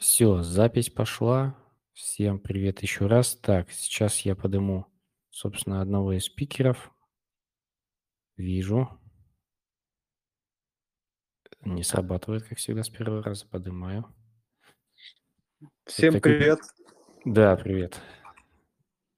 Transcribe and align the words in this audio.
Все, 0.00 0.40
запись 0.42 0.88
пошла. 0.88 1.54
Всем 1.92 2.40
привет 2.40 2.80
еще 2.80 3.06
раз. 3.06 3.36
Так, 3.36 3.70
сейчас 3.70 4.20
я 4.20 4.34
подниму, 4.34 4.86
собственно, 5.28 5.82
одного 5.82 6.14
из 6.14 6.24
спикеров. 6.24 6.90
Вижу. 8.38 8.98
Не 11.60 11.82
срабатывает, 11.82 12.44
как 12.44 12.56
всегда, 12.56 12.82
с 12.82 12.88
первого 12.88 13.22
раза. 13.22 13.46
Поднимаю. 13.46 14.06
Всем 15.84 16.14
такой- 16.14 16.32
привет. 16.38 16.60
Да, 17.26 17.54
привет. 17.56 18.00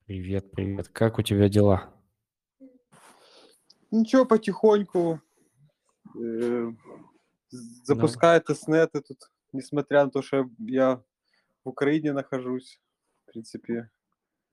Привет, 0.05 0.51
привет. 0.51 0.89
Как 0.89 1.17
у 1.17 1.21
тебя 1.21 1.47
дела? 1.47 1.93
Ничего, 3.89 4.25
потихоньку. 4.25 5.21
э, 6.21 6.71
запускаю 7.49 8.41
тестнеты 8.41 8.99
тут, 9.01 9.31
несмотря 9.53 10.05
на 10.05 10.11
то, 10.11 10.21
что 10.21 10.49
я 10.59 11.03
в 11.65 11.69
Украине 11.69 12.13
нахожусь, 12.13 12.81
в 13.27 13.31
принципе. 13.31 13.91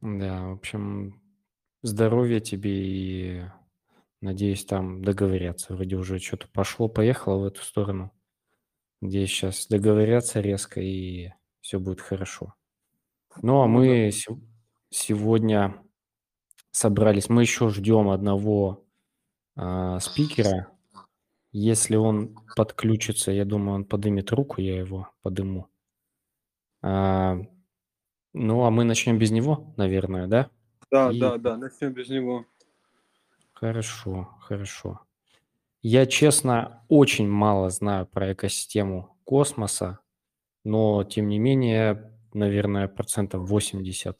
Да, 0.01 0.47
в 0.49 0.53
общем, 0.53 1.21
здоровья 1.83 2.41
тебе 2.41 2.71
и 2.73 3.45
надеюсь, 4.21 4.65
там 4.65 5.03
договорятся. 5.03 5.75
Вроде 5.75 5.97
уже 5.97 6.19
что-то 6.19 6.49
пошло-поехало 6.49 7.41
в 7.43 7.45
эту 7.47 7.63
сторону. 7.63 8.13
Надеюсь, 9.01 9.31
сейчас 9.31 9.67
договорятся 9.69 10.41
резко 10.41 10.81
и 10.81 11.31
все 11.61 11.81
будет 11.81 12.01
хорошо. 12.01 12.55
Ну, 13.43 13.63
а 13.63 13.67
Ну 13.67 13.73
мы 13.79 14.11
се- 14.13 14.39
сегодня 14.91 15.83
собрались. 16.73 17.29
Мы 17.29 17.43
еще 17.43 17.71
ждем 17.71 18.11
одного 18.11 18.87
а, 19.57 20.01
спикера. 20.01 20.69
Если 21.53 21.97
он 21.97 22.37
подключится, 22.57 23.33
я 23.33 23.45
думаю, 23.45 23.77
он 23.77 23.85
подымет 23.85 24.31
руку, 24.33 24.61
я 24.61 24.79
его 24.79 25.11
подыму. 25.23 25.69
А, 26.83 27.39
ну, 28.33 28.65
а 28.65 28.71
мы 28.71 28.85
начнем 28.85 29.19
без 29.19 29.31
него, 29.31 29.75
наверное, 29.77 30.27
да? 30.29 30.51
Да, 30.91 31.11
И- 31.11 31.19
да, 31.19 31.37
да, 31.39 31.57
начнем 31.57 31.93
без 31.93 32.09
него. 32.09 32.47
Хорошо, 33.53 34.37
хорошо. 34.41 35.01
Я, 35.83 36.07
честно, 36.07 36.85
очень 36.89 37.29
мало 37.29 37.71
знаю 37.71 38.07
про 38.07 38.33
экосистему 38.33 39.17
космоса, 39.25 40.01
но, 40.65 41.05
тем 41.05 41.29
не 41.29 41.39
менее, 41.39 42.13
наверное, 42.33 42.87
процентов 42.87 43.49
80 43.49 44.19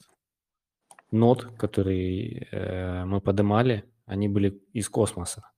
нот, 1.11 1.45
которые 1.59 2.49
э, 2.51 3.05
мы 3.05 3.21
поднимали, 3.21 3.85
они 4.07 4.29
были 4.29 4.63
из 4.73 4.89
космоса. 4.89 5.51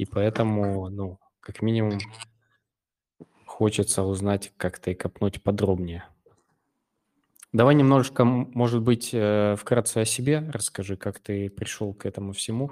И 0.00 0.06
поэтому, 0.06 0.88
ну, 0.88 1.18
как 1.40 1.60
минимум, 1.60 1.98
хочется 3.44 4.02
узнать 4.02 4.50
как-то 4.56 4.90
и 4.90 4.94
копнуть 4.94 5.42
подробнее. 5.42 6.04
Давай 7.52 7.74
немножечко, 7.74 8.22
м, 8.22 8.50
может 8.54 8.80
быть, 8.80 9.10
э, 9.12 9.56
вкратце 9.58 9.98
о 9.98 10.04
себе 10.06 10.38
расскажи, 10.54 10.96
как 10.96 11.18
ты 11.18 11.50
пришел 11.50 11.92
к 11.92 12.06
этому 12.06 12.32
всему, 12.32 12.70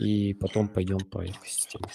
и 0.00 0.34
потом 0.34 0.66
пойдем 0.66 0.98
по 0.98 1.24
экосистеме. 1.24 1.86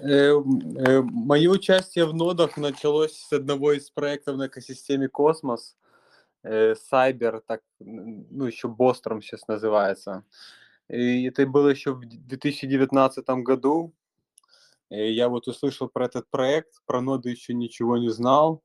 Э, 0.00 0.30
м, 0.30 0.78
э, 0.78 1.02
Мое 1.02 1.50
участие 1.50 2.06
в 2.06 2.14
нодах 2.14 2.56
началось 2.56 3.18
с 3.18 3.30
одного 3.30 3.72
из 3.72 3.90
проектов 3.90 4.38
на 4.38 4.46
экосистеме 4.46 5.08
Космос. 5.08 5.76
Э, 6.44 6.74
Cyber, 6.90 7.42
так, 7.46 7.60
ну, 7.78 8.46
еще 8.46 8.68
Бостром 8.68 9.20
сейчас 9.20 9.46
называется. 9.48 10.24
И 10.88 11.24
это 11.24 11.46
было 11.46 11.68
еще 11.68 11.92
в 11.94 12.04
2019 12.06 13.42
году. 13.42 13.92
И 14.90 15.12
я 15.12 15.28
вот 15.28 15.48
услышал 15.48 15.88
про 15.88 16.06
этот 16.06 16.28
проект, 16.30 16.82
про 16.86 17.00
ноды 17.00 17.30
еще 17.30 17.54
ничего 17.54 17.96
не 17.98 18.10
знал. 18.10 18.62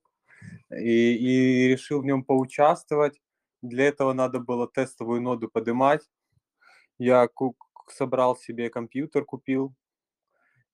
И, 0.72 1.14
и 1.14 1.67
решил 1.67 2.02
в 2.02 2.06
нем 2.06 2.23
поучаствовать. 2.23 3.20
Для 3.62 3.88
этого 3.88 4.14
надо 4.14 4.40
было 4.40 4.67
тестовую 4.67 5.22
ноду 5.22 5.50
поднимать. 5.50 6.09
Я 6.97 7.28
собрал 7.88 8.38
себе 8.38 8.69
компьютер, 8.69 9.25
купил, 9.25 9.74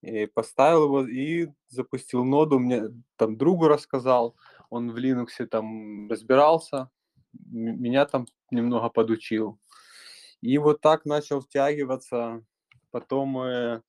и 0.02 0.28
поставил 0.28 0.86
его 0.86 1.08
и 1.08 1.48
запустил 1.70 2.24
ноду. 2.24 2.60
Мне 2.60 2.84
там 3.16 3.38
другу 3.38 3.68
рассказал, 3.68 4.36
он 4.70 4.92
в 4.92 4.98
Linux 4.98 5.46
там 5.48 6.10
разбирался, 6.10 6.90
меня 7.34 8.06
там 8.06 8.28
немного 8.52 8.90
подучил. 8.90 9.60
И 10.42 10.58
вот 10.58 10.82
так 10.82 11.06
начал 11.06 11.42
втягиваться. 11.42 12.44
Потом 12.92 13.38
э, 13.40 13.48
э, 13.48 13.82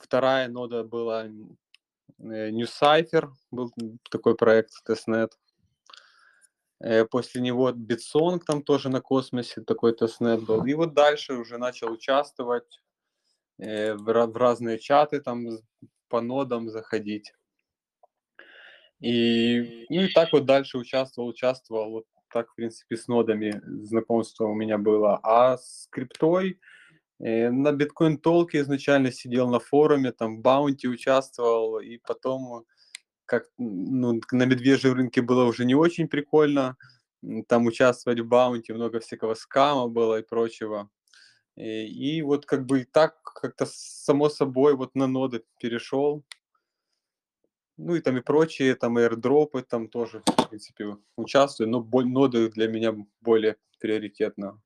вторая 0.00 0.48
нода 0.48 0.84
была 0.84 1.26
э, 1.26 2.50
NuCypher, 2.50 3.30
был 3.50 3.72
такой 4.10 4.36
проект 4.36 4.72
testnet. 4.84 5.38
Э, 6.80 7.04
После 7.04 7.40
него 7.40 7.70
Bitsong 7.70 8.40
там 8.46 8.62
тоже 8.62 8.88
на 8.88 9.00
космосе 9.00 9.62
такой 9.62 9.94
testnet 9.94 10.44
был. 10.44 10.64
И 10.64 10.74
вот 10.74 10.94
дальше 10.94 11.34
уже 11.34 11.58
начал 11.58 11.92
участвовать 11.92 12.80
э, 13.58 13.94
в, 13.94 14.08
ра- 14.08 14.26
в 14.26 14.36
разные 14.36 14.78
чаты 14.78 15.20
там 15.20 15.46
по 16.08 16.20
нодам 16.20 16.68
заходить. 16.68 17.32
И, 19.00 19.86
ну 19.90 20.02
и 20.02 20.12
так 20.12 20.32
вот 20.32 20.46
дальше 20.46 20.78
участвовал, 20.78 21.28
участвовал. 21.28 21.90
Вот 21.90 22.06
так, 22.32 22.50
в 22.50 22.54
принципе, 22.54 22.96
с 22.96 23.08
нодами 23.08 23.60
знакомство 23.84 24.46
у 24.46 24.54
меня 24.54 24.78
было. 24.78 25.20
А 25.22 25.58
с 25.58 25.88
криптой 25.90 26.58
э, 27.18 27.50
на 27.50 27.72
биткоин 27.72 28.18
толке 28.18 28.60
изначально 28.60 29.12
сидел 29.12 29.48
на 29.48 29.58
форуме, 29.58 30.12
там 30.12 30.38
в 30.38 30.40
баунти 30.40 30.88
участвовал, 30.88 31.78
и 31.80 31.98
потом 31.98 32.64
как 33.26 33.48
ну, 33.58 34.20
на 34.32 34.44
медвежьем 34.44 34.94
рынке 34.94 35.20
было 35.20 35.44
уже 35.44 35.64
не 35.64 35.74
очень 35.74 36.08
прикольно. 36.08 36.76
Там 37.48 37.66
участвовать 37.66 38.20
в 38.20 38.26
баунти, 38.26 38.72
много 38.72 39.00
всякого 39.00 39.34
скама 39.34 39.88
было 39.88 40.20
и 40.20 40.22
прочего. 40.22 40.90
И, 41.56 41.86
и 41.86 42.22
вот 42.22 42.46
как 42.46 42.66
бы 42.66 42.84
так 42.84 43.22
как-то 43.22 43.66
само 43.66 44.28
собой 44.28 44.76
вот 44.76 44.94
на 44.94 45.06
ноды 45.06 45.42
перешел. 45.58 46.24
Ну 47.78 47.94
и 47.94 48.00
там 48.00 48.16
и 48.16 48.20
прочие, 48.22 48.74
там 48.74 48.98
и 48.98 49.02
airdropы 49.02 49.62
там 49.62 49.88
тоже, 49.88 50.22
в 50.26 50.48
принципе, 50.48 50.96
участвую, 51.16 51.68
но 51.68 51.86
ноды 52.04 52.48
для 52.50 52.68
меня 52.68 52.94
более 53.20 53.56
приоритетно. 53.80 54.60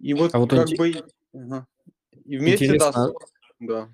И 0.00 0.14
вот 0.14 0.34
А 0.34 0.38
вот 0.38 0.50
как 0.50 0.68
инте- 0.68 0.76
бы... 0.76 0.94
ага. 1.34 1.66
И 2.24 2.36
вместе, 2.38 2.68
да, 2.68 2.74
Интересно. 2.74 3.08
с- 3.08 3.32
да. 3.60 3.88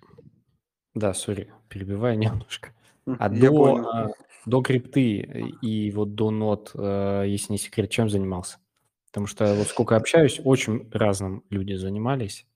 Да, 0.95 1.15
сори, 1.15 1.53
перебиваю 1.69 2.19
немножко. 2.19 2.73
А 3.07 3.29
Я 3.35 3.51
до, 3.51 3.57
понял. 3.57 3.87
а, 3.89 4.11
до 4.47 4.63
крипты 4.63 5.19
и 5.63 5.91
вот 5.91 6.15
до 6.15 6.31
нот, 6.31 6.71
э, 6.75 7.25
если 7.27 7.53
не 7.53 7.59
секрет, 7.59 7.91
чем 7.91 8.09
занимался? 8.09 8.59
Потому 9.07 9.27
что 9.27 9.55
вот 9.55 9.67
сколько 9.69 9.97
общаюсь, 9.97 10.41
очень 10.45 10.89
разным 10.93 11.45
люди 11.51 11.75
занимались, 11.75 12.47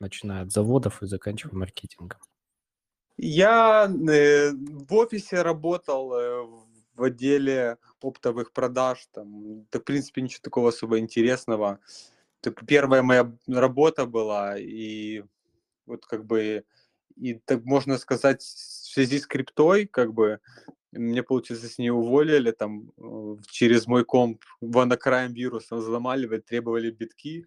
начиная 0.00 0.42
от 0.42 0.50
заводов 0.52 1.02
и 1.02 1.06
заканчивая 1.06 1.54
маркетингом. 1.54 2.18
Я 3.16 3.86
э, 3.86 4.50
в 4.52 4.92
офисе 4.94 5.42
работал 5.42 6.12
э, 6.14 6.46
в 6.94 7.02
отделе 7.02 7.76
оптовых 8.00 8.52
продаж. 8.52 9.06
Там, 9.12 9.66
да, 9.70 9.78
в 9.78 9.84
принципе, 9.84 10.22
ничего 10.22 10.40
такого 10.42 10.70
особо 10.70 10.98
интересного. 10.98 11.78
Так 12.44 12.66
первая 12.66 13.02
моя 13.02 13.32
работа 13.48 14.04
была, 14.04 14.58
и 14.58 15.22
вот 15.86 16.04
как 16.04 16.26
бы, 16.26 16.64
и 17.16 17.34
так 17.34 17.64
можно 17.64 17.96
сказать, 17.96 18.42
в 18.42 18.92
связи 18.92 19.18
с 19.18 19.26
криптой, 19.26 19.86
как 19.86 20.12
бы, 20.12 20.40
мне, 20.92 21.22
получается, 21.22 21.68
с 21.68 21.78
ней 21.78 21.88
уволили, 21.88 22.50
там, 22.50 22.92
э, 22.98 23.36
через 23.50 23.86
мой 23.86 24.04
комп 24.04 24.44
ванокраем 24.60 25.32
вирусом 25.32 25.78
взломали, 25.78 26.38
требовали 26.38 26.90
битки. 26.90 27.46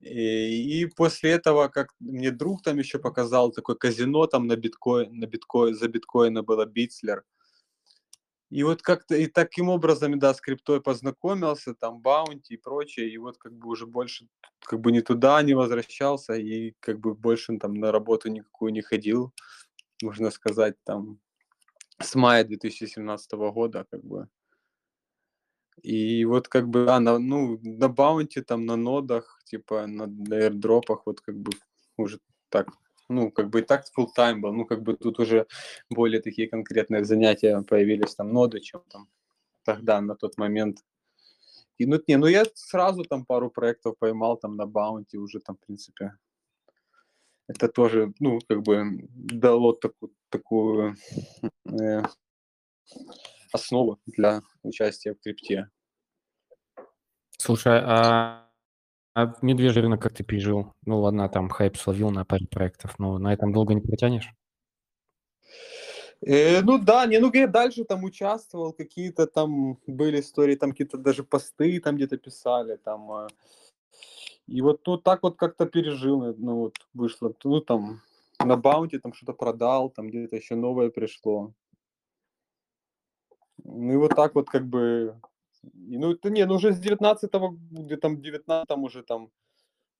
И, 0.00 0.82
и 0.82 0.86
после 0.86 1.30
этого, 1.30 1.68
как 1.68 1.94
мне 2.00 2.32
друг 2.32 2.62
там 2.62 2.78
еще 2.78 2.98
показал, 2.98 3.52
такое 3.52 3.76
казино 3.76 4.26
там 4.26 4.48
на 4.48 4.56
биткоин, 4.56 5.20
на 5.20 5.26
биткоин, 5.26 5.76
за 5.76 5.86
биткоина 5.86 6.42
было 6.42 6.66
Битслер. 6.66 7.22
И 8.50 8.62
вот 8.62 8.80
как-то 8.82 9.16
и 9.16 9.26
таким 9.26 9.68
образом, 9.68 10.18
да, 10.18 10.32
с 10.32 10.40
криптой 10.40 10.80
познакомился, 10.80 11.74
там 11.74 12.00
баунти 12.00 12.54
и 12.54 12.56
прочее, 12.56 13.10
и 13.10 13.18
вот 13.18 13.38
как 13.38 13.52
бы 13.52 13.68
уже 13.68 13.86
больше 13.86 14.28
как 14.60 14.80
бы 14.80 14.92
ни 14.92 15.00
туда 15.00 15.42
не 15.42 15.54
возвращался, 15.54 16.34
и 16.34 16.74
как 16.80 17.00
бы 17.00 17.14
больше 17.14 17.58
там 17.58 17.74
на 17.74 17.90
работу 17.90 18.30
никакую 18.30 18.72
не 18.72 18.82
ходил, 18.82 19.32
можно 20.02 20.30
сказать, 20.30 20.76
там 20.84 21.18
с 22.00 22.14
мая 22.14 22.44
2017 22.44 23.32
года, 23.32 23.86
как 23.90 24.04
бы. 24.04 24.28
И 25.82 26.24
вот 26.24 26.48
как 26.48 26.68
бы, 26.68 26.90
а, 26.90 27.00
на, 27.00 27.18
ну, 27.18 27.58
на 27.62 27.88
баунти, 27.88 28.42
там, 28.42 28.64
на 28.64 28.76
нодах, 28.76 29.40
типа, 29.44 29.86
на, 29.86 30.06
на 30.06 30.34
airdропах, 30.34 31.02
вот 31.06 31.20
как 31.20 31.36
бы 31.36 31.52
уже 31.96 32.20
так, 32.48 32.68
ну, 33.08 33.30
как 33.30 33.50
бы 33.50 33.60
и 33.60 33.62
так 33.62 33.84
full 33.96 34.08
time 34.16 34.40
был, 34.40 34.52
ну, 34.52 34.64
как 34.64 34.82
бы 34.82 34.94
тут 34.94 35.18
уже 35.18 35.46
более 35.90 36.20
такие 36.20 36.48
конкретные 36.48 37.04
занятия 37.04 37.60
появились, 37.62 38.14
там, 38.14 38.32
ноды, 38.32 38.60
чем 38.60 38.82
там 38.88 39.08
тогда, 39.64 40.00
на 40.00 40.14
тот 40.14 40.38
момент. 40.38 40.78
И, 41.78 41.86
ну, 41.86 42.00
не, 42.06 42.16
ну, 42.16 42.26
я 42.26 42.44
сразу 42.54 43.04
там 43.04 43.24
пару 43.24 43.50
проектов 43.50 43.98
поймал 43.98 44.36
там 44.36 44.56
на 44.56 44.66
баунти 44.66 45.18
уже 45.18 45.40
там, 45.40 45.56
в 45.56 45.66
принципе, 45.66 46.16
это 47.48 47.68
тоже, 47.68 48.12
ну, 48.18 48.38
как 48.48 48.62
бы 48.62 49.08
дало 49.14 49.72
такую, 49.72 50.12
такую 50.30 50.96
э, 51.64 52.02
основа 53.52 53.98
для 54.06 54.42
участия 54.62 55.14
в 55.14 55.20
крипте. 55.20 55.70
Слушай, 57.38 57.80
а, 57.84 58.45
а 59.16 59.34
медвежий 59.40 59.80
рынок 59.80 60.02
как 60.02 60.12
ты 60.12 60.22
пережил? 60.24 60.74
Ну 60.84 61.00
ладно, 61.00 61.26
там 61.30 61.48
хайп 61.48 61.78
словил 61.78 62.10
на 62.10 62.26
паре 62.26 62.46
проектов, 62.46 62.98
но 62.98 63.16
на 63.16 63.32
этом 63.32 63.50
долго 63.50 63.72
не 63.72 63.80
протянешь? 63.80 64.30
Э, 66.20 66.60
ну 66.60 66.76
да, 66.76 67.06
не, 67.06 67.18
ну 67.18 67.30
я 67.32 67.46
дальше 67.46 67.84
там 67.84 68.04
участвовал, 68.04 68.74
какие-то 68.74 69.26
там 69.26 69.78
были 69.86 70.20
истории, 70.20 70.54
там 70.54 70.72
какие-то 70.72 70.98
даже 70.98 71.24
посты 71.24 71.80
там 71.80 71.96
где-то 71.96 72.18
писали, 72.18 72.76
там. 72.76 73.10
Э, 73.10 73.28
и 74.46 74.60
вот 74.60 74.86
ну 74.86 74.98
так 74.98 75.22
вот 75.22 75.38
как-то 75.38 75.64
пережил, 75.64 76.22
э, 76.22 76.34
ну 76.36 76.56
вот 76.56 76.74
вышло, 76.92 77.32
ну 77.44 77.60
там 77.62 78.02
на 78.38 78.56
баунти 78.56 78.98
там 78.98 79.14
что-то 79.14 79.32
продал, 79.32 79.88
там 79.88 80.08
где-то 80.08 80.36
еще 80.36 80.56
новое 80.56 80.90
пришло. 80.90 81.54
Ну 83.64 83.92
и 83.94 83.96
вот 83.96 84.14
так 84.14 84.34
вот 84.34 84.50
как 84.50 84.66
бы, 84.66 85.18
и, 85.62 85.98
ну 85.98 86.12
это 86.12 86.30
не, 86.30 86.46
ну 86.46 86.54
уже 86.54 86.72
с 86.72 86.80
19-го, 86.80 87.56
где 87.70 87.96
там 87.96 88.20
19 88.20 88.68
там 88.68 88.84
уже 88.84 89.02
там, 89.02 89.30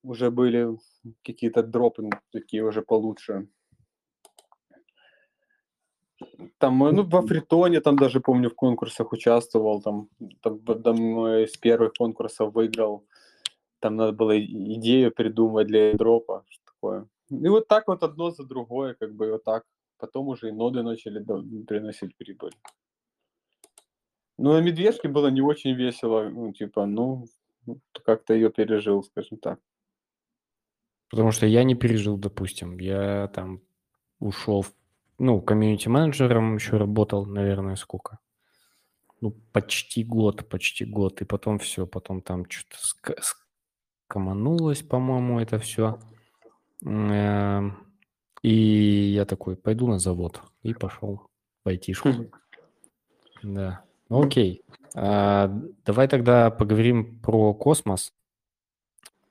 уже 0.02 0.30
были 0.30 0.78
какие-то 1.24 1.62
дропы 1.62 2.10
такие 2.32 2.64
уже 2.64 2.82
получше. 2.82 3.48
Там, 6.58 6.78
ну, 6.78 7.02
во 7.02 7.22
Фритоне, 7.22 7.80
там 7.80 7.96
даже, 7.96 8.20
помню, 8.20 8.48
в 8.48 8.54
конкурсах 8.54 9.12
участвовал, 9.12 9.82
там, 9.82 10.08
там, 10.40 10.60
там 10.60 11.26
из 11.44 11.56
первых 11.58 11.92
конкурсов 11.92 12.54
выиграл. 12.54 13.04
Там 13.80 13.96
надо 13.96 14.12
было 14.12 14.40
идею 14.40 15.12
придумать 15.12 15.66
для 15.66 15.92
дропа, 15.92 16.44
что 16.48 16.64
такое. 16.64 17.08
И 17.28 17.48
вот 17.48 17.68
так 17.68 17.88
вот 17.88 18.02
одно 18.02 18.30
за 18.30 18.44
другое, 18.44 18.94
как 18.94 19.14
бы 19.14 19.32
вот 19.32 19.44
так. 19.44 19.64
Потом 19.98 20.28
уже 20.28 20.48
и 20.48 20.52
ноды 20.52 20.82
начали 20.82 21.24
приносить 21.64 22.16
прибыль. 22.16 22.52
Ну, 24.38 24.52
на 24.52 24.60
медвежке 24.60 25.08
было 25.08 25.28
не 25.28 25.40
очень 25.40 25.74
весело, 25.74 26.28
ну, 26.28 26.52
типа, 26.52 26.86
ну, 26.86 27.26
как-то 28.04 28.34
ее 28.34 28.50
пережил, 28.50 29.02
скажем 29.02 29.38
так. 29.38 29.58
Потому 31.10 31.30
что 31.30 31.46
я 31.46 31.64
не 31.64 31.74
пережил, 31.74 32.16
допустим. 32.16 32.78
Я 32.78 33.28
там 33.28 33.62
ушел 34.18 34.62
в 34.62 34.74
ну, 35.18 35.40
комьюнити-менеджером 35.40 36.56
еще 36.56 36.76
работал, 36.76 37.24
наверное, 37.24 37.76
сколько? 37.76 38.18
Ну, 39.20 39.30
почти 39.52 40.04
год, 40.04 40.46
почти 40.48 40.84
год. 40.84 41.22
И 41.22 41.24
потом 41.24 41.58
все, 41.58 41.86
потом 41.86 42.20
там 42.20 42.44
что-то 42.50 42.76
ск- 42.76 43.22
скоманулось, 44.06 44.82
по-моему, 44.82 45.40
это 45.40 45.58
все. 45.58 45.98
Эм, 46.84 47.78
и 48.42 48.52
я 48.52 49.24
такой, 49.24 49.56
пойду 49.56 49.86
на 49.86 49.98
завод. 49.98 50.42
И 50.62 50.74
пошел 50.74 51.22
в 51.64 51.68
айтишку. 51.68 52.08
Да. 53.42 53.85
Ну, 54.08 54.22
окей. 54.22 54.62
А, 54.94 55.48
давай 55.84 56.08
тогда 56.08 56.50
поговорим 56.50 57.20
про 57.20 57.54
космос. 57.54 58.12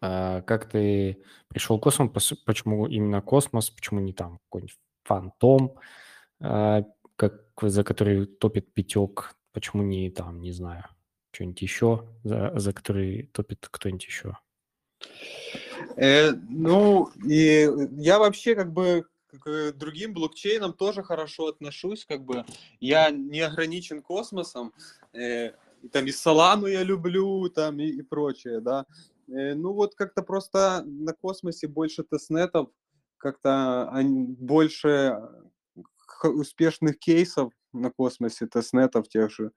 А, 0.02 0.42
как 0.42 0.70
ты 0.70 1.24
пришел 1.48 1.78
в 1.78 1.82
космос? 1.82 2.34
Почему 2.46 2.88
именно 2.88 3.22
космос? 3.22 3.70
Почему 3.70 4.00
не 4.00 4.14
там 4.14 4.40
какой-нибудь 4.46 4.78
Фантом, 5.06 5.76
а, 6.40 6.84
как, 7.16 7.44
за 7.62 7.84
который 7.84 8.26
топит 8.26 8.74
Пятек, 8.74 9.36
почему 9.54 9.84
не 9.84 10.10
там, 10.10 10.42
не 10.42 10.52
знаю, 10.52 10.86
что-нибудь 11.32 11.62
еще, 11.62 12.08
за, 12.24 12.52
за 12.58 12.74
который 12.74 13.30
топит 13.32 13.68
кто-нибудь 13.70 14.06
еще? 14.06 14.38
Э, 15.96 16.32
ну, 16.50 17.10
и 17.26 17.70
я 17.98 18.20
вообще 18.20 18.56
как 18.56 18.74
бы 18.74 19.06
к 19.40 19.74
другим 19.74 20.14
блокчейнам 20.14 20.74
тоже 20.74 21.04
хорошо 21.04 21.48
отношусь, 21.48 22.06
как 22.06 22.24
бы 22.24 22.46
я 22.80 23.12
не 23.12 23.42
ограничен 23.42 24.02
космосом, 24.02 24.74
э, 25.14 25.52
там 25.92 26.06
и 26.06 26.12
Солану 26.12 26.68
я 26.68 26.84
люблю, 26.84 27.50
там 27.50 27.80
и, 27.80 27.88
и 27.88 28.02
прочее, 28.02 28.60
да. 28.60 28.86
Э, 29.28 29.54
ну 29.56 29.74
вот 29.74 29.96
как-то 29.96 30.22
просто 30.22 30.84
на 30.86 31.14
космосе 31.14 31.68
больше 31.68 32.04
тестнетов, 32.04 32.70
как-то 33.18 33.92
больше 34.40 35.20
успешных 36.24 37.00
кейсов 37.00 37.52
на 37.74 37.92
космосе, 37.92 38.48
testnet 38.48 38.95
ов 38.95 39.08
тех 39.08 39.32
же. 39.32 39.52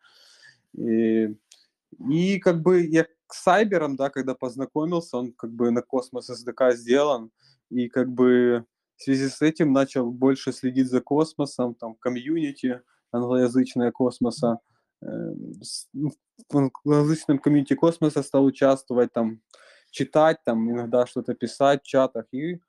И, 0.74 1.34
и 2.10 2.38
как 2.38 2.62
бы 2.62 2.84
я 2.84 3.04
с 3.26 3.34
Cyber 3.34 3.73
ом, 3.73 3.96
да, 3.96 4.10
когда 4.10 4.34
познакомился, 4.34 5.18
он 5.18 5.32
как 5.32 5.52
бы 5.52 5.70
на 5.70 5.82
Cosmos 5.82 6.30
SDK 6.30 6.74
сделан, 6.74 7.30
и 7.70 7.88
как 7.88 8.08
бы 8.08 8.64
в 8.98 9.02
связи 9.04 9.28
с 9.28 9.40
этим 9.42 9.72
начал 9.72 10.10
больше 10.10 10.52
следить 10.52 10.88
за 10.90 11.00
космосом, 11.00 11.74
там, 11.74 11.94
комьюнити 11.94 12.82
англоязычное 13.12 13.92
космоса, 13.92 14.58
э, 15.02 15.06
ну, 15.92 16.10
в 16.50 16.56
англоязычном 16.56 17.38
комьюнити 17.38 17.74
космоса 17.74 18.22
стал 18.22 18.44
участвовать, 18.44 19.12
там, 19.12 19.40
читать, 19.90 20.38
там, 20.44 20.70
иногда 20.70 21.06
что-то 21.06 21.34
писать 21.34 21.82
в 21.84 21.86
чатах, 21.86 22.26
и 22.32 22.60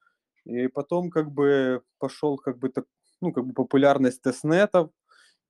и 0.45 0.67
потом 0.67 1.11
как 1.11 1.31
бы 1.31 1.83
пошел 1.99 2.37
как 2.37 2.57
бы 2.57 2.69
так, 2.69 2.85
ну, 3.21 3.31
как 3.33 3.45
бы 3.45 3.53
популярность 3.53 4.21
тестнетов, 4.21 4.89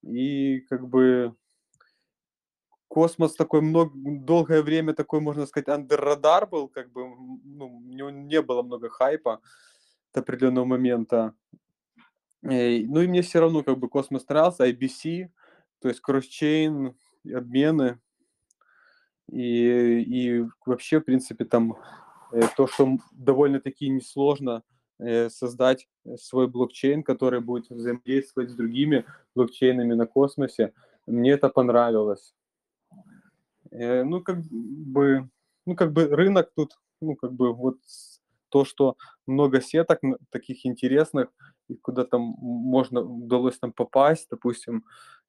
и 0.01 0.61
как 0.69 0.87
бы 0.89 1.35
космос 2.87 3.35
такой 3.35 3.61
много, 3.61 3.91
долгое 3.95 4.61
время 4.61 4.93
такой, 4.93 5.21
можно 5.21 5.45
сказать, 5.45 5.69
андеррадар 5.69 6.47
был, 6.47 6.67
как 6.67 6.91
бы, 6.91 7.01
ну, 7.45 7.79
не, 7.81 8.11
не 8.11 8.41
было 8.41 8.63
много 8.63 8.89
хайпа 8.89 9.39
до 10.13 10.21
определенного 10.21 10.65
момента. 10.65 11.33
Ну 12.41 12.51
и 13.01 13.07
мне 13.07 13.21
все 13.21 13.39
равно 13.39 13.63
как 13.63 13.77
бы 13.77 13.89
космос 13.89 14.27
нравился, 14.27 14.69
IBC, 14.69 15.29
то 15.81 15.89
есть 15.89 16.00
кросчейн, 16.00 16.95
обмены, 17.25 18.00
и, 19.31 20.00
и 20.01 20.45
вообще, 20.65 21.00
в 21.00 21.03
принципе, 21.03 21.45
там 21.45 21.75
э, 22.31 22.41
то, 22.56 22.65
что 22.65 22.97
довольно-таки 23.11 23.89
несложно 23.89 24.63
Э, 25.00 25.29
создать 25.29 25.88
свой 26.17 26.50
блокчейн, 26.50 27.03
который 27.03 27.39
будет 27.39 27.69
взаимодействовать 27.69 28.50
с 28.50 28.55
другими 28.55 29.05
блокчейнами 29.33 29.94
на 29.94 30.05
космосе. 30.05 30.73
Мне 31.07 31.31
это 31.31 31.47
понравилось. 31.47 32.35
Э, 33.71 34.03
ну, 34.03 34.21
как 34.21 34.41
бы, 34.41 35.29
ну, 35.65 35.75
как 35.75 35.94
бы 35.94 36.07
рынок 36.07 36.51
тут, 36.53 36.77
ну, 37.00 37.15
как 37.15 37.31
бы 37.31 37.53
вот 37.53 37.77
то, 38.50 38.66
что 38.66 38.96
много 39.28 39.62
сеток 39.62 40.00
таких 40.31 40.66
интересных, 40.66 41.30
и 41.69 41.75
куда 41.75 42.04
там 42.04 42.22
можно, 42.22 43.01
удалось 43.01 43.60
там 43.60 43.72
попасть, 43.72 44.28
допустим, 44.30 44.84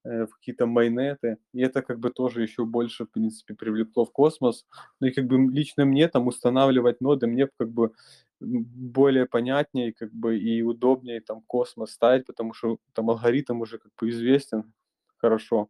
Э, 0.04 0.24
в 0.26 0.34
какие-то 0.34 0.66
майнеты. 0.66 1.36
И 1.52 1.60
это 1.60 1.82
как 1.82 1.98
бы 1.98 2.10
тоже 2.10 2.42
еще 2.42 2.64
больше, 2.64 3.04
в 3.04 3.10
принципе, 3.10 3.54
привлекло 3.54 4.06
в 4.06 4.12
космос. 4.12 4.66
Ну 4.98 5.08
и 5.08 5.10
как 5.12 5.26
бы 5.26 5.36
лично 5.52 5.84
мне 5.84 6.08
там 6.08 6.26
устанавливать 6.26 7.02
ноды, 7.02 7.26
мне 7.26 7.48
как 7.58 7.70
бы 7.70 7.92
более 8.40 9.26
понятнее 9.26 9.92
как 9.92 10.10
бы 10.14 10.38
и 10.38 10.62
удобнее 10.62 11.20
там 11.20 11.42
космос 11.42 11.90
ставить, 11.92 12.24
потому 12.26 12.54
что 12.54 12.78
там 12.94 13.10
алгоритм 13.10 13.60
уже 13.60 13.78
как 13.78 13.92
бы 14.00 14.08
известен 14.08 14.72
хорошо 15.18 15.68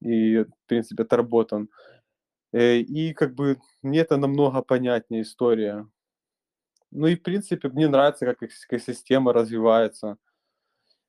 и, 0.00 0.44
в 0.44 0.68
принципе, 0.68 1.02
отработан. 1.02 1.68
Э, 2.52 2.78
и 2.78 3.12
как 3.14 3.34
бы 3.34 3.58
мне 3.82 4.00
это 4.00 4.16
намного 4.18 4.62
понятнее 4.62 5.22
история. 5.22 5.88
Ну 6.90 7.06
и, 7.06 7.16
в 7.16 7.22
принципе, 7.22 7.68
мне 7.68 7.88
нравится, 7.88 8.24
как 8.26 8.42
экосистема 8.42 9.32
развивается. 9.32 10.16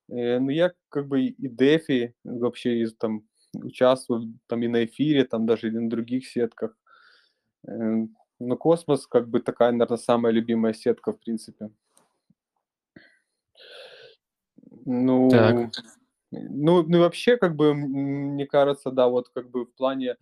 Э, 0.10 0.40
ну, 0.40 0.50
я 0.50 0.74
как 0.90 1.08
бы 1.08 1.22
и 1.22 1.48
DeFi 1.48 2.14
вообще 2.24 2.82
из, 2.82 2.96
там 2.96 3.24
участвую 3.54 4.40
там 4.48 4.62
и 4.64 4.68
на 4.68 4.86
эфире, 4.86 5.26
там 5.26 5.46
даже 5.46 5.68
и 5.68 5.72
на 5.72 5.90
других 5.90 6.28
сетках. 6.28 6.78
Э, 7.68 8.06
но 8.40 8.58
космос 8.58 9.08
как 9.08 9.30
бы 9.30 9.40
такая, 9.42 9.72
наверное, 9.72 9.98
самая 9.98 10.34
любимая 10.34 10.74
сетка, 10.74 11.14
в 11.14 11.20
принципе. 11.20 11.70
Ну, 14.86 15.30
так. 15.30 15.72
ну, 16.32 16.84
ну 16.84 17.00
вообще, 17.00 17.38
как 17.38 17.56
бы, 17.56 17.74
мне 17.74 18.46
кажется, 18.48 18.92
да, 18.92 19.08
вот 19.08 19.30
как 19.30 19.50
бы 19.50 19.66
в 19.66 19.74
плане 19.74 20.16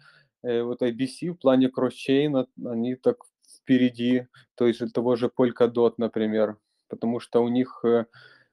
э, 0.43 0.61
вот 0.61 0.81
IBC, 0.81 1.31
в 1.31 1.35
плане 1.35 1.69
кросчейна, 1.69 2.47
они 2.65 2.95
так 2.95 3.23
впереди, 3.67 4.27
то 4.55 4.65
есть 4.65 4.81
того 4.93 5.17
же 5.17 5.27
Polkadot, 5.27 5.95
например, 5.97 6.57
потому 6.87 7.19
что 7.19 7.43
у 7.43 7.49
них 7.49 7.81
э, 7.83 8.05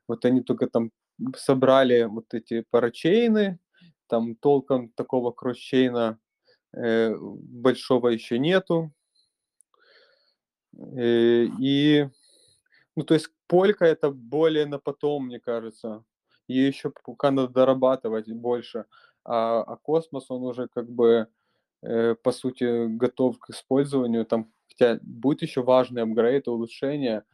вот 0.08 0.24
они 0.24 0.40
только 0.42 0.66
там 0.66 0.90
собрали 1.36 2.02
вот 2.02 2.34
эти 2.34 2.64
парачейны, 2.70 3.60
там 4.08 4.34
толком 4.34 4.88
такого 4.88 5.30
кросчейна 5.30 6.18
э, 6.72 7.14
большого 7.16 8.08
еще 8.08 8.40
нету. 8.40 8.92
Э, 10.96 11.46
и, 11.60 12.08
ну, 12.96 13.04
то 13.04 13.14
есть 13.14 13.28
полька 13.46 13.84
это 13.84 14.10
более 14.10 14.66
на 14.66 14.80
потом, 14.80 15.26
мне 15.26 15.38
кажется. 15.38 16.04
И 16.48 16.58
еще 16.58 16.90
пока 16.90 17.30
надо 17.30 17.52
дорабатывать 17.52 18.28
больше. 18.32 18.86
А, 19.24 19.62
а 19.62 19.76
космос, 19.76 20.26
он 20.28 20.42
уже 20.42 20.66
как 20.66 20.90
бы, 20.90 21.28
э, 21.82 22.16
по 22.16 22.32
сути, 22.32 22.88
готов 22.88 23.38
к 23.38 23.50
использованию. 23.50 24.26
Там, 24.26 24.52
хотя 24.68 24.98
будет 25.02 25.42
еще 25.42 25.62
важный 25.62 26.02
апгрейд, 26.02 26.48
улучшение, 26.48 27.24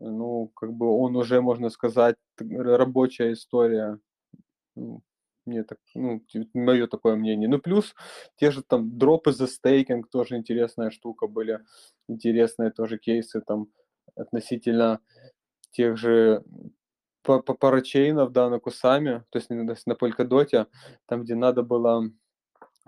ну, 0.00 0.48
как 0.54 0.72
бы 0.72 0.86
он 0.88 1.16
уже, 1.16 1.40
можно 1.40 1.70
сказать, 1.70 2.16
рабочая 2.38 3.32
история. 3.32 3.98
Ну, 4.76 5.02
Мне 5.44 5.64
так, 5.64 5.78
ну, 5.94 6.22
мое 6.54 6.86
такое 6.86 7.16
мнение. 7.16 7.48
Ну, 7.48 7.58
плюс 7.58 7.94
те 8.36 8.50
же 8.50 8.62
там 8.62 8.98
дропы 8.98 9.32
за 9.32 9.46
стейкинг 9.46 10.08
тоже 10.08 10.36
интересная 10.36 10.90
штука 10.90 11.26
были. 11.26 11.60
Интересные 12.08 12.70
тоже 12.70 12.98
кейсы 12.98 13.40
там 13.40 13.68
относительно 14.14 15.00
тех 15.70 15.96
же 15.96 16.42
парачейнов, 17.22 18.32
да, 18.32 18.48
на 18.48 18.58
Кусами, 18.58 19.24
то 19.30 19.38
есть 19.38 19.50
на, 19.50 19.62
на 19.64 19.92
Polkadot, 19.92 20.66
там, 21.06 21.22
где 21.22 21.34
надо 21.34 21.62
было 21.62 22.10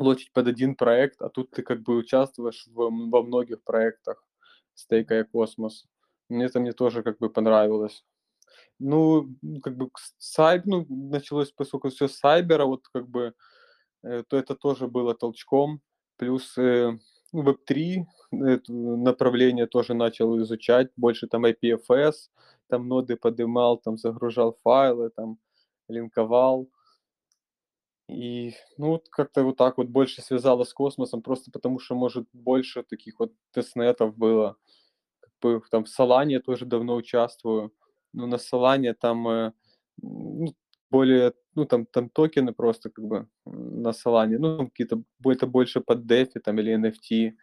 лочить 0.01 0.33
под 0.33 0.49
один 0.49 0.75
проект, 0.75 1.23
а 1.23 1.29
тут 1.29 1.51
ты 1.51 1.63
как 1.63 1.83
бы 1.83 1.97
участвуешь 1.97 2.67
в, 2.67 2.91
во 3.11 3.23
многих 3.23 3.63
проектах, 3.63 4.25
стейкая 4.75 5.25
космос. 5.25 5.87
Мне 6.29 6.47
это 6.47 6.61
мне 6.61 6.73
тоже 6.73 7.03
как 7.03 7.19
бы 7.19 7.31
понравилось. 7.31 8.05
Ну, 8.79 9.29
как 9.63 9.77
бы 9.77 9.91
сайб, 10.19 10.65
ну, 10.67 10.87
началось, 10.89 11.53
поскольку 11.53 11.91
все 11.91 12.09
с 12.09 12.17
сайбера, 12.17 12.65
вот 12.65 12.89
как 12.89 13.09
бы, 13.09 13.35
э, 14.03 14.23
то 14.29 14.37
это 14.37 14.55
тоже 14.55 14.89
было 14.89 15.15
толчком. 15.15 15.81
Плюс 16.17 16.57
э, 16.59 16.99
Web3 17.35 18.05
направление 18.69 19.67
тоже 19.67 19.95
начал 19.95 20.41
изучать, 20.41 20.91
больше 20.97 21.27
там 21.27 21.47
IPFS, 21.47 22.31
там 22.69 22.89
ноды 22.89 23.17
поднимал, 23.17 23.79
там 23.79 23.99
загружал 23.99 24.57
файлы, 24.63 25.11
там 25.11 25.39
линковал. 25.89 26.69
И, 28.11 28.55
ну, 28.77 28.89
вот 28.89 29.09
как-то 29.11 29.45
вот 29.45 29.57
так 29.57 29.79
вот 29.79 29.89
больше 29.89 30.23
связало 30.23 30.65
с 30.65 30.73
космосом, 30.73 31.23
просто 31.23 31.51
потому 31.51 31.79
что, 31.79 31.95
может, 31.95 32.27
больше 32.33 32.83
таких 32.83 33.21
вот 33.21 33.33
тестнетов 33.53 34.17
было. 34.17 34.57
Как 35.21 35.33
бы 35.43 35.63
там 35.71 35.85
в 35.85 35.89
Солане 35.89 36.41
тоже 36.41 36.67
давно 36.67 36.97
участвую. 36.97 37.73
Но 38.13 38.27
на 38.27 38.39
Солане 38.39 38.95
там 38.95 39.29
э, 39.29 39.53
ну, 40.03 40.55
более, 40.91 41.35
ну, 41.55 41.67
там, 41.67 41.87
там 41.87 42.11
токены 42.11 42.53
просто 42.53 42.91
как 42.91 43.05
бы 43.07 43.29
на 43.47 43.93
Солане, 43.93 44.39
ну, 44.39 44.69
какие-то, 44.69 45.03
это 45.25 45.47
больше 45.47 45.81
под 45.81 46.11
DeFi 46.11 46.41
там 46.45 46.59
или 46.59 46.75
NFT, 46.75 47.35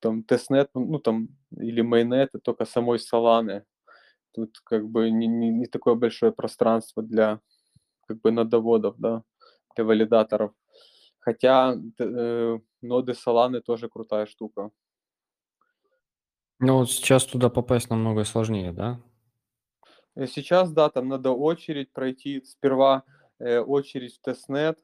там 0.00 0.24
testnet, 0.24 0.70
ну, 0.74 0.98
там, 0.98 1.28
или 1.58 1.82
mainnet, 1.82 2.30
только 2.44 2.64
самой 2.64 2.98
Соланы. 2.98 3.64
Тут 4.34 4.58
как 4.64 4.88
бы 4.88 5.10
не, 5.10 5.26
не, 5.26 5.50
не 5.50 5.66
такое 5.66 5.94
большое 5.94 6.32
пространство 6.32 7.02
для 7.02 7.40
как 8.06 8.20
бы 8.22 8.32
нодоводов, 8.32 8.96
да, 8.98 9.22
валидаторов. 9.80 10.52
Хотя 11.18 11.76
э, 11.98 12.58
ноды 12.82 13.12
Solana 13.12 13.60
тоже 13.60 13.88
крутая 13.88 14.26
штука. 14.26 14.70
Ну, 16.58 16.78
вот 16.78 16.90
сейчас 16.90 17.24
туда 17.24 17.48
попасть 17.48 17.90
намного 17.90 18.24
сложнее, 18.24 18.72
да? 18.72 19.00
Э, 20.16 20.26
сейчас, 20.26 20.72
да, 20.72 20.90
там 20.90 21.08
надо 21.08 21.30
очередь 21.30 21.92
пройти. 21.92 22.42
Сперва 22.44 23.04
э, 23.38 23.60
очередь 23.60 24.16
в 24.16 24.20
testnet, 24.20 24.78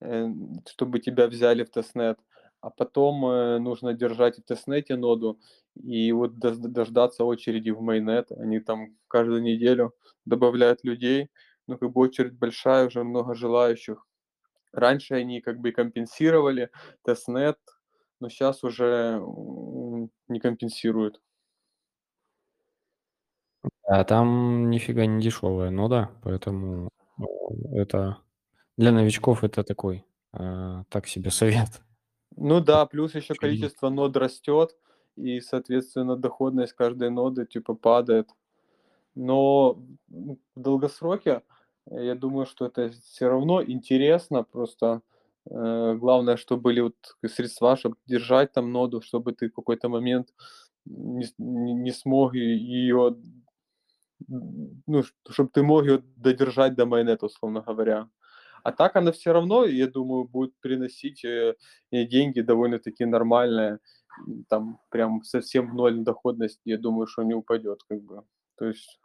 э, 0.00 0.28
чтобы 0.68 1.00
тебя 1.00 1.26
взяли 1.26 1.64
в 1.64 1.70
testnet 1.70 2.18
а 2.66 2.70
потом 2.70 3.24
э, 3.26 3.58
нужно 3.58 3.92
держать 3.94 4.38
в 4.38 4.42
testnet 4.42 4.89
е 4.89 4.96
ноду 4.96 5.38
и 5.76 6.10
вот 6.10 6.38
дождаться 6.38 7.24
очереди 7.24 7.70
в 7.70 7.80
mainnet. 7.80 8.32
Они 8.32 8.58
там 8.58 8.96
каждую 9.06 9.42
неделю 9.42 9.94
добавляют 10.24 10.82
людей, 10.82 11.30
ну 11.66 11.78
как 11.78 11.92
бы 11.92 12.00
очередь 12.02 12.38
большая, 12.38 12.86
уже 12.86 13.04
много 13.04 13.34
желающих. 13.34 14.06
Раньше 14.72 15.14
они 15.14 15.40
как 15.40 15.58
бы 15.60 15.72
компенсировали 15.72 16.70
тестнет, 17.02 17.58
но 18.20 18.28
сейчас 18.28 18.64
уже 18.64 19.22
не 20.28 20.40
компенсируют. 20.40 21.20
А 23.82 24.04
там 24.04 24.70
нифига 24.70 25.06
не 25.06 25.22
дешевая 25.22 25.70
нода, 25.70 26.10
поэтому 26.22 26.90
э, 27.18 27.22
это 27.72 28.18
для 28.76 28.92
новичков 28.92 29.44
это 29.44 29.62
такой, 29.64 30.04
э, 30.32 30.84
так 30.88 31.06
себе 31.06 31.30
совет. 31.30 31.82
Ну 32.36 32.60
да, 32.60 32.84
плюс 32.86 33.14
еще 33.14 33.34
количество 33.34 33.88
нод 33.88 34.16
растет, 34.16 34.76
и, 35.16 35.40
соответственно, 35.40 36.16
доходность 36.16 36.74
каждой 36.74 37.10
ноды 37.10 37.46
типа 37.46 37.74
падает. 37.74 38.28
Но 39.14 39.78
в 40.08 40.36
долгосроке 40.54 41.42
я 41.90 42.14
думаю, 42.14 42.46
что 42.46 42.66
это 42.66 42.90
все 42.90 43.28
равно 43.28 43.62
интересно, 43.62 44.42
просто 44.42 45.02
э, 45.50 45.94
главное, 45.94 46.36
чтобы 46.36 46.62
были 46.62 46.80
вот 46.80 46.96
средства, 47.26 47.76
чтобы 47.76 47.96
держать 48.06 48.52
там 48.52 48.72
ноду, 48.72 49.00
чтобы 49.00 49.32
ты 49.32 49.48
в 49.48 49.54
какой-то 49.54 49.88
момент 49.88 50.28
не, 50.84 51.26
не, 51.38 51.74
не 51.74 51.92
смог 51.92 52.34
ее, 52.34 53.16
ну, 54.28 55.02
чтобы 55.28 55.50
ты 55.52 55.62
мог 55.62 55.84
ее 55.84 56.02
додержать 56.16 56.74
до 56.74 56.86
майонета, 56.86 57.26
условно 57.26 57.60
говоря. 57.60 58.08
А 58.64 58.72
так 58.72 58.96
она 58.96 59.12
все 59.12 59.32
равно, 59.32 59.64
я 59.64 59.86
думаю, 59.86 60.24
будет 60.24 60.52
приносить 60.60 61.24
э, 61.24 61.54
деньги 61.92 62.40
довольно-таки 62.40 63.04
нормальные. 63.04 63.78
Там 64.48 64.80
прям 64.90 65.22
совсем 65.22 65.70
в 65.70 65.74
ноль 65.74 65.98
доходность, 65.98 66.60
я 66.64 66.78
думаю, 66.78 67.06
что 67.06 67.22
не 67.22 67.34
упадет. 67.34 67.82
Как 67.88 68.02
бы. 68.02 68.24
То 68.56 68.66
есть 68.66 68.98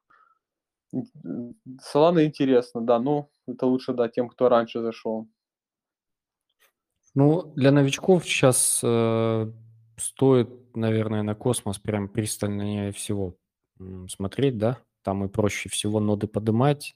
Солана 1.81 2.25
интересно, 2.25 2.81
да, 2.81 2.99
ну 2.99 3.29
это 3.47 3.65
лучше, 3.65 3.93
да, 3.93 4.09
тем, 4.09 4.29
кто 4.29 4.49
раньше 4.49 4.81
зашел. 4.81 5.27
Ну, 7.13 7.53
для 7.55 7.71
новичков 7.71 8.23
сейчас 8.23 8.79
э, 8.83 9.51
стоит, 9.97 10.75
наверное, 10.75 11.23
на 11.23 11.35
космос 11.35 11.77
прям 11.77 12.07
пристальнее 12.07 12.91
всего 12.93 13.35
смотреть, 14.07 14.57
да? 14.57 14.77
Там 15.01 15.25
и 15.25 15.27
проще 15.27 15.67
всего 15.69 15.99
ноды 15.99 16.27
поднимать, 16.27 16.95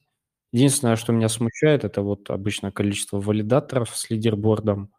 Единственное, 0.56 0.96
что 0.96 1.12
меня 1.12 1.28
смущает, 1.28 1.84
это 1.84 2.02
вот 2.02 2.30
обычно 2.30 2.72
количество 2.72 3.20
валидаторов 3.20 3.94
с 3.94 4.10
лидербордом 4.10 4.90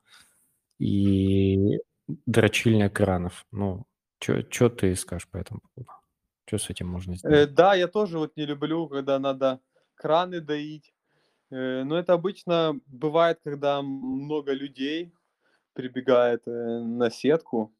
и 0.78 1.78
дрочильня 2.26 2.88
экранов. 2.88 3.46
Ну, 3.52 3.86
что 4.20 4.68
ты 4.68 4.94
скажешь 4.96 5.26
по 5.30 5.38
этому 5.38 5.60
поводу? 5.74 5.90
Что 6.46 6.58
с 6.58 6.70
этим 6.70 6.88
можно 6.88 7.16
сделать? 7.16 7.36
Э, 7.36 7.46
да, 7.46 7.74
я 7.74 7.88
тоже 7.88 8.18
вот 8.18 8.36
не 8.36 8.46
люблю, 8.46 8.88
когда 8.88 9.18
надо 9.18 9.60
краны 9.94 10.40
доить. 10.40 10.94
Э, 11.50 11.82
но 11.84 11.98
это 11.98 12.12
обычно 12.12 12.80
бывает, 12.86 13.40
когда 13.42 13.82
много 13.82 14.52
людей 14.52 15.12
прибегает 15.72 16.42
э, 16.46 16.50
на 16.50 17.10
сетку, 17.10 17.72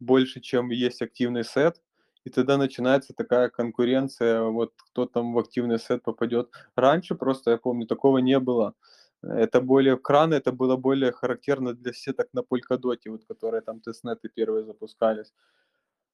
больше, 0.00 0.40
чем 0.40 0.70
есть 0.70 1.02
активный 1.02 1.44
сет 1.44 1.80
и 2.24 2.30
тогда 2.30 2.56
начинается 2.56 3.14
такая 3.14 3.48
конкуренция, 3.48 4.42
вот 4.42 4.72
кто 4.76 5.06
там 5.06 5.32
в 5.32 5.38
активный 5.38 5.78
сет 5.78 6.02
попадет. 6.02 6.50
Раньше 6.76 7.14
просто, 7.14 7.50
я 7.50 7.56
помню, 7.56 7.86
такого 7.86 8.18
не 8.18 8.38
было. 8.38 8.74
Это 9.22 9.60
более, 9.60 9.96
краны 9.96 10.34
это 10.34 10.52
было 10.52 10.76
более 10.76 11.12
характерно 11.12 11.74
для 11.74 11.92
сеток 11.92 12.28
на 12.32 12.40
Polkadot, 12.40 12.98
вот, 13.06 13.24
которые 13.24 13.60
там 13.60 13.80
тестнеты 13.80 14.28
первые 14.28 14.64
запускались. 14.64 15.32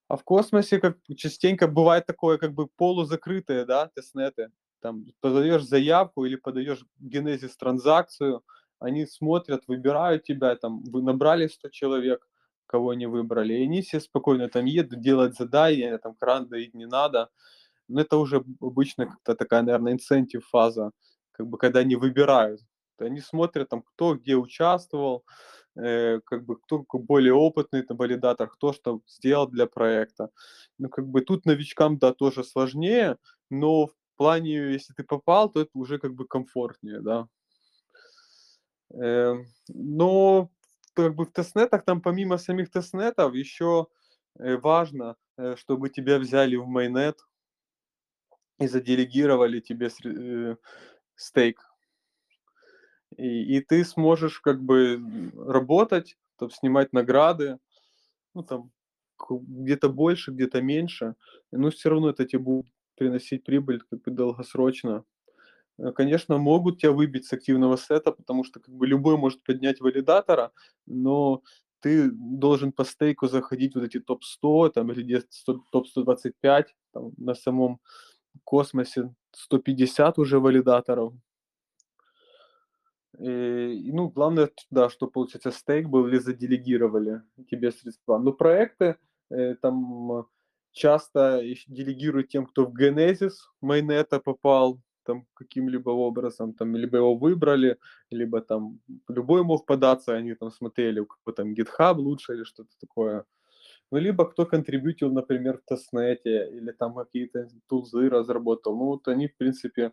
А 0.09 0.17
в 0.17 0.25
космосе 0.25 0.79
как 0.81 0.97
частенько 1.17 1.67
бывает 1.69 2.07
такое 2.07 2.38
как 2.38 2.55
бы 2.55 2.67
полузакрытые, 2.77 3.65
да, 3.67 3.91
тестнеты. 3.95 4.50
Там 4.81 5.05
подаешь 5.21 5.65
заявку 5.65 6.25
или 6.25 6.37
подаешь 6.37 6.85
генезис 6.99 7.57
транзакцию, 7.57 8.43
они 8.81 9.07
смотрят, 9.07 9.65
выбирают 9.67 10.23
тебя, 10.25 10.55
там, 10.57 10.83
вы 10.85 11.03
набрали 11.03 11.49
100 11.49 11.69
человек, 11.71 12.27
кого 12.67 12.95
не 12.95 13.07
выбрали. 13.07 13.55
И 13.55 13.65
они 13.65 13.83
все 13.83 14.00
спокойно 14.00 14.49
там 14.49 14.65
едут, 14.67 15.00
делать 15.00 15.37
задания, 15.37 15.99
там 15.99 16.15
кран 16.15 16.49
доить 16.49 16.75
не 16.75 16.87
надо. 16.87 17.29
Но 17.88 18.00
это 18.03 18.17
уже 18.19 18.45
обычно 18.61 19.07
как-то 19.07 19.35
такая, 19.35 19.62
наверное, 19.62 19.93
инцентив 19.95 20.47
фаза, 20.49 20.93
как 21.33 21.47
бы 21.49 21.59
когда 21.59 21.81
они 21.81 21.97
выбирают. 21.97 22.61
Они 22.99 23.21
смотрят 23.21 23.69
там, 23.71 23.83
кто 23.83 24.15
где 24.17 24.37
участвовал, 24.37 25.25
э, 25.79 26.21
как 26.25 26.45
бы 26.45 26.57
кто 26.57 26.85
более 26.93 27.35
опытный 27.35 27.83
там, 27.83 27.97
валидатор, 27.97 28.49
кто 28.49 28.73
что 28.73 29.01
сделал 29.07 29.47
для 29.49 29.67
проекта. 29.67 30.31
Ну, 30.79 30.89
как 30.89 31.07
бы 31.07 31.21
тут 31.21 31.47
новичкам, 31.47 31.99
да, 31.99 32.13
тоже 32.13 32.45
сложнее, 32.45 33.17
но 33.51 33.87
в 33.87 33.95
плане, 34.17 34.73
если 34.73 34.93
ты 34.93 35.05
попал, 35.05 35.51
то 35.51 35.61
это 35.61 35.71
уже 35.75 35.99
как 35.99 36.15
бы 36.15 36.27
комфортнее, 36.27 37.01
да. 37.01 37.29
Э, 38.95 39.35
но 39.69 40.51
как 40.95 41.15
бы 41.15 41.25
в 41.25 41.33
тестнетах 41.33 41.85
там 41.85 42.01
помимо 42.01 42.39
самих 42.39 42.71
тестнетов 42.71 43.35
еще 43.35 43.87
э, 44.39 44.57
важно, 44.57 45.17
э, 45.37 45.55
чтобы 45.57 45.91
тебя 45.91 46.19
взяли 46.19 46.57
в 46.57 46.67
майнет 46.67 47.17
и 48.59 48.67
заделегировали 48.67 49.61
тебе 49.61 49.91
э, 50.05 50.57
стейк. 51.15 51.68
И, 53.19 53.57
и 53.57 53.61
ты 53.61 53.85
сможешь 53.85 54.41
как 54.41 54.63
бы 54.63 55.03
работать, 55.37 56.17
там, 56.39 56.51
снимать 56.51 56.93
награды, 56.93 57.59
ну 58.35 58.43
там 58.43 58.71
где-то 59.31 59.89
больше, 59.89 60.31
где-то 60.31 60.63
меньше, 60.63 61.17
но 61.51 61.71
все 61.71 61.91
равно 61.91 62.11
это 62.11 62.25
тебе 62.25 62.39
будет 62.41 62.67
приносить 62.97 63.45
прибыль 63.45 63.81
как 63.91 64.03
бы 64.03 64.11
долгосрочно. 64.13 65.05
Э, 65.79 65.93
конечно, 65.93 66.39
могут 66.39 66.81
тебя 66.81 66.93
выбить 66.93 67.27
с 67.27 67.33
активного 67.33 67.77
сета, 67.77 68.13
потому 68.13 68.45
что 68.45 68.61
как 68.61 68.75
бы 68.75 68.87
любой 68.87 69.17
может 69.17 69.43
поднять 69.43 69.81
валидатора, 69.81 70.53
но 70.87 71.43
ты 71.81 72.11
должен 72.11 72.73
по 72.73 72.85
стейку 72.85 73.29
заходить 73.29 73.75
вот 73.75 73.85
эти 73.85 74.01
топ-100 74.01 74.71
там, 74.71 74.93
или 74.93 75.03
где 75.03 75.23
топ-125, 75.73 76.67
там, 76.93 77.13
на 77.17 77.35
самом 77.35 77.81
космосе 78.45 79.15
150 79.33 80.19
уже 80.19 80.41
валидаторов. 80.41 81.15
Э, 83.19 83.71
и, 83.73 83.93
ну, 83.93 84.09
главное, 84.09 84.50
да, 84.71 84.91
что, 84.91 85.07
получается, 85.07 85.50
стейк 85.50 85.88
был 85.88 86.07
или 86.07 86.19
заделегировали 86.19 87.23
тебе 87.50 87.73
средства. 87.73 88.19
Но 88.19 88.33
проекты 88.33 88.97
э, 89.31 89.55
там 89.57 90.27
часто 90.73 91.43
делегируют 91.67 92.29
тем, 92.29 92.47
кто 92.47 92.67
в 92.67 92.75
генезис 92.75 93.49
майнета 93.61 94.21
попал, 94.21 94.81
там 95.05 95.27
каким-либо 95.35 95.91
образом, 95.91 96.53
там, 96.53 96.77
либо 96.77 96.99
его 96.99 97.15
выбрали, 97.15 97.79
либо 98.11 98.41
там 98.43 98.81
любой 99.09 99.43
мог 99.43 99.65
податься, 99.67 100.15
они 100.15 100.35
там 100.35 100.50
смотрели, 100.50 101.00
у 101.00 101.07
кого 101.07 101.35
там 101.35 101.55
GitHub 101.55 101.97
лучше 101.97 102.35
или 102.35 102.45
что-то 102.45 102.71
такое. 102.79 103.25
Ну, 103.91 103.99
либо 103.99 104.27
кто 104.27 104.45
контрибьютил, 104.45 105.11
например, 105.11 105.59
в 105.59 105.65
тестнете, 105.65 106.50
или 106.53 106.73
там 106.73 106.95
какие-то 106.95 107.49
тулзы 107.69 108.11
разработал. 108.11 108.77
Ну, 108.77 108.85
вот 108.85 109.09
они, 109.09 109.29
в 109.29 109.37
принципе, 109.38 109.93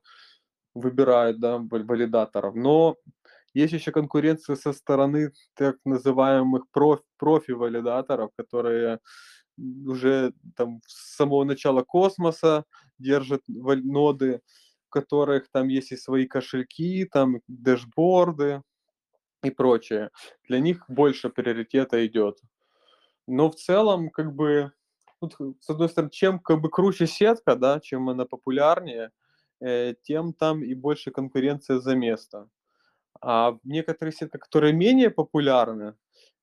выбирают, 0.76 1.40
да, 1.40 1.58
валидаторов. 1.58 2.56
Но 2.56 2.98
есть 3.56 3.74
еще 3.74 3.92
конкуренция 3.92 4.56
со 4.58 4.74
стороны 4.74 5.32
так 5.56 5.78
называемых 5.86 6.66
проф, 6.72 7.02
профи-валидаторов, 7.18 8.32
которые 8.38 9.00
уже 9.58 10.34
там 10.56 10.82
с 10.86 11.16
самого 11.16 11.46
начала 11.46 11.84
космоса 11.84 12.66
держат 13.00 13.42
ноды, 13.48 14.42
в 14.88 14.90
которых 14.90 15.50
там 15.52 15.70
есть 15.70 15.94
и 15.94 15.98
свои 15.98 16.28
кошельки, 16.28 17.06
там 17.06 17.38
дэшборды 17.48 18.62
и 19.44 19.52
прочее. 19.52 20.10
Для 20.50 20.60
них 20.60 20.84
больше 20.90 21.30
приоритета 21.30 22.06
идет. 22.06 22.40
Но 23.28 23.50
в 23.50 23.56
целом, 23.56 24.10
как 24.10 24.34
бы, 24.34 24.72
тут, 25.22 25.36
с 25.62 25.70
одной 25.70 25.90
стороны, 25.90 26.12
чем 26.12 26.40
как 26.40 26.60
бы 26.62 26.70
круче 26.70 27.08
сетка, 27.08 27.56
да, 27.56 27.80
чем 27.80 28.10
она 28.10 28.26
популярнее, 28.26 29.12
тем 30.04 30.34
там 30.34 30.64
и 30.64 30.74
больше 30.74 31.12
конкуренция 31.12 31.80
за 31.80 31.96
место. 31.96 32.50
А 33.22 33.52
в 33.52 33.60
некоторых 33.64 34.16
сетках, 34.16 34.42
которые 34.42 34.74
менее 34.74 35.10
популярны, 35.10 35.96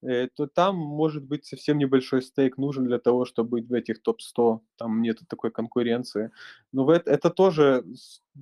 э, 0.02 0.28
то 0.34 0.46
там 0.46 0.76
может 0.76 1.24
быть 1.24 1.44
совсем 1.46 1.78
небольшой 1.78 2.22
стейк 2.22 2.58
нужен 2.58 2.86
для 2.86 2.98
того, 2.98 3.24
чтобы 3.24 3.50
быть 3.60 3.68
в 3.68 3.72
этих 3.74 4.02
топ-100. 4.02 4.60
Там 4.76 5.02
нет 5.02 5.20
такой 5.28 5.50
конкуренции. 5.50 6.30
Но 6.72 6.90
это, 6.92 7.30
тоже 7.30 7.84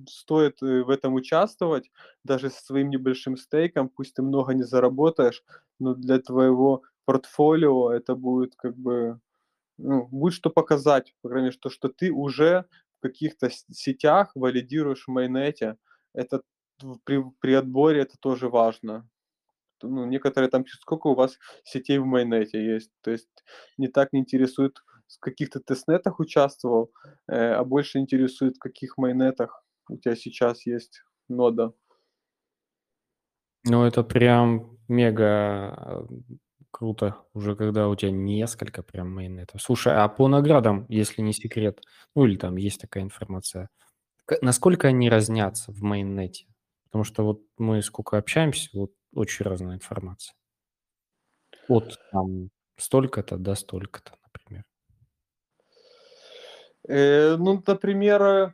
стоит 0.07 0.63
э, 0.63 0.83
в 0.83 0.89
этом 0.89 1.13
участвовать, 1.13 1.91
даже 2.23 2.49
со 2.49 2.63
своим 2.65 2.89
небольшим 2.89 3.37
стейком. 3.37 3.89
Пусть 3.89 4.15
ты 4.15 4.21
много 4.23 4.53
не 4.53 4.63
заработаешь, 4.63 5.43
но 5.79 5.93
для 5.93 6.19
твоего 6.19 6.83
портфолио 7.05 7.91
это 7.91 8.15
будет 8.15 8.55
как 8.55 8.75
бы 8.75 9.19
ну, 9.77 10.07
будет 10.11 10.33
что 10.33 10.49
показать, 10.49 11.13
по 11.21 11.29
крайней 11.29 11.45
мере, 11.45 11.57
что, 11.57 11.69
что 11.69 11.89
ты 11.89 12.11
уже 12.11 12.65
каких-то 13.01 13.49
сетях 13.49 14.31
валидируешь 14.35 15.05
в 15.05 15.11
майонете. 15.11 15.77
Это 16.13 16.41
при, 17.03 17.23
при 17.39 17.53
отборе 17.53 18.01
это 18.01 18.17
тоже 18.19 18.49
важно. 18.49 19.07
Ну, 19.83 20.05
некоторые 20.05 20.49
там 20.49 20.63
пишут, 20.63 20.81
сколько 20.81 21.07
у 21.07 21.15
вас 21.15 21.37
сетей 21.63 21.97
в 21.97 22.05
майонете 22.05 22.63
есть. 22.63 22.91
То 23.01 23.11
есть 23.11 23.29
не 23.77 23.87
так 23.87 24.13
не 24.13 24.19
интересует, 24.19 24.77
в 25.07 25.19
каких-то 25.19 25.59
тестнетах 25.59 26.19
участвовал, 26.19 26.91
э, 27.27 27.53
а 27.53 27.63
больше 27.63 27.99
интересует, 27.99 28.55
в 28.55 28.59
каких 28.59 28.97
майонетах 28.97 29.65
у 29.89 29.97
тебя 29.97 30.15
сейчас 30.15 30.65
есть 30.65 31.03
нода. 31.27 31.73
Ну, 33.65 33.83
это 33.83 34.03
прям 34.03 34.77
мега 34.87 36.07
круто, 36.71 37.17
уже 37.33 37.55
когда 37.55 37.87
у 37.89 37.95
тебя 37.95 38.11
несколько 38.11 38.83
прям 38.83 39.13
майонетов. 39.13 39.61
Слушай, 39.61 39.93
а 39.95 40.07
по 40.07 40.27
наградам, 40.27 40.85
если 40.89 41.21
не 41.21 41.33
секрет, 41.33 41.81
ну 42.15 42.25
или 42.25 42.37
там 42.37 42.55
есть 42.55 42.81
такая 42.81 43.03
информация, 43.03 43.69
насколько 44.41 44.87
они 44.87 45.09
разнятся 45.09 45.71
в 45.71 45.81
майонете? 45.81 46.47
Потому 46.85 47.03
что 47.03 47.23
вот 47.23 47.41
мы 47.57 47.81
сколько 47.81 48.17
общаемся, 48.17 48.69
вот 48.73 48.91
очень 49.13 49.45
разная 49.45 49.75
информация. 49.75 50.35
От 51.67 51.97
там 52.11 52.49
столько-то 52.77 53.37
до 53.37 53.55
столько-то, 53.55 54.13
например. 54.25 54.65
Э, 56.87 57.35
ну, 57.37 57.61
например, 57.65 58.21
э 58.21 58.53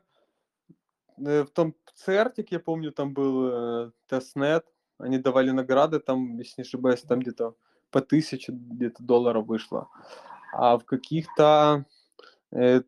в 1.18 1.48
том 1.48 1.74
цертик, 1.96 2.52
я 2.52 2.60
помню, 2.60 2.92
там 2.92 3.13
был 3.13 3.88
э, 3.88 3.92
тестнет, 4.08 4.65
они 5.00 5.18
давали 5.18 5.50
награды, 5.50 6.00
там, 6.00 6.38
если 6.38 6.62
не 6.62 6.68
ошибаюсь, 6.68 7.02
там 7.02 7.20
где-то 7.20 7.56
по 7.91 8.02
тысяче 8.02 8.52
где-то 8.52 9.04
долларов 9.04 9.45
вышло. 9.47 9.89
А 10.54 10.78
в 10.78 10.86
каких-то 10.86 11.86
э, 12.52 12.82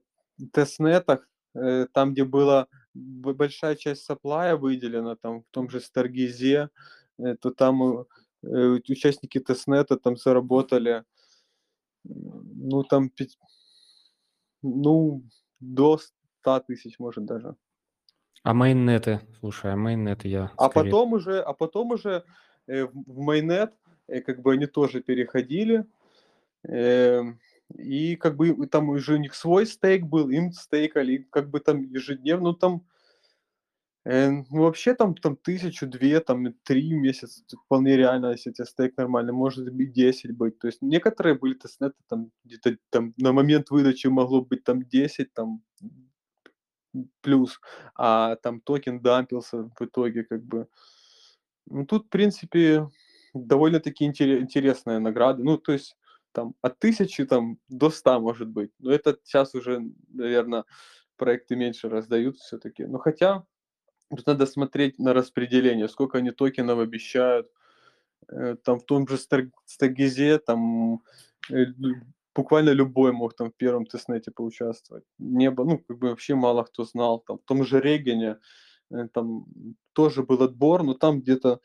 тестнетах, 0.54 1.28
э, 1.56 1.88
там, 1.94 2.14
где 2.14 2.24
была 2.24 2.68
большая 2.94 3.76
часть 3.76 4.04
саплая 4.04 4.56
выделена, 4.56 5.16
там, 5.16 5.42
в 5.42 5.46
том 5.52 5.70
же 5.70 5.80
Старгизе, 5.80 6.70
э, 7.18 7.36
то 7.36 7.52
там 7.52 8.06
э, 8.44 8.80
участники 8.90 9.40
тестнета 9.40 9.98
там 9.98 10.18
заработали, 10.18 11.04
ну, 12.04 12.84
там, 12.84 13.12
ну, 14.62 15.24
до 15.60 16.00
100 16.42 16.60
тысяч, 16.62 17.00
может, 17.00 17.26
даже. 17.26 17.56
А 18.44 18.54
майнеты, 18.54 19.22
слушай, 19.40 19.72
а 19.74 19.76
майнеты 19.76 20.30
я 20.30 20.52
А 20.58 20.70
скорее... 20.70 20.92
потом 20.92 21.14
уже, 21.14 21.42
а 21.42 21.54
потом 21.54 21.92
уже 21.92 22.24
э, 22.68 22.86
в 22.86 23.20
майнет 23.20 23.74
как 24.26 24.42
бы 24.42 24.54
они 24.54 24.66
тоже 24.66 25.02
переходили, 25.02 25.86
э, 26.68 27.24
и 27.78 28.16
как 28.16 28.36
бы 28.36 28.68
там 28.68 28.90
уже 28.90 29.16
у 29.16 29.18
них 29.18 29.36
свой 29.36 29.66
стейк 29.66 30.04
был, 30.04 30.30
им 30.30 30.52
стейкали, 30.52 31.28
как 31.30 31.50
бы 31.50 31.60
там 31.60 31.82
ежедневно, 31.84 32.50
ну 32.50 32.54
там 32.54 32.86
э, 34.06 34.30
ну, 34.30 34.64
вообще 34.64 34.96
там, 34.96 35.16
там 35.16 35.36
тысячу, 35.38 35.88
две, 35.88 36.20
там 36.20 36.54
три 36.64 36.94
месяца, 36.94 37.44
вполне 37.66 37.96
реально, 37.98 38.32
если 38.32 38.52
тебе 38.52 38.66
стейк 38.66 38.98
нормальный, 38.98 39.34
может 39.34 39.72
быть 39.72 39.94
10 39.94 40.36
быть. 40.36 40.60
То 40.60 40.68
есть 40.68 40.82
некоторые 40.82 41.36
были 41.36 41.54
тестнеты 41.54 41.98
там 42.08 42.32
где-то 42.44 42.78
там 42.90 43.14
на 43.18 43.34
момент 43.34 43.70
выдачи 43.70 44.08
могло 44.08 44.42
быть 44.42 44.64
там 44.64 44.84
10, 44.84 45.34
там 45.34 45.62
плюс, 47.22 47.60
а 47.96 48.36
там 48.38 48.62
токен 48.62 49.00
дампился 49.02 49.70
в 49.78 49.82
итоге 49.82 50.24
как 50.24 50.44
бы. 50.44 50.68
Ну 51.68 51.86
тут, 51.86 52.08
в 52.08 52.10
принципе, 52.10 52.90
довольно-таки 53.34 54.06
интересная 54.06 55.00
награда. 55.00 55.44
Ну, 55.44 55.58
то 55.58 55.72
есть 55.72 55.96
там 56.32 56.56
от 56.62 56.80
тысячи 56.80 57.26
там 57.26 57.58
до 57.68 57.90
ста 57.90 58.20
может 58.20 58.48
быть. 58.48 58.72
Но 58.80 58.92
это 58.92 59.18
сейчас 59.24 59.56
уже, 59.56 59.82
наверное, 60.10 60.66
проекты 61.18 61.56
меньше 61.56 61.90
раздают 61.90 62.38
все-таки. 62.38 62.86
Но 62.86 62.98
хотя 62.98 63.44
тут 64.10 64.26
надо 64.26 64.46
смотреть 64.46 65.00
на 65.00 65.14
распределение, 65.14 65.88
сколько 65.88 66.18
они 66.18 66.32
токенов 66.32 66.80
обещают. 66.80 67.52
Э, 68.32 68.56
там 68.64 68.80
в 68.80 68.86
том 68.86 69.08
же 69.08 69.18
Стагизе 69.66 70.40
там 70.40 71.02
э, 71.52 71.66
буквально 72.36 72.72
любой 72.72 73.12
мог 73.12 73.36
там 73.36 73.52
в 73.52 73.56
первом 73.56 73.86
тестнете 73.86 74.32
поучаствовать. 74.32 75.04
Не 75.18 75.52
было, 75.52 75.66
ну, 75.66 75.80
как 75.80 75.98
бы 75.98 76.10
вообще 76.10 76.36
мало 76.36 76.64
кто 76.64 76.84
знал. 76.84 77.20
Там 77.20 77.38
в 77.38 77.44
том 77.44 77.64
же 77.66 77.80
Регене 77.80 78.38
э, 78.92 79.08
там 79.14 79.46
тоже 79.94 80.24
был 80.24 80.42
отбор, 80.44 80.84
но 80.84 80.94
там 80.94 81.22
где-то 81.22 81.60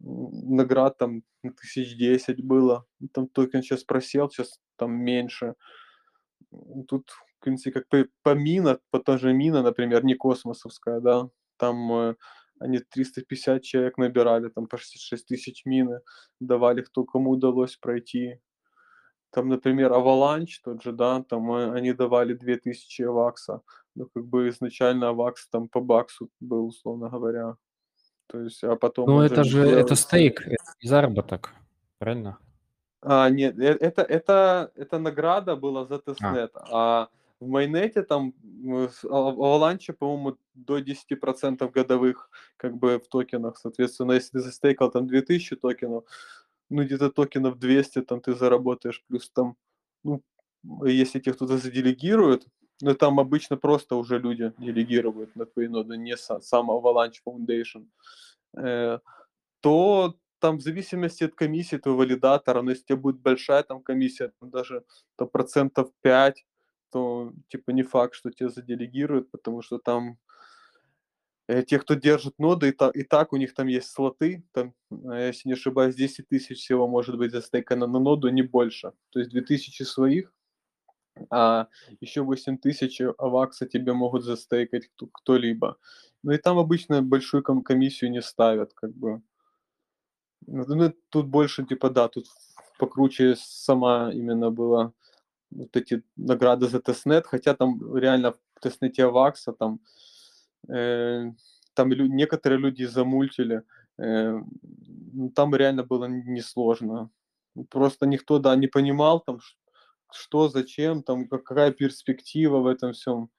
наград 0.00 0.98
там 0.98 1.22
тысяч 1.60 1.96
десять 1.96 2.42
было. 2.42 2.86
Там 3.12 3.28
токен 3.28 3.62
сейчас 3.62 3.84
просел, 3.84 4.30
сейчас 4.30 4.60
там 4.76 4.92
меньше. 4.92 5.54
Тут, 6.88 7.10
в 7.10 7.44
принципе, 7.44 7.72
как 7.72 7.88
по, 7.88 8.06
по 8.22 8.34
мина, 8.34 8.80
по 8.90 8.98
та 8.98 9.18
же 9.18 9.32
мина, 9.32 9.62
например, 9.62 10.04
не 10.04 10.14
космосовская, 10.14 11.00
да, 11.00 11.28
там 11.56 11.92
э, 11.92 12.14
они 12.58 12.78
350 12.78 13.62
человек 13.62 13.98
набирали, 13.98 14.48
там 14.48 14.66
по 14.66 14.78
66 14.78 15.26
тысяч 15.26 15.64
мины 15.64 16.00
давали, 16.40 16.82
кто 16.82 17.04
кому 17.04 17.30
удалось 17.30 17.76
пройти. 17.76 18.40
Там, 19.30 19.48
например, 19.48 19.92
Avalanche 19.92 20.58
тот 20.64 20.82
же, 20.82 20.92
да, 20.92 21.22
там 21.22 21.52
э, 21.52 21.72
они 21.72 21.92
давали 21.92 22.34
2000 22.34 23.02
авакса. 23.02 23.60
Ну, 23.94 24.08
как 24.14 24.26
бы 24.26 24.48
изначально 24.48 25.08
авакс 25.08 25.48
там 25.48 25.68
по 25.68 25.80
баксу 25.80 26.30
был, 26.40 26.66
условно 26.66 27.08
говоря. 27.08 27.56
То 28.30 28.40
есть, 28.40 28.62
а 28.62 28.76
потом... 28.76 29.08
Ну, 29.08 29.22
это 29.22 29.42
же, 29.44 29.62
это 29.62 29.96
stake, 29.96 30.46
это 30.46 30.62
не 30.82 30.88
заработок, 30.88 31.52
правильно? 31.98 32.38
А, 33.02 33.28
нет, 33.28 33.58
э, 33.58 33.76
это, 33.80 34.02
это, 34.02 34.70
это 34.76 34.98
награда 34.98 35.56
была 35.56 35.84
за 35.86 35.98
testnet, 35.98 36.52
а, 36.54 36.68
а 36.70 37.08
в 37.40 37.48
mainnet 37.48 37.95
е 37.95 38.02
там 38.02 38.34
в 38.42 38.90
Avalanche, 39.04 39.92
по-моему, 39.94 40.36
до 40.54 40.78
10% 40.78 41.70
годовых 41.72 42.30
как 42.56 42.76
бы 42.76 42.98
в 42.98 43.08
токенах, 43.08 43.56
соответственно, 43.56 44.12
если 44.12 44.32
ты 44.32 44.40
застейкал 44.40 44.90
там 44.90 45.06
2000 45.06 45.56
токенов, 45.56 46.04
ну 46.68 46.84
где-то 46.84 47.10
токенов 47.10 47.58
200 47.58 48.02
там 48.02 48.20
ты 48.20 48.34
заработаешь, 48.34 49.02
плюс 49.08 49.30
там, 49.30 49.56
ну, 50.04 50.22
если 50.84 51.18
тебе 51.18 51.32
кто-то 51.32 51.56
заделегирует, 51.56 52.46
ну 52.82 52.94
там 52.94 53.20
обычно 53.20 53.56
просто 53.56 53.96
уже 53.96 54.18
люди 54.18 54.52
делегируют 54.58 55.36
на 55.36 55.46
твои 55.46 55.68
ноды, 55.68 55.96
не 55.96 56.16
сам 56.16 56.70
Avalanche 56.70 57.20
Foundation, 57.26 57.86
э, 58.56 58.98
то 59.60 60.14
там 60.40 60.58
в 60.58 60.62
зависимости 60.62 61.24
от 61.24 61.34
комиссии 61.34 61.76
твоего 61.76 61.98
валидатора, 61.98 62.62
но 62.62 62.70
если 62.70 62.84
у 62.84 62.86
тебя 62.86 62.96
будет 62.96 63.20
большая 63.20 63.62
там 63.62 63.82
комиссия, 63.82 64.32
там 64.40 64.50
даже 64.50 64.84
то 65.16 65.26
процентов 65.26 65.90
5, 66.02 66.44
то 66.90 67.32
типа 67.48 67.70
не 67.70 67.82
факт, 67.82 68.14
что 68.14 68.30
тебя 68.30 68.48
заделегируют, 68.48 69.30
потому 69.30 69.62
что 69.62 69.78
там 69.78 70.18
э, 71.48 71.62
те, 71.62 71.78
кто 71.78 71.94
держит 71.94 72.38
ноды, 72.38 72.68
и, 72.68 72.72
та, 72.72 72.90
и 72.90 73.02
так 73.02 73.32
у 73.32 73.36
них 73.36 73.54
там 73.54 73.68
есть 73.68 73.90
слоты, 73.90 74.42
там, 74.52 74.74
э, 74.90 75.28
если 75.28 75.48
не 75.48 75.54
ошибаюсь, 75.54 75.94
10 75.94 76.28
тысяч 76.28 76.58
всего 76.58 76.88
может 76.88 77.18
быть 77.18 77.32
застейкано 77.32 77.86
на 77.86 78.00
ноду, 78.00 78.28
не 78.28 78.42
больше. 78.42 78.92
То 79.10 79.20
есть 79.20 79.30
2000 79.30 79.82
своих, 79.84 80.32
а 81.30 81.66
еще 82.00 82.22
8 82.22 82.58
тысяч 82.58 83.00
авакса 83.18 83.66
тебе 83.66 83.92
могут 83.92 84.24
застейкать 84.24 84.88
кто- 84.88 85.06
кто-либо. 85.06 85.76
Ну 86.22 86.32
и 86.32 86.38
там 86.38 86.58
обычно 86.58 87.02
большую 87.02 87.42
ком- 87.42 87.62
комиссию 87.62 88.10
не 88.10 88.22
ставят, 88.22 88.72
как 88.74 88.92
бы. 88.94 89.22
Ну, 90.46 90.64
ну, 90.66 90.92
тут 91.10 91.26
больше, 91.26 91.64
типа, 91.64 91.90
да, 91.90 92.08
тут 92.08 92.26
покруче 92.78 93.36
сама 93.36 94.10
именно 94.12 94.50
была 94.50 94.92
вот 95.50 95.76
эти 95.76 96.02
награды 96.16 96.68
за 96.68 96.80
testnet, 96.80 97.26
хотя 97.26 97.54
там 97.54 97.96
реально 97.96 98.32
в 98.54 98.60
testnet 98.60 98.99
е 98.99 99.04
Авакса 99.04 99.52
там, 99.52 99.80
э, 100.68 101.32
там 101.74 101.92
лю- 101.92 102.08
некоторые 102.08 102.58
люди 102.58 102.84
замультили, 102.84 103.62
э, 103.98 104.40
ну, 105.12 105.30
там 105.30 105.54
реально 105.54 105.84
было 105.84 106.06
несложно. 106.06 107.10
Просто 107.68 108.06
никто, 108.06 108.38
да, 108.38 108.56
не 108.56 108.68
понимал 108.68 109.20
там, 109.20 109.40
что, 110.12 110.48
зачем, 110.48 111.02
там, 111.02 111.28
как- 111.28 111.44
какая 111.44 111.72
перспектива 111.72 112.58
в 112.58 112.66
этом 112.66 112.92
всем. 112.92 113.30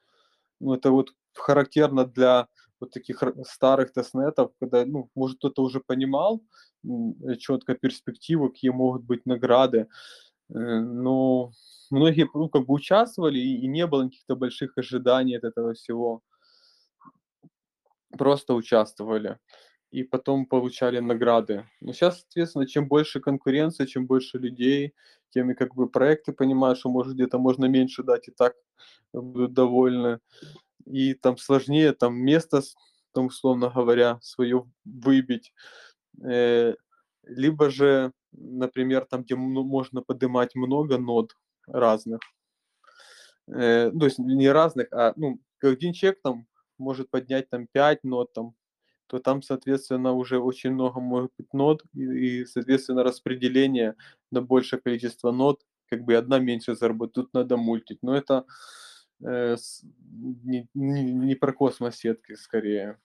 Ну, 0.60 0.74
это 0.74 0.92
вот 0.92 1.14
характерно 1.34 2.06
для 2.06 2.48
вот 2.80 2.92
таких 2.92 3.24
старых 3.46 3.94
тестнетов, 3.94 4.52
когда, 4.60 4.86
ну, 4.86 5.10
может, 5.16 5.38
кто-то 5.38 5.64
уже 5.64 5.80
понимал 5.80 6.42
четко 7.40 7.76
перспективу, 7.76 8.50
какие 8.50 8.72
могут 8.72 9.04
быть 9.04 9.26
награды, 9.26 9.88
э, 10.50 10.54
но 10.54 11.52
многие, 11.92 12.28
ну, 12.34 12.50
как 12.50 12.66
бы 12.66 12.74
участвовали, 12.74 13.40
и 13.40 13.68
не 13.68 13.86
было 13.88 14.06
каких-то 14.06 14.36
больших 14.36 14.78
ожиданий 14.78 15.38
от 15.38 15.44
этого 15.44 15.74
всего. 15.74 16.22
Просто 18.18 18.54
участвовали 18.54 19.38
и 19.92 20.04
потом 20.04 20.46
получали 20.46 21.00
награды. 21.00 21.68
Но 21.82 21.92
сейчас, 21.92 22.22
соответственно, 22.22 22.66
чем 22.66 22.88
больше 22.88 23.20
конкуренция, 23.20 23.86
чем 23.86 24.08
больше 24.08 24.38
людей, 24.38 24.94
тем 25.32 25.52
и 25.52 25.54
как 25.54 25.76
бы 25.76 25.90
проекты 25.90 26.32
понимают, 26.32 26.80
что 26.80 26.90
может 26.90 27.14
где-то 27.14 27.38
можно 27.38 27.66
меньше 27.66 28.04
дать, 28.04 28.28
и 28.30 28.32
так 28.32 28.56
будут 29.14 29.54
довольны. 29.54 30.20
И 30.86 31.14
там 31.14 31.38
сложнее 31.38 31.94
там 31.94 32.16
место, 32.16 32.62
там, 33.14 33.28
условно 33.28 33.70
говоря, 33.70 34.20
свое 34.22 34.66
выбить. 34.86 35.54
Э, 36.24 36.74
либо 37.24 37.70
же, 37.70 38.14
например, 38.32 39.06
там, 39.06 39.24
где 39.24 39.36
ну, 39.36 39.64
можно 39.64 40.02
поднимать 40.02 40.56
много 40.56 40.98
нод 40.98 41.36
разных, 41.68 42.20
э, 43.48 43.92
то 43.92 44.06
есть 44.06 44.20
не 44.20 44.50
разных, 44.50 44.88
а 44.92 45.14
ну, 45.18 45.40
один 45.62 45.94
человек 45.94 46.22
там 46.24 46.48
может 46.78 47.10
поднять 47.10 47.50
там 47.50 47.68
5 47.68 48.04
нод, 48.04 48.34
там, 48.34 48.56
то 49.12 49.20
там, 49.20 49.42
соответственно, 49.42 50.14
уже 50.14 50.40
очень 50.40 50.72
много 50.72 51.02
может 51.02 51.32
быть 51.38 51.54
нод, 51.54 51.84
и, 51.94 52.02
и, 52.42 52.46
соответственно, 52.46 53.04
распределение 53.04 53.96
на 54.32 54.42
большее 54.42 54.80
количество 54.82 55.32
нод, 55.34 55.60
как 55.90 56.06
бы 56.06 56.16
одна 56.16 56.40
меньше 56.40 56.76
заработать, 56.76 57.16
тут 57.16 57.34
надо 57.34 57.58
мультить. 57.58 58.00
Но 58.04 58.16
это 58.16 58.46
э, 59.22 59.58
с- 59.58 59.84
не, 60.46 60.68
не, 60.74 61.04
не 61.14 61.36
про 61.36 61.52
космос 61.54 61.98
сетки 61.98 62.36
скорее. 62.36 62.98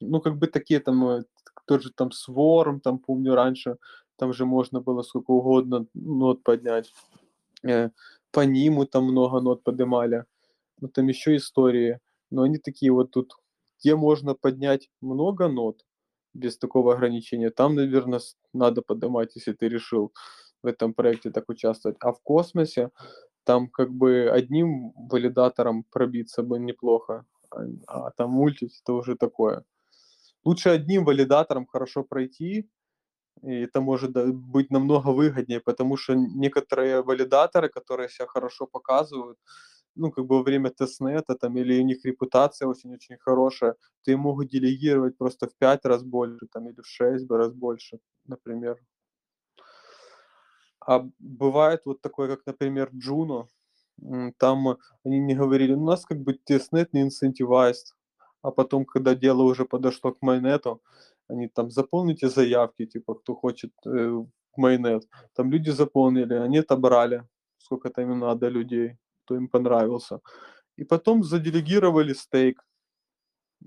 Ну, 0.00 0.20
как 0.20 0.38
бы 0.38 0.46
такие 0.46 0.80
там, 0.80 1.06
э, 1.08 1.24
тот 1.66 1.82
же 1.82 1.92
там 1.92 2.08
Swarm, 2.10 2.80
там 2.80 2.98
помню 2.98 3.34
раньше, 3.34 3.76
там 4.16 4.32
же 4.32 4.46
можно 4.46 4.80
было 4.80 5.02
сколько 5.02 5.32
угодно 5.32 5.86
нот 5.94 6.42
поднять. 6.42 6.92
Э, 7.64 7.90
по 8.32 8.40
ниму 8.46 8.86
там 8.86 9.04
много 9.04 9.40
нот 9.40 9.62
поднимали. 9.64 10.24
Ну, 10.80 10.88
там 10.88 11.08
еще 11.08 11.36
истории. 11.36 12.00
Но 12.30 12.42
они 12.42 12.58
такие 12.58 12.92
вот 12.92 13.10
тут, 13.12 13.34
где 13.80 13.96
можно 13.96 14.34
поднять 14.34 14.90
много 15.00 15.48
нот 15.48 15.84
без 16.34 16.58
такого 16.58 16.94
ограничения, 16.94 17.50
там, 17.50 17.74
наверное, 17.74 18.20
надо 18.52 18.82
поднимать, 18.82 19.34
если 19.36 19.52
ты 19.52 19.68
решил 19.68 20.12
в 20.62 20.66
этом 20.66 20.94
проекте 20.94 21.30
так 21.30 21.48
участвовать. 21.48 21.96
А 22.00 22.12
в 22.12 22.20
космосе 22.22 22.90
там 23.44 23.68
как 23.68 23.90
бы 23.92 24.30
одним 24.30 24.92
валидатором 24.96 25.84
пробиться 25.84 26.42
бы 26.42 26.58
неплохо, 26.58 27.24
а, 27.50 27.62
а 27.86 28.10
там 28.12 28.30
мультить 28.30 28.80
это 28.82 28.92
уже 28.92 29.16
такое. 29.16 29.64
Лучше 30.44 30.70
одним 30.70 31.04
валидатором 31.04 31.66
хорошо 31.66 32.04
пройти, 32.04 32.68
и 33.42 33.52
это 33.62 33.80
может 33.80 34.12
быть 34.34 34.70
намного 34.70 35.08
выгоднее, 35.08 35.60
потому 35.60 35.96
что 35.96 36.14
некоторые 36.14 37.02
валидаторы, 37.02 37.68
которые 37.68 38.08
себя 38.08 38.26
хорошо 38.26 38.66
показывают, 38.66 39.38
ну, 39.98 40.10
как 40.12 40.26
бы 40.26 40.36
во 40.38 40.42
время 40.42 40.70
тестнета, 40.70 41.34
там, 41.34 41.56
или 41.58 41.80
у 41.80 41.84
них 41.84 42.04
репутация 42.04 42.68
очень-очень 42.68 43.18
хорошая, 43.18 43.74
то 44.04 44.12
им 44.12 44.20
могут 44.20 44.48
делегировать 44.48 45.18
просто 45.18 45.46
в 45.48 45.54
5 45.58 45.84
раз 45.86 46.02
больше, 46.04 46.46
там, 46.52 46.68
или 46.68 46.80
в 46.80 46.86
6 46.86 47.26
раз 47.30 47.52
больше, 47.52 47.98
например. 48.26 48.78
А 50.80 51.04
бывает 51.18 51.82
вот 51.84 52.00
такое, 52.00 52.28
как, 52.28 52.46
например, 52.46 52.90
м, 54.02 54.32
там 54.38 54.76
они 55.04 55.20
мне 55.20 55.34
говорили, 55.34 55.74
у 55.74 55.84
нас 55.84 56.04
как 56.06 56.18
бы 56.20 56.34
тестнет 56.34 56.92
не 56.94 57.06
incentivized, 57.08 57.94
а 58.42 58.50
потом, 58.50 58.84
когда 58.84 59.14
дело 59.14 59.42
уже 59.42 59.64
подошло 59.64 60.12
к 60.12 60.22
майнету, 60.22 60.80
они 61.28 61.48
там 61.48 61.70
заполните 61.70 62.28
заявки, 62.28 62.86
типа, 62.86 63.14
кто 63.14 63.34
хочет 63.34 63.72
э, 63.86 63.88
в 64.10 64.28
майнет. 64.56 65.08
Там 65.34 65.50
люди 65.50 65.70
заполнили, 65.70 66.34
они 66.34 66.58
отобрали, 66.58 67.24
сколько 67.58 67.90
там 67.90 68.12
им 68.12 68.18
надо 68.20 68.48
людей, 68.48 68.96
кто 69.28 69.36
им 69.36 69.48
понравился. 69.48 70.20
И 70.78 70.84
потом 70.84 71.22
заделегировали 71.22 72.14
стейк. 72.14 72.64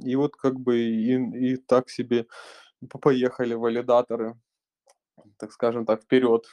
И 0.06 0.15
вот 0.15 0.36
как 0.36 0.60
бы 0.60 0.80
и, 0.80 1.54
и 1.54 1.58
так 1.58 1.89
себе 1.89 2.26
по- 2.89 3.00
поехали 3.00 3.54
валидаторы, 3.54 4.36
так 5.38 5.52
скажем 5.52 5.86
так, 5.86 6.02
вперед. 6.02 6.45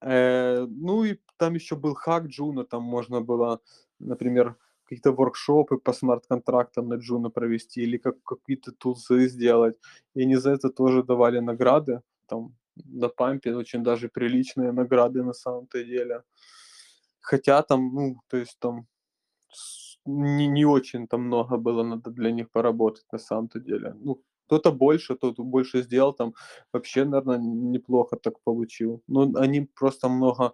Э, 0.00 0.66
ну 0.68 1.04
и 1.04 1.18
там 1.36 1.54
еще 1.54 1.76
был 1.76 1.94
Hack 1.94 2.26
Juno, 2.26 2.64
там 2.64 2.82
можно 2.82 3.20
было, 3.20 3.60
например, 3.98 4.56
какие-то 4.84 5.12
воркшопы 5.12 5.76
по 5.76 5.92
смарт-контрактам 5.92 6.88
на 6.88 6.94
Juno 6.94 7.30
провести 7.30 7.82
или 7.82 7.98
как, 7.98 8.22
какие-то 8.22 8.72
тулзы 8.72 9.28
сделать. 9.28 9.76
И 10.14 10.22
они 10.22 10.36
за 10.36 10.50
это 10.50 10.70
тоже 10.70 11.02
давали 11.02 11.40
награды. 11.40 12.00
Там 12.26 12.54
на 12.76 13.08
пампе 13.08 13.54
очень 13.54 13.82
даже 13.82 14.08
приличные 14.08 14.72
награды 14.72 15.22
на 15.22 15.32
самом-то 15.32 15.84
деле. 15.84 16.22
Хотя 17.26 17.62
там, 17.62 17.94
ну, 17.94 18.20
то 18.28 18.36
есть 18.36 18.56
там 18.60 18.86
не, 20.06 20.46
не 20.46 20.64
очень 20.64 21.08
там 21.08 21.22
много 21.22 21.56
было, 21.56 21.82
надо 21.82 22.10
для 22.10 22.30
них 22.30 22.50
поработать 22.52 23.04
на 23.12 23.18
самом-то 23.18 23.58
деле. 23.58 23.94
Ну, 23.98 24.22
кто-то 24.46 24.70
больше, 24.72 25.16
тот 25.16 25.38
больше 25.38 25.82
сделал, 25.82 26.12
там 26.12 26.34
вообще, 26.72 27.04
наверное, 27.04 27.38
неплохо 27.38 28.16
так 28.16 28.34
получил. 28.44 29.02
Но 29.08 29.32
они 29.34 29.62
просто 29.74 30.08
много 30.08 30.52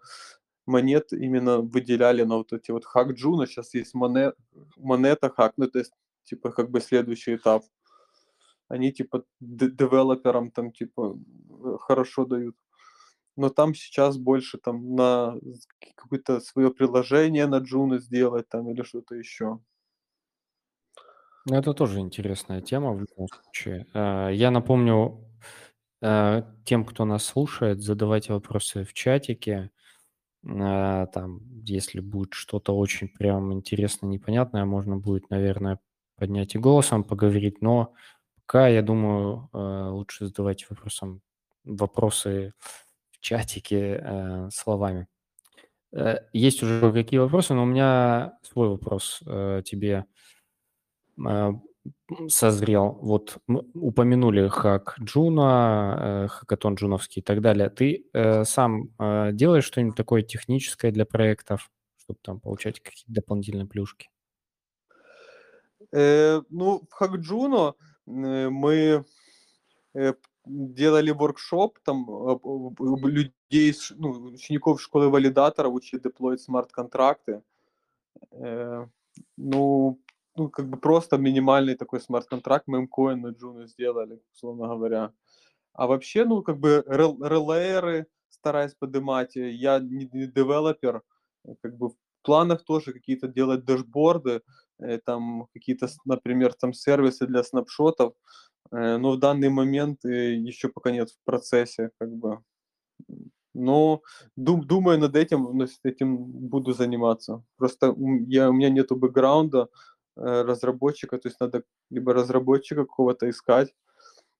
монет 0.66 1.12
именно 1.12 1.58
выделяли 1.58 2.22
на 2.24 2.37
вот 2.37 2.54
эти 2.54 2.70
вот 2.70 2.87
Hack 2.87 3.12
Juno. 3.12 3.46
Сейчас 3.46 3.74
есть 3.74 3.94
монет, 3.94 4.35
монета 4.76 5.28
Hack, 5.28 5.52
ну, 5.58 5.66
то 5.66 5.78
есть, 5.78 5.92
типа, 6.24 6.52
как 6.52 6.70
бы 6.70 6.80
следующий 6.80 7.37
этап. 7.37 7.64
Они, 8.68 8.92
типа, 8.92 9.24
девелоперам 9.40 10.50
там, 10.50 10.72
типа, 10.72 11.18
э, 11.64 11.76
хорошо 11.80 12.24
дают. 12.24 12.56
Но 13.37 13.49
там 13.51 13.75
сейчас 13.75 14.18
больше 14.18 14.59
там 14.59 14.95
на 14.95 15.37
какое-то 15.97 16.40
свое 16.40 16.71
приложение 16.73 17.47
на 17.47 17.59
Джуна 17.59 17.99
сделать 17.99 18.49
там 18.49 18.71
или 18.71 18.83
что-то 18.83 19.14
еще. 19.14 19.61
Ну, 21.47 21.57
это 21.57 21.73
тоже 21.75 22.01
интересная 22.01 22.61
тема 22.61 22.92
в 22.92 23.01
любом 23.01 23.27
случае. 23.45 23.87
Э, 23.95 24.31
Я 24.33 24.51
напомню 24.51 25.25
э, 26.03 26.42
тем, 26.64 26.85
кто 26.85 27.05
нас 27.05 27.25
слушает, 27.25 27.83
задавайте 27.83 28.33
вопросы 28.33 28.85
в 28.85 28.92
чатике. 28.95 29.71
Э, 30.47 31.07
Там, 31.14 31.40
если 31.64 32.01
будет 32.01 32.35
что-то 32.35 32.77
очень 32.77 33.09
прям 33.09 33.53
интересное, 33.55 34.11
непонятное, 34.11 34.64
можно 34.66 34.97
будет, 34.99 35.31
наверное, 35.31 35.81
поднять 36.18 36.55
и 36.55 36.59
голосом 36.59 37.05
поговорить. 37.05 37.62
Но 37.62 37.95
пока, 38.37 38.68
я 38.68 38.83
думаю, 38.83 39.51
лучше 39.53 40.27
задавайте 40.27 40.66
вопросом, 40.71 41.23
вопросы 41.64 42.55
в 42.61 42.91
чатике 43.22 44.00
э, 44.02 44.48
словами. 44.52 45.06
Э, 45.92 46.18
Есть 46.32 46.62
уже 46.62 46.92
какие 46.92 47.20
вопросы, 47.20 47.54
но 47.54 47.62
у 47.62 47.66
меня 47.66 48.38
свой 48.42 48.68
вопрос 48.68 49.20
э, 49.26 49.62
тебе 49.64 50.04
э, 51.24 51.52
созрел. 52.28 52.98
Вот 53.02 53.38
упомянули 53.74 54.48
Hack 54.48 54.96
Juno, 55.00 56.24
э, 56.24 56.28
хакатон 56.28 56.74
джуновский 56.74 57.20
и 57.20 57.24
так 57.24 57.40
далее. 57.40 57.70
Ты 57.70 58.06
э, 58.12 58.44
сам 58.44 58.90
э, 58.98 59.30
делаешь 59.32 59.64
что-нибудь 59.64 59.96
такое 59.96 60.22
техническое 60.22 60.90
для 60.92 61.06
проектов, 61.06 61.70
чтобы 61.96 62.18
там 62.22 62.40
получать 62.40 62.80
какие-то 62.80 63.12
дополнительные 63.12 63.66
плюшки? 63.66 64.08
Э, 65.92 66.40
ну, 66.48 66.82
в 66.90 66.92
Hack 66.94 67.35
Juno 67.35 67.74
э, 68.06 68.48
мы 68.48 69.04
э, 69.94 70.14
делали 70.44 71.11
воркшоп, 71.11 71.78
там 71.85 72.07
э, 72.09 72.38
людей, 73.09 73.74
ну, 73.96 74.11
учеников 74.33 74.81
школы 74.81 75.09
валидаторов 75.09 75.74
учили 75.74 76.00
деплоить 76.00 76.40
смарт-контракты. 76.40 77.42
Э, 78.33 78.87
ну, 79.37 80.00
ну, 80.37 80.48
как 80.48 80.68
бы 80.68 80.78
просто 80.78 81.18
минимальный 81.18 81.74
такой 81.74 82.00
смарт-контракт 82.00 82.66
мемкоин 82.66 83.20
на 83.20 83.28
Juno 83.28 83.66
сделали, 83.66 84.20
условно 84.33 84.68
говоря. 84.68 85.12
А 85.74 85.87
вообще, 85.87 86.24
ну, 86.24 86.42
как 86.42 86.59
бы 86.59 86.85
релейеры 86.87 88.07
стараюсь 88.31 88.74
поднимать. 88.74 89.37
Я 89.37 89.78
не, 89.78 90.09
не 90.12 90.26
девелопер, 90.26 91.02
как 91.62 91.76
бы 91.76 91.90
в 91.90 91.94
планах 92.22 92.64
тоже 92.64 92.92
какие-то 92.92 93.28
делать 93.28 93.64
дашборды, 93.64 94.42
э, 94.78 94.98
там 94.98 95.46
какие-то, 95.52 95.88
например, 96.05 96.55
там 96.55 96.72
сервисы 96.72 97.26
для 97.26 97.42
снапшотов, 97.42 98.14
э, 98.14 98.62
но 98.72 99.12
в 99.12 99.18
данный 99.18 99.50
момент 99.50 100.04
э, 100.04 100.35
еще 100.35 100.68
пока 100.68 100.90
нет 100.90 101.11
в 101.11 101.18
процессе, 101.24 101.90
как 101.98 102.11
бы. 102.11 102.40
Но 103.54 104.02
дум, 104.37 104.66
думаю 104.66 104.98
над 104.98 105.14
этим, 105.14 105.61
с 105.61 105.80
этим 105.85 106.16
буду 106.16 106.72
заниматься. 106.72 107.44
Просто 107.56 107.94
я, 108.26 108.48
у 108.48 108.52
меня 108.52 108.70
нету 108.70 108.96
бэкграунда 108.96 109.68
разработчика, 110.16 111.18
то 111.18 111.28
есть 111.28 111.40
надо 111.40 111.62
либо 111.90 112.14
разработчика 112.14 112.82
какого-то 112.82 113.28
искать, 113.28 113.74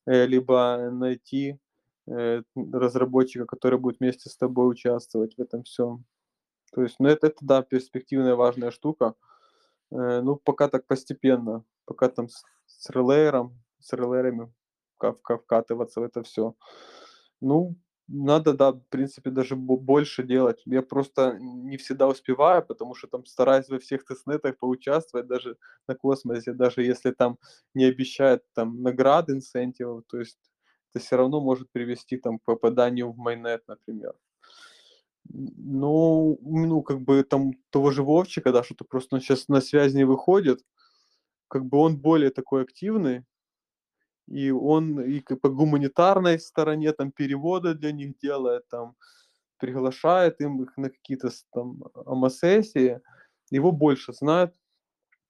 либо 0.07 0.91
найти 0.91 1.59
разработчика, 2.07 3.47
который 3.47 3.79
будет 3.79 4.01
вместе 4.01 4.31
с 4.31 4.37
тобой 4.37 4.71
участвовать 4.71 5.35
в 5.37 5.41
этом 5.41 5.63
всем. 5.65 6.05
То 6.75 6.83
есть, 6.83 6.97
ну 6.99 7.09
это, 7.09 7.27
это 7.27 7.37
да, 7.43 7.63
перспективная 7.63 8.35
важная 8.35 8.71
штука. 8.71 9.15
Э, 9.91 10.23
ну, 10.23 10.37
пока 10.37 10.69
так 10.69 10.87
постепенно, 10.87 11.65
пока 11.85 12.09
там 12.09 12.29
с, 12.29 12.45
с 12.67 12.91
релейером, 12.91 13.63
с 13.83 13.93
релейерами 13.93 14.53
вкатываться 14.99 16.01
в 16.01 16.05
это 16.05 16.23
все. 16.23 16.55
Ну, 17.41 17.77
надо, 18.09 18.53
да, 18.53 18.73
в 18.73 18.83
принципе, 18.89 19.31
даже 19.31 19.57
больше 19.57 20.23
делать. 20.23 20.63
Я 20.67 20.83
просто 20.83 21.39
не 21.41 21.77
всегда 21.77 22.09
успеваю, 22.09 22.65
потому 22.65 22.95
что 22.95 23.09
там 23.09 23.25
стараюсь 23.27 23.69
во 23.69 23.79
всех 23.79 24.05
тестнетах 24.05 24.59
поучаствовать, 24.59 25.27
даже 25.27 25.57
на 25.89 25.95
космосе, 25.95 26.53
даже 26.53 26.83
если 26.83 27.13
там 27.13 27.39
не 27.75 27.85
обещают 27.85 28.43
там 28.55 28.83
награды, 28.83 29.35
инсентивов, 29.35 30.05
то 30.07 30.19
есть 30.19 30.39
это 30.95 31.05
все 31.05 31.17
равно 31.17 31.41
может 31.41 31.71
привести 31.73 32.19
там 32.19 32.39
к 32.39 32.45
попаданию 32.45 33.11
в 33.11 33.17
майнет, 33.17 33.63
например. 33.67 34.15
Ну, 35.25 36.39
ну, 36.43 36.83
как 36.83 37.01
бы 37.01 37.23
там 37.23 37.53
того 37.71 37.93
же 37.93 38.03
Вовчика, 38.03 38.53
да, 38.53 38.63
что-то 38.63 38.85
просто 38.85 39.17
он 39.17 39.23
сейчас 39.23 39.49
на 39.49 39.61
связь 39.61 39.95
не 39.95 40.05
выходит, 40.05 40.65
как 41.49 41.65
бы 41.65 41.79
он 41.79 41.99
более 41.99 42.31
такой 42.31 42.63
активный, 42.63 43.25
и 44.29 44.51
он 44.51 45.01
и 45.01 45.21
по 45.21 45.49
гуманитарной 45.49 46.39
стороне 46.41 46.93
там 46.93 47.13
переводы 47.13 47.75
для 47.75 47.93
них 47.93 48.19
делает, 48.19 48.69
там 48.69 48.97
приглашает 49.59 50.41
им 50.41 50.63
их 50.63 50.77
на 50.77 50.91
какие-то 50.91 51.31
там 51.53 51.83
АМА-сессии, 52.07 53.01
его 53.51 53.73
больше 53.73 54.13
знают, 54.13 54.55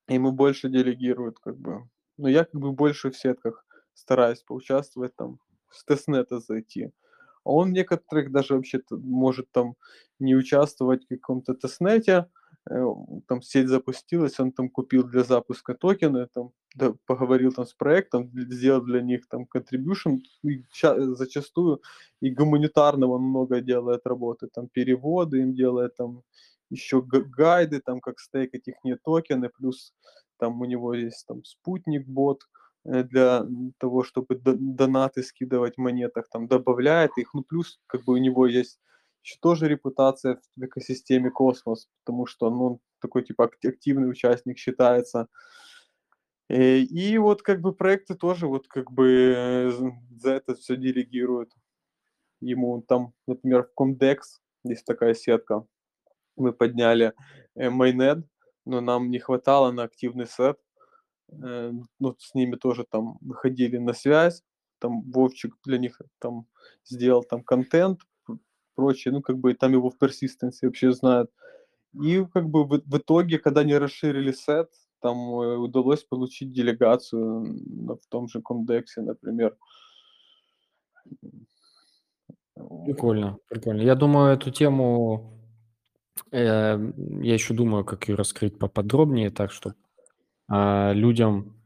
ему 0.08 0.32
больше 0.32 0.68
делегируют, 0.68 1.38
как 1.40 1.58
бы. 1.58 1.88
Но 2.18 2.28
я 2.28 2.44
как 2.44 2.60
бы 2.60 2.72
больше 2.72 3.10
в 3.10 3.16
сетках 3.16 3.66
стараюсь 3.94 4.42
поучаствовать 4.42 5.14
там, 5.16 5.38
с 5.70 5.84
тестнета 5.84 6.40
зайти. 6.40 6.92
А 7.44 7.50
он 7.52 7.72
некоторых 7.72 8.30
даже 8.32 8.54
вообще 8.54 8.80
может 8.90 9.50
там 9.52 9.74
не 10.18 10.36
участвовать 10.36 11.04
в 11.04 11.08
каком-то 11.08 11.54
тестнете, 11.54 12.26
э, 12.70 12.84
там 13.28 13.42
сеть 13.42 13.68
запустилась, 13.68 14.38
он 14.40 14.52
там 14.52 14.68
купил 14.68 15.04
для 15.04 15.24
запуска 15.24 15.74
токены, 15.74 16.28
там 16.32 16.52
да, 16.74 16.94
поговорил 17.06 17.52
там 17.52 17.66
с 17.66 17.74
проектом, 17.74 18.30
сделал 18.34 18.82
для 18.82 19.02
них 19.02 19.28
там 19.28 19.46
contribution, 19.54 20.20
и 20.42 20.64
зачастую 21.14 21.82
и 22.20 22.30
гуманитарного 22.30 23.18
много 23.18 23.60
делает 23.60 24.06
работы, 24.06 24.48
там 24.52 24.68
переводы 24.68 25.40
им 25.40 25.54
делает, 25.54 25.96
там 25.96 26.22
еще 26.70 27.02
гайды, 27.02 27.80
там 27.80 28.00
как 28.00 28.18
стейкать 28.18 28.68
их 28.68 28.76
не 28.84 28.96
токены, 28.96 29.50
плюс 29.50 29.92
там 30.38 30.60
у 30.60 30.64
него 30.64 30.94
есть 30.94 31.26
там 31.26 31.44
спутник 31.44 32.06
бот, 32.06 32.40
Э, 32.84 33.04
для 33.04 33.46
того, 33.78 34.02
чтобы 34.02 34.40
донаты 34.42 35.22
скидывать 35.22 35.76
в 35.76 35.80
монетах, 35.80 36.28
там 36.28 36.48
добавляет 36.48 37.12
их, 37.16 37.32
ну 37.34 37.42
плюс 37.42 37.80
как 37.86 38.04
бы 38.04 38.14
у 38.14 38.16
него 38.16 38.46
есть 38.46 38.80
еще 39.22 39.36
тоже 39.40 39.68
репутация 39.68 40.40
в 40.56 40.64
экосистеме 40.64 41.30
Космос, 41.30 41.88
потому 42.04 42.26
что 42.26 42.50
ну, 42.50 42.64
он 42.64 42.78
такой 43.00 43.22
типа 43.22 43.44
активный 43.44 44.10
участник 44.10 44.58
считается. 44.58 45.28
Э, 46.52 46.78
и 46.78 47.18
вот 47.18 47.42
как 47.42 47.60
бы 47.60 47.72
проекты 47.74 48.14
тоже 48.14 48.46
вот 48.46 48.68
как 48.68 48.92
бы 48.92 49.34
э, 49.36 49.70
за 50.20 50.32
это 50.32 50.54
все 50.54 50.76
делегируют 50.76 51.50
ему. 52.40 52.82
Там, 52.82 53.14
например, 53.26 53.64
в 53.64 53.80
Comdex 53.80 54.18
есть 54.64 54.84
такая 54.84 55.14
сетка, 55.14 55.66
мы 56.36 56.52
подняли 56.52 57.14
майнет, 57.54 58.26
но 58.64 58.80
нам 58.80 59.10
не 59.10 59.18
хватало 59.18 59.72
на 59.72 59.84
активный 59.84 60.26
сет, 60.26 60.58
Э, 61.40 61.72
ну, 61.98 62.16
с 62.18 62.34
ними 62.34 62.56
тоже 62.56 62.84
там 62.84 63.18
выходили 63.20 63.78
на 63.78 63.92
связь, 63.94 64.42
там 64.78 65.02
Вовчик 65.10 65.56
для 65.64 65.78
них 65.78 66.00
там 66.18 66.46
сделал 66.84 67.22
там 67.24 67.42
контент, 67.42 68.00
прочее, 68.74 69.12
ну, 69.12 69.22
как 69.22 69.38
бы 69.38 69.54
там 69.54 69.72
его 69.72 69.90
в 69.90 69.98
персистенции 69.98 70.66
вообще 70.66 70.92
знают. 70.92 71.30
И 71.94 72.24
как 72.32 72.48
бы 72.48 72.64
в, 72.64 72.82
в 72.84 72.98
итоге, 72.98 73.38
когда 73.38 73.62
они 73.62 73.76
расширили 73.76 74.32
сет, 74.32 74.70
там 75.02 75.16
э, 75.18 75.56
удалось 75.56 76.04
получить 76.04 76.52
делегацию 76.52 77.58
в 77.96 78.06
том 78.08 78.28
же 78.28 78.40
Комдексе, 78.40 79.02
например. 79.02 79.56
Прикольно, 82.86 83.38
прикольно. 83.48 83.82
Я 83.82 83.94
думаю, 83.94 84.34
эту 84.34 84.50
тему, 84.50 85.38
э, 86.30 86.92
я 87.22 87.34
еще 87.34 87.54
думаю, 87.54 87.84
как 87.84 88.08
ее 88.08 88.14
раскрыть 88.14 88.58
поподробнее, 88.58 89.30
так, 89.30 89.50
чтобы 89.50 89.74
а, 90.48 90.92
людям 90.92 91.56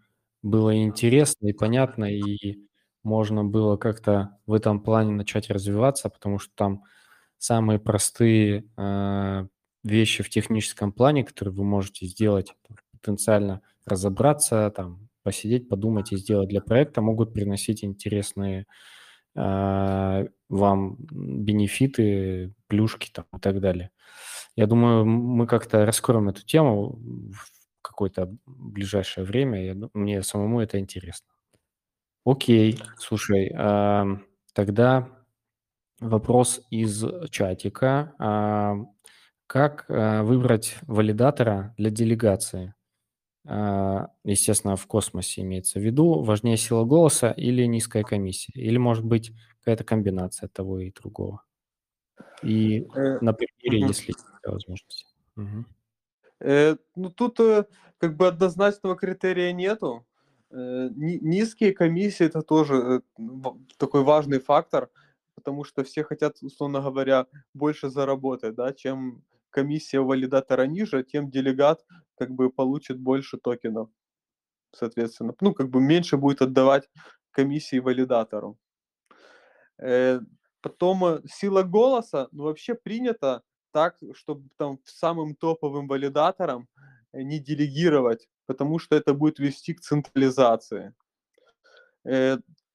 было 0.43 0.77
интересно 0.77 1.49
и 1.49 1.53
понятно, 1.53 2.05
и 2.05 2.59
можно 3.03 3.45
было 3.45 3.77
как-то 3.77 4.39
в 4.47 4.53
этом 4.53 4.81
плане 4.81 5.13
начать 5.13 5.51
развиваться, 5.51 6.09
потому 6.09 6.39
что 6.39 6.53
там 6.55 6.85
самые 7.39 7.79
простые 7.79 8.65
э, 8.77 9.47
вещи 9.83 10.23
в 10.23 10.31
техническом 10.31 10.93
плане, 10.93 11.25
которые 11.25 11.55
вы 11.55 11.65
можете 11.65 12.07
сделать, 12.07 12.55
потенциально 13.01 13.63
разобраться, 13.85 14.73
там, 14.75 15.09
посидеть, 15.23 15.69
подумать 15.69 16.13
и 16.13 16.17
сделать 16.17 16.49
для 16.49 16.61
проекта, 16.61 17.01
могут 17.03 17.33
приносить 17.33 17.85
интересные 17.85 18.67
э, 19.35 20.29
вам 20.49 20.97
бенефиты, 21.11 22.55
плюшки 22.69 23.11
там, 23.13 23.27
и 23.37 23.41
так 23.41 23.61
далее. 23.61 23.91
Я 24.57 24.67
думаю, 24.67 25.05
мы 25.05 25.47
как-то 25.47 25.85
раскроем 25.85 26.29
эту 26.29 26.45
тему 26.45 26.99
в 27.33 27.49
какое-то 27.83 28.35
ближайшее 28.47 29.25
время. 29.25 29.65
Я, 29.65 29.75
мне 29.95 30.23
самому 30.23 30.61
это 30.61 30.79
интересно. 30.79 31.29
Окей, 32.25 32.81
слушай, 32.99 33.53
э, 33.57 34.19
тогда 34.53 35.09
вопрос 36.01 36.61
из 36.71 37.05
чатика. 37.31 38.15
Э, 38.19 38.85
как 39.47 39.85
э, 39.89 40.23
выбрать 40.23 40.77
валидатора 40.83 41.75
для 41.79 41.91
делегации? 41.91 42.75
Э, 43.49 44.09
естественно, 44.25 44.77
в 44.77 44.87
космосе 44.87 45.43
имеется 45.43 45.79
в 45.79 45.83
виду. 45.83 46.23
Важнее 46.23 46.57
сила 46.57 46.85
голоса 46.85 47.31
или 47.31 47.65
низкая 47.65 48.03
комиссия? 48.03 48.53
Или, 48.55 48.79
может 48.79 49.05
быть, 49.05 49.33
какая-то 49.61 49.85
комбинация 49.85 50.49
того 50.49 50.81
и 50.81 50.91
другого? 50.93 51.43
И 52.43 52.87
э, 52.95 53.19
на 53.21 53.33
примере, 53.33 53.87
если 53.87 54.09
есть 54.09 54.25
возможность. 54.45 55.07
Угу. 55.37 55.65
Э, 56.41 56.77
ну, 56.97 57.11
тут 57.11 57.41
э, 57.41 57.67
как 57.99 58.17
бы 58.17 58.27
однозначного 58.27 58.97
критерия 58.97 59.53
нету. 59.53 60.07
Э, 60.51 60.89
низкие 60.95 61.73
комиссии 61.73 62.27
это 62.27 62.43
тоже 62.43 63.03
такой 63.79 64.03
важный 64.03 64.41
фактор, 64.41 64.91
потому 65.35 65.65
что 65.65 65.85
все 65.85 66.03
хотят, 66.03 66.43
условно 66.43 66.81
говоря, 66.81 67.27
больше 67.55 67.91
заработать, 67.91 68.55
да, 68.55 68.73
чем 68.73 69.23
комиссия 69.57 70.01
валидатора 70.01 70.67
ниже, 70.67 71.03
тем 71.03 71.31
делегат 71.31 71.85
как 72.19 72.31
бы 72.31 72.51
получит 72.51 72.99
больше 72.99 73.39
токенов, 73.39 73.89
соответственно. 74.73 75.35
Ну, 75.41 75.55
как 75.55 75.71
бы 75.71 75.81
меньше 75.81 76.17
будет 76.17 76.43
отдавать 76.43 76.91
комиссии 77.31 77.81
валидатору. 77.81 78.59
Потом 80.61 81.23
сила 81.27 81.63
голоса, 81.63 82.29
ну, 82.33 82.45
вообще 82.45 82.75
принято 82.75 83.43
так, 83.73 83.97
чтобы 84.15 84.49
там 84.57 84.79
самым 84.85 85.35
топовым 85.35 85.87
валидаторам 85.87 86.67
э, 87.13 87.23
не 87.23 87.39
делегировать, 87.39 88.29
потому 88.47 88.79
что 88.79 88.97
это 88.97 89.15
будет 89.15 89.39
вести 89.39 89.75
к 89.75 89.81
централизации. 89.81 90.93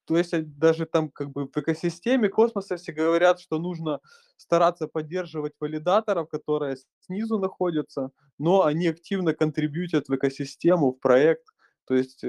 Э, 0.02 0.06
то 0.06 0.18
есть 0.18 0.34
э, 0.34 0.42
даже 0.42 0.86
там 0.86 1.10
как 1.10 1.30
бы 1.30 1.46
в 1.46 1.56
экосистеме 1.56 2.28
космоса 2.28 2.76
все 2.76 2.92
говорят, 2.92 3.40
что 3.40 3.58
нужно 3.58 4.00
стараться 4.36 4.88
поддерживать 4.88 5.54
валидаторов, 5.60 6.28
которые 6.28 6.76
снизу 7.00 7.38
находятся, 7.38 8.10
но 8.38 8.64
они 8.64 8.88
активно 8.88 9.34
контрибьютят 9.34 10.08
в 10.08 10.14
экосистему, 10.14 10.92
в 10.92 11.00
проект. 11.00 11.46
То 11.86 11.94
есть 11.94 12.24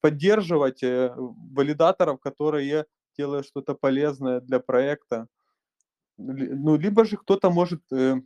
поддерживать 0.00 0.82
валидаторов, 0.82 2.18
которые 2.20 2.84
делают 3.16 3.46
что-то 3.46 3.74
полезное 3.74 4.40
для 4.40 4.58
проекта 4.58 5.28
ну, 6.18 6.76
либо 6.76 7.04
же 7.04 7.16
кто-то 7.16 7.50
может 7.50 7.80
э, 7.92 8.16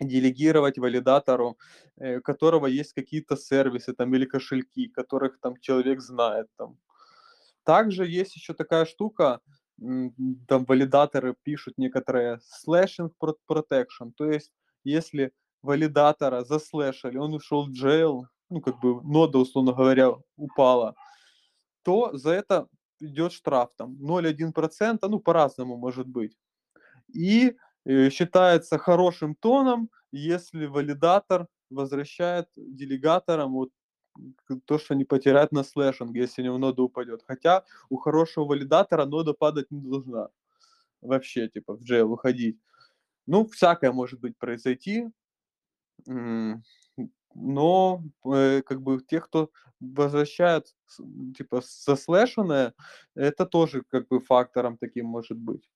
делегировать 0.00 0.78
валидатору, 0.78 1.58
э, 1.96 2.18
у 2.18 2.22
которого 2.22 2.66
есть 2.66 2.92
какие-то 2.92 3.36
сервисы 3.36 3.94
там 3.94 4.14
или 4.14 4.26
кошельки, 4.26 4.88
которых 4.88 5.40
там 5.40 5.56
человек 5.60 6.00
знает 6.00 6.46
там. 6.56 6.78
Также 7.64 8.06
есть 8.06 8.36
еще 8.36 8.54
такая 8.54 8.84
штука, 8.84 9.40
там 9.78 10.64
валидаторы 10.66 11.34
пишут 11.42 11.78
некоторые 11.78 12.40
slashing 12.66 13.10
pro- 13.22 13.36
protection, 13.48 14.12
то 14.16 14.30
есть 14.30 14.52
если 14.84 15.32
валидатора 15.62 16.44
заслэшили, 16.44 17.16
он 17.16 17.34
ушел 17.34 17.66
в 17.66 17.70
jail, 17.70 18.22
ну 18.50 18.60
как 18.60 18.80
бы 18.80 19.02
нода, 19.02 19.38
условно 19.38 19.72
говоря, 19.72 20.14
упала, 20.36 20.94
то 21.82 22.16
за 22.16 22.32
это 22.32 22.66
идет 23.00 23.32
штраф 23.32 23.70
там 23.76 23.96
0,1%, 24.00 24.98
ну 25.02 25.18
по-разному 25.18 25.76
может 25.76 26.06
быть. 26.06 26.36
И 27.08 27.56
э, 27.84 28.10
считается 28.10 28.78
хорошим 28.78 29.34
тоном, 29.34 29.90
если 30.12 30.66
валидатор 30.66 31.46
возвращает 31.70 32.48
делегаторам 32.56 33.52
вот 33.52 33.70
то, 34.64 34.78
что 34.78 34.94
они 34.94 35.04
потеряют 35.04 35.52
на 35.52 35.62
слэшинге, 35.62 36.20
если 36.20 36.42
у 36.42 36.44
него 36.44 36.58
нода 36.58 36.82
упадет. 36.82 37.22
Хотя 37.26 37.64
у 37.88 37.96
хорошего 37.96 38.44
валидатора 38.44 39.06
нода 39.06 39.32
падать 39.34 39.70
не 39.70 39.80
должна. 39.80 40.28
Вообще, 41.00 41.48
типа, 41.48 41.76
в 41.76 41.82
джейл 41.82 42.12
уходить. 42.12 42.58
Ну, 43.26 43.46
всякое 43.46 43.92
может 43.92 44.20
быть 44.20 44.36
произойти. 44.38 45.08
Но, 47.34 48.02
э, 48.24 48.62
как 48.62 48.82
бы, 48.82 49.00
те, 49.00 49.20
кто 49.20 49.50
возвращает, 49.78 50.74
типа, 51.36 51.62
заслэшенное, 51.62 52.74
это 53.14 53.46
тоже, 53.46 53.82
как 53.88 54.08
бы, 54.08 54.20
фактором 54.20 54.76
таким 54.76 55.06
может 55.06 55.38
быть. 55.38 55.70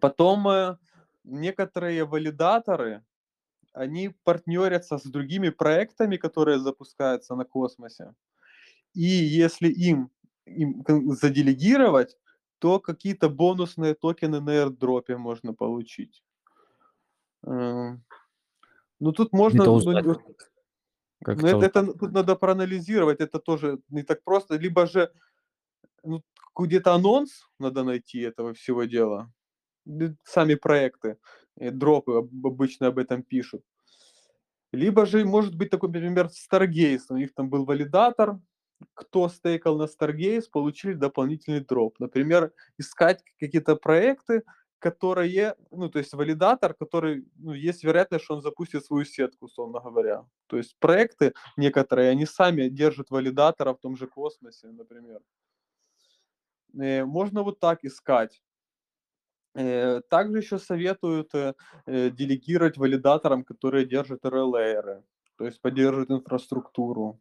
Потом 0.00 0.48
э, 0.48 0.76
некоторые 1.24 2.04
валидаторы, 2.04 3.04
они 3.72 4.14
партнерятся 4.24 4.98
с 4.98 5.04
другими 5.04 5.50
проектами, 5.50 6.16
которые 6.16 6.58
запускаются 6.58 7.34
на 7.34 7.44
космосе. 7.44 8.14
И 8.94 9.02
если 9.02 9.68
им, 9.68 10.10
им 10.46 10.84
заделегировать, 11.12 12.16
то 12.58 12.80
какие-то 12.80 13.28
бонусные 13.28 13.94
токены 13.94 14.40
на 14.40 14.50
airdropе 14.50 15.16
можно 15.16 15.54
получить. 15.54 16.24
Эм, 17.46 18.04
Ну 19.00 19.12
тут 19.12 19.32
можно, 19.32 19.62
Это 19.62 19.70
ну, 19.70 19.76
узнать, 19.76 20.04
вот, 20.04 20.22
как 21.24 21.40
ну, 21.42 21.48
это 21.48 21.66
это, 21.66 21.92
тут 21.92 22.12
надо 22.12 22.36
проанализировать, 22.36 23.20
это 23.20 23.38
тоже 23.38 23.78
не 23.90 24.02
так 24.02 24.24
просто. 24.24 24.56
Либо 24.56 24.86
же 24.86 25.12
ну, 26.02 26.22
где-то 26.56 26.94
анонс 26.94 27.48
надо 27.58 27.84
найти 27.84 28.20
этого 28.20 28.54
всего 28.54 28.84
дела. 28.84 29.32
Сами 30.24 30.54
проекты, 30.54 31.08
э, 31.08 31.16
дропы 31.58 32.12
об- 32.12 32.46
обычно 32.46 32.88
об 32.88 32.98
этом 32.98 33.22
пишут. 33.22 33.62
Либо 34.72 35.06
же 35.06 35.24
может 35.24 35.56
быть 35.56 35.70
такой, 35.70 35.88
например, 35.88 36.26
Stargaze, 36.26 37.06
у 37.10 37.16
них 37.16 37.32
там 37.34 37.48
был 37.48 37.64
валидатор, 37.64 38.38
кто 38.94 39.28
стейкал 39.28 39.76
на 39.78 39.84
Stargaze, 39.84 40.44
получили 40.52 40.94
дополнительный 40.94 41.60
дроп. 41.60 41.98
Например, 41.98 42.52
искать 42.76 43.24
какие-то 43.40 43.76
проекты, 43.76 44.42
которые, 44.78 45.54
ну, 45.70 45.88
то 45.88 45.98
есть 45.98 46.14
валидатор, 46.14 46.74
который, 46.74 47.24
ну, 47.36 47.52
есть 47.52 47.82
вероятность, 47.82 48.24
что 48.24 48.34
он 48.34 48.42
запустит 48.42 48.84
свою 48.84 49.04
сетку, 49.04 49.46
условно 49.46 49.80
говоря. 49.80 50.24
То 50.46 50.56
есть 50.56 50.76
проекты 50.78 51.32
некоторые, 51.56 52.10
они 52.10 52.26
сами 52.26 52.68
держат 52.68 53.10
валидатора 53.10 53.74
в 53.74 53.80
том 53.80 53.96
же 53.96 54.06
космосе, 54.06 54.68
например. 54.68 55.20
Э, 56.78 57.04
Можно 57.04 57.42
вот 57.42 57.58
так 57.58 57.84
искать. 57.84 58.40
Э, 59.58 60.02
Также 60.08 60.38
еще 60.38 60.58
советуют 60.58 61.34
э, 61.34 61.54
э, 61.86 62.10
делегировать 62.10 62.76
валидаторам, 62.76 63.42
которые 63.42 63.86
держат 63.86 64.24
RLR, 64.24 65.02
то 65.36 65.46
есть 65.46 65.60
поддерживают 65.60 66.12
инфраструктуру. 66.12 67.20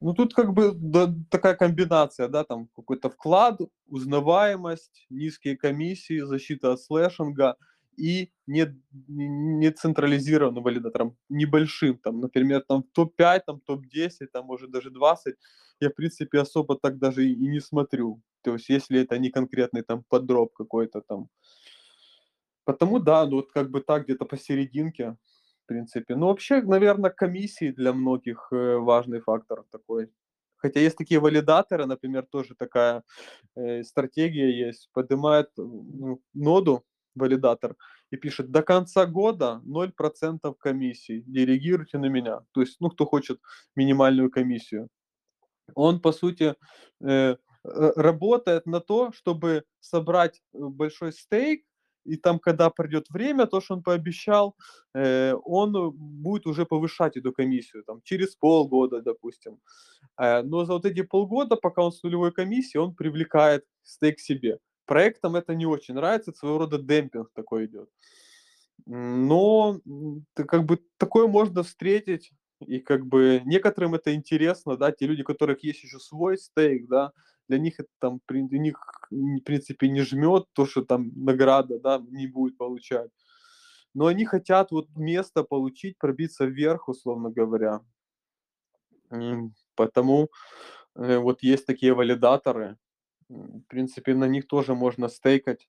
Ну, 0.00 0.14
тут 0.14 0.34
как 0.34 0.52
бы 0.52 0.72
да, 0.72 1.12
такая 1.30 1.54
комбинация, 1.54 2.28
да, 2.28 2.44
там 2.44 2.68
какой-то 2.76 3.10
вклад, 3.10 3.60
узнаваемость, 3.88 5.06
низкие 5.10 5.56
комиссии, 5.56 6.20
защита 6.20 6.72
от 6.72 6.80
слэшинга 6.80 7.56
и 7.96 8.30
не, 8.46 8.66
не 9.08 9.70
централизированным 9.70 10.62
валидатором, 10.62 11.16
небольшим, 11.28 11.98
там, 11.98 12.20
например, 12.20 12.62
там 12.68 12.82
топ-5, 12.82 13.40
там 13.46 13.60
топ-10, 13.60 14.26
там, 14.32 14.46
может, 14.46 14.70
даже 14.70 14.90
20, 14.90 15.36
я, 15.80 15.88
в 15.88 15.94
принципе, 15.94 16.40
особо 16.40 16.78
так 16.78 16.98
даже 16.98 17.26
и, 17.26 17.34
не 17.34 17.60
смотрю. 17.60 18.20
То 18.42 18.54
есть, 18.54 18.68
если 18.68 19.00
это 19.00 19.18
не 19.18 19.30
конкретный 19.30 19.82
там 19.82 20.04
подроп 20.08 20.52
какой-то 20.54 21.00
там. 21.00 21.28
Потому, 22.64 22.98
да, 22.98 23.26
ну, 23.26 23.36
вот 23.36 23.52
как 23.52 23.70
бы 23.70 23.80
так 23.80 24.04
где-то 24.04 24.24
посерединке, 24.24 25.16
в 25.64 25.66
принципе. 25.66 26.16
Ну, 26.16 26.26
вообще, 26.26 26.62
наверное, 26.62 27.10
комиссии 27.10 27.72
для 27.72 27.92
многих 27.92 28.48
э, 28.52 28.76
важный 28.76 29.20
фактор 29.20 29.64
такой. 29.70 30.08
Хотя 30.56 30.80
есть 30.80 30.96
такие 30.96 31.18
валидаторы, 31.20 31.86
например, 31.86 32.24
тоже 32.30 32.54
такая 32.54 33.02
э, 33.56 33.82
стратегия 33.82 34.68
есть, 34.68 34.90
поднимает 34.92 35.50
ну, 35.56 36.20
ноду 36.34 36.84
валидатор 37.14 37.76
и 38.10 38.16
пишет 38.16 38.50
до 38.50 38.62
конца 38.62 39.06
года 39.06 39.60
0% 39.64 40.54
комиссий, 40.58 41.22
делегируйте 41.26 41.98
на 41.98 42.06
меня. 42.06 42.40
То 42.52 42.60
есть, 42.60 42.76
ну, 42.80 42.90
кто 42.90 43.06
хочет 43.06 43.40
минимальную 43.76 44.30
комиссию. 44.30 44.88
Он, 45.74 46.00
по 46.00 46.12
сути, 46.12 46.54
э, 47.00 47.06
э, 47.08 47.36
работает 47.96 48.66
на 48.66 48.80
то, 48.80 49.12
чтобы 49.12 49.64
собрать 49.80 50.42
э, 50.54 50.58
большой 50.58 51.12
стейк, 51.12 51.64
и 52.04 52.16
там, 52.16 52.38
когда 52.38 52.70
придет 52.70 53.06
время, 53.10 53.46
то, 53.46 53.60
что 53.60 53.74
он 53.74 53.82
пообещал, 53.82 54.56
э, 54.94 55.34
он 55.44 55.92
будет 55.92 56.46
уже 56.46 56.66
повышать 56.66 57.16
эту 57.16 57.32
комиссию, 57.32 57.84
там, 57.84 58.00
через 58.02 58.34
полгода, 58.36 59.00
допустим. 59.02 59.58
Э, 60.20 60.42
но 60.42 60.64
за 60.64 60.72
вот 60.74 60.84
эти 60.84 61.02
полгода, 61.02 61.56
пока 61.56 61.82
он 61.82 61.92
с 61.92 62.02
нулевой 62.02 62.32
комиссией, 62.32 62.82
он 62.82 62.94
привлекает 62.94 63.64
стейк 63.82 64.20
себе. 64.20 64.58
Проектам 64.92 65.36
это 65.36 65.54
не 65.54 65.64
очень 65.64 65.94
нравится, 65.94 66.32
это 66.32 66.40
своего 66.40 66.58
рода 66.58 66.76
демпинг 66.76 67.30
такой 67.32 67.64
идет. 67.64 67.88
Но 68.84 69.80
как 70.34 70.66
бы 70.66 70.80
такое 70.98 71.26
можно 71.26 71.62
встретить, 71.62 72.30
и 72.60 72.78
как 72.78 73.06
бы 73.06 73.40
некоторым 73.46 73.94
это 73.94 74.14
интересно, 74.14 74.76
да, 74.76 74.92
те 74.92 75.06
люди, 75.06 75.22
у 75.22 75.24
которых 75.24 75.64
есть 75.64 75.82
еще 75.82 75.98
свой 75.98 76.36
стейк, 76.36 76.88
да, 76.88 77.12
для 77.48 77.58
них 77.58 77.80
это 77.80 77.88
там, 78.00 78.20
для 78.28 78.58
них, 78.58 78.76
в 79.10 79.40
принципе, 79.40 79.88
не 79.88 80.02
жмет 80.02 80.44
то, 80.52 80.66
что 80.66 80.82
там 80.84 81.10
награда, 81.16 81.80
да, 81.80 81.98
не 82.10 82.26
будет 82.26 82.58
получать. 82.58 83.10
Но 83.94 84.08
они 84.08 84.26
хотят 84.26 84.72
вот 84.72 84.88
место 84.94 85.42
получить, 85.42 85.96
пробиться 85.96 86.44
вверх, 86.44 86.90
условно 86.90 87.30
говоря. 87.30 87.80
М, 89.10 89.54
Потому 89.74 90.28
э, 90.96 91.16
вот 91.16 91.42
есть 91.42 91.64
такие 91.64 91.94
валидаторы. 91.94 92.76
В 93.32 93.62
принципе, 93.68 94.14
на 94.14 94.28
них 94.28 94.46
тоже 94.46 94.74
можно 94.74 95.08
стейкать. 95.08 95.68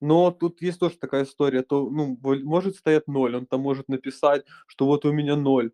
Но 0.00 0.30
тут 0.30 0.60
есть 0.60 0.78
тоже 0.78 0.98
такая 0.98 1.24
история, 1.24 1.62
то, 1.62 1.88
ну, 1.88 2.18
может 2.22 2.76
стоять 2.76 3.08
ноль, 3.08 3.34
он 3.36 3.46
там 3.46 3.60
может 3.62 3.88
написать, 3.88 4.44
что 4.66 4.86
вот 4.86 5.06
у 5.06 5.12
меня 5.12 5.36
ноль, 5.36 5.70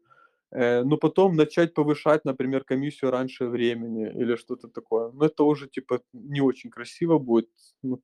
э, 0.52 0.84
но 0.84 0.96
потом 0.96 1.34
начать 1.34 1.74
повышать, 1.74 2.24
например, 2.24 2.64
комиссию 2.64 3.10
раньше 3.10 3.46
времени 3.46 4.08
или 4.22 4.36
что-то 4.36 4.68
такое. 4.68 5.10
Но 5.12 5.26
это 5.26 5.42
уже, 5.44 5.68
типа, 5.68 6.02
не 6.12 6.40
очень 6.40 6.70
красиво 6.70 7.18
будет. 7.18 7.50
Ну, 7.82 8.00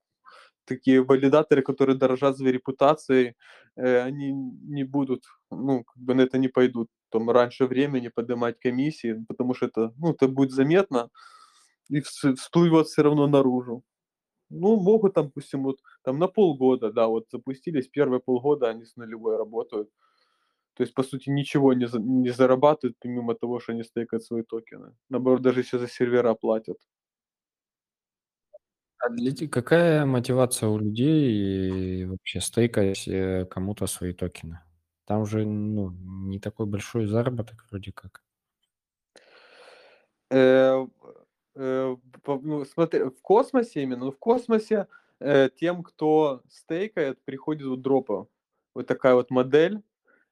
такие 0.64 1.03
валидаторы, 1.03 1.62
которые 1.62 1.97
дорожат 1.97 2.37
своей 2.37 2.53
репутацией, 2.55 3.35
э, 3.77 4.01
они 4.03 4.33
не 4.33 4.85
будут, 4.85 5.25
ну, 5.53 5.85
как 5.85 5.99
бы 6.03 6.14
на 6.14 6.23
это 6.23 6.38
не 6.38 6.49
пойдут, 6.49 6.88
там, 7.11 7.31
раньше 7.31 7.67
времени 7.67 8.09
поднимать 8.09 8.59
комиссии, 8.61 9.25
потому 9.29 9.55
что 9.55 9.67
это, 9.67 9.93
ну, 9.99 10.12
это 10.12 10.29
будет 10.29 10.51
заметно 10.53 11.11
и 11.90 12.01
вс- 12.01 12.35
всплывет 12.37 12.87
все 12.88 13.03
равно 13.03 13.27
наружу. 13.27 13.83
Ну, 14.51 14.77
могут 14.81 15.14
там, 15.14 15.27
допустим, 15.27 15.64
вот 15.64 15.79
там 16.05 16.18
на 16.18 16.29
полгода, 16.29 16.92
да, 16.92 17.07
вот 17.09 17.27
запустились, 17.33 17.88
первые 17.88 18.20
полгода 18.20 18.68
они 18.70 18.85
с 18.85 18.96
нулевой 18.96 19.37
работают. 19.39 19.91
То 20.74 20.82
есть, 20.84 20.95
по 20.95 21.03
сути, 21.03 21.30
ничего 21.30 21.74
не, 21.74 21.86
за- 21.89 22.01
не 22.01 22.30
зарабатывают, 22.30 22.97
помимо 23.01 23.34
того, 23.34 23.61
что 23.61 23.72
они 23.72 23.84
стейкают 23.84 24.24
свои 24.24 24.43
токены. 24.43 24.95
Наоборот, 25.11 25.43
даже 25.43 25.61
еще 25.61 25.78
за 25.78 25.89
сервера 25.89 26.34
платят. 26.34 26.78
А 29.01 29.09
для 29.11 29.49
какая 29.49 30.05
мотивация 30.07 30.68
у 30.68 30.78
людей 30.78 32.05
вообще 32.05 32.41
стейкать, 32.41 33.07
э, 33.09 33.47
кому-то 33.47 33.86
свои 33.86 34.12
токены? 34.12 34.61
Там 35.05 35.24
же, 35.24 35.47
ну, 35.47 35.91
не 36.28 36.41
такой 36.41 36.66
большой 36.66 37.07
заработок 37.07 37.64
вроде 37.70 37.93
как. 37.93 38.22
Э, 40.30 40.86
ну, 41.59 42.64
смотри, 42.64 43.02
в 43.04 43.20
космосе 43.20 43.82
именно, 43.82 44.06
ну, 44.06 44.12
в 44.12 44.18
космосе 44.18 44.86
э, 45.18 45.50
тем, 45.56 45.82
кто 45.82 46.42
стейкает, 46.48 47.20
приходит 47.24 47.66
вот 47.66 47.82
дропы. 47.82 48.26
Вот 48.74 48.86
такая 48.86 49.14
вот 49.14 49.30
модель, 49.30 49.82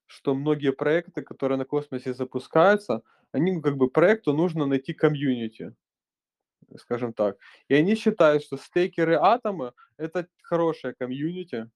что 0.06 0.34
многие 0.34 0.72
проекты, 0.72 1.22
которые 1.22 1.58
на 1.58 1.64
космосе 1.64 2.14
запускаются, 2.14 3.02
они 3.32 3.52
ну, 3.52 3.60
как 3.60 3.76
бы 3.76 3.90
проекту 3.90 4.32
нужно 4.32 4.66
найти 4.66 4.92
комьюнити, 4.92 5.74
скажем 6.78 7.12
так. 7.12 7.38
И 7.68 7.74
они 7.74 7.96
считают, 7.96 8.44
что 8.44 8.56
стейкеры 8.56 9.16
атома 9.16 9.74
это 9.96 10.28
хорошая 10.42 10.94
комьюнити, 10.94 11.68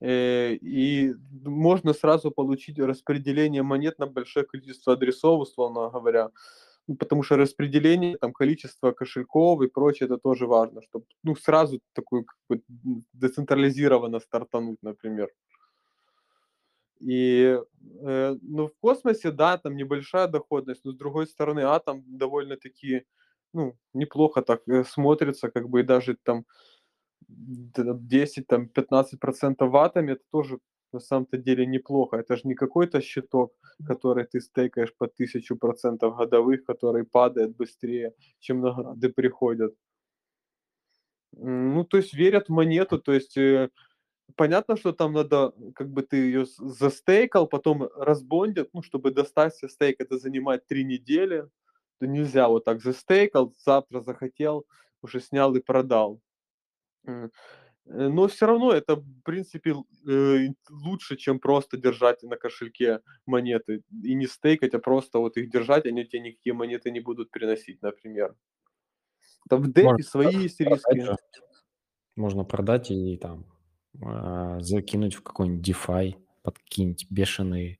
э, 0.00 0.54
и 0.54 1.14
можно 1.44 1.94
сразу 1.94 2.30
получить 2.30 2.78
распределение 2.78 3.64
монет 3.64 3.98
на 3.98 4.06
большое 4.06 4.46
количество 4.46 4.92
адресов, 4.92 5.40
условно 5.40 5.90
говоря. 5.90 6.30
Ну, 6.88 6.96
потому 6.96 7.22
что 7.22 7.36
распределение, 7.36 8.16
там, 8.18 8.32
количество 8.32 8.92
кошельков 8.92 9.62
и 9.62 9.68
прочее, 9.68 10.06
это 10.06 10.18
тоже 10.18 10.46
важно, 10.46 10.82
чтобы, 10.82 11.04
ну, 11.22 11.36
сразу 11.36 11.80
такую, 11.92 12.24
как 12.24 12.36
бы, 12.48 12.62
децентрализированно 13.12 14.18
стартануть, 14.20 14.78
например. 14.82 15.28
И, 17.00 17.58
э, 18.02 18.36
ну, 18.42 18.68
в 18.68 18.72
космосе, 18.80 19.30
да, 19.32 19.58
там 19.58 19.76
небольшая 19.76 20.28
доходность, 20.28 20.84
но 20.84 20.92
с 20.92 20.96
другой 20.96 21.26
стороны, 21.26 21.60
атом 21.60 22.04
довольно-таки, 22.06 23.04
ну, 23.52 23.76
неплохо 23.94 24.42
так 24.42 24.62
э, 24.68 24.84
смотрится, 24.84 25.50
как 25.50 25.68
бы, 25.68 25.80
и 25.80 25.82
даже 25.84 26.16
там 26.22 26.44
10, 27.28 28.46
там, 28.48 28.66
15% 28.68 29.70
в 29.70 29.76
атоме, 29.76 30.14
это 30.14 30.22
тоже 30.32 30.58
на 30.92 31.00
самом-то 31.00 31.36
деле 31.38 31.66
неплохо. 31.66 32.16
Это 32.16 32.36
же 32.36 32.42
не 32.44 32.54
какой-то 32.54 33.00
щиток, 33.00 33.52
который 33.86 34.24
ты 34.24 34.40
стейкаешь 34.40 34.94
по 34.94 35.06
1000% 35.06 36.16
годовых, 36.16 36.64
который 36.64 37.04
падает 37.04 37.56
быстрее, 37.56 38.14
чем 38.40 38.60
награды 38.60 39.08
приходят. 39.08 39.74
Ну, 41.32 41.84
то 41.84 41.96
есть 41.96 42.14
верят 42.14 42.48
в 42.48 42.52
монету, 42.52 42.98
то 42.98 43.12
есть 43.12 43.36
э, 43.38 43.70
понятно, 44.36 44.76
что 44.76 44.92
там 44.92 45.12
надо, 45.12 45.52
как 45.74 45.88
бы 45.88 46.02
ты 46.02 46.16
ее 46.16 46.44
застейкал, 46.58 47.46
потом 47.46 47.88
разбондят, 47.96 48.68
ну, 48.72 48.82
чтобы 48.82 49.10
достать 49.10 49.54
себе 49.54 49.68
стейк, 49.68 50.00
это 50.00 50.18
занимает 50.18 50.66
три 50.66 50.84
недели. 50.84 51.48
То 51.98 52.06
нельзя 52.06 52.48
вот 52.48 52.64
так 52.64 52.82
застейкал, 52.82 53.54
завтра 53.64 54.00
захотел, 54.00 54.66
уже 55.02 55.20
снял 55.20 55.54
и 55.54 55.60
продал. 55.60 56.20
Э, 57.86 58.08
но 58.08 58.28
все 58.28 58.46
равно 58.46 58.72
это, 58.72 58.96
в 58.96 59.22
принципе, 59.22 59.74
э, 60.08 60.48
лучше, 60.70 61.16
чем 61.16 61.38
просто 61.38 61.76
держать 61.76 62.22
на 62.22 62.36
кошельке 62.36 63.00
монеты 63.26 63.82
и 64.02 64.14
не 64.14 64.26
стейкать, 64.26 64.74
а 64.74 64.78
просто 64.78 65.18
вот 65.18 65.36
их 65.36 65.50
держать, 65.50 65.86
они 65.86 66.04
тебе 66.04 66.20
никакие 66.20 66.54
монеты 66.54 66.90
не 66.90 67.00
будут 67.00 67.30
приносить, 67.30 67.82
например. 67.82 68.34
Там 69.48 69.62
в 69.62 69.68
DeFi 69.68 70.02
свои 70.02 70.36
есть 70.36 70.60
риски. 70.60 71.16
Можно 72.16 72.44
продать 72.44 72.90
и 72.90 73.16
там 73.16 73.46
а, 74.02 74.60
закинуть 74.60 75.14
в 75.14 75.22
какой-нибудь 75.22 75.68
DeFi 75.68 76.14
под 76.42 76.58
какие-нибудь 76.58 77.06
бешеные 77.10 77.78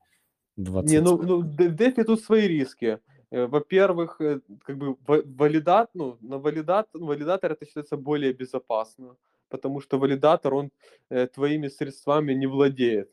20. 0.56 0.90
Не, 0.90 1.00
ну, 1.00 1.22
ну 1.22 1.40
в 1.42 1.56
DeFi 1.56 2.04
тут 2.04 2.20
свои 2.20 2.48
риски. 2.48 2.98
Э, 3.30 3.46
во-первых, 3.46 4.18
как 4.64 4.76
бы 4.76 4.96
валидат, 5.06 5.90
ну, 5.94 6.18
на 6.20 6.38
валидат, 6.38 6.88
валидатор 6.92 7.52
это 7.52 7.64
считается 7.64 7.96
более 7.96 8.32
безопасно, 8.32 9.16
потому 9.52 9.80
что 9.80 9.98
валидатор, 9.98 10.54
он 10.54 10.70
э, 11.10 11.26
твоими 11.26 11.68
средствами 11.68 12.32
не 12.32 12.46
владеет. 12.46 13.10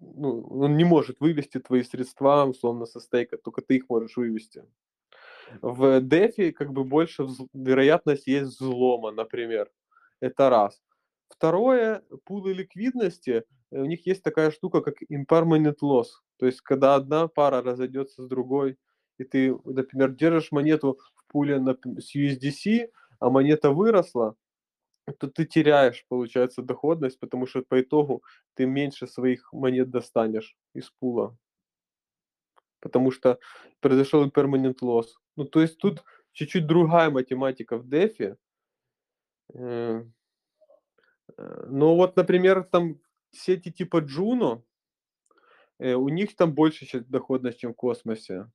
Ну, 0.00 0.40
он 0.40 0.76
не 0.78 0.84
может 0.84 1.20
вывести 1.20 1.58
твои 1.60 1.82
средства, 1.82 2.46
условно, 2.46 2.86
со 2.86 2.98
стейка, 2.98 3.36
только 3.36 3.60
ты 3.60 3.76
их 3.76 3.90
можешь 3.90 4.16
вывести. 4.16 4.64
В 5.60 6.00
DeFi 6.00 6.52
как 6.52 6.72
бы 6.72 6.84
больше 6.84 7.26
вероятность 7.52 8.26
есть 8.26 8.58
взлома, 8.58 9.10
например. 9.12 9.70
Это 10.20 10.48
раз. 10.48 10.82
Второе, 11.28 12.02
пулы 12.24 12.54
ликвидности, 12.54 13.44
э, 13.70 13.80
у 13.80 13.84
них 13.84 14.06
есть 14.06 14.22
такая 14.22 14.50
штука, 14.50 14.80
как 14.80 14.94
impermanent 15.10 15.76
loss. 15.82 16.06
То 16.38 16.46
есть, 16.46 16.62
когда 16.62 16.94
одна 16.94 17.28
пара 17.28 17.60
разойдется 17.62 18.22
с 18.22 18.28
другой, 18.28 18.78
и 19.18 19.24
ты, 19.24 19.54
например, 19.64 20.12
держишь 20.12 20.52
монету 20.52 20.98
в 21.16 21.30
пуле 21.30 21.60
на, 21.60 21.76
с 21.98 22.16
USDC, 22.16 22.88
а 23.18 23.28
монета 23.28 23.70
выросла, 23.70 24.36
то 25.18 25.28
ты 25.28 25.44
теряешь, 25.44 26.04
получается, 26.08 26.62
доходность, 26.62 27.18
потому 27.18 27.46
что 27.46 27.62
по 27.62 27.80
итогу 27.80 28.22
ты 28.54 28.66
меньше 28.66 29.06
своих 29.06 29.52
монет 29.52 29.90
достанешь 29.90 30.56
из 30.74 30.90
пула. 30.90 31.36
Потому 32.80 33.10
что 33.10 33.38
произошел 33.80 34.24
impermanent 34.24 34.78
loss. 34.82 35.06
Ну, 35.36 35.44
то 35.44 35.60
есть 35.60 35.78
тут 35.78 36.04
чуть-чуть 36.32 36.66
другая 36.66 37.10
математика 37.10 37.78
в 37.78 37.86
DeFi. 37.88 38.36
Э, 39.54 40.04
Э, 41.36 41.64
ну 41.68 41.94
вот, 41.96 42.16
например, 42.16 42.64
там 42.64 42.98
сети 43.30 43.70
типа 43.70 44.00
Juno, 44.00 44.62
э, 45.78 45.94
у 45.94 46.08
них 46.08 46.36
там 46.36 46.54
больше 46.54 47.00
доходность, 47.00 47.58
чем 47.60 47.72
в 47.72 47.76
космосе. 47.76 48.50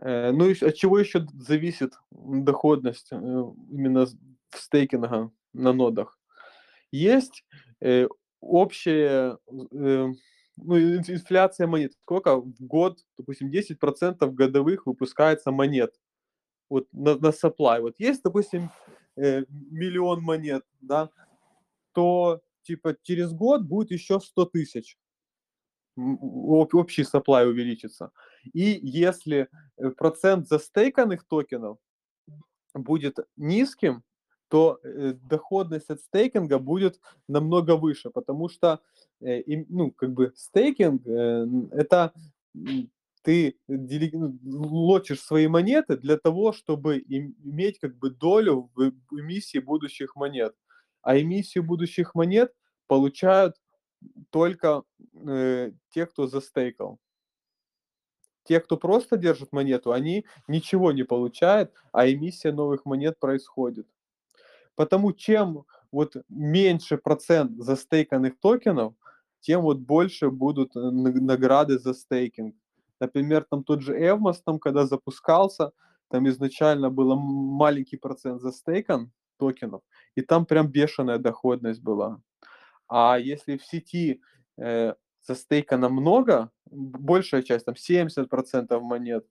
Ну 0.00 0.48
и 0.48 0.64
от 0.64 0.74
чего 0.74 0.98
еще 0.98 1.26
зависит 1.34 1.92
доходность 2.10 3.12
именно 3.12 4.06
стейкинга 4.56 5.30
на 5.52 5.72
нодах? 5.72 6.18
Есть 6.90 7.44
общая 8.40 9.38
ну, 10.56 10.78
инфляция 10.78 11.66
монет. 11.66 11.92
Сколько 12.02 12.36
в 12.36 12.54
год, 12.60 13.00
допустим, 13.16 13.50
10% 13.50 14.30
годовых 14.30 14.86
выпускается 14.86 15.50
монет 15.50 15.94
вот 16.68 16.88
на, 16.92 17.16
на 17.16 17.28
supply. 17.28 17.80
Вот 17.80 17.94
есть, 17.98 18.22
допустим, 18.22 18.70
э, 19.16 19.44
миллион 19.48 20.22
монет, 20.22 20.64
да, 20.80 21.10
то 21.92 22.40
типа 22.62 22.96
через 23.02 23.32
год 23.32 23.62
будет 23.62 23.90
еще 23.90 24.20
100 24.20 24.46
тысяч 24.46 24.96
общий 25.96 27.02
supply 27.02 27.46
увеличится. 27.46 28.10
И 28.52 28.80
если 28.82 29.48
э, 29.76 29.90
процент 29.90 30.48
застейканных 30.48 31.24
токенов 31.26 31.78
будет 32.74 33.18
низким, 33.36 34.02
то 34.52 34.78
э, 34.82 35.14
доходность 35.14 35.88
от 35.88 36.00
стейкинга 36.00 36.58
будет 36.58 37.00
намного 37.26 37.74
выше, 37.74 38.10
потому 38.10 38.50
что 38.50 38.80
э, 39.22 39.40
ну, 39.70 39.90
как 39.92 40.12
бы 40.12 40.34
стейкинг 40.36 41.06
это 41.06 42.12
ты 43.22 43.56
ну, 43.66 44.36
лочишь 44.42 45.22
свои 45.22 45.48
монеты 45.48 45.96
для 45.96 46.18
того, 46.18 46.52
чтобы 46.52 46.98
иметь 46.98 47.78
как 47.78 47.96
бы 47.96 48.10
долю 48.10 48.70
в 48.74 48.92
эмиссии 49.10 49.58
будущих 49.58 50.16
монет. 50.16 50.54
А 51.00 51.18
эмиссию 51.18 51.64
будущих 51.64 52.14
монет 52.14 52.52
получают 52.88 53.56
только 54.28 54.82
э, 55.14 55.72
те, 55.94 56.04
кто 56.04 56.26
застейкал. 56.26 56.98
Те, 58.44 58.60
кто 58.60 58.76
просто 58.76 59.16
держит 59.16 59.50
монету, 59.52 59.92
они 59.92 60.26
ничего 60.46 60.92
не 60.92 61.04
получают, 61.04 61.72
а 61.90 62.06
эмиссия 62.06 62.52
новых 62.52 62.84
монет 62.84 63.18
происходит. 63.18 63.86
Потому 64.74 65.12
чем 65.12 65.64
вот 65.90 66.16
меньше 66.28 66.96
процент 66.96 67.62
застейканных 67.62 68.38
токенов, 68.40 68.94
тем 69.40 69.62
вот 69.62 69.78
больше 69.78 70.30
будут 70.30 70.74
награды 70.74 71.78
за 71.78 71.94
стейкинг. 71.94 72.54
Например, 73.00 73.44
там 73.48 73.64
тот 73.64 73.82
же 73.82 73.98
Evmos, 73.98 74.40
там, 74.44 74.58
когда 74.58 74.86
запускался, 74.86 75.72
там 76.08 76.28
изначально 76.28 76.90
было 76.90 77.16
маленький 77.16 77.96
процент 77.96 78.40
застейкан 78.40 79.10
токенов, 79.38 79.82
и 80.14 80.20
там 80.22 80.46
прям 80.46 80.68
бешеная 80.68 81.18
доходность 81.18 81.82
была. 81.82 82.20
А 82.88 83.18
если 83.18 83.56
в 83.56 83.64
сети 83.64 84.20
э, 84.58 84.94
застейкано 85.26 85.88
много, 85.88 86.50
большая 86.70 87.42
часть, 87.42 87.64
там 87.64 87.74
70% 87.74 88.78
монет, 88.80 89.26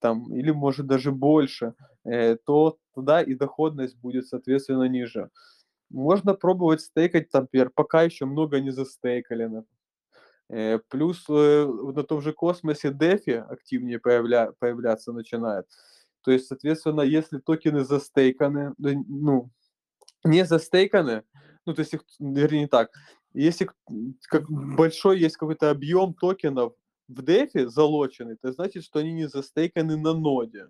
там, 0.00 0.34
или 0.34 0.50
может 0.50 0.86
даже 0.86 1.12
больше, 1.12 1.74
э, 2.04 2.36
то 2.46 2.78
туда 2.94 3.22
и 3.22 3.34
доходность 3.34 3.96
будет, 3.98 4.26
соответственно, 4.26 4.88
ниже. 4.88 5.30
Можно 5.90 6.34
пробовать 6.34 6.80
стейкать, 6.80 7.30
там, 7.30 7.42
например, 7.42 7.70
пока 7.74 8.02
еще 8.02 8.26
много 8.26 8.60
не 8.60 8.70
застейкали, 8.70 9.64
Э, 10.52 10.80
плюс 10.88 11.24
э, 11.28 11.64
на 11.64 12.02
том 12.02 12.20
же 12.20 12.32
космосе 12.32 12.88
DeFi 12.88 13.38
активнее 13.38 14.00
появля, 14.00 14.50
появляться 14.58 15.12
начинает. 15.12 15.66
То 16.22 16.32
есть, 16.32 16.48
соответственно, 16.48 17.02
если 17.02 17.38
токены 17.38 17.84
застейканы, 17.84 18.74
ну, 18.78 19.48
не 20.24 20.44
застейканы, 20.44 21.22
ну, 21.66 21.74
то 21.74 21.80
есть 21.80 21.94
их, 21.94 22.04
вернее, 22.18 22.62
не 22.62 22.66
так, 22.66 22.90
если 23.32 23.70
как 24.28 24.50
большой 24.50 25.20
есть 25.20 25.36
какой-то 25.36 25.70
объем 25.70 26.14
токенов 26.14 26.74
в 27.10 27.20
DeFi 27.20 27.68
залоченный, 27.68 28.36
то 28.36 28.52
значит, 28.52 28.84
что 28.84 29.00
они 29.00 29.12
не 29.12 29.28
застейканы 29.28 29.96
на 29.96 30.14
ноде. 30.14 30.68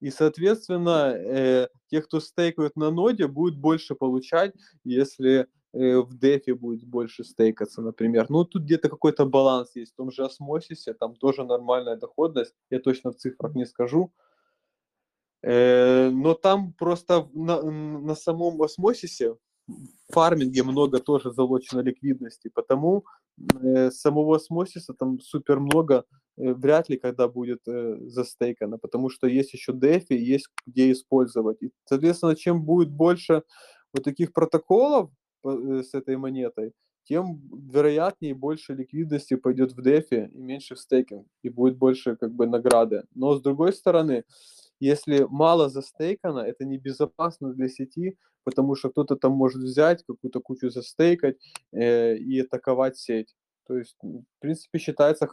И, 0.00 0.10
соответственно, 0.10 1.12
э, 1.14 1.68
те, 1.90 2.02
кто 2.02 2.20
стейкают 2.20 2.76
на 2.76 2.90
ноде, 2.90 3.26
будут 3.26 3.58
больше 3.58 3.94
получать, 3.94 4.54
если 4.84 5.48
Э, 5.74 5.98
в 5.98 6.18
дефе 6.18 6.54
будет 6.54 6.84
больше 6.84 7.24
стейкаться, 7.24 7.82
например. 7.82 8.26
Ну, 8.30 8.44
тут 8.44 8.62
где-то 8.62 8.88
какой-то 8.88 9.26
баланс 9.26 9.76
есть. 9.76 9.92
В 9.92 9.96
том 9.96 10.10
же 10.10 10.24
осмосисе 10.24 10.94
там 10.94 11.14
тоже 11.14 11.44
нормальная 11.44 11.96
доходность. 11.96 12.54
Я 12.70 12.80
точно 12.80 13.12
в 13.12 13.16
цифрах 13.16 13.54
не 13.54 13.66
скажу. 13.66 14.12
Э, 15.42 16.10
но 16.10 16.34
там 16.34 16.72
просто 16.72 17.28
на, 17.34 17.62
на 17.62 18.14
самом 18.14 18.60
осмосисе 18.62 19.36
фарминге 20.10 20.62
много 20.62 20.98
тоже 20.98 21.32
залочено 21.32 21.80
ликвидности, 21.80 22.50
потому 22.54 23.04
э, 23.62 23.90
самого 23.90 24.36
осмосиса 24.36 24.94
там 24.94 25.20
супер 25.20 25.60
много 25.60 26.04
э, 26.36 26.52
вряд 26.52 26.88
ли 26.88 26.96
когда 26.96 27.28
будет 27.28 27.60
э, 27.68 27.96
застейкано, 28.06 28.78
потому 28.78 29.10
что 29.10 29.26
есть 29.26 29.52
еще 29.52 29.72
дефи, 29.72 30.14
есть 30.14 30.48
где 30.66 30.92
использовать. 30.92 31.62
И, 31.62 31.70
соответственно, 31.84 32.36
чем 32.36 32.64
будет 32.64 32.90
больше 32.90 33.42
вот 33.92 34.04
таких 34.04 34.32
протоколов, 34.32 35.10
Э, 35.44 35.82
с 35.82 35.94
этой 35.94 36.16
монетой, 36.16 36.72
тем 37.04 37.40
вероятнее 37.72 38.34
больше 38.34 38.74
ликвидности 38.74 39.36
пойдет 39.36 39.72
в 39.72 39.82
дефи 39.82 40.30
и 40.34 40.38
меньше 40.38 40.74
в 40.74 40.80
стейкинг, 40.80 41.26
и 41.42 41.48
будет 41.48 41.78
больше 41.78 42.16
как 42.16 42.32
бы 42.32 42.46
награды. 42.46 43.04
Но 43.14 43.36
с 43.36 43.42
другой 43.42 43.72
стороны, 43.72 44.24
если 44.80 45.26
мало 45.28 45.68
застейкано, 45.68 46.40
это 46.40 46.64
небезопасно 46.64 47.52
для 47.52 47.68
сети, 47.68 48.16
потому 48.44 48.76
что 48.76 48.90
кто-то 48.90 49.16
там 49.16 49.32
может 49.32 49.62
взять 49.62 50.04
какую-то 50.04 50.40
кучу 50.40 50.70
застейкать 50.70 51.36
э, 51.72 52.16
и 52.16 52.40
атаковать 52.40 52.96
сеть. 52.96 53.34
То 53.66 53.76
есть, 53.76 53.96
в 54.02 54.40
принципе, 54.40 54.78
считается 54.78 55.28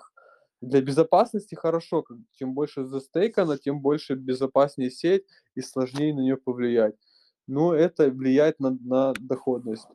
для 0.61 0.81
безопасности 0.81 1.55
хорошо. 1.55 2.03
Чем 2.33 2.53
больше 2.53 2.85
застейкано, 2.85 3.57
тем 3.57 3.81
больше 3.81 4.15
безопаснее 4.15 4.91
сеть 4.91 5.23
и 5.55 5.61
сложнее 5.61 6.13
на 6.13 6.21
нее 6.21 6.37
повлиять. 6.37 6.95
Но 7.47 7.73
это 7.73 8.09
влияет 8.09 8.59
на, 8.59 8.71
на 8.81 9.13
доходность. 9.19 9.87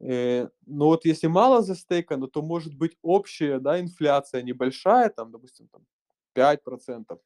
Э, 0.00 0.48
но 0.66 0.86
вот 0.86 1.04
если 1.04 1.28
мало 1.28 1.62
застейкано, 1.62 2.26
то 2.26 2.42
может 2.42 2.74
быть 2.76 2.96
общая 3.02 3.60
да, 3.60 3.80
инфляция 3.80 4.42
небольшая, 4.42 5.10
там, 5.10 5.30
допустим, 5.30 5.68
там 5.68 5.84
5% 6.34 7.18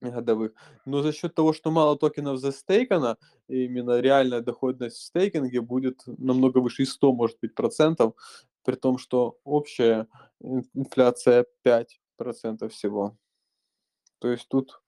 годовых. 0.00 0.52
Но 0.84 1.02
за 1.02 1.12
счет 1.12 1.34
того, 1.34 1.52
что 1.52 1.70
мало 1.70 1.96
токенов 1.96 2.38
застейкано, 2.38 3.16
именно 3.48 4.00
реальная 4.00 4.40
доходность 4.40 4.96
в 4.96 5.04
стейкинге 5.04 5.60
будет 5.60 6.02
намного 6.06 6.58
выше, 6.58 6.82
и 6.82 6.86
100 6.86 7.12
может 7.12 7.38
быть 7.40 7.54
процентов, 7.54 8.14
при 8.64 8.74
том, 8.74 8.98
что 8.98 9.38
общая 9.44 10.06
инфляция 10.40 11.46
5% 11.64 12.68
всего. 12.68 13.16
То 14.18 14.28
есть 14.28 14.48
тут 14.48 14.80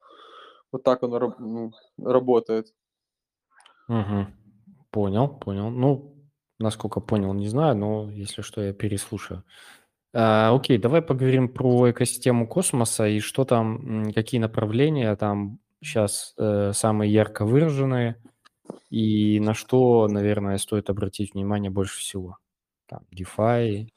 вот 0.73 0.83
так 0.83 1.03
оно 1.03 1.35
ну, 1.39 1.73
работает. 1.99 2.75
Угу. 3.89 4.27
Понял, 4.91 5.29
понял. 5.29 5.71
Ну, 5.71 6.15
насколько 6.59 7.01
понял, 7.01 7.33
не 7.35 7.49
знаю, 7.49 7.77
но 7.77 8.11
если 8.11 8.43
что, 8.43 8.63
я 8.63 8.73
переслушаю. 8.73 9.45
А, 10.15 10.55
окей, 10.55 10.79
давай 10.79 11.03
поговорим 11.03 11.49
про 11.49 11.91
экосистему 11.91 12.49
космоса 12.49 13.07
и 13.07 13.21
что 13.21 13.45
там, 13.45 14.13
какие 14.13 14.41
направления 14.41 15.15
там 15.17 15.59
сейчас 15.81 16.35
э, 16.39 16.73
самые 16.73 17.13
ярко 17.13 17.45
выраженные 17.45 18.21
и 18.91 19.39
на 19.41 19.55
что, 19.55 20.09
наверное, 20.09 20.59
стоит 20.59 20.91
обратить 20.91 21.35
внимание 21.35 21.71
больше 21.71 22.01
всего. 22.01 22.39
Там 22.87 23.05
DeFi 23.15 23.89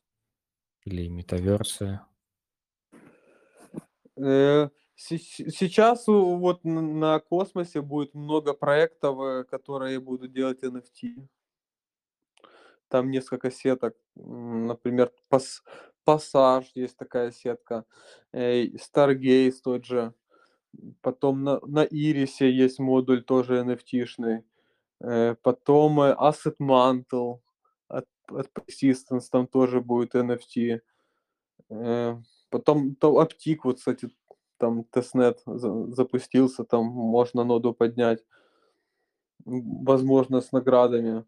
или 0.86 1.08
метаверсы. 1.08 2.02
Э, 4.18 4.70
сейчас 4.96 6.08
вот 6.08 6.64
на 6.64 7.20
космосе 7.20 7.82
будет 7.82 8.14
много 8.14 8.54
проектов, 8.54 9.20
э, 9.22 9.44
которые 9.46 10.00
будут 10.00 10.34
делать 10.34 10.64
NFT. 10.64 11.28
Там 12.90 13.10
несколько 13.10 13.50
сеток, 13.52 13.96
например, 14.16 15.14
пас, 15.30 15.64
Пассаж 16.04 16.72
есть 16.76 16.98
такая 16.98 17.32
сетка, 17.32 17.86
э, 18.34 18.66
Stargaze 18.76 19.54
тот 19.64 19.86
же. 19.86 20.14
Потом 21.02 21.44
на, 21.44 21.60
на 21.66 21.84
Ирисе 21.84 22.50
есть 22.52 22.80
модуль 22.80 23.24
тоже 23.24 23.62
NFT-шный. 23.62 24.44
Э, 25.02 25.36
потом 25.42 26.02
э, 26.02 26.16
Asset 26.20 26.56
Mantle 26.60 27.40
от, 27.88 28.06
от 28.28 28.50
Persistence 28.54 29.28
там 29.32 29.48
тоже 29.48 29.82
будет 29.82 30.16
NFT. 30.16 30.82
Потом 32.50 32.96
то 32.96 33.22
Optic, 33.22 33.60
вот, 33.64 33.78
кстати, 33.78 34.10
там 34.58 34.84
тестнет 34.84 35.42
запустился, 35.46 36.66
там 36.66 36.86
можно 36.86 37.46
ноду 37.46 37.74
поднять, 37.74 38.26
возможно, 39.46 40.42
с 40.42 40.52
наградами. 40.52 41.24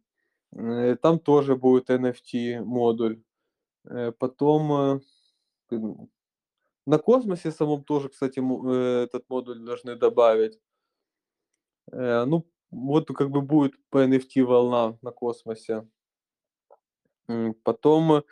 Там 1.02 1.20
тоже 1.20 1.56
будет 1.56 1.90
NFT 1.90 2.62
модуль. 2.64 3.22
Э, 3.86 4.12
потом 4.12 5.02
э, 5.72 5.80
на 6.86 6.98
космосе 6.98 7.52
самом 7.52 7.84
тоже, 7.84 8.10
кстати, 8.10 8.40
э, 8.40 9.04
этот 9.04 9.30
модуль 9.30 9.60
должны 9.60 9.96
добавить. 9.96 10.60
Ну, 11.92 12.48
вот 12.72 13.08
как 13.10 13.30
бы 13.30 13.42
будет 13.42 13.74
по 13.90 14.06
NFT 14.06 14.44
волна 14.44 14.98
на 15.02 15.12
космосе. 15.12 15.86
Потом 17.64 18.24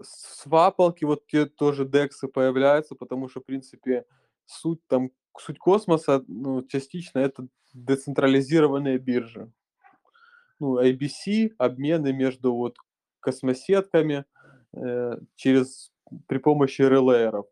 свапалки, 0.00 1.04
вот 1.04 1.26
те 1.26 1.46
тоже 1.46 1.84
дексы 1.84 2.28
появляются, 2.28 2.94
потому 2.94 3.28
что, 3.28 3.40
в 3.40 3.44
принципе, 3.44 4.06
суть 4.46 4.80
там, 4.86 5.10
суть 5.36 5.58
космоса, 5.58 6.24
ну, 6.28 6.62
частично 6.62 7.18
это 7.18 7.48
децентрализированные 7.74 8.98
биржи. 8.98 9.52
Ну, 10.60 10.78
ABC, 10.80 11.52
обмены 11.58 12.12
между 12.12 12.54
вот 12.54 12.76
космосетками 13.20 14.24
э, 14.74 15.18
через 15.36 15.92
при 16.26 16.38
помощи 16.38 16.82
релееров. 16.82 17.46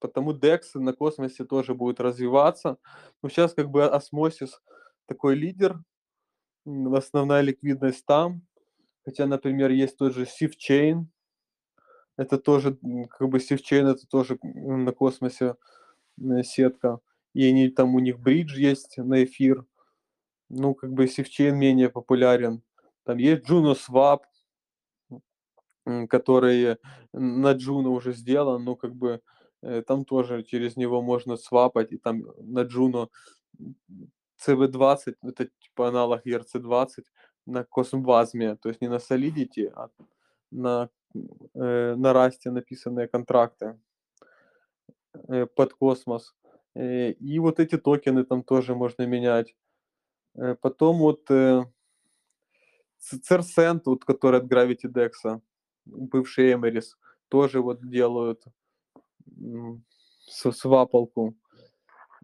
Потому 0.00 0.32
DEX 0.32 0.62
на 0.74 0.92
космосе 0.92 1.44
тоже 1.44 1.74
будет 1.74 2.00
развиваться. 2.00 2.76
Но 3.22 3.28
сейчас 3.28 3.54
как 3.54 3.70
бы 3.70 3.86
осмосис 3.86 4.60
такой 5.06 5.34
лидер, 5.34 5.82
основная 6.66 7.40
ликвидность 7.40 8.04
там. 8.04 8.42
Хотя, 9.04 9.26
например, 9.26 9.70
есть 9.70 9.96
тот 9.96 10.14
же 10.14 10.24
SIFChain. 10.26 11.06
Это 12.16 12.38
тоже, 12.38 12.78
как 13.10 13.28
бы 13.28 13.38
SIFChain, 13.38 13.90
это 13.90 14.06
тоже 14.06 14.38
на 14.42 14.92
космосе 14.92 15.56
сетка. 16.42 17.00
И 17.34 17.46
они 17.46 17.68
там 17.68 17.94
у 17.94 17.98
них 17.98 18.20
бридж 18.20 18.56
есть 18.58 18.98
на 18.98 19.24
эфир. 19.24 19.64
Ну, 20.48 20.74
как 20.74 20.92
бы 20.92 21.06
SIFChain 21.06 21.52
менее 21.52 21.90
популярен. 21.90 22.62
Там 23.04 23.18
есть 23.18 23.48
JunoSwap, 23.48 24.20
который 26.08 26.76
на 27.12 27.52
Juno 27.52 27.90
уже 27.90 28.12
сделан, 28.12 28.64
ну, 28.64 28.76
как 28.76 28.94
бы 28.94 29.20
э, 29.62 29.82
там 29.82 30.04
тоже 30.04 30.42
через 30.42 30.76
него 30.76 31.02
можно 31.02 31.36
свапать, 31.36 31.92
и 31.92 31.98
там 31.98 32.24
на 32.38 32.62
Juno 32.62 33.08
CW20, 34.46 35.14
это 35.22 35.48
типа 35.60 35.88
аналог 35.88 36.26
ERC20 36.26 37.04
на 37.46 37.64
CosmWasm 37.64 38.38
е, 38.38 38.56
то 38.56 38.68
есть 38.68 38.80
не 38.80 38.88
на 38.88 38.96
Solidity, 38.98 39.70
а 39.74 39.88
на, 40.50 40.88
э, 41.54 41.94
на 41.96 42.12
Rust 42.12 42.42
е 42.42 42.50
написанные 42.50 43.08
контракты 43.08 43.78
э, 45.28 45.46
под 45.46 45.74
космос. 45.74 46.34
Э, 46.74 47.10
и 47.12 47.38
вот 47.38 47.60
эти 47.60 47.76
токены 47.76 48.24
там 48.24 48.42
тоже 48.42 48.74
можно 48.74 49.06
менять. 49.06 49.54
Э, 50.36 50.54
потом 50.60 50.98
вот 50.98 51.30
э, 51.30 51.64
Церсент, 52.98 53.86
вот, 53.86 54.04
который 54.04 54.40
от 54.40 54.46
Gravity 54.46 54.88
Dex, 54.88 55.40
бывший 55.84 56.52
Эмерис, 56.52 56.96
тоже 57.28 57.60
вот 57.60 57.86
делают 57.88 58.42
свапалку. 60.28 61.34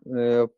Э, 0.07 0.49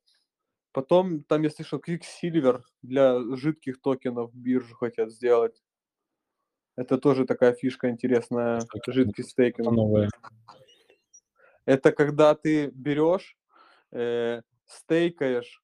потом 0.73 1.23
там 1.25 1.43
я 1.43 1.51
слышал 1.51 1.81
Quicksilver 1.81 2.63
для 2.83 3.19
жидких 3.37 3.81
токенов 3.81 4.35
биржу 4.35 4.75
хотят 4.75 5.11
сделать. 5.11 5.63
Это 6.77 6.99
тоже 6.99 7.27
такая 7.27 7.53
фишка 7.53 7.91
интересная, 7.91 8.61
жидкий 8.87 9.25
стейкинг. 9.25 9.71
Новое. 9.71 10.09
Это 11.67 11.93
когда 11.93 12.35
ты 12.35 12.71
берешь, 12.71 13.37
э, 13.93 14.41
стейкаешь, 14.67 15.63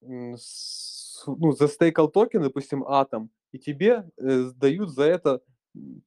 с, 0.00 1.24
ну, 1.26 1.52
застейкал 1.52 2.08
токен, 2.08 2.42
допустим, 2.42 2.84
атом, 2.84 3.30
и 3.52 3.58
тебе 3.58 4.08
э, 4.16 4.50
дают 4.54 4.90
за 4.90 5.04
это 5.04 5.42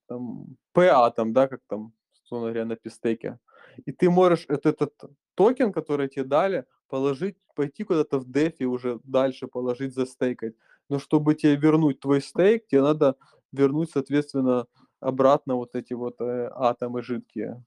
там, 0.07 0.57
PA, 0.75 1.11
там, 1.15 1.33
да, 1.33 1.47
как 1.47 1.61
там, 1.67 1.93
условно 2.23 2.47
говоря, 2.47 2.65
на 2.65 2.75
pSTAKE 2.75 3.23
е. 3.23 3.39
И 3.85 3.91
ты 3.91 4.09
можешь 4.09 4.45
этот, 4.47 4.81
этот 4.81 5.11
токен, 5.35 5.71
который 5.71 6.09
тебе 6.09 6.25
дали, 6.25 6.65
положить, 6.87 7.37
пойти 7.55 7.83
куда-то 7.83 8.19
в 8.19 8.29
дефи 8.29 8.63
уже 8.63 8.99
дальше 9.03 9.47
положить, 9.47 9.93
застейкать. 9.93 10.53
Но 10.89 10.99
чтобы 10.99 11.35
тебе 11.35 11.55
вернуть 11.55 11.99
твой 11.99 12.21
стейк, 12.21 12.67
тебе 12.67 12.81
надо 12.81 13.15
вернуть, 13.51 13.91
соответственно, 13.91 14.67
обратно 14.99 15.55
вот 15.55 15.75
эти 15.75 15.93
вот 15.93 16.19
э, 16.19 16.49
атомы 16.53 17.01
жидкие. 17.01 17.63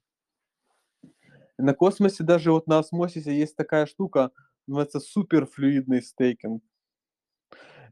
На 1.58 1.72
космосе 1.74 2.24
даже 2.24 2.52
вот 2.52 2.66
на 2.66 2.78
осмосисе 2.78 3.34
есть 3.36 3.56
такая 3.56 3.86
штука, 3.86 4.30
называется 4.66 5.00
суперфлюидный 5.00 6.02
стейкинг. 6.02 6.62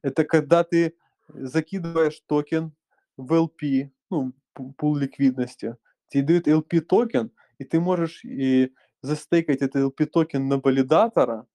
Это 0.03 0.25
когда 0.25 0.65
ты 0.65 0.97
закидываешь 1.29 2.21
токен 2.27 2.73
в 3.17 3.33
LP, 3.33 3.91
ну, 4.11 4.33
пул 4.53 4.97
ликвидности, 4.97 5.77
тебе 6.09 6.41
дают 6.41 6.49
LP 6.49 6.81
token, 6.81 7.31
и 7.59 7.65
ты 7.65 7.81
можешь 7.81 8.25
и 8.25 8.73
застейкать 9.03 9.63
этот 9.63 9.83
LP 9.83 10.07
token 10.07 10.49
на 10.49 10.59
валидатора 10.59 11.47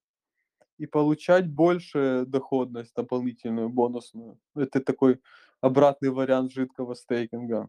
и 0.78 0.86
получать 0.86 1.48
больше 1.48 2.24
доходность 2.26 2.94
дополнительную, 2.94 3.68
бонусную. 3.68 4.38
Это 4.54 4.80
такой 4.80 5.20
обратный 5.60 6.10
вариант 6.10 6.52
жидкого 6.52 6.94
стейкинга. 6.94 7.68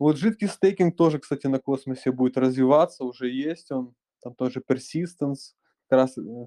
Вот 0.00 0.16
жидкий 0.16 0.48
стейкинг 0.48 0.96
тоже, 0.96 1.18
кстати, 1.20 1.46
на 1.46 1.60
космосе 1.60 2.10
будет 2.10 2.36
развиваться, 2.36 3.04
уже 3.04 3.30
есть 3.30 3.70
он, 3.70 3.94
там 4.20 4.34
тоже 4.34 4.60
persistence, 4.60 5.54
как 5.88 5.98
раз 5.98 6.18
э, 6.18 6.46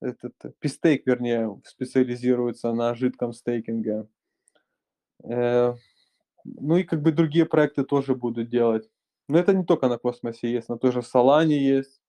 этот, 0.00 0.34
пистейк, 0.60 1.06
вернее, 1.06 1.60
специализируется 1.64 2.72
на 2.72 2.94
жидком 2.94 3.34
стейкинге. 3.34 4.06
Э, 5.22 5.74
Ну 6.44 6.76
и 6.78 6.84
как 6.84 7.02
бы 7.02 7.12
другие 7.12 7.46
проекты 7.46 7.84
тоже 7.84 8.14
будут 8.16 8.50
делать. 8.50 8.90
Но 9.28 9.38
это 9.38 9.54
не 9.54 9.64
только 9.64 9.88
на 9.88 9.98
космосе 9.98 10.52
есть, 10.52 10.68
на 10.68 10.78
той 10.78 10.92
же 10.92 11.02
Солане 11.02 11.58
есть. 11.58 12.00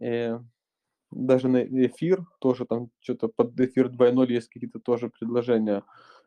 И 0.00 0.36
даже 1.10 1.48
на 1.48 1.62
эфир 1.64 2.26
тоже 2.40 2.66
там 2.66 2.90
что-то 3.00 3.28
под 3.28 3.58
эфир 3.60 3.88
2.0 3.90 4.32
есть 4.32 4.48
какие-то 4.48 4.80
тоже 4.80 5.10
предложения 5.10 5.84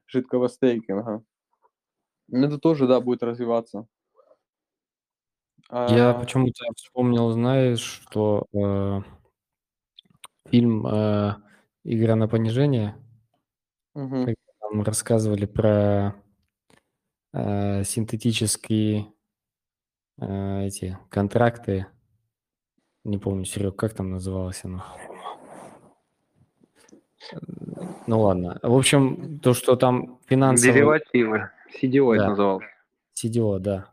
жидкого 0.07 0.47
стейкинга. 0.47 1.24
Это 2.32 2.57
тоже, 2.57 2.88
да, 2.88 2.99
будет 2.99 3.24
развиваться. 3.24 3.88
Я 5.88 6.11
А, 6.11 6.19
почему-то 6.19 6.65
вспомнил, 6.76 7.30
знаешь, 7.32 7.80
что 7.80 8.45
э, 8.53 9.01
фильм 10.49 10.86
э, 10.88 11.36
«Игра 11.84 12.15
на 12.15 12.28
понижение», 12.28 12.95
мгм. 13.95 14.34
Нам 14.74 14.84
рассказывали 14.84 15.45
про 15.45 16.15
э, 17.32 17.84
синтетические 17.84 19.07
э, 20.19 20.65
эти 20.65 20.97
контракты. 21.09 21.86
Не 23.03 23.17
помню, 23.17 23.45
Серег, 23.45 23.76
как 23.76 23.93
там 23.93 24.11
называлось 24.11 24.61
оно? 24.63 24.84
Ну 28.07 28.21
ладно. 28.21 28.59
В 28.63 28.76
общем, 28.76 29.39
то, 29.39 29.53
что 29.53 29.76
там 29.76 30.19
финансовые... 30.26 30.74
Деривативы. 30.74 31.49
CDO 31.82 32.13
это 32.13 32.24
Да. 32.24 32.30
называлось. 32.30 32.65
CDO, 33.15 33.59
да. 33.59 33.88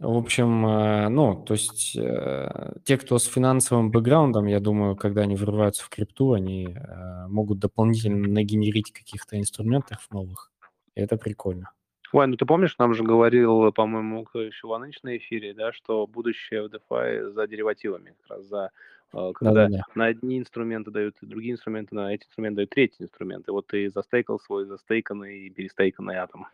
В 0.00 0.16
общем, 0.16 0.66
э, 0.66 1.08
ну, 1.10 1.44
то 1.44 1.52
есть 1.52 1.94
э, 1.94 2.72
те, 2.84 2.96
кто 2.96 3.18
с 3.18 3.26
финансовым 3.26 3.90
бэкграундом, 3.90 4.46
я 4.46 4.58
думаю, 4.58 4.96
когда 4.96 5.22
они 5.22 5.36
врываются 5.36 5.84
в 5.84 5.90
крипту, 5.90 6.32
они 6.32 6.68
э, 6.68 7.26
могут 7.28 7.58
дополнительно 7.58 8.26
нагенерить 8.26 8.92
каких-то 8.92 9.38
инструментов 9.38 10.08
новых. 10.10 10.50
И 10.94 11.02
это 11.02 11.18
прикольно. 11.18 11.72
Ой, 12.14 12.26
ну 12.26 12.36
ты 12.36 12.46
помнишь, 12.46 12.78
нам 12.78 12.94
же 12.94 13.04
говорил, 13.04 13.72
по-моему, 13.72 14.26
еще 14.32 14.68
Иваныч 14.68 15.02
на 15.02 15.18
эфире, 15.18 15.52
да, 15.52 15.70
что 15.70 16.06
будущее 16.06 16.62
в 16.62 16.72
DeFi 16.72 17.32
за 17.32 17.46
деривативами, 17.46 18.14
как 18.22 18.38
раз 18.38 18.46
за 18.46 18.70
когда 19.12 19.66
Да-да-да. 19.66 19.82
на 19.96 20.06
одни 20.06 20.38
инструменты 20.38 20.92
дают 20.92 21.16
другие 21.20 21.52
инструменты, 21.52 21.96
на 21.96 22.14
эти 22.14 22.24
инструменты 22.24 22.56
дают 22.56 22.70
третьи 22.70 23.02
инструменты. 23.02 23.52
Вот 23.52 23.66
ты 23.66 23.90
застейкал 23.90 24.38
свой 24.38 24.66
застейканный 24.66 25.46
и 25.46 25.50
перестейканный 25.50 26.14
атом. 26.14 26.46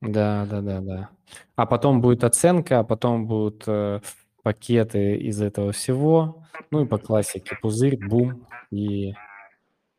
Да, 0.00 0.46
да, 0.50 0.60
да, 0.62 0.80
да. 0.80 1.10
А 1.56 1.66
потом 1.66 2.00
будет 2.00 2.24
оценка, 2.24 2.78
а 2.80 2.84
потом 2.84 3.26
будут 3.26 3.64
э, 3.66 4.00
пакеты 4.42 5.16
из 5.16 5.42
этого 5.42 5.72
всего. 5.72 6.44
Ну 6.70 6.84
и 6.84 6.88
по 6.88 6.98
классике 6.98 7.56
пузырь, 7.60 7.98
бум, 7.98 8.46
и 8.70 9.12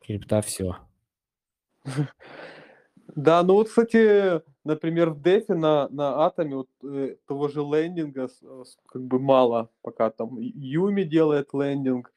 крипта 0.00 0.42
все. 0.42 0.76
Да, 3.14 3.42
ну 3.42 3.54
вот, 3.54 3.68
кстати, 3.68 4.42
например, 4.64 5.10
в 5.10 5.20
Дефе 5.22 5.54
на, 5.54 5.88
на 5.90 6.24
Атоме 6.24 6.56
вот, 6.56 6.68
э, 6.82 7.16
того 7.26 7.48
же 7.48 7.60
лендинга 7.60 8.28
с- 8.28 8.76
как 8.86 9.02
бы 9.02 9.18
мало, 9.18 9.68
пока 9.82 10.10
там 10.10 10.38
Юми 10.40 11.02
делает 11.02 11.50
лендинг, 11.52 12.12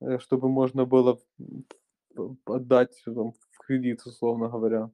э, 0.00 0.18
чтобы 0.18 0.48
можно 0.48 0.84
было 0.84 1.18
отдать 2.46 3.00
там, 3.04 3.32
в 3.32 3.58
кредит, 3.58 4.02
условно 4.06 4.48
говоря. 4.48 4.90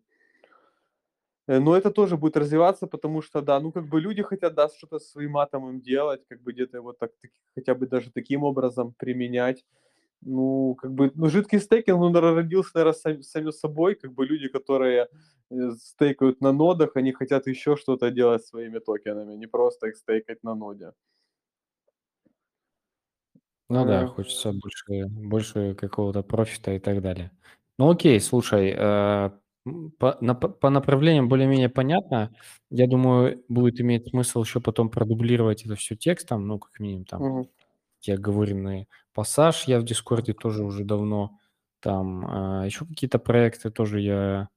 Э, 1.50 1.58
Но 1.60 1.76
это 1.76 1.90
тоже 1.90 2.16
будет 2.16 2.36
развиваться, 2.36 2.86
потому 2.86 3.22
что, 3.22 3.42
да, 3.42 3.60
ну 3.60 3.72
как 3.72 3.88
бы 3.88 4.00
люди 4.00 4.22
хотят, 4.22 4.54
да, 4.54 4.68
что-то 4.68 5.00
своим 5.00 5.36
атомом 5.36 5.80
делать, 5.80 6.22
как 6.28 6.42
бы 6.42 6.52
где-то 6.52 6.80
вот 6.82 6.98
так, 6.98 7.10
хотя 7.56 7.74
бы 7.74 7.86
даже 7.88 8.10
таким 8.12 8.44
образом 8.44 8.94
применять. 8.98 9.64
Ну, 10.22 10.76
как 10.76 10.92
бы, 10.92 11.12
ну, 11.16 11.28
жидкий 11.30 11.60
стейкинг, 11.60 11.98
наверно, 12.00 12.34
родился, 12.34 12.72
наверное, 12.74 12.94
сам, 12.94 13.22
сами 13.22 13.50
собой, 13.52 13.96
как 13.96 14.12
бы 14.14 14.26
люди, 14.26 14.48
которые 14.48 15.08
э, 15.50 15.72
стейкают 15.78 16.40
на 16.42 16.52
нодах, 16.52 16.96
они 16.96 17.12
хотят 17.12 17.48
еще 17.48 17.76
что-то 17.76 18.10
делать 18.10 18.44
своими 18.46 18.80
токенами, 18.80 19.36
не 19.36 19.46
просто 19.48 19.88
их 19.88 19.96
стейкать 19.96 20.44
на 20.44 20.54
ноде. 20.54 20.92
Ну 23.68 23.84
да, 23.86 24.02
Э, 24.02 24.06
хочется 24.06 24.52
больше, 24.52 25.06
больше 25.08 25.74
какого-то 25.74 26.22
профита 26.22 26.72
и 26.72 26.78
так 26.78 27.00
далее. 27.02 27.30
Ну 27.78 27.90
окей, 27.90 28.20
слушай, 28.20 28.74
э, 28.76 29.30
по, 29.98 30.16
на- 30.20 30.34
по 30.34 30.70
направлениям 30.70 31.28
более-менее 31.28 31.68
понятно. 31.68 32.34
Я 32.70 32.86
думаю, 32.86 33.42
будет 33.48 33.80
иметь 33.80 34.08
смысл 34.08 34.42
еще 34.42 34.60
потом 34.60 34.90
продублировать 34.90 35.64
это 35.64 35.76
все 35.76 35.96
текстом, 35.96 36.46
ну, 36.46 36.58
как 36.58 36.80
минимум 36.80 37.04
там 37.04 37.20
мгм. 37.20 37.48
те 38.00 38.14
оговоренные 38.14 38.88
пассаж 39.14 39.64
я 39.68 39.80
в 39.80 39.84
Дискорде 39.84 40.32
тоже 40.34 40.64
уже 40.64 40.84
давно, 40.84 41.38
там 41.80 42.26
а, 42.26 42.64
еще 42.66 42.86
какие-то 42.86 43.18
проекты 43.18 43.70
тоже 43.70 44.00
я, 44.00 44.48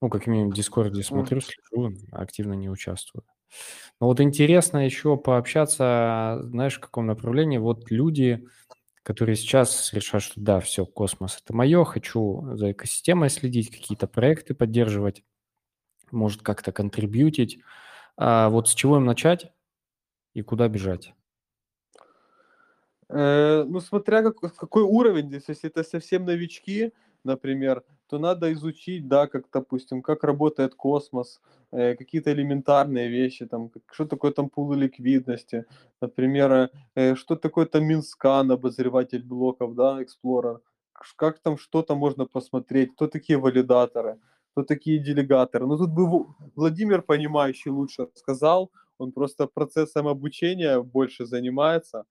ну, 0.00 0.08
как 0.10 0.26
минимум 0.26 0.50
в 0.52 0.54
Дискорде 0.54 1.02
смотрю, 1.02 1.40
слежу, 1.40 1.92
активно 2.12 2.54
не 2.54 2.70
участвую. 2.70 3.24
Но 4.00 4.06
вот 4.08 4.20
интересно 4.20 4.78
еще 4.84 5.16
пообщаться, 5.16 6.40
знаешь, 6.44 6.76
в 6.76 6.80
каком 6.80 7.06
направлении, 7.06 7.58
вот 7.58 7.90
люди, 7.90 8.46
которые 9.02 9.36
сейчас 9.36 9.92
решают, 9.92 10.24
что 10.24 10.40
да, 10.40 10.60
все, 10.60 10.86
космос 10.86 11.40
это 11.42 11.54
мое, 11.54 11.84
хочу 11.84 12.56
за 12.56 12.72
экосистемой 12.72 13.30
следить, 13.30 13.70
какие-то 13.70 14.06
проекты 14.06 14.54
поддерживать, 14.54 15.24
может 16.10 16.42
как-то 16.42 16.72
контрибьютить. 16.72 17.60
А 18.16 18.48
вот 18.48 18.68
с 18.68 18.74
чего 18.74 18.98
им 18.98 19.04
начать 19.04 19.52
и 20.34 20.42
куда 20.42 20.68
бежать? 20.68 21.14
Э, 23.08 23.64
ну, 23.66 23.80
смотря 23.80 24.22
как, 24.22 24.54
какой 24.54 24.82
уровень 24.82 25.28
здесь, 25.28 25.44
если 25.48 25.68
это 25.68 25.82
совсем 25.82 26.24
новички, 26.24 26.92
например, 27.24 27.84
то 28.12 28.18
надо 28.18 28.52
изучить, 28.52 29.08
да, 29.08 29.26
как, 29.26 29.44
допустим, 29.52 30.02
как 30.02 30.24
работает 30.24 30.74
космос, 30.74 31.40
э, 31.72 31.94
какие-то 31.96 32.30
элементарные 32.30 33.08
вещи, 33.08 33.46
там, 33.46 33.68
как- 33.70 33.82
что 33.94 34.04
такое 34.04 34.32
там 34.32 34.48
пулы 34.48 34.76
ликвидности, 34.76 35.64
например, 36.02 36.68
э, 36.96 37.14
что 37.16 37.36
такое 37.36 37.64
там 37.66 37.84
Mintscan, 37.84 38.50
обозреватель 38.50 39.22
блоков, 39.22 39.74
да, 39.74 40.02
Explorer, 40.02 40.58
как 41.16 41.38
там 41.38 41.56
что-то 41.56 41.94
можно 41.96 42.26
посмотреть, 42.26 42.92
кто 42.94 43.06
такие 43.06 43.38
валидаторы, 43.38 44.18
кто 44.52 44.62
такие 44.62 44.98
делегаторы. 44.98 45.66
Ну, 45.66 45.78
тут 45.78 45.90
бы 45.90 46.26
Владимир, 46.56 47.02
понимающий, 47.02 47.70
лучше 47.70 48.08
сказал, 48.14 48.70
он 48.98 49.12
просто 49.12 49.46
процессом 49.46 50.06
обучения 50.06 50.82
больше 50.82 51.24
занимается, 51.24 51.98
э, 51.98 52.04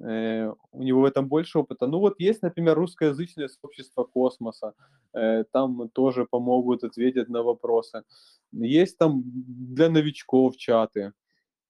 у 0.00 0.82
него 0.82 1.00
в 1.00 1.04
этом 1.04 1.28
больше 1.28 1.58
опыта. 1.58 1.86
Ну 1.86 1.98
вот 1.98 2.20
есть, 2.20 2.42
например, 2.42 2.76
русскоязычное 2.76 3.48
сообщество 3.48 4.04
космоса, 4.04 4.74
э, 5.12 5.44
там 5.52 5.88
тоже 5.88 6.24
помогут 6.24 6.84
ответить 6.84 7.28
на 7.28 7.42
вопросы. 7.42 8.04
Есть 8.52 8.98
там 8.98 9.22
для 9.24 9.90
новичков 9.90 10.56
чаты, 10.56 11.12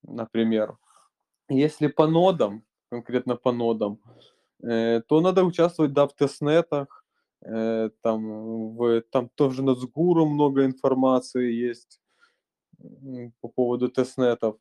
например. 0.03 0.76
Если 1.49 1.87
по 1.87 2.07
нодам, 2.07 2.62
конкретно 2.91 3.37
по 3.37 3.53
нодам, 3.53 3.99
э, 4.62 5.01
то 5.09 5.20
надо 5.20 5.45
участвовать, 5.45 5.93
да, 5.93 6.07
в 6.07 6.14
тестнетах, 6.14 7.05
э, 7.41 7.91
там, 8.03 8.76
в, 8.76 9.01
там 9.11 9.31
тоже 9.35 9.62
на 9.62 9.74
Сгуру 9.74 10.26
много 10.26 10.66
информации 10.66 11.51
есть 11.53 12.01
по 13.41 13.49
поводу 13.49 13.89
тестнетов. 13.89 14.57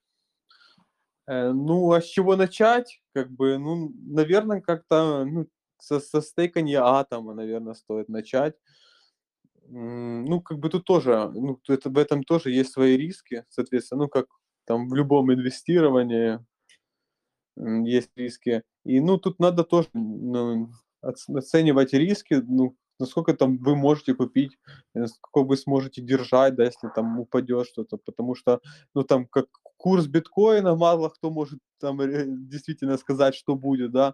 Э, 1.28 1.51
ну, 1.51 1.91
а 1.91 2.01
с 2.01 2.05
чего 2.05 2.36
начать? 2.36 3.01
Как 3.13 3.30
бы, 3.32 3.57
ну, 3.57 3.91
наверное, 4.07 4.61
как-то, 4.61 5.25
ну, 5.25 5.47
со, 5.80 5.99
со 5.99 6.21
стейканья 6.21 6.84
атома, 6.84 7.34
наверное, 7.34 7.73
стоит 7.73 8.09
начать. 8.09 8.55
Ну, 9.69 10.41
как 10.41 10.59
бы 10.59 10.69
тут 10.69 10.86
тоже, 10.86 11.30
ну, 11.34 11.59
это, 11.67 11.89
в 11.89 11.97
этом 11.97 12.23
тоже 12.23 12.51
есть 12.51 12.71
свои 12.71 12.95
риски, 12.95 13.43
соответственно, 13.49 14.03
ну, 14.03 14.07
как 14.07 14.28
там 14.65 14.88
в 14.88 14.95
любом 14.95 15.34
инвестировании 15.34 16.39
есть 17.57 18.11
риски. 18.15 18.63
И, 18.86 18.99
ну, 18.99 19.17
тут 19.17 19.39
надо 19.39 19.63
тоже 19.63 19.89
ну, 19.93 20.69
оц- 21.01 21.28
оценивать 21.36 21.93
риски, 21.93 22.36
ну, 22.36 22.78
насколько 22.99 23.33
там 23.33 23.57
вы 23.57 23.75
можете 23.75 24.13
купить, 24.13 24.57
э, 24.95 25.07
сколько 25.07 25.47
вы 25.47 25.57
сможете 25.57 26.01
держать, 26.01 26.55
да, 26.55 26.65
если 26.65 26.89
там 26.95 27.19
упадет 27.19 27.67
что-то, 27.67 27.97
потому 27.97 28.35
что, 28.35 28.59
ну, 28.95 29.03
там, 29.03 29.27
как 29.27 29.47
курс 29.77 30.07
биткоина, 30.07 30.75
мало 30.75 31.09
кто 31.09 31.29
может 31.31 31.59
там 31.79 31.97
действительно 32.49 32.97
сказать, 32.97 33.35
что 33.35 33.55
будет, 33.55 33.91
да. 33.91 34.13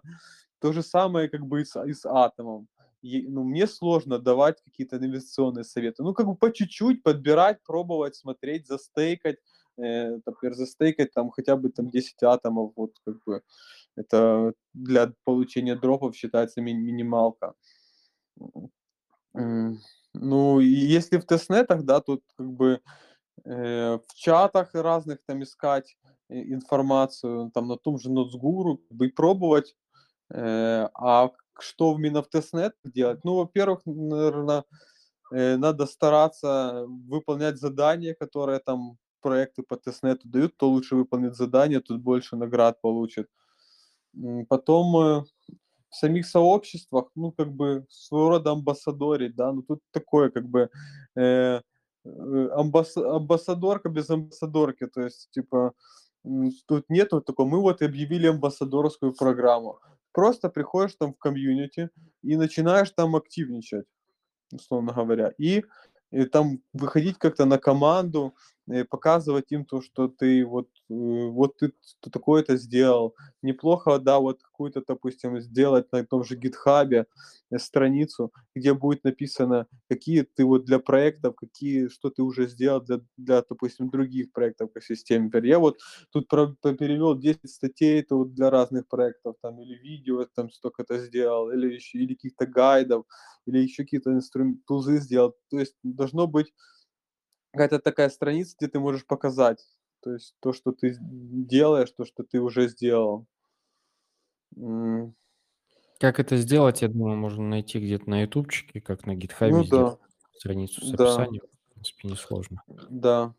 То 0.60 0.72
же 0.72 0.82
самое, 0.82 1.28
как 1.28 1.46
бы, 1.46 1.60
и 1.62 1.64
с, 1.64 1.76
и 1.84 1.92
с 1.92 2.06
атомом. 2.06 2.68
И, 3.02 3.26
ну, 3.28 3.44
мне 3.44 3.66
сложно 3.66 4.18
давать 4.18 4.62
какие-то 4.64 4.96
инвестиционные 4.96 5.64
советы. 5.64 6.02
Ну, 6.02 6.14
как 6.14 6.26
бы 6.26 6.36
по 6.36 6.50
чуть-чуть 6.52 7.02
подбирать, 7.02 7.58
пробовать, 7.64 8.16
смотреть, 8.16 8.66
застейкать, 8.66 9.36
э, 9.76 10.18
например, 10.26 10.54
застейкать 10.54 11.12
там 11.12 11.30
хотя 11.30 11.56
бы 11.56 11.68
там 11.70 11.90
10 11.90 12.22
атомов, 12.22 12.72
вот 12.76 12.92
как 13.04 13.16
бы 13.26 13.42
это 13.96 14.52
для 14.74 15.12
получения 15.24 15.76
дропов 15.76 16.16
считается 16.16 16.60
ми- 16.62 16.74
минималка. 16.74 17.54
Ну, 20.14 20.60
если 20.60 21.18
в 21.18 21.26
тестнетах, 21.26 21.84
да, 21.84 22.00
тут 22.00 22.22
как 22.36 22.52
бы 22.52 22.80
э, 23.44 23.98
в 23.98 24.14
чатах 24.14 24.74
разных 24.74 25.18
там 25.26 25.42
искать 25.42 25.96
э, 26.28 26.40
информацию, 26.40 27.50
там 27.52 27.68
на 27.68 27.76
том 27.76 27.98
же 27.98 28.10
Нотсгуру, 28.10 28.78
как 28.78 28.96
бы 28.96 29.08
пробовать. 29.08 29.76
Э, 30.30 30.88
а 30.94 31.30
что 31.58 31.96
именно 31.98 32.22
в 32.22 32.28
тестнетах 32.28 32.92
делать? 32.92 33.24
Ну, 33.24 33.36
во-первых, 33.36 33.80
наверное, 33.86 34.64
э, 35.32 35.56
надо 35.56 35.86
стараться 35.86 36.86
выполнять 36.86 37.58
задания, 37.58 38.14
которые 38.14 38.60
там 38.60 38.98
проекты 39.20 39.62
по 39.62 39.76
тестнету 39.76 40.28
дают, 40.28 40.54
кто 40.54 40.68
лучше 40.68 40.96
выполнит 40.96 41.34
задание, 41.34 41.80
тут 41.80 42.00
больше 42.00 42.36
наград 42.36 42.80
получит. 42.80 43.28
Потом 44.48 44.96
э, 44.96 45.24
в 45.94 45.96
самих 45.96 46.26
сообществах, 46.26 47.10
ну, 47.14 47.32
как 47.32 47.52
бы, 47.52 47.86
своего 47.88 48.30
рода 48.30 48.50
амбассадорить, 48.50 49.36
да, 49.36 49.52
ну, 49.52 49.62
тут 49.62 49.80
такое, 49.92 50.30
как 50.30 50.48
бы, 50.48 50.68
э, 51.16 51.60
э 52.04 52.48
амбасс, 52.52 52.96
амбассадорка 52.96 53.88
без 53.88 54.10
амбассадорки, 54.10 54.86
то 54.86 55.02
есть, 55.02 55.30
типа, 55.30 55.72
тут 56.66 56.84
нету 56.88 57.20
такого, 57.20 57.48
мы 57.48 57.60
вот 57.60 57.82
объявили 57.82 58.26
амбассадорскую 58.26 59.12
программу. 59.14 59.78
Просто 60.12 60.48
приходишь 60.48 60.96
там 60.98 61.12
в 61.12 61.18
комьюнити 61.18 61.90
и 62.22 62.36
начинаешь 62.36 62.90
там 62.90 63.14
активничать, 63.14 63.86
условно 64.52 64.92
говоря, 64.92 65.32
и, 65.38 65.64
и 66.12 66.24
там 66.24 66.58
выходить 66.72 67.18
как-то 67.18 67.44
на 67.44 67.58
команду, 67.58 68.34
показывать 68.90 69.52
им 69.52 69.64
то, 69.64 69.82
что 69.82 70.08
ты 70.08 70.44
вот, 70.46 70.68
э, 70.90 70.94
вот 70.94 71.56
ты 71.58 71.72
такое-то 72.12 72.56
сделал. 72.56 73.14
Неплохо, 73.42 73.98
да, 73.98 74.18
вот 74.20 74.42
какую-то, 74.42 74.82
допустим, 74.86 75.40
сделать 75.40 75.90
на 75.92 76.04
том 76.04 76.24
же 76.24 76.36
гитхабе 76.36 77.06
э, 77.50 77.58
страницу, 77.58 78.32
где 78.54 78.74
будет 78.74 79.04
написано, 79.04 79.66
какие 79.88 80.22
ты 80.22 80.44
вот 80.44 80.64
для 80.64 80.78
проектов, 80.78 81.34
какие, 81.36 81.88
что 81.88 82.10
ты 82.10 82.22
уже 82.22 82.48
сделал 82.48 82.80
для, 82.80 83.00
для 83.16 83.42
допустим, 83.42 83.90
других 83.90 84.32
проектов 84.32 84.72
по 84.72 84.80
системе. 84.80 85.30
Я 85.44 85.58
вот 85.58 85.78
тут 86.10 86.28
перевел 86.28 87.18
10 87.18 87.50
статей 87.50 88.00
это 88.00 88.16
вот 88.16 88.34
для 88.34 88.50
разных 88.50 88.88
проектов, 88.88 89.36
там, 89.42 89.60
или 89.60 89.74
видео, 89.76 90.26
там, 90.34 90.50
столько-то 90.50 90.98
сделал, 90.98 91.50
или 91.50 91.74
еще, 91.74 91.98
или 91.98 92.14
каких-то 92.14 92.46
гайдов, 92.46 93.04
или 93.46 93.58
еще 93.58 93.84
какие-то 93.84 94.10
инструменты, 94.12 94.60
тузы 94.66 94.98
сделал. 95.00 95.34
То 95.50 95.58
есть 95.58 95.74
должно 95.82 96.26
быть 96.26 96.52
какая-то 97.54 97.78
такая 97.78 98.08
страница, 98.10 98.56
где 98.58 98.68
ты 98.68 98.80
можешь 98.80 99.06
показать, 99.06 99.64
то 100.00 100.12
есть 100.12 100.34
то, 100.40 100.52
что 100.52 100.72
ты 100.72 100.96
делаешь, 101.00 101.90
то, 101.96 102.04
что 102.04 102.24
ты 102.24 102.40
уже 102.40 102.68
сделал. 102.68 103.26
Как 106.00 106.18
это 106.20 106.36
сделать, 106.36 106.82
я 106.82 106.88
думаю, 106.88 107.16
можно 107.16 107.44
найти 107.44 107.78
где-то 107.78 108.10
на 108.10 108.22
ютубчике, 108.22 108.80
как 108.80 109.06
на 109.06 109.14
гитхабе 109.14 109.54
Ну 109.54 109.64
да, 109.64 109.96
страницу 110.36 110.84
с 110.84 110.90
да, 110.90 111.14
описанием. 111.14 111.42
В 111.70 111.72
принципе, 111.74 112.08
несложно. 112.08 112.62
да. 112.66 113.34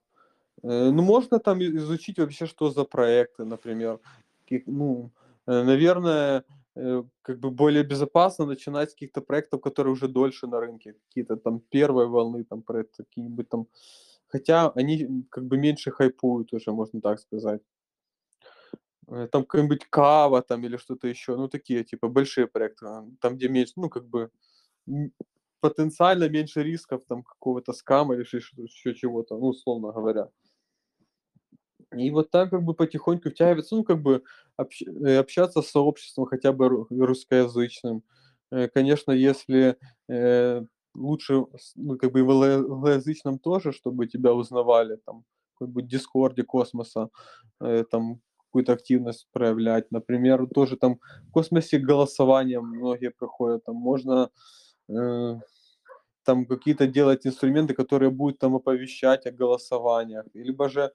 Э, 0.63 0.89
Ну, 0.91 1.03
можно 1.03 1.39
там 1.39 1.61
изучить 1.61 2.20
вообще, 2.20 2.45
что 2.45 2.72
за 2.72 2.86
проекты, 2.86 3.45
например. 3.45 3.99
Ну, 4.66 5.11
э, 5.47 5.63
наверное, 5.63 6.43
как 7.21 7.39
бы 7.39 7.51
более 7.51 7.84
безопасно 7.84 8.45
начинать 8.45 8.91
с 8.91 8.93
каких-то 8.93 9.21
проектов, 9.21 9.61
которые 9.61 9.93
уже 9.93 10.07
дольше 10.07 10.47
на 10.47 10.59
рынке, 10.59 10.95
какие-то 11.07 11.38
там 11.38 11.59
первой 11.59 12.07
волны 12.07 12.43
там 12.43 12.61
проекты, 12.61 13.03
какие-нибудь 13.03 13.49
там 13.49 13.67
Хотя 14.28 14.69
они 14.71 15.26
как 15.30 15.45
бы 15.45 15.57
меньше 15.57 15.91
хайпуют 15.91 16.51
уже, 16.53 16.71
можно 16.71 17.01
так 17.01 17.19
сказать. 17.19 17.61
Э, 19.07 19.28
там 19.32 19.43
какая-нибудь 19.45 19.86
Кава 19.89 20.41
там 20.41 20.63
или 20.65 20.78
что-то 20.78 21.07
еще, 21.07 21.36
ну 21.36 21.47
такие 21.47 21.84
типа 21.84 22.07
большие 22.07 22.47
проекты, 22.47 22.86
а, 22.88 23.05
там 23.21 23.36
где 23.36 23.47
меньше, 23.49 23.73
ну 23.76 23.89
как 23.89 24.07
бы 24.07 24.32
потенциально 25.61 26.30
меньше 26.30 26.63
рисков 26.63 27.03
там 27.07 27.23
какого-то 27.23 27.73
скама 27.73 28.15
или 28.15 28.21
еще 28.23 28.93
чего-то, 28.93 29.38
ну 29.38 29.47
условно 29.47 29.91
говоря. 29.91 30.30
И 31.97 32.11
вот 32.11 32.31
так 32.31 32.49
как 32.49 32.63
бы 32.63 32.73
потихоньку 32.73 33.29
втягиваться, 33.29 33.75
ну 33.75 33.83
как 33.83 34.01
бы 34.01 34.23
общ, 34.57 34.81
э, 34.83 35.17
общаться 35.17 35.61
с 35.61 35.69
сообществом 35.69 36.25
хотя 36.25 36.51
бы 36.53 36.87
русскоязычным. 36.89 38.03
Э, 38.51 38.67
конечно, 38.67 39.11
если 39.11 39.77
лучше, 40.95 41.45
ну, 41.75 41.97
как 41.97 42.11
бы 42.11 42.23
в 42.23 42.31
англоязычном 42.31 43.39
тоже, 43.39 43.71
чтобы 43.71 44.07
тебя 44.07 44.33
узнавали, 44.33 44.97
там, 45.05 45.23
какой-нибудь 45.53 45.87
Дискорде 45.87 46.43
космоса, 46.43 47.09
э, 47.61 47.83
там, 47.89 48.21
какую-то 48.37 48.73
активность 48.73 49.27
проявлять. 49.31 49.91
Например, 49.91 50.47
тоже 50.47 50.77
там 50.77 50.99
в 51.27 51.31
космосе 51.31 51.77
голосование 51.77 52.61
многие 52.61 53.11
проходят, 53.11 53.65
там 53.65 53.75
можно 53.75 54.29
э, 54.89 55.39
там 56.23 56.45
какие-то 56.45 56.87
делать 56.87 57.27
инструменты, 57.27 57.73
которые 57.73 58.11
будут 58.11 58.39
там 58.39 58.55
оповещать 58.55 59.25
о 59.27 59.31
голосованиях, 59.31 60.25
либо 60.33 60.69
же, 60.69 60.91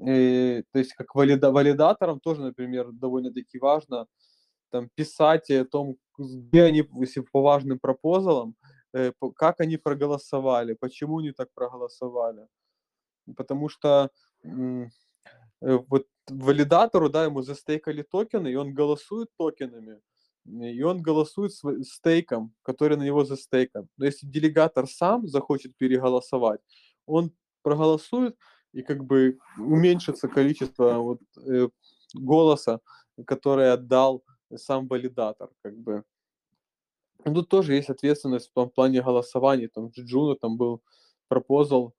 э, 0.00 0.62
то 0.72 0.78
есть 0.78 0.94
как 0.94 1.14
валида 1.14 1.50
валидаторам 1.52 2.20
тоже, 2.20 2.42
например, 2.42 2.92
довольно-таки 2.92 3.58
важно 3.58 4.06
там 4.70 4.88
писать 4.94 5.50
о 5.50 5.64
том, 5.64 5.96
где 6.18 6.64
они, 6.64 6.88
если 7.00 7.20
по 7.20 7.42
важным 7.42 7.78
пропозалам, 7.78 8.54
Э, 8.94 9.12
как 9.36 9.60
они 9.60 9.76
проголосовали, 9.76 10.74
почему 10.74 11.18
они 11.18 11.32
так 11.32 11.52
проголосовали. 11.54 12.48
Потому 13.36 13.68
что 13.68 14.10
э, 14.44 14.88
вот 15.60 16.06
валидатору, 16.28 17.10
да, 17.10 17.24
ему 17.24 17.42
застейкали 17.42 18.02
токены, 18.02 18.48
и 18.48 18.56
он 18.56 18.74
голосует 18.74 19.28
токенами, 19.36 20.00
и 20.46 20.82
он 20.82 21.02
голосует 21.02 21.52
с 21.52 21.62
стейком, 21.84 22.54
который 22.62 22.96
на 22.96 23.02
него 23.02 23.24
застейкан. 23.24 23.88
Но 23.98 24.06
если 24.06 24.26
делегатор 24.26 24.86
сам 24.88 25.26
захочет 25.26 25.76
переголосовать, 25.76 26.60
он 27.06 27.32
проголосует, 27.62 28.36
и 28.72 28.82
как 28.82 29.04
бы 29.04 29.38
уменьшится 29.58 30.28
количество 30.28 30.94
вот, 30.98 31.20
э, 31.46 31.68
голоса, 32.14 32.80
которое 33.26 33.72
отдал 33.72 34.24
сам 34.56 34.86
валидатор, 34.88 35.50
как 35.62 35.76
бы. 35.76 36.04
Ну, 37.24 37.34
тут 37.34 37.48
тоже 37.48 37.74
есть 37.74 37.90
ответственность 37.90 38.50
в 38.50 38.52
том 38.52 38.70
плане 38.70 39.02
голосования. 39.02 39.68
Там 39.68 39.88
Juno 39.88 40.36
там 40.36 40.56
был 40.56 40.82
proposal 41.28 41.94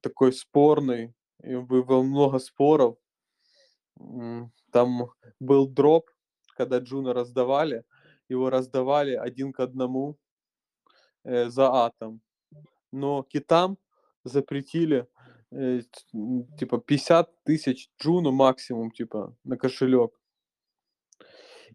такой 0.00 0.32
спорный, 0.32 1.14
и 1.42 1.56
было 1.56 2.02
много 2.02 2.38
споров. 2.38 2.96
Там 4.70 5.10
был 5.40 5.66
дроп, 5.66 6.10
когда 6.56 6.78
Juno 6.78 7.14
раздавали, 7.14 7.84
его 8.28 8.50
раздавали 8.50 9.14
один 9.14 9.52
к 9.52 9.60
одному 9.60 10.18
э, 11.24 11.48
за 11.48 11.72
атом. 11.72 12.20
Но 12.92 13.22
китам 13.22 13.78
запретили 14.24 15.06
э, 15.50 15.80
типа 16.58 16.78
50 16.78 17.44
тысяч 17.44 17.90
Juno 18.00 18.32
максимум 18.32 18.90
типа 18.90 19.36
на 19.44 19.56
кошелек 19.56 20.18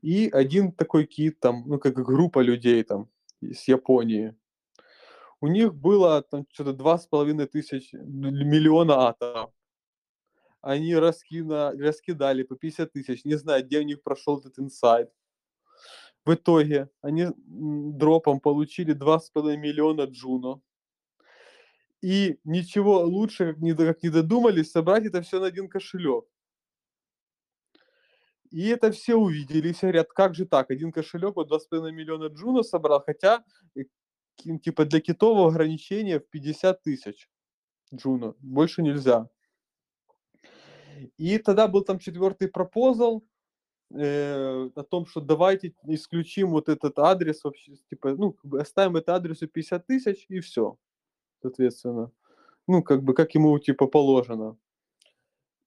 и 0.04 0.30
один 0.30 0.74
такой 0.74 1.06
кит, 1.06 1.40
там, 1.40 1.64
ну, 1.66 1.80
как 1.80 1.94
группа 1.94 2.40
людей 2.40 2.84
там 2.84 3.10
из 3.42 3.68
Японии. 3.70 4.36
У 5.40 5.48
них 5.48 5.74
было 5.74 6.22
там 6.22 6.46
что-то 6.52 6.74
два 6.74 6.98
с 6.98 7.08
половиной 7.08 7.48
тысяч 7.48 7.94
миллиона 7.94 9.08
атомов. 9.08 9.52
Они 10.62 10.96
раскина, 10.96 11.72
раскидали 11.72 12.44
по 12.44 12.56
50 12.56 12.92
тысяч, 12.92 13.26
не 13.26 13.36
знаю, 13.36 13.66
где 13.66 13.80
у 13.80 13.84
них 13.84 14.04
прошел 14.04 14.40
этот 14.40 14.60
инсайт. 14.60 15.10
В 16.26 16.34
итоге 16.34 16.90
они 17.02 17.28
дропом 17.38 18.40
получили 18.42 18.94
2,5 18.94 19.58
миллиона 19.58 20.04
джуно. 20.04 20.62
И 22.04 22.38
ничего 22.44 23.00
лучше, 23.04 23.54
как 23.54 23.62
не, 23.62 23.74
как 23.74 24.04
не 24.04 24.10
додумались, 24.10 24.72
собрать 24.72 25.06
это 25.06 25.22
все 25.22 25.40
на 25.40 25.46
один 25.46 25.70
кошелек. 25.70 26.26
И 28.52 28.68
это 28.68 28.92
все 28.92 29.16
увидели, 29.16 29.72
все 29.72 29.88
говорят, 29.88 30.10
как 30.10 30.36
же 30.36 30.46
так, 30.46 30.70
один 30.70 30.92
кошелек 30.92 31.38
вот 31.38 31.50
2,5 31.50 31.92
миллиона 31.92 32.26
джуна 32.26 32.64
собрал, 32.64 33.02
хотя 33.02 33.46
э, 33.78 33.84
типа 34.62 34.84
для 34.84 35.00
китового 35.00 35.48
ограничения 35.48 36.20
в 36.20 36.28
50 36.30 36.84
тысяч 36.84 37.30
джуна, 37.96 38.36
больше 38.40 38.82
нельзя. 38.82 39.30
И 41.18 41.38
тогда 41.38 41.70
был 41.70 41.86
там 41.86 42.00
четвертый 42.00 42.50
пропозал 42.50 43.24
э, 43.96 44.70
о 44.76 44.84
том, 44.84 45.06
что 45.06 45.22
давайте 45.22 45.74
исключим 45.88 46.50
вот 46.50 46.68
этот 46.68 47.00
адрес 47.00 47.46
вообще, 47.46 47.78
типа, 47.90 48.10
ну, 48.10 48.36
оставим 48.60 48.98
это 48.98 49.16
адресу 49.16 49.48
50 49.48 49.88
тысяч 49.88 50.26
и 50.28 50.42
все, 50.42 50.78
соответственно. 51.44 52.12
Ну, 52.68 52.82
как 52.82 53.04
бы, 53.04 53.14
как 53.14 53.36
ему, 53.36 53.60
типа, 53.60 53.88
положено. 53.88 54.58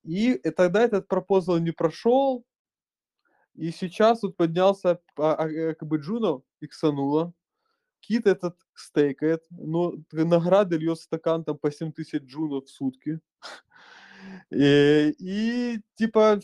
И, 0.03 0.33
и 0.33 0.51
тогда 0.51 0.81
этот 0.81 1.07
пропозал 1.07 1.59
не 1.59 1.71
прошел, 1.71 2.45
и 3.55 3.71
сейчас 3.71 4.23
вот 4.23 4.37
поднялся, 4.37 4.99
а, 5.17 5.33
а, 5.33 5.49
э, 5.49 5.73
как 5.73 5.87
бы 5.87 5.97
Джуно 5.97 6.41
иксануло. 6.61 7.33
Кит 7.99 8.27
этот 8.27 8.55
стейкает, 8.75 9.43
но 9.49 9.95
награды 10.11 10.77
льет 10.77 10.99
стакан 10.99 11.43
там 11.43 11.57
по 11.57 11.71
7 11.71 11.91
тысяч 11.91 12.21
Джуно 12.23 12.61
в 12.61 12.69
сутки. 12.69 13.19
И, 14.51 15.15
и 15.19 15.81
типа 15.95 16.39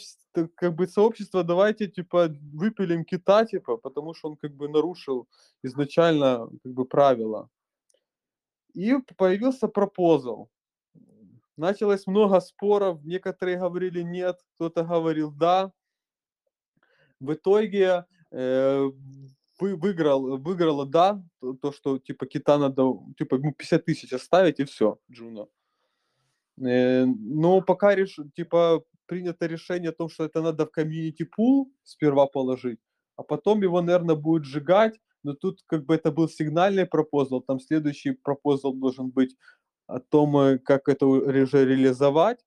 как 0.55 0.75
бы 0.75 0.87
сообщество 0.87 1.43
давайте 1.43 1.87
типа 1.87 2.29
выпилим 2.53 3.05
кита 3.05 3.45
типа 3.45 3.77
потому 3.77 4.15
что 4.15 4.29
он 4.29 4.37
как 4.37 4.55
бы 4.55 4.67
нарушил 4.67 5.27
изначально 5.63 6.49
как 6.63 6.73
бы 6.73 6.85
правила 6.85 7.49
и 8.73 8.95
появился 9.17 9.67
пропозал 9.67 10.49
началось 11.57 12.07
много 12.07 12.39
споров 12.39 13.03
некоторые 13.03 13.57
говорили 13.57 14.01
нет 14.01 14.39
кто-то 14.55 14.83
говорил 14.83 15.31
да 15.31 15.71
в 17.19 17.33
итоге 17.33 18.05
э, 18.31 18.89
вы, 19.59 19.75
выиграл, 19.75 20.37
выиграла, 20.37 20.85
да, 20.85 21.23
то, 21.39 21.53
то, 21.53 21.71
что, 21.71 21.99
типа, 21.99 22.25
кита 22.25 22.57
надо, 22.57 22.83
типа, 23.17 23.35
ему 23.35 23.53
50 23.53 23.85
тысяч 23.85 24.13
оставить, 24.13 24.59
и 24.59 24.65
все, 24.65 24.99
Джуно. 25.11 25.47
Э, 26.61 27.05
но 27.05 27.61
пока, 27.61 27.95
реш, 27.95 28.19
типа, 28.35 28.83
принято 29.05 29.45
решение 29.45 29.89
о 29.89 29.93
том, 29.93 30.09
что 30.09 30.25
это 30.25 30.41
надо 30.41 30.65
в 30.65 30.71
комьюнити 30.71 31.23
пул 31.23 31.71
сперва 31.83 32.27
положить, 32.27 32.79
а 33.15 33.23
потом 33.23 33.63
его, 33.63 33.81
наверное, 33.81 34.15
будет 34.15 34.43
сжигать, 34.43 34.99
но 35.23 35.33
тут 35.33 35.61
как 35.67 35.85
бы 35.85 35.95
это 35.95 36.11
был 36.11 36.29
сигнальный 36.29 36.85
пропозал, 36.85 37.41
там 37.41 37.59
следующий 37.59 38.11
пропозал 38.11 38.73
должен 38.73 39.09
быть 39.09 39.35
о 39.87 39.99
том, 39.99 40.37
э, 40.37 40.57
как 40.59 40.89
это 40.89 41.05
уже 41.07 41.65
реализовать. 41.65 42.39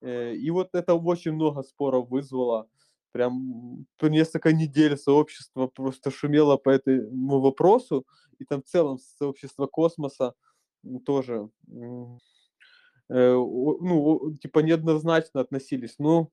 Э, 0.00 0.34
и 0.34 0.50
вот 0.50 0.70
это 0.74 0.94
очень 0.94 1.32
много 1.32 1.62
споров 1.62 2.08
вызвало. 2.10 2.68
Прям 3.12 3.86
несколько 4.02 4.52
недель 4.52 4.96
сообщество 4.96 5.66
просто 5.66 6.10
шумело 6.10 6.56
по 6.56 6.70
этому 6.70 7.40
вопросу, 7.40 8.06
и 8.38 8.44
там 8.44 8.62
в 8.62 8.66
целом 8.66 8.98
сообщество 8.98 9.66
космоса 9.66 10.34
тоже 11.04 11.48
э, 13.10 13.32
ну, 13.34 14.36
типа 14.40 14.60
неоднозначно 14.60 15.40
относились. 15.40 15.96
Ну, 15.98 16.30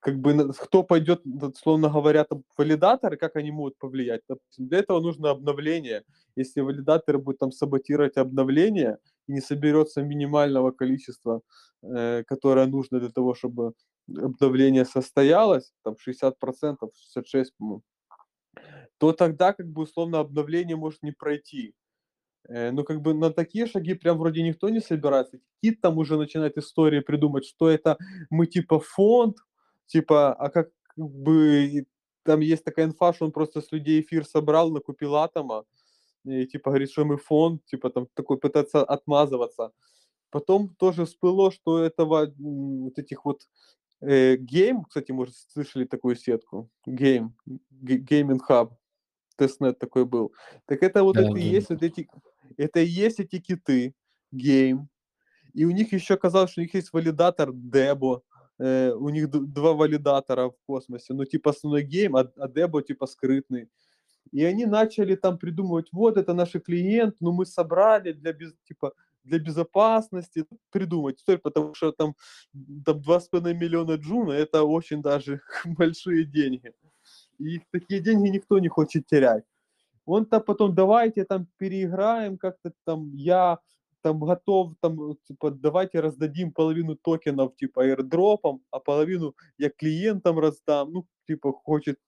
как 0.00 0.20
бы 0.20 0.52
кто 0.52 0.82
пойдет, 0.82 1.22
словно 1.56 1.88
говоря, 1.88 2.24
там, 2.24 2.44
валидаторы, 2.56 3.16
как 3.16 3.36
они 3.36 3.50
могут 3.50 3.78
повлиять? 3.78 4.22
Допустим, 4.28 4.68
для 4.68 4.78
этого 4.78 5.00
нужно 5.00 5.30
обновление. 5.30 6.04
Если 6.36 6.60
валидаторы 6.60 7.18
будут 7.18 7.38
там 7.40 7.52
саботировать 7.52 8.16
обновление 8.16 8.98
и 9.26 9.32
не 9.32 9.40
соберется 9.40 10.02
минимального 10.02 10.70
количества, 10.70 11.40
э, 11.82 12.24
которое 12.26 12.66
нужно 12.66 13.00
для 13.00 13.10
того, 13.10 13.34
чтобы 13.34 13.72
обновление 14.08 14.84
состоялось, 14.84 15.72
там 15.82 15.96
60%, 15.96 16.90
66%, 17.16 17.46
по-моему, 17.58 17.82
то 18.98 19.12
тогда 19.12 19.52
как 19.52 19.66
бы 19.66 19.82
условно 19.82 20.20
обновление 20.20 20.76
может 20.76 21.02
не 21.02 21.12
пройти. 21.12 21.74
Э, 22.48 22.70
ну, 22.70 22.84
как 22.84 23.00
бы 23.02 23.14
на 23.14 23.30
такие 23.30 23.66
шаги 23.66 23.94
прям 23.94 24.18
вроде 24.18 24.42
никто 24.42 24.68
не 24.68 24.80
собирается. 24.80 25.38
Кит 25.62 25.80
там 25.80 25.98
уже 25.98 26.16
начинает 26.16 26.56
истории 26.58 27.00
придумать, 27.00 27.44
что 27.44 27.68
это 27.68 27.98
мы 28.30 28.46
типа 28.46 28.80
фонд, 28.80 29.36
типа, 29.86 30.32
а 30.34 30.50
как, 30.50 30.70
как 30.96 31.10
бы 31.10 31.86
там 32.24 32.40
есть 32.40 32.64
такая 32.64 32.86
инфа, 32.86 33.12
что 33.12 33.26
он 33.26 33.32
просто 33.32 33.60
с 33.60 33.72
людей 33.72 34.00
эфир 34.00 34.24
собрал, 34.24 34.70
накупил 34.70 35.16
атома, 35.16 35.64
и 36.24 36.46
типа 36.46 36.70
говорит, 36.70 36.90
что 36.90 37.04
мы 37.04 37.16
фонд, 37.16 37.64
типа 37.66 37.90
там 37.90 38.06
такой 38.14 38.38
пытаться 38.38 38.84
отмазываться. 38.84 39.72
Потом 40.30 40.74
тоже 40.76 41.04
всплыло, 41.06 41.50
что 41.50 41.78
этого, 41.80 42.32
вот 42.38 42.98
этих 42.98 43.24
вот 43.24 43.48
э, 44.00 44.36
Game, 44.36 44.84
кстати, 44.84 45.12
может, 45.12 45.34
слышали 45.34 45.84
такую 45.84 46.16
сетку, 46.16 46.70
Game, 46.86 47.34
gaming 47.70 48.44
hub, 48.44 48.74
testnet 49.36 49.78
такой 49.78 50.04
был. 50.04 50.32
Так 50.66 50.82
это 50.82 51.02
вот 51.02 51.16
да, 51.16 51.22
это 51.22 51.38
и 51.38 51.42
есть 51.42 51.70
вот 51.70 51.82
эти, 51.82 52.08
это 52.60 52.80
и 52.80 52.86
есть 52.86 53.20
эти 53.20 53.38
киты, 53.38 53.94
Game. 54.32 54.88
И 55.54 55.64
у 55.64 55.70
них 55.70 55.92
еще 55.92 56.16
казалось, 56.16 56.50
что 56.50 56.60
у 56.60 56.64
них 56.64 56.74
есть 56.74 56.92
валидатор 56.92 57.52
Дебо, 57.52 58.22
э, 58.58 58.92
у 58.92 59.08
них 59.08 59.30
два 59.30 59.72
валидатора 59.72 60.50
в 60.50 60.56
космосе, 60.66 61.14
ну 61.14 61.24
типа 61.24 61.50
основной 61.50 61.82
гейм, 61.82 62.16
а, 62.16 62.30
а 62.36 62.48
Дебо 62.48 62.82
типа 62.82 63.06
скрытный. 63.06 63.68
И 64.32 64.44
они 64.44 64.66
начали 64.66 65.16
там 65.16 65.38
придумывать, 65.38 65.88
вот 65.92 66.16
это 66.16 66.34
наш 66.34 66.52
клиент, 66.52 67.16
ну 67.20 67.32
мы 67.32 67.46
собрали 67.46 68.12
для 68.12 68.32
без, 68.32 68.54
типа 68.64 68.92
для 69.24 69.38
безопасности 69.38 70.44
придумать 70.70 71.18
историю, 71.18 71.40
потому 71.42 71.74
что 71.74 71.92
там, 71.92 72.14
там 72.84 72.98
2,5 72.98 73.54
миллиона 73.54 73.94
джуна, 73.94 74.32
это 74.32 74.62
очень 74.62 75.02
даже 75.02 75.40
большие 75.64 76.24
деньги. 76.24 76.72
И 77.38 77.60
такие 77.70 78.00
деньги 78.00 78.28
никто 78.28 78.58
не 78.58 78.68
хочет 78.68 79.06
терять. 79.06 79.44
Он-то 80.10 80.40
потом, 80.40 80.74
давайте 80.74 81.24
там 81.24 81.46
переиграем 81.58 82.38
как-то 82.38 82.72
там, 82.84 83.12
я 83.14 83.58
там 84.02 84.18
готов, 84.20 84.74
там, 84.80 85.16
типа, 85.24 85.50
давайте 85.50 86.00
раздадим 86.00 86.52
половину 86.52 86.96
токенов, 86.96 87.54
типа, 87.56 87.82
аирдропом, 87.82 88.62
а 88.70 88.80
половину 88.80 89.34
я 89.58 89.70
клиентам 89.70 90.38
раздам, 90.38 90.92
ну, 90.92 91.06
типа, 91.26 91.52
хочет, 91.52 91.98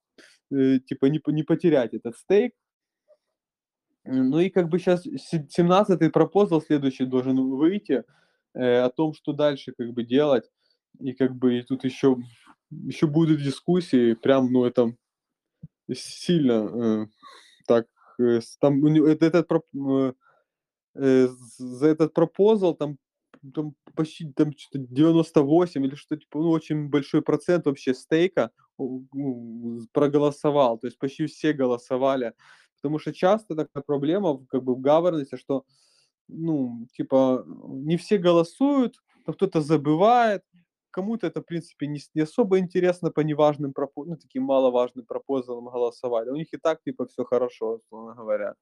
э, 0.50 0.78
типа, 0.78 1.06
не, 1.06 1.20
не 1.26 1.42
потерять 1.42 1.94
этот 1.94 2.16
стейк. 2.16 2.54
Ну 4.04 4.40
и 4.40 4.50
как 4.50 4.68
бы 4.68 4.78
сейчас 4.78 5.06
17-й 5.06 6.10
пропозал 6.10 6.60
следующий 6.60 7.04
должен 7.04 7.36
выйти 7.36 8.04
э, 8.54 8.78
о 8.80 8.90
том, 8.90 9.14
что 9.14 9.32
дальше 9.32 9.72
как 9.78 9.92
бы 9.92 10.02
делать. 10.02 10.50
И 10.98 11.12
как 11.12 11.36
бы 11.36 11.58
и 11.58 11.62
тут 11.62 11.84
еще, 11.84 12.16
еще 12.70 13.06
будут 13.06 13.42
дискуссии, 13.42 14.14
прям, 14.14 14.52
ну, 14.52 14.64
это 14.64 14.94
сильно 15.92 16.52
э, 16.52 17.02
э, 17.02 17.06
там 18.60 18.84
этот, 18.86 19.50
э, 19.52 20.12
э, 20.94 21.28
за 21.58 21.86
этот 21.86 22.14
пропозал 22.14 22.74
там, 22.74 22.98
там 23.54 23.74
почти 23.94 24.32
там 24.32 24.52
что-то 24.56 24.78
98 24.78 25.84
или 25.84 25.94
что 25.94 26.16
типа, 26.16 26.38
ну, 26.38 26.50
очень 26.50 26.88
большой 26.88 27.22
процент 27.22 27.66
вообще 27.66 27.94
стейка 27.94 28.50
проголосовал, 29.92 30.78
то 30.78 30.86
есть 30.86 30.98
почти 30.98 31.26
все 31.26 31.52
голосовали, 31.52 32.32
потому 32.76 32.98
что 32.98 33.12
часто 33.12 33.54
такая 33.54 33.82
проблема 33.82 34.44
как 34.46 34.62
бы 34.64 34.74
в 34.74 34.80
governance, 34.80 35.36
что 35.36 35.64
ну, 36.28 36.86
типа, 36.96 37.44
не 37.46 37.96
все 37.96 38.18
голосуют, 38.18 38.96
кто-то 39.26 39.60
забывает, 39.60 40.42
кому-то 40.92 41.26
это, 41.26 41.40
в 41.40 41.46
принципе, 41.46 41.86
не, 41.86 42.00
не 42.14 42.22
особо 42.22 42.58
интересно 42.58 43.10
по 43.10 43.20
неважным, 43.20 43.74
ну, 43.96 44.16
таким 44.16 44.44
маловажным 44.44 45.04
пропозалам 45.04 45.68
голосовали. 45.68 46.30
У 46.30 46.36
них 46.36 46.54
и 46.54 46.58
так, 46.58 46.82
типа, 46.82 47.06
все 47.06 47.24
хорошо, 47.24 47.76
условно 47.76 48.14
говоря. 48.14 48.54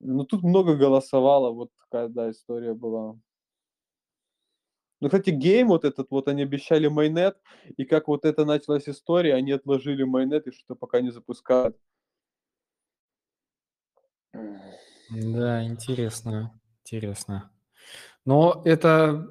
Но 0.00 0.24
тут 0.24 0.44
много 0.44 0.76
голосовало, 0.76 1.50
вот 1.50 1.70
такая, 1.80 2.08
да, 2.08 2.30
история 2.30 2.74
была. 2.74 3.18
Ну, 5.00 5.08
кстати, 5.08 5.30
Game 5.30 5.68
вот 5.68 5.84
этот, 5.84 6.10
вот 6.10 6.28
они 6.28 6.42
обещали 6.42 6.88
mainnet, 6.88 7.36
и 7.76 7.84
как 7.84 8.08
вот 8.08 8.24
это 8.24 8.44
началась 8.44 8.88
история, 8.88 9.34
они 9.34 9.52
отложили 9.52 10.02
mainnet 10.02 10.46
и 10.46 10.52
что 10.52 10.74
пока 10.74 11.00
не 11.00 11.10
запускают. 11.10 11.76
Да, 15.10 15.64
интересно, 15.64 16.60
интересно. 16.84 17.50
Но 18.24 18.62
это 18.64 19.26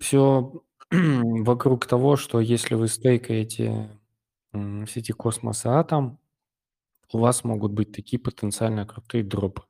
все 0.00 0.62
вокруг 1.44 1.86
того, 1.86 2.16
что 2.16 2.40
если 2.40 2.74
вы 2.74 2.88
стейкаете 2.88 3.88
в 4.52 4.86
сети 4.86 5.12
Космоса 5.12 5.78
Атом, 5.78 6.18
у 7.12 7.18
вас 7.18 7.44
могут 7.44 7.72
быть 7.72 7.92
такие 7.92 8.20
потенциально 8.20 8.86
крутые 8.86 9.24
дропы. 9.24 9.62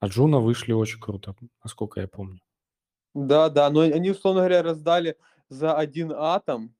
А 0.00 0.08
Juno 0.08 0.40
вышли 0.40 0.72
очень 0.72 1.00
круто, 1.00 1.34
насколько 1.62 2.00
я 2.00 2.08
помню. 2.08 2.40
Да, 3.14 3.48
да, 3.48 3.70
но 3.70 3.80
они, 3.80 4.10
условно 4.10 4.40
говоря, 4.40 4.62
раздали 4.62 5.16
за 5.48 5.74
один 5.74 6.12
атом, 6.12 6.74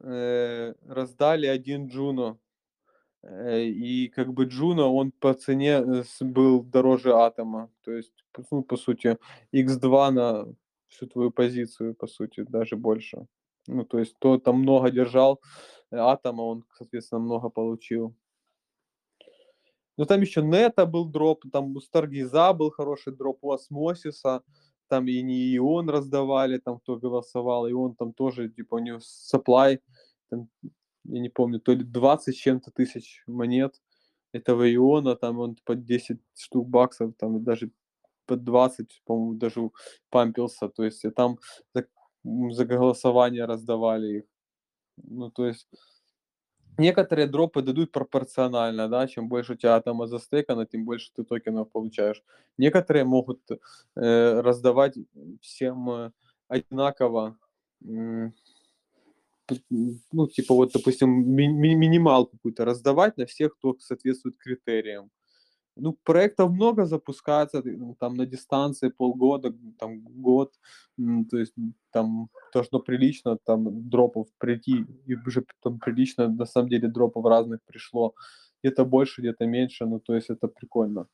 э, 0.00 0.74
раздали 0.86 1.46
один 1.46 1.86
Juno. 1.86 2.38
Э, 3.22 3.62
и 3.62 4.08
как 4.08 4.34
бы 4.34 4.44
Джуно, 4.44 4.88
он 4.88 5.12
по 5.12 5.32
цене 5.32 5.82
э, 5.82 6.04
был 6.20 6.62
дороже 6.62 7.14
атома. 7.14 7.70
То 7.84 7.92
есть, 7.92 8.12
ну, 8.50 8.62
по 8.62 8.76
сути, 8.76 9.16
X2 9.54 10.10
на 10.10 10.46
всю 10.96 11.06
твою 11.06 11.30
позицию, 11.30 11.94
по 11.94 12.06
сути, 12.06 12.44
даже 12.48 12.76
больше. 12.76 13.26
Ну, 13.68 13.84
то 13.84 13.98
есть, 13.98 14.14
кто 14.14 14.38
там 14.38 14.60
много 14.60 14.90
держал 14.90 15.40
э, 15.90 15.96
атома, 15.96 16.42
он, 16.42 16.64
соответственно, 16.78 17.20
много 17.20 17.50
получил. 17.50 18.14
Ну, 19.98 20.04
там 20.04 20.20
еще 20.20 20.42
Нета 20.42 20.86
был 20.86 21.06
дроп, 21.06 21.44
там 21.52 21.76
у 21.76 21.80
Старгиза 21.80 22.52
был 22.52 22.70
хороший 22.70 23.14
дроп, 23.16 23.38
у 23.42 23.52
Осмосиса, 23.52 24.42
там 24.88 25.08
и 25.08 25.22
не 25.22 25.54
и 25.54 25.58
он 25.58 25.88
раздавали, 25.88 26.58
там 26.58 26.78
кто 26.78 26.96
голосовал, 26.96 27.66
и 27.66 27.72
он 27.72 27.94
там 27.94 28.12
тоже, 28.12 28.48
типа, 28.48 28.76
у 28.76 28.78
него 28.78 28.98
supply, 28.98 29.80
там, 30.30 30.48
я 31.04 31.20
не 31.20 31.28
помню, 31.28 31.60
то 31.60 31.72
ли 31.72 31.82
20 31.82 32.36
чем-то 32.36 32.70
тысяч 32.70 33.22
монет 33.26 33.80
этого 34.32 34.72
иона, 34.74 35.16
там 35.16 35.38
он 35.38 35.56
под 35.64 35.84
10 35.84 36.20
штук 36.34 36.68
баксов, 36.68 37.14
там 37.18 37.42
даже 37.42 37.70
под 38.26 38.44
20, 38.44 39.02
по-моему, 39.04 39.34
даже 39.34 39.70
пампился, 40.10 40.68
то 40.68 40.84
есть 40.84 41.04
там 41.14 41.38
за, 41.74 41.86
за 42.24 42.64
голосование 42.64 43.44
раздавали 43.44 44.18
их. 44.18 44.24
Ну, 44.96 45.30
то 45.30 45.46
есть 45.46 45.68
некоторые 46.78 47.26
дропы 47.26 47.62
дадут 47.62 47.92
пропорционально, 47.92 48.88
да, 48.88 49.06
чем 49.06 49.28
больше 49.28 49.52
у 49.52 49.56
тебя 49.56 49.76
атома 49.76 50.06
застейкано, 50.06 50.66
тем 50.66 50.84
больше 50.84 51.10
ты 51.14 51.24
токенов 51.24 51.70
получаешь. 51.70 52.22
Некоторые 52.58 53.04
могут 53.04 53.40
э, 53.50 54.40
раздавать 54.40 54.94
всем 55.40 55.90
э, 55.90 56.12
одинаково, 56.48 57.38
э, 57.84 58.30
ну, 60.12 60.26
типа 60.26 60.54
вот, 60.54 60.72
допустим, 60.72 61.10
ми- 61.10 61.48
ми- 61.48 61.74
минимал 61.76 62.26
какую-то 62.26 62.64
раздавать 62.64 63.16
на 63.16 63.26
всех, 63.26 63.56
кто 63.56 63.76
соответствует 63.78 64.36
критериям 64.38 65.10
ну, 65.76 65.92
проектов 66.04 66.50
много 66.50 66.86
запускается, 66.86 67.62
ну, 67.64 67.94
там 67.98 68.14
на 68.14 68.26
дистанции 68.26 68.88
полгода, 68.88 69.54
там 69.78 70.00
год, 70.00 70.54
то 71.30 71.38
есть 71.38 71.54
там 71.92 72.28
должно 72.52 72.80
прилично 72.80 73.36
там 73.44 73.88
дропов 73.90 74.28
прийти, 74.38 74.86
и 75.06 75.14
уже 75.14 75.44
там 75.62 75.78
прилично 75.78 76.28
на 76.28 76.46
самом 76.46 76.68
деле 76.68 76.88
дропов 76.88 77.24
разных 77.26 77.60
пришло. 77.66 78.14
где-то 78.62 78.84
больше, 78.84 79.20
где-то 79.20 79.46
меньше, 79.46 79.86
ну, 79.86 80.00
то 80.00 80.14
есть 80.14 80.30
это 80.30 80.48
прикольно. 80.48 81.06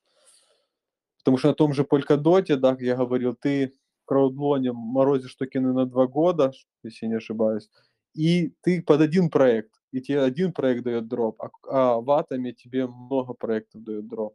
Потому 1.18 1.38
что 1.38 1.48
на 1.48 1.54
том 1.54 1.72
же 1.72 1.82
Polkadot, 1.82 2.56
да, 2.56 2.70
как 2.72 2.80
я 2.80 2.96
говорил, 2.96 3.34
ты 3.34 3.72
в 4.02 4.06
краудлоне 4.06 4.72
морозишь 4.72 5.34
токены 5.34 5.72
на 5.72 5.86
два 5.86 6.06
года, 6.06 6.52
если 6.84 7.06
не 7.06 7.16
ошибаюсь, 7.16 7.68
и 8.14 8.52
ты 8.62 8.82
под 8.82 9.00
один 9.00 9.30
проект, 9.30 9.72
и 9.92 10.00
тебе 10.00 10.22
один 10.22 10.52
проект 10.52 10.84
дает 10.84 11.08
дроп, 11.08 11.42
а, 11.42 11.50
а 11.68 12.00
в 12.00 12.10
атоме 12.10 12.52
тебе 12.52 12.86
много 12.86 13.34
проектов 13.34 13.82
дает 13.82 14.06
дроп. 14.08 14.34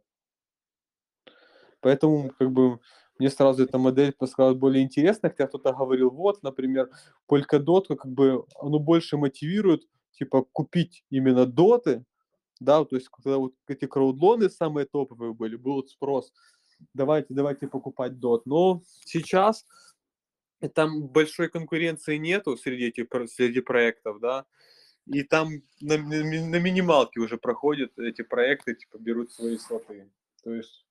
Поэтому, 1.80 2.30
как 2.38 2.50
бы, 2.50 2.80
мне 3.18 3.30
сразу 3.30 3.64
эта 3.64 3.78
модель 3.78 4.12
показалась 4.12 4.56
более 4.56 4.84
интересной, 4.84 5.30
хотя 5.30 5.46
кто-то 5.46 5.72
говорил, 5.72 6.10
вот, 6.10 6.42
например, 6.42 6.90
Polkadot, 7.30 7.86
как 7.88 8.06
бы, 8.06 8.44
оно 8.60 8.78
больше 8.78 9.16
мотивирует, 9.16 9.82
типа, 10.12 10.44
купить 10.52 11.04
именно 11.10 11.46
доты, 11.46 12.04
да, 12.60 12.84
то 12.84 12.96
есть, 12.96 13.08
когда 13.08 13.38
вот 13.38 13.54
эти 13.68 13.86
краудлоны 13.86 14.50
самые 14.50 14.86
топовые 14.86 15.32
были, 15.32 15.56
был 15.56 15.86
спрос, 15.86 16.32
давайте, 16.94 17.34
давайте 17.34 17.68
покупать 17.68 18.18
дот, 18.18 18.46
но 18.46 18.82
сейчас 19.04 19.64
там 20.74 21.06
большой 21.08 21.48
конкуренции 21.48 22.16
нету 22.16 22.56
среди 22.56 22.86
этих 22.86 23.06
среди 23.30 23.60
проектов, 23.60 24.18
да, 24.20 24.44
и 25.06 25.22
там 25.22 25.62
на, 25.80 25.96
на 25.96 26.58
минималке 26.58 27.20
уже 27.20 27.38
проходят 27.38 27.98
эти 27.98 28.22
проекты, 28.22 28.74
типа 28.74 28.98
берут 28.98 29.32
свои 29.32 29.56
слоты. 29.56 30.10
То 30.42 30.52
есть 30.52 30.84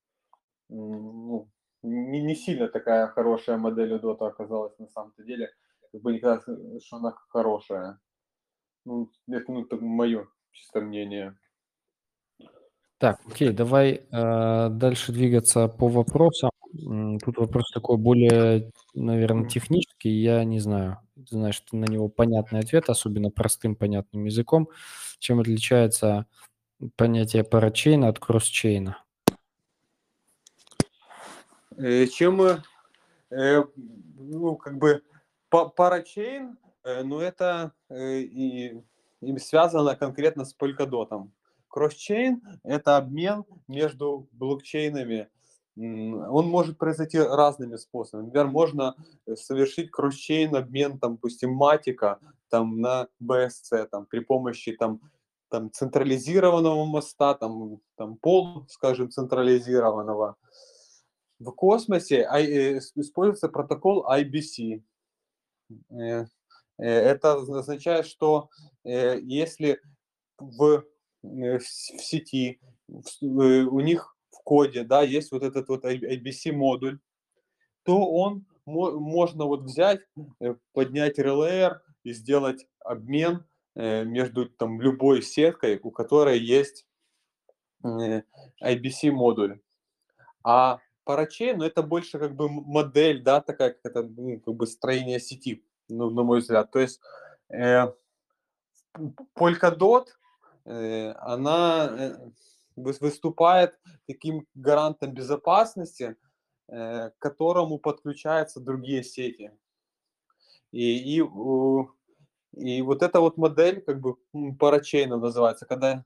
ну, 0.70 1.50
не, 1.84 2.22
не 2.22 2.36
сильно 2.36 2.68
такая 2.68 3.08
хорошая 3.08 3.58
модель 3.58 3.94
у 3.94 4.00
Dota 4.00 4.28
оказалась 4.28 4.78
на 4.80 4.88
самом-то 4.88 5.24
деле. 5.24 5.50
Как 5.92 6.02
бы 6.02 6.14
не 6.14 6.20
кажется, 6.20 6.58
что 6.84 6.98
она 6.98 7.16
хорошая. 7.30 8.00
Ну, 8.86 9.12
это 9.28 9.52
ну, 9.52 9.64
это 9.64 9.78
мое 9.78 10.28
чисто 10.52 10.82
мнение. 10.82 11.38
Так, 13.00 13.20
окей, 13.28 13.52
давай 13.52 13.92
э, 14.12 14.70
дальше 14.70 15.12
двигаться 15.12 15.68
по 15.68 15.88
вопросам. 15.88 16.50
Тут 17.24 17.38
вопрос 17.38 17.72
такой 17.72 17.98
более, 17.98 18.72
наверное, 18.94 19.48
технический. 19.48 20.10
Я 20.10 20.44
не 20.44 20.60
знаю, 20.60 20.98
ты 21.16 21.36
знаешь, 21.36 21.60
ты 21.60 21.78
на 21.78 21.86
него 21.86 22.10
понятный 22.10 22.60
ответ, 22.60 22.90
особенно 22.90 23.30
простым 23.30 23.76
понятным 23.76 24.26
языком. 24.26 24.70
Чем 25.20 25.40
отличается 25.40 26.26
понятие 26.96 27.44
парачейна 27.44 28.10
от 28.10 28.20
кроссчейна? 28.20 28.98
Э, 31.78 32.08
чем, 32.08 32.42
э, 32.42 33.64
ну, 34.16 34.56
как 34.56 34.78
бы, 34.80 35.04
парачейн, 35.50 36.58
э, 36.84 37.04
ну, 37.04 37.20
это 37.20 37.72
и, 37.92 38.82
и 39.22 39.38
связано 39.38 39.96
конкретно 39.96 40.44
с 40.44 40.56
Polkadot. 40.56 41.30
Кросчейн– 41.68 42.42
это 42.64 42.98
обмен 42.98 43.46
между 43.68 44.28
блокчейнами. 44.32 45.30
Он 45.76 46.48
может 46.48 46.80
произойти 46.80 47.20
разными 47.20 47.76
способами. 47.76 48.26
Например, 48.26 48.48
можно 48.48 48.96
совершить 49.36 49.92
кросчейн 49.92 50.56
обмен, 50.56 50.98
там, 50.98 51.16
допустим, 51.16 51.52
матика 51.52 52.18
там, 52.50 52.82
на 52.82 53.08
BSC 53.22 53.86
там, 53.92 54.08
при 54.08 54.22
помощи 54.22 54.72
там, 54.72 55.00
там, 55.50 55.72
централизированного 55.72 56.86
моста, 56.86 57.36
там, 57.36 57.80
там, 57.96 58.18
пол, 58.18 58.66
скажем, 58.70 59.12
централизированного 59.12 60.38
в 61.40 61.52
космосе 61.52 62.28
э, 62.32 62.80
используется 62.96 63.50
протокол 63.50 64.06
IBC. 64.10 64.82
Э, 65.92 65.96
э, 65.96 66.26
это 66.78 67.34
означает, 67.34 68.06
что 68.06 68.50
если 68.84 69.82
в, 70.38 70.84
в 71.22 71.62
сети 71.62 72.60
у 73.22 73.80
них 73.82 74.16
в 74.30 74.44
коде 74.44 74.84
да, 74.84 75.02
есть 75.02 75.32
вот 75.32 75.44
этот 75.44 75.68
вот 75.68 75.84
IBC 75.84 76.54
модуль, 76.54 77.00
то 77.84 78.00
он 78.10 78.46
можно 78.66 79.46
вот 79.46 79.64
взять, 79.64 80.02
поднять 80.74 81.20
RLR 81.20 81.80
и 82.04 82.14
сделать 82.14 82.66
обмен 82.80 83.46
между 83.76 84.48
там 84.50 84.82
любой 84.82 85.22
сеткой, 85.22 85.80
у 85.84 85.92
которой 85.92 86.40
есть 86.40 86.86
IBC 87.84 89.12
модуль. 89.12 89.60
А 90.44 90.80
парачейн, 91.08 91.58
но 91.58 91.66
это 91.66 91.84
больше 91.84 92.20
как 92.20 92.36
бы 92.36 92.50
модель, 92.50 93.24
да, 93.24 93.40
такая, 93.40 93.72
как 93.72 93.86
это, 93.86 94.04
ну, 94.04 94.40
как 94.42 94.54
бы 94.54 94.68
строение 94.68 95.20
сети, 95.20 95.64
ну, 95.88 96.10
на 96.10 96.24
мой 96.24 96.40
взгляд. 96.40 96.70
То 96.72 96.80
есть 96.80 97.00
э, 97.50 97.88
Polkadot, 99.34 100.08
э, 100.66 101.14
она 101.14 101.88
э, 101.90 102.16
выступает 102.76 103.80
таким 104.06 104.46
гарантом 104.54 105.14
безопасности, 105.14 106.18
э, 106.68 107.10
к 107.10 107.18
которому 107.20 107.80
подключаются 107.80 108.60
другие 108.60 109.02
сети. 109.02 109.52
И, 110.74 111.20
и, 111.20 111.24
и 112.52 112.82
вот 112.82 113.02
эта 113.02 113.22
вот 113.22 113.38
модель, 113.38 113.80
как 113.82 114.02
бы 114.02 114.18
парачейна 114.60 115.16
называется, 115.16 115.66
когда 115.66 116.04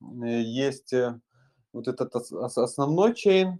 э, 0.00 0.42
есть 0.42 0.92
э, 0.92 1.20
вот 1.72 1.88
этот 1.88 2.14
основной 2.14 3.14
чейн, 3.14 3.58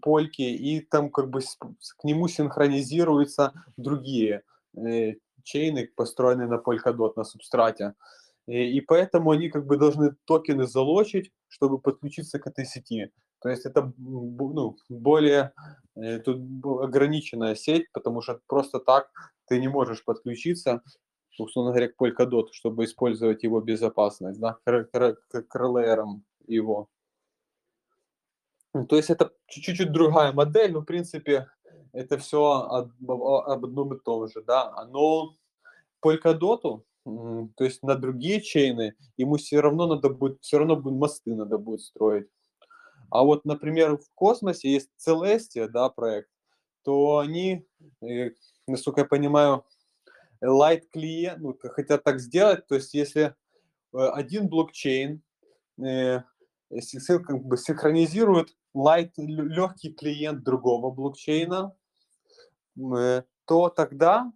польки, 0.00 0.42
и 0.42 0.80
там 0.80 1.10
как 1.10 1.30
бы 1.30 1.40
к 1.40 2.04
нему 2.04 2.28
синхронизируются 2.28 3.52
другие 3.76 4.42
э, 4.76 5.14
чейны, 5.42 5.88
построенные 5.94 6.48
на 6.48 6.56
Polkadot, 6.56 7.12
на 7.16 7.24
субстрате. 7.24 7.94
И, 8.46 8.78
и 8.78 8.80
поэтому 8.80 9.30
они 9.30 9.48
как 9.48 9.66
бы 9.66 9.76
должны 9.76 10.14
токены 10.24 10.66
залочить, 10.66 11.32
чтобы 11.48 11.78
подключиться 11.78 12.38
к 12.38 12.46
этой 12.46 12.64
сети. 12.64 13.10
То 13.40 13.48
есть 13.48 13.66
это 13.66 13.92
ну, 13.98 14.76
более 14.88 15.52
э, 15.94 16.18
тут 16.20 16.38
ограниченная 16.64 17.54
сеть, 17.54 17.90
потому 17.92 18.22
что 18.22 18.40
просто 18.46 18.80
так 18.80 19.08
ты 19.46 19.60
не 19.60 19.68
можешь 19.68 20.04
подключиться, 20.04 20.82
условно 21.38 21.72
говоря, 21.72 21.88
к 21.88 22.00
Polkadot, 22.00 22.48
чтобы 22.52 22.84
использовать 22.84 23.42
его 23.42 23.60
безопасность, 23.60 24.40
да, 24.40 24.56
к, 24.64 24.84
к, 24.84 25.16
к, 25.28 25.42
к 25.42 26.20
его. 26.46 26.88
То 28.84 28.96
есть 28.96 29.10
это 29.10 29.32
чуть-чуть 29.46 29.92
другая 29.92 30.32
модель, 30.32 30.72
но 30.72 30.80
в 30.80 30.84
принципе 30.84 31.48
это 31.92 32.18
все 32.18 32.44
об, 32.44 33.10
одном 33.10 33.94
и 33.94 33.98
том 33.98 34.28
же, 34.28 34.42
да. 34.42 34.86
Но 34.90 35.36
Polkadot, 36.04 36.82
то 37.04 37.64
есть 37.64 37.82
на 37.82 37.94
другие 37.94 38.40
чейны, 38.40 38.94
ему 39.16 39.36
все 39.36 39.60
равно 39.60 39.86
надо 39.86 40.10
будет, 40.10 40.42
все 40.42 40.58
равно 40.58 40.76
мосты 40.76 41.34
надо 41.34 41.58
будет 41.58 41.80
строить. 41.80 42.28
А 43.10 43.22
вот, 43.22 43.44
например, 43.44 43.96
в 43.96 44.10
космосе 44.14 44.72
есть 44.72 44.90
Celestia, 44.98 45.68
да, 45.68 45.88
проект, 45.88 46.28
то 46.82 47.18
они, 47.18 47.66
э, 48.02 48.30
насколько 48.66 49.02
я 49.02 49.06
понимаю, 49.06 49.64
light 50.44 50.82
клиент, 50.92 51.40
ну, 51.40 51.56
хотят 51.58 52.04
так 52.04 52.20
сделать, 52.20 52.66
то 52.66 52.74
есть 52.74 52.94
если 52.94 53.34
э, 53.92 53.98
один 53.98 54.48
блокчейн 54.48 55.22
э, 55.82 56.22
как 56.70 57.44
бы 57.44 57.56
синхронизирует 57.56 58.56
light, 58.74 59.12
легкий 59.16 59.92
клиент 59.92 60.42
другого 60.42 60.90
блокчейна, 60.90 61.74
э, 62.76 63.22
то 63.44 63.68
тогда, 63.68 64.32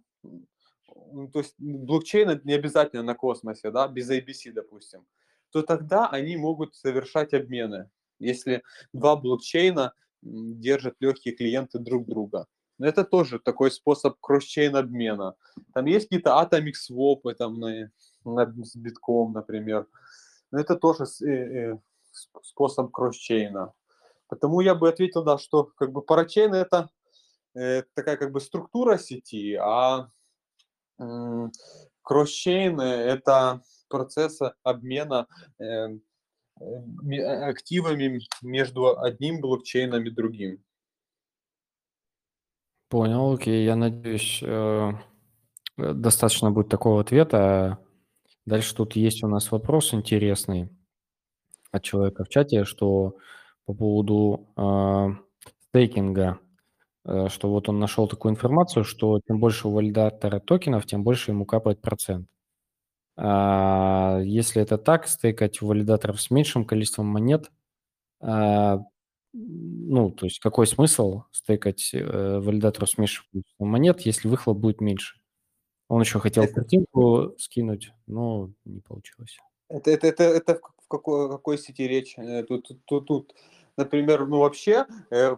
то 1.33 1.39
есть 1.39 1.55
блокчейн 1.57 2.41
не 2.43 2.53
обязательно 2.53 3.03
на 3.03 3.15
космосе, 3.15 3.71
да, 3.71 3.87
без 3.87 4.09
ABC, 4.09 4.51
допустим, 4.51 5.05
то 5.51 5.61
тогда 5.61 6.07
они 6.07 6.37
могут 6.37 6.75
совершать 6.75 7.33
обмены, 7.33 7.89
если 8.19 8.63
два 8.93 9.15
блокчейна 9.15 9.93
держат 10.21 10.95
легкие 10.99 11.35
клиенты 11.35 11.79
друг 11.79 12.07
друга. 12.07 12.47
Но 12.77 12.87
это 12.87 13.03
тоже 13.03 13.39
такой 13.39 13.69
способ 13.69 14.17
кросс-чейн 14.19 14.75
обмена. 14.75 15.35
Там 15.73 15.85
есть 15.85 16.09
какие-то 16.09 16.31
atomic 16.31 16.73
swap 16.73 17.31
там 17.35 17.59
на, 17.59 17.91
на, 18.25 18.65
с 18.65 18.75
битком, 18.75 19.33
например. 19.33 19.87
Но 20.49 20.59
это 20.59 20.75
тоже 20.75 21.03
э, 21.21 21.27
э, 21.27 21.77
способ 22.41 22.91
кросс-чейна. 22.91 23.73
Потому 24.27 24.61
я 24.61 24.75
бы 24.75 24.87
ответил, 24.87 25.23
да, 25.23 25.37
что 25.37 25.65
как 25.65 25.91
бы 25.91 26.01
парачейн 26.01 26.53
это 26.53 26.89
э, 27.53 27.83
такая 27.93 28.15
как 28.15 28.31
бы 28.31 28.39
структура 28.39 28.97
сети, 28.97 29.55
а 29.55 30.07
э, 30.99 31.49
кросс-чейн 32.01 32.79
это 32.79 33.61
процесс 33.89 34.39
обмена 34.63 35.27
э, 35.59 35.97
э, 36.61 37.49
активами 37.49 38.21
между 38.41 38.97
одним 38.99 39.41
блокчейном 39.41 40.05
и 40.05 40.09
другим. 40.09 40.63
Понял, 42.87 43.33
окей. 43.33 43.65
Я 43.65 43.75
надеюсь, 43.75 44.41
э, 44.41 44.91
достаточно 45.77 46.51
будет 46.51 46.69
такого 46.69 47.01
ответа. 47.01 47.79
Дальше 48.45 48.75
тут 48.75 48.95
есть 48.95 49.23
у 49.23 49.27
нас 49.27 49.51
вопрос 49.51 49.93
интересный 49.93 50.69
от 51.71 51.83
человека 51.83 52.23
в 52.23 52.29
чате, 52.29 52.65
что 52.65 53.15
по 53.65 53.73
поводу 53.73 54.47
э, 54.57 55.09
стейкинга, 55.69 56.39
э, 57.05 57.27
что 57.29 57.49
вот 57.51 57.69
он 57.69 57.79
нашел 57.79 58.07
такую 58.07 58.33
информацию, 58.33 58.83
что 58.83 59.19
чем 59.27 59.39
больше 59.39 59.67
у 59.67 59.71
валидатора 59.71 60.39
токенов, 60.39 60.85
тем 60.85 61.03
больше 61.03 61.31
ему 61.31 61.45
капает 61.45 61.81
процент. 61.81 62.27
А, 63.17 64.19
если 64.23 64.61
это 64.61 64.77
так, 64.77 65.07
стейкать 65.07 65.61
валидаторов 65.61 66.21
с 66.21 66.31
меньшим 66.31 66.65
количеством 66.65 67.07
монет, 67.07 67.51
а, 68.21 68.79
ну, 69.33 70.11
то 70.11 70.25
есть 70.25 70.39
какой 70.39 70.67
смысл 70.67 71.23
стейкать 71.31 71.91
э, 71.93 72.39
валидаторов 72.39 72.89
с 72.89 72.97
меньшим 72.97 73.25
количеством 73.31 73.67
монет, 73.69 74.01
если 74.01 74.27
выхлоп 74.27 74.57
будет 74.57 74.81
меньше? 74.81 75.19
Он 75.87 76.01
еще 76.01 76.19
хотел 76.19 76.43
Это- 76.43 76.53
картинку 76.55 77.35
скинуть, 77.37 77.91
но 78.07 78.51
не 78.65 78.79
получилось. 78.81 79.37
Это, 79.69 79.91
это, 79.91 80.07
это, 80.07 80.23
это 80.23 80.59
какой, 80.91 81.29
какой 81.29 81.57
сети 81.57 81.87
речь? 81.87 82.17
Э, 82.17 82.43
Тут, 82.43 82.71
тут, 82.85 83.07
тут, 83.07 83.35
например, 83.77 84.27
ну 84.27 84.39
вообще 84.39 84.85
э, 85.09 85.35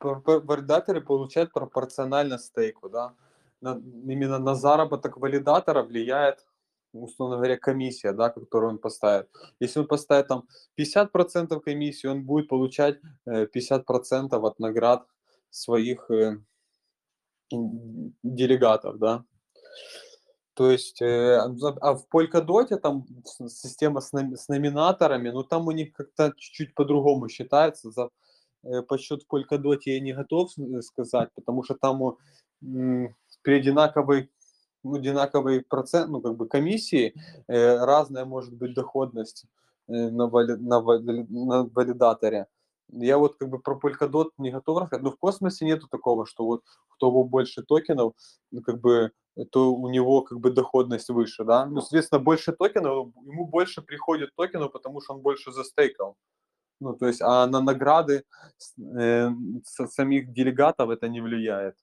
валидаторы 0.00 1.00
получают 1.00 1.52
пропорционально 1.52 2.38
стейку, 2.38 2.88
да. 2.88 3.14
На- 3.60 3.80
именно 4.12 4.38
на 4.38 4.54
заработок 4.54 5.16
валидатора 5.16 5.82
влияет, 5.82 6.46
условно 6.92 7.36
говоря, 7.36 7.56
комиссия, 7.56 8.12
да, 8.12 8.30
которую 8.30 8.72
он 8.72 8.78
поставит. 8.78 9.28
Если 9.60 9.80
он 9.80 9.86
поставит 9.86 10.28
там 10.28 10.48
50% 10.76 11.60
комиссии, 11.60 12.08
он 12.08 12.24
будет 12.24 12.48
получать 12.48 12.98
э, 13.26 13.46
50% 13.46 14.44
от 14.44 14.58
наград 14.58 15.06
своих 15.50 16.10
э, 16.10 16.38
делегатов, 18.22 18.98
да. 18.98 19.24
То 20.54 20.70
есть, 20.70 21.00
э, 21.02 21.36
а 21.36 21.46
а 21.80 21.94
в 21.94 22.06
Polkadot 22.14 22.76
там 22.78 23.06
система 23.48 24.00
с, 24.00 24.10
с 24.12 24.48
номинаторами, 24.48 25.30
ну 25.30 25.42
там 25.44 25.66
у 25.66 25.70
них 25.70 25.92
как-то 25.94 26.32
чуть-чуть 26.36 26.74
по-другому 26.74 27.28
считается. 27.28 27.90
За 27.90 28.10
э, 28.64 28.82
подсчет 28.82 29.22
в 29.24 29.34
Polkadot 29.34 29.80
я 29.86 30.00
не 30.00 30.12
готов 30.12 30.52
с- 30.52 30.82
сказать, 30.82 31.30
потому 31.34 31.62
что 31.64 31.74
там 31.74 32.16
м, 32.62 33.16
при 33.42 33.54
одинаковой, 33.54 34.30
ну, 34.84 34.94
одинаковой 34.96 35.62
процент, 35.62 36.10
ну 36.10 36.20
как 36.20 36.36
бы 36.36 36.46
комиссии 36.48 37.14
э, 37.48 37.76
разная 37.84 38.24
может 38.26 38.54
быть 38.54 38.74
доходность 38.74 39.46
э, 39.88 39.92
на, 40.10 40.28
вали- 40.28 40.56
на, 40.56 40.80
вали- 40.80 41.26
на 41.30 41.64
валидаторе. 41.64 42.46
Я 42.88 43.18
вот 43.18 43.36
как 43.36 43.48
бы 43.48 43.58
про 43.58 43.78
Polkadot 43.78 44.30
не 44.38 44.50
готов 44.50 44.78
рассказать, 44.82 45.02
но 45.02 45.10
в 45.10 45.16
космосе 45.18 45.64
нету 45.64 45.88
такого, 45.88 46.26
что 46.26 46.44
вот 46.44 46.62
у 46.94 46.98
кого 47.00 47.24
больше 47.24 47.62
токенов, 47.62 48.14
ну, 48.50 48.62
как 48.62 48.80
бы 48.80 49.12
то 49.50 49.72
у 49.74 49.88
него 49.88 50.22
как 50.22 50.40
бы 50.40 50.50
доходность 50.50 51.08
выше, 51.08 51.44
да. 51.44 51.64
Ну, 51.66 51.80
соответственно, 51.80 52.20
больше 52.20 52.52
токенов, 52.52 53.08
ему 53.24 53.46
больше 53.46 53.80
приходит 53.80 54.34
токенов, 54.36 54.72
потому 54.72 55.00
что 55.00 55.14
он 55.14 55.20
больше 55.22 55.52
застейкал. 55.52 56.16
Ну, 56.80 56.94
то 56.94 57.06
есть, 57.06 57.22
а 57.22 57.46
на 57.46 57.60
награды 57.60 58.24
э, 58.98 59.30
самих 59.88 60.32
делегатов 60.32 60.90
это 60.90 61.08
не 61.08 61.20
влияет. 61.20 61.76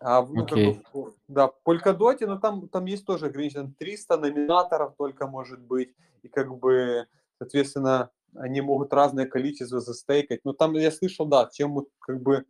А, 0.00 0.20
в- 0.20 0.34
ну, 0.34 0.46
как 0.46 0.58
бы, 0.58 1.14
да, 1.28 1.46
в 1.48 1.54
Polkadot, 1.64 2.18
ну, 2.26 2.38
там, 2.38 2.68
там 2.68 2.84
есть 2.84 3.06
тоже 3.06 3.26
ограничено, 3.26 3.72
300 3.78 4.16
номинаторов 4.18 4.94
только 4.98 5.26
может 5.26 5.60
быть, 5.60 5.94
и 6.22 6.28
как 6.28 6.54
бы, 6.58 7.06
соответственно, 7.44 8.10
они 8.34 8.60
могут 8.62 8.92
разное 8.92 9.26
количество 9.26 9.80
застейкать. 9.80 10.40
Но 10.44 10.52
там 10.52 10.74
я 10.74 10.90
слышал, 10.90 11.26
да, 11.26 11.48
чем 11.52 11.86
как 12.00 12.22
бы 12.22 12.44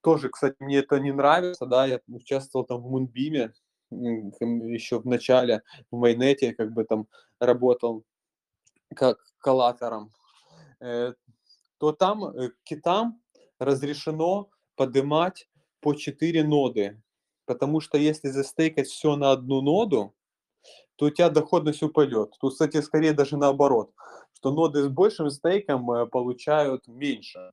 тоже, 0.00 0.30
кстати, 0.30 0.56
мне 0.58 0.78
это 0.78 0.98
не 0.98 1.12
нравится, 1.12 1.66
да, 1.66 1.86
я 1.86 2.00
участвовал 2.08 2.64
там 2.64 2.82
в 2.82 2.90
Мунбиме 2.90 3.52
еще 3.90 5.00
в 5.00 5.06
начале, 5.06 5.62
в 5.90 5.96
майнете, 5.96 6.54
как 6.54 6.72
бы 6.72 6.84
там 6.84 7.06
работал 7.38 8.04
как 8.96 9.18
коллатором, 9.38 10.10
э, 10.80 11.12
то 11.78 11.92
там 11.92 12.24
э, 12.24 12.50
китам 12.64 13.20
разрешено 13.58 14.48
поднимать 14.76 15.46
по 15.80 15.94
4 15.94 16.42
ноды, 16.42 17.02
потому 17.44 17.80
что 17.80 17.98
если 17.98 18.28
застейкать 18.28 18.88
все 18.88 19.14
на 19.16 19.32
одну 19.32 19.60
ноду, 19.60 20.14
то 20.96 21.06
у 21.06 21.10
тебя 21.10 21.28
доходность 21.28 21.82
упадет. 21.82 22.34
Тут, 22.40 22.52
кстати, 22.52 22.80
скорее 22.80 23.12
даже 23.12 23.36
наоборот, 23.36 23.92
что 24.42 24.50
ноды 24.50 24.82
с 24.82 24.88
большим 24.88 25.30
стейком 25.30 25.88
э, 25.92 26.06
получают 26.06 26.88
меньше. 26.88 27.52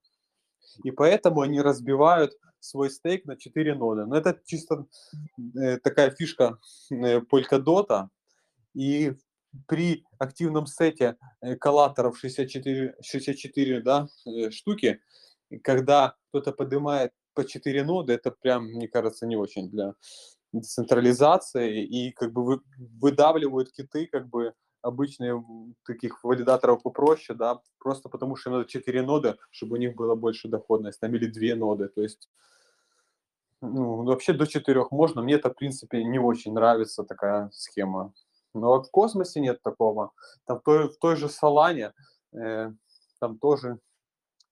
И 0.83 0.89
поэтому 0.89 1.41
они 1.41 1.61
разбивают 1.61 2.33
свой 2.59 2.89
стейк 2.89 3.25
на 3.25 3.37
4 3.37 3.75
ноды. 3.75 4.05
Но 4.07 4.17
это 4.17 4.41
чисто 4.43 4.87
э, 5.55 5.77
такая 5.77 6.09
фишка 6.09 6.57
э, 6.89 7.19
Polkadot. 7.19 8.07
И 8.73 9.13
при 9.67 10.03
активном 10.17 10.65
сете 10.65 11.15
коллаторов 11.59 12.17
64, 12.17 12.95
64 13.01 13.81
да, 13.81 14.07
штуки, 14.49 14.99
когда 15.63 16.15
кто-то 16.29 16.51
поднимает 16.51 17.11
по 17.35 17.45
4 17.45 17.83
ноды, 17.83 18.13
это 18.13 18.31
прям, 18.31 18.65
мне 18.65 18.87
кажется, 18.87 19.27
не 19.27 19.37
очень 19.37 19.69
для 19.69 19.93
децентрализации. 20.53 21.83
И 21.83 22.11
как 22.13 22.33
бы 22.33 22.45
вы, 22.45 22.61
выдавливают 22.99 23.71
киты 23.71 24.07
как 24.07 24.27
бы 24.27 24.53
обычные 24.81 25.43
таких 25.85 26.23
валидаторов 26.23 26.83
попроще, 26.83 27.37
да, 27.37 27.61
просто 27.79 28.09
потому 28.09 28.35
что 28.35 28.49
им 28.49 28.57
надо 28.57 28.69
4 28.69 29.01
ноды, 29.01 29.37
чтобы 29.51 29.75
у 29.75 29.79
них 29.79 29.95
было 29.95 30.15
больше 30.15 30.47
доходность, 30.47 30.99
там 30.99 31.15
или 31.15 31.27
2 31.27 31.55
ноды, 31.55 31.87
то 31.87 32.01
есть 32.01 32.29
ну, 33.61 34.03
вообще 34.03 34.33
до 34.33 34.47
4 34.47 34.85
можно, 34.91 35.21
мне 35.21 35.35
это, 35.35 35.49
в 35.49 35.55
принципе, 35.55 36.03
не 36.03 36.19
очень 36.19 36.53
нравится 36.53 37.03
такая 37.03 37.49
схема. 37.51 38.13
Но 38.53 38.81
в 38.81 38.89
космосе 38.89 39.41
нет 39.41 39.61
такого. 39.61 40.11
Там 40.45 40.59
в 40.59 40.63
той, 40.63 40.87
в 40.89 40.97
той 40.97 41.15
же 41.15 41.29
Солане 41.29 41.93
э, 42.33 42.71
там 43.19 43.37
тоже 43.37 43.79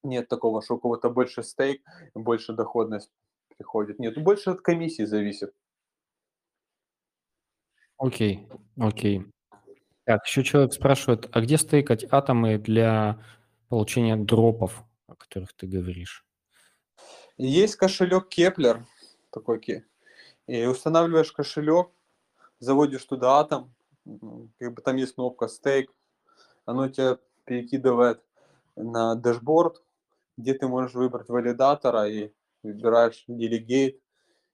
нет 0.04 0.28
такого, 0.28 0.62
что 0.62 0.76
у 0.76 0.80
кого-то 0.80 1.10
больше 1.10 1.42
стейк, 1.42 1.82
больше 2.14 2.54
доходность 2.54 3.12
приходит. 3.56 4.00
Нет, 4.00 4.22
больше 4.22 4.52
от 4.52 4.62
комиссии 4.62 5.06
зависит. 5.06 5.54
Окей, 7.98 8.48
окей. 8.80 9.26
Так, 10.08 10.26
еще 10.26 10.42
человек 10.42 10.72
спрашивает, 10.72 11.28
а 11.34 11.42
где 11.42 11.58
стейкать 11.58 12.06
атомы 12.10 12.58
для 12.58 13.22
получения 13.68 14.16
дропов, 14.16 14.86
о 15.06 15.16
которых 15.16 15.52
ты 15.52 15.68
говоришь? 15.68 16.26
Есть 17.36 17.76
кошелек 17.76 18.30
Keplr, 18.30 18.86
такой 19.32 19.60
ке- 19.60 19.86
и 20.48 20.66
устанавливаешь 20.66 21.34
кошелек, 21.34 21.90
заводишь 22.60 23.04
туда 23.04 23.40
атом, 23.40 23.76
как 24.60 24.76
бы 24.76 24.82
там 24.82 24.96
есть 24.96 25.16
кнопка 25.16 25.50
stake, 25.50 25.92
оно 26.64 26.88
тебя 26.88 27.18
перекидывает 27.44 28.24
на 28.78 29.16
дашборд, 29.16 29.84
где 30.38 30.54
ты 30.54 30.70
можешь 30.70 30.94
выбрать 30.94 31.28
валидатора 31.28 32.08
и 32.08 32.32
выбираешь 32.64 33.26
delegate 33.28 34.00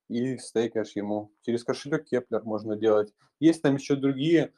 и 0.10 0.36
стейкаешь 0.39 0.95
ему. 0.95 1.32
Через 1.43 1.64
кошелек 1.64 2.06
Keplr 2.05 2.41
можно 2.43 2.76
делать. 2.76 3.14
Есть 3.39 3.62
там 3.62 3.76
еще 3.76 3.95
другие 3.95 4.51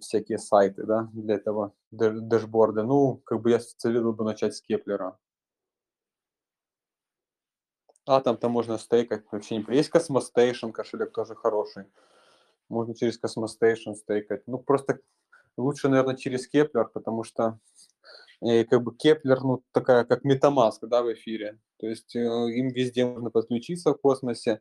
всякие 0.00 0.38
сайты, 0.38 0.84
да, 0.84 1.08
для 1.12 1.36
этого 1.36 1.74
дашборда. 1.90 2.82
Ну, 2.82 3.16
как 3.24 3.40
бы 3.40 3.50
я 3.50 3.60
советовал 3.60 4.12
бы 4.12 4.24
начать 4.24 4.54
с 4.54 4.60
Keplr'а. 4.60 5.18
А 8.06 8.20
там 8.20 8.36
там 8.36 8.52
можно 8.52 8.78
стейкать 8.78 9.24
вообще 9.30 9.56
не... 9.56 9.74
Есть 9.74 9.90
Cosmostation, 9.90 10.72
кошелек 10.72 11.12
тоже 11.12 11.34
хороший. 11.34 11.86
Можно 12.68 12.94
через 12.94 13.18
Cosmostation 13.18 13.94
стейкать. 13.94 14.42
Ну, 14.46 14.58
просто 14.58 15.00
лучше, 15.56 15.88
наверное, 15.88 16.16
через 16.16 16.46
Keplr, 16.46 16.88
потому 16.88 17.24
что 17.24 17.58
э, 18.42 18.64
как 18.64 18.82
бы 18.82 18.94
Keplr, 18.94 19.40
ну, 19.42 19.64
такая, 19.72 20.04
как 20.04 20.24
Metamask, 20.24 20.78
да, 20.82 21.02
в 21.02 21.12
эфире. 21.14 21.58
То 21.78 21.86
есть 21.86 22.14
э, 22.14 22.20
им 22.20 22.68
везде 22.68 23.06
можно 23.06 23.30
подключиться 23.30 23.92
в 23.92 24.00
космосе. 24.00 24.60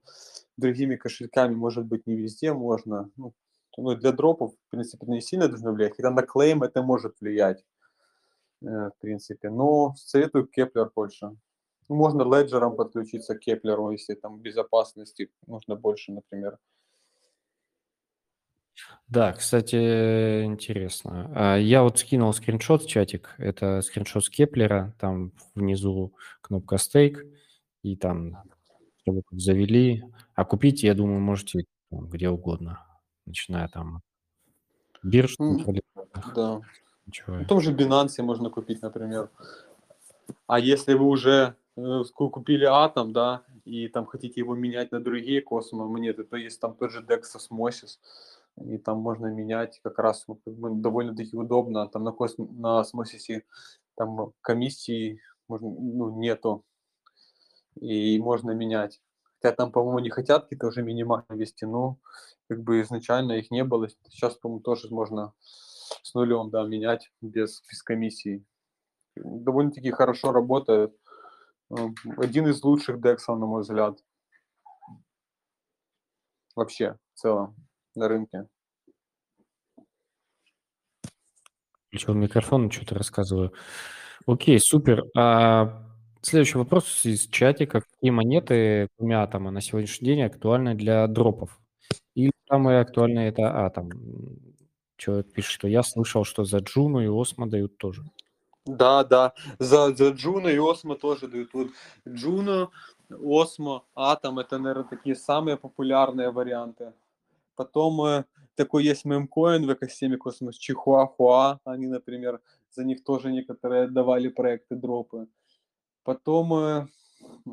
Другими 0.56 0.96
кошельками, 0.96 1.54
может 1.54 1.86
быть, 1.86 2.08
не 2.08 2.16
везде 2.16 2.54
можно. 2.54 3.12
Ну, 3.18 3.34
ну, 3.78 3.96
для 3.96 4.12
дропов, 4.12 4.54
в 4.54 4.72
принципе, 4.72 5.06
не 5.08 5.22
сильно 5.22 5.48
должно 5.48 5.72
влиять. 5.72 5.96
Хотя 5.96 6.12
на 6.12 6.24
клейм 6.24 6.64
это 6.64 6.82
может 6.82 7.16
влиять, 7.22 7.64
э, 8.62 8.66
в 8.66 8.94
принципе. 9.00 9.50
Но 9.50 9.94
советую 9.96 10.48
Keplr 10.48 10.92
больше. 10.96 11.36
Можно 11.90 12.24
леджером 12.24 12.76
подключиться 12.76 13.36
к 13.36 13.40
Keplr'у, 13.40 13.92
если 13.92 14.16
там 14.16 14.40
безопасности 14.40 15.30
нужно 15.48 15.76
больше, 15.76 16.12
например. 16.12 16.58
Да, 19.08 19.34
кстати, 19.34 20.44
интересно. 20.44 21.30
А, 21.36 21.58
Я 21.58 21.84
вот 21.84 22.00
скинул 22.00 22.34
скриншот 22.34 22.84
в 22.84 22.88
чатик. 22.88 23.36
Это 23.38 23.82
скриншот 23.82 24.26
с 24.26 24.30
Кеплера. 24.30 24.96
Там 25.00 25.34
внизу 25.54 26.14
кнопка 26.42 26.78
стейк. 26.78 27.24
И 27.84 27.96
там 27.96 28.44
завели. 29.32 30.04
А 30.36 30.46
купить, 30.46 30.84
я 30.84 30.94
думаю, 30.96 31.20
можете 31.20 31.66
где 31.92 32.30
угодно. 32.30 32.80
Начиная 33.26 33.68
там 33.68 34.02
бирж. 35.02 35.36
Централизованных. 35.36 36.34
Да. 36.36 36.62
Ничего. 37.06 37.38
В 37.38 37.46
том 37.46 37.62
же 37.62 37.74
Binance 37.74 38.22
можно 38.22 38.50
купить, 38.50 38.82
например. 38.82 39.30
А 40.48 40.60
если 40.60 40.94
вы 40.94 41.06
уже 41.06 41.56
э, 41.76 42.04
ку- 42.14 42.30
купили 42.30 42.66
Атом, 42.66 43.12
да, 43.12 43.44
и 43.66 43.88
там 43.88 44.06
хотите 44.06 44.40
его 44.40 44.56
менять 44.56 44.92
на 44.92 45.02
другие 45.02 45.42
космо 45.42 45.88
монеты, 45.88 46.24
то 46.24 46.38
есть 46.38 46.60
там 46.60 46.76
тот 46.76 46.92
же 46.92 47.02
DEX 47.02 47.24
Osmosis, 47.36 47.98
и 48.62 48.78
там 48.78 49.00
можно 49.00 49.28
менять 49.28 49.80
как 49.84 50.00
раз 50.00 50.26
ну, 50.28 50.40
довольно-таки 50.76 51.36
удобно. 51.36 51.88
Там 51.88 52.04
на, 52.04 52.12
косм... 52.12 52.44
на 52.60 52.80
осмосисе 52.80 53.44
там 53.96 54.34
комиссии 54.42 55.20
можно, 55.48 55.70
ну, 55.70 56.20
нету, 56.20 56.64
и 57.80 58.20
можно 58.20 58.52
менять. 58.52 59.02
Хотя 59.44 59.58
там, 59.58 59.72
по-моему, 59.74 60.00
не 60.00 60.10
хотят 60.10 60.44
какие-то 60.44 60.68
уже 60.68 60.84
минимально 60.84 61.26
вести, 61.32 61.66
но 61.66 61.98
как 62.48 62.64
бы 62.64 62.80
изначально 62.82 63.34
их 63.34 63.52
не 63.52 63.66
было. 63.66 63.90
Сейчас, 64.08 64.36
по-моему, 64.36 64.62
тоже 64.62 64.88
можно 64.90 65.34
с 66.02 66.14
нулем, 66.14 66.50
да, 66.50 66.64
менять 66.64 67.12
без, 67.20 67.62
без 67.70 67.84
комиссии. 67.84 68.46
Довольно-таки 69.18 69.92
хорошо 69.92 70.32
работает. 70.32 70.96
Э, 71.70 71.90
один 72.18 72.48
из 72.48 72.64
лучших 72.64 73.02
дексов, 73.02 73.38
на 73.38 73.46
мой 73.46 73.64
взгляд. 73.64 74.00
Вообще, 76.56 76.98
в 77.14 77.20
целом, 77.20 77.56
на 77.96 78.08
рынке. 78.08 78.48
Включил 81.88 82.14
микрофон, 82.14 82.72
что-то 82.72 82.96
рассказываю. 82.96 83.52
Окей, 84.26 84.58
супер. 84.58 85.04
А, 85.18 85.93
следующий 86.26 86.58
вопрос 86.58 87.06
из 87.06 87.28
чатика. 87.28 87.82
Какие 87.82 88.12
монеты, 88.12 88.88
кроме 88.98 89.18
атома, 89.18 89.52
на 89.52 89.62
сегодняшний 89.62 90.08
день 90.08 90.24
актуальны 90.24 90.76
для 90.76 91.08
дропов? 91.08 91.60
Или 92.16 92.32
самое 92.48 92.80
актуальное 92.80 93.30
это 93.30 93.66
атом? 93.66 93.92
Человек 94.98 95.34
пишет, 95.34 95.52
что 95.52 95.68
я 95.68 95.84
слышал, 95.84 96.24
что 96.24 96.44
за 96.46 96.60
Джуну 96.60 97.02
и 97.02 97.08
Осмо 97.08 97.48
дают 97.48 97.78
тоже. 97.78 98.04
Да, 98.66 99.04
да, 99.04 99.34
за, 99.60 99.94
за 99.94 100.10
Джуно 100.10 100.48
и 100.48 100.58
Осмо 100.58 100.96
тоже 100.96 101.28
дают. 101.28 101.54
Вот 101.54 101.68
Juno, 102.08 102.70
Osmo, 103.10 103.84
Atom, 103.94 104.40
это, 104.40 104.58
наверное, 104.58 104.90
такие 104.90 105.16
самые 105.16 105.58
популярные 105.58 106.32
варианты. 106.32 106.94
Потом 107.56 108.02
э, 108.06 108.24
такой 108.56 108.86
есть 108.86 109.06
мемкоин 109.06 109.66
в 109.68 109.74
экосистеме 109.74 110.18
Cosmos, 110.18 110.56
Chihuahua, 110.56 111.60
они, 111.66 111.88
например, 111.88 112.40
за 112.72 112.84
них 112.84 113.04
тоже 113.04 113.32
некоторые 113.32 113.88
давали 113.88 114.30
проекты 114.30 114.76
дропы. 114.76 115.28
Потом 116.04 116.54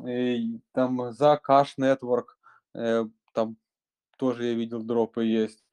э, 0.05 0.37
там 0.73 1.11
за 1.13 1.39
Akash 1.47 1.77
Network, 1.79 2.25
э, 2.75 3.05
там 3.33 3.57
тоже 4.17 4.45
я 4.45 4.53
видел 4.53 4.83
дропы 4.83 5.25
есть. 5.25 5.63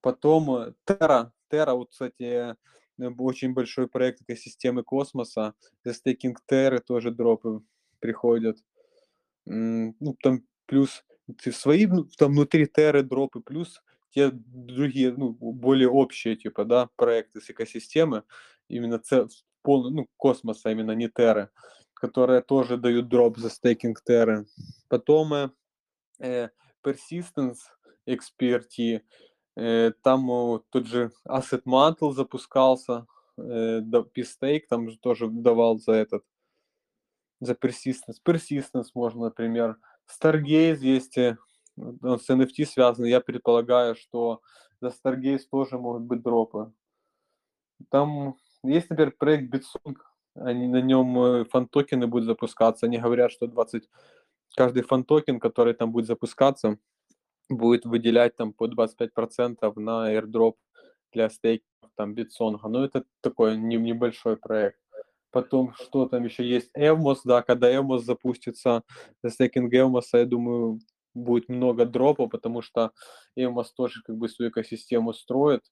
Потом 0.00 0.50
э, 0.56 0.72
Terra, 0.86 1.30
Terra, 1.50 1.74
вот, 1.74 1.90
кстати, 1.90 2.56
очень 2.98 3.54
большой 3.54 3.88
проект 3.88 4.22
экосистемы 4.22 4.82
космоса. 4.82 5.54
За 5.84 5.94
стейкинг 5.94 6.40
Terra 6.50 6.80
тоже 6.80 7.10
дропы 7.10 7.62
приходят. 8.00 8.58
Ну, 9.46 10.16
там 10.22 10.42
плюс 10.66 11.04
свои, 11.52 11.86
ну, 11.86 12.04
там 12.18 12.32
внутри 12.32 12.66
Терры 12.66 13.02
дропы, 13.02 13.40
плюс 13.40 13.82
те 14.10 14.30
другие, 14.32 15.12
ну, 15.12 15.32
более 15.32 15.88
общие, 15.88 16.36
типа, 16.36 16.64
да, 16.64 16.88
проекты 16.96 17.40
с 17.40 17.50
экосистемы, 17.50 18.24
именно 18.68 19.02
пол, 19.62 19.90
ну, 19.90 20.08
космоса, 20.16 20.70
именно 20.70 20.92
не 20.92 21.08
Терры, 21.08 21.50
которые 21.98 22.42
тоже 22.42 22.76
дают 22.76 23.08
дроп 23.08 23.38
за 23.38 23.50
стейкинг 23.50 24.00
Терры. 24.02 24.46
Потом 24.88 25.34
э, 25.34 25.50
э 26.20 26.48
Persistence 26.84 27.58
XPRT, 28.06 29.02
э, 29.56 29.92
там 30.02 30.30
э, 30.30 30.60
тот 30.70 30.86
же 30.86 31.10
Asset 31.26 31.64
Mantle 31.64 32.12
запускался, 32.12 33.06
э, 33.36 33.80
P-Stake 33.82 34.62
там 34.68 34.88
же 34.88 34.98
тоже 34.98 35.28
давал 35.28 35.78
за 35.78 35.92
этот, 35.92 36.24
за 37.40 37.52
Persistence. 37.54 38.18
Persistence 38.24 38.90
можно, 38.94 39.24
например, 39.24 39.76
Stargaze 40.08 40.78
есть, 40.78 41.18
э, 41.18 41.36
он 41.76 42.18
с 42.18 42.30
NFT 42.30 42.64
связан, 42.64 43.04
я 43.04 43.20
предполагаю, 43.20 43.94
что 43.94 44.40
за 44.80 44.88
Stargaze 44.88 45.42
тоже 45.50 45.78
могут 45.78 46.02
быть 46.02 46.22
дропы. 46.22 46.72
Там 47.90 48.36
есть, 48.62 48.90
например, 48.90 49.14
проект 49.18 49.54
Bitsong, 49.54 49.96
они 50.40 50.68
на 50.68 50.80
нем 50.80 51.18
э, 51.18 51.44
фан-токены 51.44 52.06
будут 52.06 52.26
запускаться. 52.26 52.86
Они 52.86 52.98
говорят, 52.98 53.32
что 53.32 53.46
20, 53.46 53.88
каждый 54.56 54.82
фан-токен, 54.82 55.40
который 55.40 55.74
там 55.74 55.92
будет 55.92 56.06
запускаться, 56.06 56.78
будет 57.48 57.84
выделять 57.84 58.36
там 58.36 58.52
по 58.52 58.66
25% 58.66 59.72
на 59.76 60.14
airdrop 60.14 60.54
для 61.12 61.30
стейков 61.30 61.66
там 61.96 62.14
битсонга. 62.14 62.68
Но 62.68 62.84
это 62.84 63.04
такой 63.20 63.56
небольшой 63.56 64.36
проект. 64.36 64.78
Потом, 65.30 65.74
что 65.74 66.06
там 66.06 66.24
еще 66.24 66.44
есть? 66.48 66.70
Evmos, 66.76 67.18
да, 67.24 67.42
когда 67.42 67.70
Evmos 67.70 67.98
запустится, 67.98 68.82
за 69.22 69.30
стейкинг 69.30 69.72
Evmos, 69.72 70.06
я 70.12 70.24
думаю, 70.24 70.80
будет 71.14 71.48
много 71.48 71.84
дропа, 71.84 72.28
потому 72.28 72.62
что 72.62 72.92
Evmos 73.38 73.66
тоже 73.76 74.02
как 74.04 74.16
бы 74.16 74.28
свою 74.28 74.50
экосистему 74.50 75.12
строит, 75.12 75.62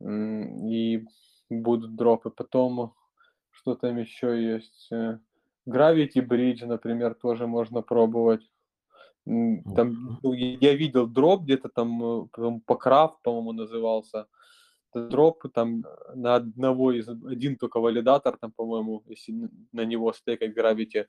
и 0.00 1.04
будут 1.50 1.94
дропы. 1.94 2.30
Потом, 2.30 2.94
что 3.52 3.74
там 3.74 3.98
еще 3.98 4.42
есть? 4.42 4.88
Э, 4.90 5.18
Gravity 5.68 6.26
Bridge, 6.26 6.66
например, 6.66 7.14
тоже 7.14 7.46
можно 7.46 7.82
пробовать. 7.82 8.42
Там, 9.24 10.18
ну, 10.22 10.32
я 10.32 10.74
видел 10.74 11.06
дроп 11.06 11.42
где-то 11.42 11.68
там, 11.68 12.24
э, 12.24 12.60
Покрафт, 12.66 13.22
по-моему, 13.22 13.52
назывался. 13.52 14.26
Дроп 14.94 15.44
там 15.54 15.84
на 16.14 16.34
одного 16.34 16.92
из, 16.92 17.08
один 17.08 17.56
только 17.56 17.80
валидатор, 17.80 18.36
там, 18.36 18.52
по-моему, 18.52 19.02
если 19.06 19.48
на 19.72 19.84
него 19.84 20.12
стейкать 20.12 20.56
Gravity 20.56 21.06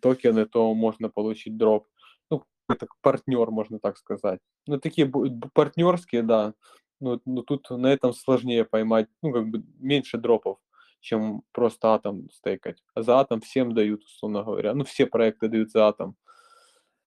токены, 0.00 0.46
то 0.46 0.74
можно 0.74 1.08
получить 1.08 1.56
дроп. 1.56 1.86
Ну, 2.30 2.44
это 2.68 2.86
партнер, 3.00 3.50
можно 3.50 3.78
так 3.78 3.96
сказать. 3.96 4.40
Ну, 4.66 4.78
такие 4.78 5.10
партнерские, 5.54 6.22
да. 6.22 6.54
Ну, 7.00 7.20
ну, 7.24 7.42
тут 7.42 7.70
на 7.70 7.86
этом 7.86 8.12
сложнее 8.12 8.64
поймать, 8.64 9.08
ну, 9.22 9.32
как 9.32 9.48
бы 9.48 9.62
меньше 9.78 10.18
дропов, 10.18 10.58
чем 11.00 11.42
просто 11.52 11.94
атом 11.94 12.28
стейкать. 12.30 12.82
За 12.96 13.18
атом 13.18 13.40
всем 13.40 13.74
дают, 13.74 14.04
условно 14.04 14.42
говоря. 14.42 14.74
Ну, 14.74 14.84
все 14.84 15.06
проекты 15.06 15.48
дают 15.48 15.70
за 15.70 15.88
атом. 15.88 16.16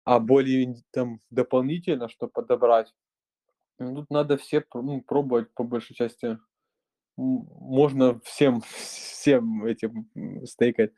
А 0.03 0.19
более 0.19 0.75
там 0.91 1.21
дополнительно, 1.29 2.09
что 2.09 2.27
подобрать, 2.27 2.93
ну, 3.77 3.95
тут 3.95 4.09
надо 4.09 4.37
все 4.37 4.63
ну, 4.73 5.01
пробовать 5.01 5.53
по 5.53 5.63
большей 5.63 5.95
части. 5.95 6.39
Можно 7.17 8.19
всем, 8.21 8.61
всем 8.65 9.65
этим 9.65 10.09
стейкать 10.45 10.91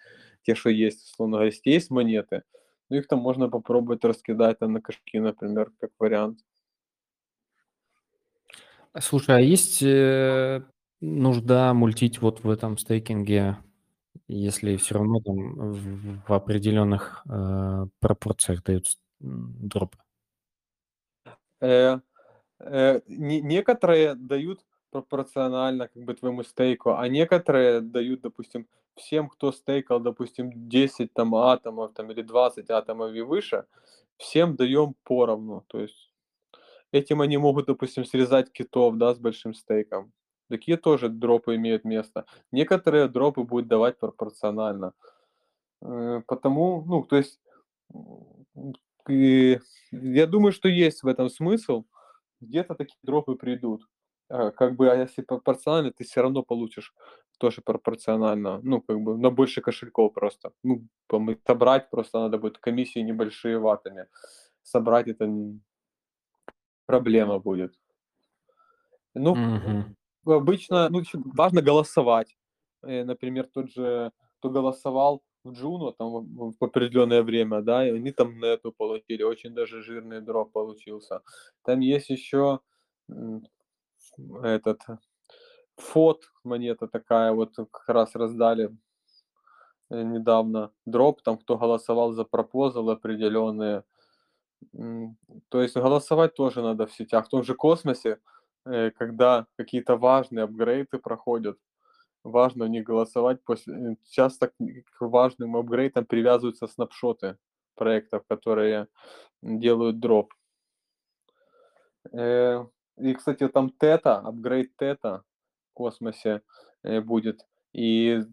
те, 0.44 0.56
что 0.56 0.70
есть, 0.70 1.04
условно 1.12 1.38
говоря, 1.38 1.52
если 1.52 1.70
есть 1.70 1.90
монеты, 1.90 2.44
ну 2.90 2.98
их 2.98 3.08
там 3.08 3.20
можно 3.20 3.50
попробовать 3.50 4.04
раскидать 4.04 4.60
там 4.60 4.74
на 4.74 4.82
кошки, 4.82 5.18
например, 5.18 5.72
как 5.80 5.92
вариант. 6.00 6.40
Слушай, 9.00 9.38
а 9.38 9.40
есть 9.40 9.82
э, 9.82 10.62
нужда 11.04 11.74
мультить 11.74 12.22
вот 12.22 12.44
в 12.44 12.50
этом 12.50 12.78
стейкинге, 12.78 13.58
если 14.28 14.78
все 14.78 14.96
равно 14.96 15.20
там 15.20 15.72
в, 15.74 16.28
в 16.28 16.34
определенных 16.34 17.24
э, 17.30 17.88
пропорциях 18.00 18.64
дают 18.64 18.86
дропы? 19.20 19.98
Э, 21.62 22.00
э, 22.60 23.02
не, 23.08 23.42
некоторые 23.42 24.16
дают 24.16 24.66
пропорционально 24.92 25.88
как 25.88 26.04
бы 26.04 26.14
твоему 26.14 26.44
стейку, 26.44 26.96
а 26.96 27.08
некоторые 27.08 27.82
дают, 27.82 28.22
допустим, 28.22 28.68
всем, 28.96 29.28
кто 29.28 29.52
стейкал, 29.52 30.00
допустим, 30.00 30.52
10 30.70 31.14
там 31.14 31.34
атомов 31.36 31.94
там, 31.94 32.12
или 32.12 32.22
20 32.22 32.70
атомов 32.70 33.14
и 33.14 33.22
выше, 33.22 33.66
всем 34.18 34.56
даем 34.56 34.96
поровну. 35.04 35.64
То 35.68 35.80
есть 35.80 36.14
Этим 36.94 37.22
они 37.22 37.38
могут, 37.38 37.66
допустим, 37.66 38.06
срезать 38.06 38.52
китов, 38.52 38.98
да, 38.98 39.16
с 39.16 39.18
большим 39.18 39.56
стейком. 39.56 40.14
Такие 40.54 40.78
тоже 40.78 41.10
дропы 41.10 41.56
имеют 41.56 41.84
место. 41.84 42.26
Некоторые 42.52 43.08
дропы 43.08 43.42
будут 43.42 43.68
давать 43.68 43.98
пропорционально. 43.98 44.94
Э, 45.82 46.22
потому, 46.28 46.84
ну, 46.86 47.04
то 47.04 47.16
есть, 47.18 47.40
я 49.08 50.28
думаю, 50.28 50.52
что 50.52 50.70
есть 50.70 51.02
в 51.02 51.08
этом 51.08 51.30
смысл. 51.30 51.86
Где-то 52.42 52.76
такие 52.76 53.00
дропы 53.02 53.36
придут. 53.36 53.88
А, 54.30 54.52
как 54.52 54.76
бы, 54.76 54.92
а 54.92 54.96
если 54.96 55.24
пропорционально, 55.24 55.92
ты 55.92 56.04
все 56.04 56.22
равно 56.22 56.44
получишь 56.44 56.94
тоже 57.40 57.62
пропорционально, 57.62 58.60
ну, 58.64 58.80
как 58.82 59.02
бы, 59.02 59.18
на 59.18 59.32
больше 59.32 59.62
кошельков 59.62 60.14
просто. 60.14 60.52
Ну, 60.64 60.88
собрать 61.48 61.90
просто 61.90 62.20
надо 62.20 62.38
будет 62.38 62.60
комиссии 62.60 63.00
небольшие 63.00 63.58
ватами. 63.58 64.06
Собрать 64.62 65.08
это 65.08 65.28
проблема 66.86 67.40
будет. 67.40 67.74
Ну, 69.16 69.36
Мгм. 69.36 69.96
Обычно, 70.26 70.90
ну, 70.90 71.02
важно 71.14 71.62
голосовать. 71.62 72.36
Э, 72.84 73.04
например, 73.04 73.48
тот 73.54 73.72
же, 73.72 74.12
кто 74.40 74.50
голосовал 74.50 75.24
в 75.44 75.52
Джуно 75.52 75.92
там 75.92 76.54
в 76.58 76.64
определенное 76.64 77.22
время, 77.24 77.62
да, 77.62 77.86
и 77.88 77.92
они 77.92 78.12
там 78.12 78.40
нету 78.40 78.72
получили, 78.72 79.24
очень 79.24 79.54
даже 79.54 79.82
жирный 79.82 80.22
дроп 80.22 80.52
получился. 80.52 81.22
Там 81.64 81.82
есть 81.82 82.10
еще 82.10 82.60
этот 84.44 84.82
фот 85.76 86.24
монета 86.44 86.88
такая, 86.88 87.34
вот 87.34 87.56
как 87.56 87.90
раз 87.90 88.16
раздали 88.16 88.70
э, 89.90 90.02
недавно 90.04 90.72
дроп, 90.86 91.22
там 91.22 91.38
кто 91.38 91.58
голосовал 91.58 92.14
за 92.14 92.24
пропозал 92.26 92.90
определенные, 92.90 93.84
то 95.50 95.62
есть 95.62 95.76
голосовать 95.76 96.36
тоже 96.36 96.62
надо 96.62 96.86
в 96.88 96.94
сетях. 96.94 97.26
В 97.26 97.30
том 97.30 97.44
же 97.44 97.56
космосе, 97.56 98.10
э, 98.10 98.18
когда 98.64 99.46
какие-то 99.58 99.98
важные 99.98 100.44
апгрейды 100.44 100.98
проходят, 101.00 101.58
важно 102.24 102.66
не 102.66 102.82
голосовать 102.82 103.44
после... 103.44 103.98
Часто 104.10 104.48
к 104.50 105.02
важным 105.02 105.56
апгрейдам 105.58 106.06
привязываются 106.06 106.68
снапшоты. 106.68 107.38
проектов, 107.76 108.24
которые 108.28 108.88
делают 109.42 110.00
дроп. 110.00 110.34
Э, 112.12 112.66
и, 112.98 113.14
кстати, 113.14 113.48
там 113.48 113.70
тета, 113.70 114.18
апгрейд 114.20 114.76
тета 114.78 115.24
в 115.72 115.74
космосе 115.74 116.42
э, 116.84 117.02
будет. 117.02 117.46
И 117.74 118.24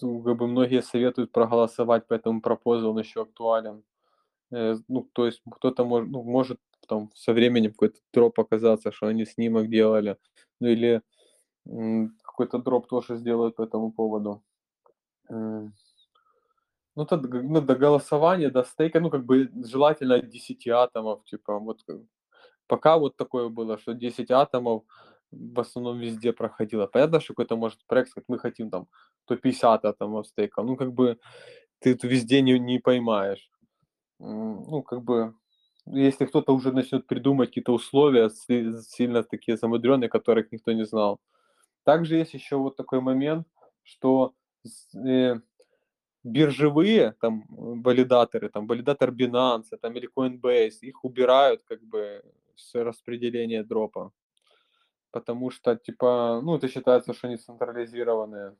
как 0.00 0.36
бы 0.36 0.46
многие 0.46 0.82
советуют 0.82 1.32
проголосовать 1.32 2.06
по 2.06 2.14
этому 2.14 2.40
пропозалу, 2.40 2.92
он 2.92 2.98
еще 2.98 3.22
актуален. 3.22 3.82
Э, 4.52 4.76
ну, 4.88 5.08
то 5.12 5.26
есть 5.26 5.42
кто-то 5.50 5.84
может, 5.84 6.10
ну, 6.10 6.22
может 6.22 6.60
там 6.86 7.10
со 7.14 7.32
временем 7.32 7.70
какой-то 7.72 8.00
дроп 8.12 8.40
оказаться, 8.40 8.92
что 8.92 9.06
они 9.06 9.26
снимок 9.26 9.68
делали, 9.68 10.16
ну 10.60 10.68
или 10.68 11.02
какой-то 11.66 12.58
дроп 12.58 12.88
тоже 12.88 13.16
сделают 13.16 13.56
по 13.56 13.62
этому 13.62 13.92
поводу. 13.92 14.42
Ну, 15.28 17.04
то, 17.04 17.16
ну, 17.18 17.60
до 17.60 17.74
голосования, 17.74 18.50
до 18.50 18.64
стейка, 18.64 19.00
ну, 19.00 19.10
как 19.10 19.24
бы 19.26 19.50
желательно 19.54 20.14
от 20.14 20.30
10 20.30 20.66
атомов, 20.68 21.24
типа, 21.24 21.58
вот 21.58 21.84
пока 22.66 22.96
вот 22.96 23.16
такое 23.16 23.48
было, 23.48 23.76
что 23.78 23.92
10 23.92 24.30
атомов 24.30 24.82
в 25.30 25.60
основном 25.60 25.98
везде 25.98 26.32
проходило. 26.32 26.86
Понятно, 26.86 27.20
что 27.20 27.34
какой-то 27.34 27.56
может 27.56 27.84
проект 27.86 28.10
сказать, 28.10 28.28
мы 28.28 28.38
хотим 28.38 28.70
там 28.70 28.86
150 29.24 29.84
атомов 29.84 30.26
стейка. 30.26 30.62
Ну, 30.62 30.76
как 30.76 30.92
бы 30.92 31.18
ты 31.80 31.90
это 31.92 32.06
везде 32.08 32.42
не, 32.42 32.58
не 32.58 32.78
поймаешь. 32.78 33.50
Ну, 34.18 34.82
как 34.82 35.02
бы, 35.02 35.34
если 35.86 36.26
кто-то 36.26 36.54
уже 36.54 36.72
начнет 36.72 37.06
придумать 37.06 37.50
какие-то 37.50 37.72
условия 37.72 38.30
сильно 38.30 39.22
такие 39.22 39.56
замудренные, 39.56 40.08
которых 40.08 40.52
никто 40.52 40.72
не 40.72 40.84
знал. 40.84 41.20
Также 41.84 42.16
есть 42.16 42.34
еще 42.34 42.56
вот 42.56 42.76
такой 42.76 43.00
момент, 43.00 43.46
что 43.84 44.34
э, 44.94 45.36
биржевые 46.24 47.14
там 47.20 47.44
валидаторы, 47.48 48.48
там 48.48 48.66
валидатор 48.66 49.10
Binance 49.10 49.76
там, 49.80 49.94
или 49.94 50.10
Coinbase, 50.14 50.80
их 50.82 51.04
убирают 51.04 51.62
как 51.64 51.82
бы 51.82 52.22
с 52.56 52.74
распределения 52.74 53.62
дропа. 53.62 54.12
Потому 55.12 55.50
что, 55.50 55.76
типа, 55.76 56.40
ну, 56.42 56.56
это 56.56 56.68
считается, 56.68 57.14
что 57.14 57.28
они 57.28 57.36
централизированные. 57.36 58.56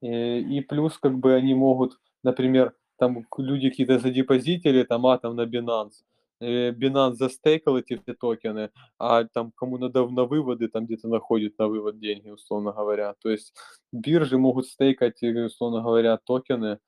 И, 0.00 0.58
и 0.58 0.60
плюс, 0.60 0.98
как 0.98 1.18
бы, 1.18 1.34
они 1.34 1.54
могут, 1.54 1.98
например, 2.22 2.74
там 3.00 3.24
люди 3.38 3.70
какие-то 3.70 3.98
задепозитили, 3.98 4.84
там 4.84 5.06
атом 5.06 5.34
на 5.34 5.46
Binance, 5.46 6.04
э, 6.40 6.70
Binance 6.72 7.14
застейкал 7.14 7.78
эти 7.78 7.96
все 7.96 8.14
токены, 8.14 8.70
а 8.98 9.24
там 9.24 9.52
кому 9.52 9.78
надо 9.78 10.06
на 10.08 10.24
выводы, 10.24 10.68
там 10.68 10.84
где-то 10.84 11.08
находит 11.08 11.58
на 11.58 11.66
вывод 11.68 11.98
деньги, 11.98 12.28
условно 12.28 12.72
говоря. 12.72 13.14
То 13.22 13.30
есть 13.30 13.54
биржи 13.92 14.36
могут 14.36 14.66
стейкать, 14.66 15.22
э, 15.22 15.46
условно 15.46 15.80
говоря, 15.82 16.18
токены 16.18 16.78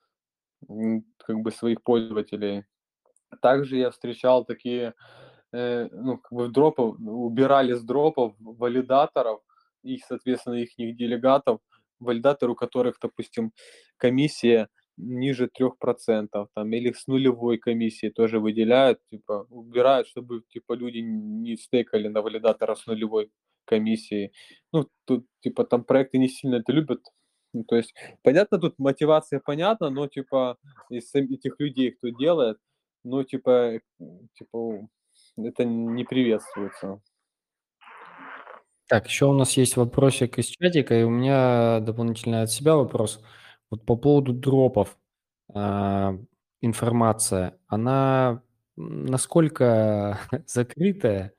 как 1.26 1.40
бы 1.40 1.50
своих 1.50 1.82
пользователей. 1.82 2.64
Также 3.40 3.78
я 3.78 3.90
встречал 3.90 4.44
такие, 4.44 4.92
э, 5.52 5.88
ну, 5.92 6.18
как 6.18 6.32
бы 6.32 6.48
дропов, 6.48 6.96
убирали 7.00 7.72
с 7.72 7.82
дропов 7.82 8.34
валидаторов 8.38 9.40
и, 9.82 9.96
соответственно, 10.06 10.56
их 10.56 10.76
делегатов, 10.76 11.60
валидаторы, 12.00 12.52
у 12.52 12.54
которых, 12.54 12.98
допустим, 13.00 13.52
комиссия 13.96 14.68
ниже 14.96 15.48
3%, 15.48 16.48
там, 16.54 16.72
или 16.72 16.92
с 16.92 17.06
нулевой 17.06 17.58
комиссией 17.58 18.12
тоже 18.12 18.38
выделяют, 18.40 19.00
типа, 19.10 19.46
убирают, 19.50 20.08
чтобы, 20.08 20.42
типа, 20.48 20.74
люди 20.74 20.98
не 20.98 21.56
стейкали 21.56 22.08
на 22.08 22.22
валидатора 22.22 22.74
с 22.74 22.86
нулевой 22.86 23.30
комиссией. 23.64 24.32
Ну, 24.72 24.88
тут, 25.04 25.26
типа, 25.40 25.64
там 25.64 25.84
проекты 25.84 26.18
не 26.18 26.28
сильно 26.28 26.56
это 26.56 26.72
любят. 26.72 27.00
Ну, 27.54 27.64
то 27.64 27.76
есть, 27.76 27.94
понятно, 28.22 28.58
тут 28.58 28.78
мотивация 28.78 29.40
понятна, 29.40 29.90
но, 29.90 30.06
типа, 30.08 30.56
из 30.90 31.14
этих 31.14 31.60
людей, 31.60 31.92
кто 31.92 32.08
делает, 32.08 32.58
ну, 33.04 33.24
типа, 33.24 33.80
типа, 34.34 34.88
это 35.36 35.64
не 35.64 36.04
приветствуется. 36.04 37.00
Так, 38.88 39.06
еще 39.06 39.26
у 39.26 39.32
нас 39.32 39.56
есть 39.56 39.76
вопросик 39.76 40.38
из 40.38 40.46
чатика, 40.46 40.94
и 40.98 41.02
у 41.02 41.10
меня 41.10 41.80
дополнительно 41.80 42.42
от 42.42 42.50
себя 42.50 42.76
вопрос. 42.76 43.22
Вот 43.72 43.86
по 43.86 43.96
поводу 43.96 44.34
дропов, 44.34 44.98
а, 45.54 46.14
информация, 46.60 47.56
она 47.68 48.42
насколько 48.76 50.18
закрытая? 50.46 51.32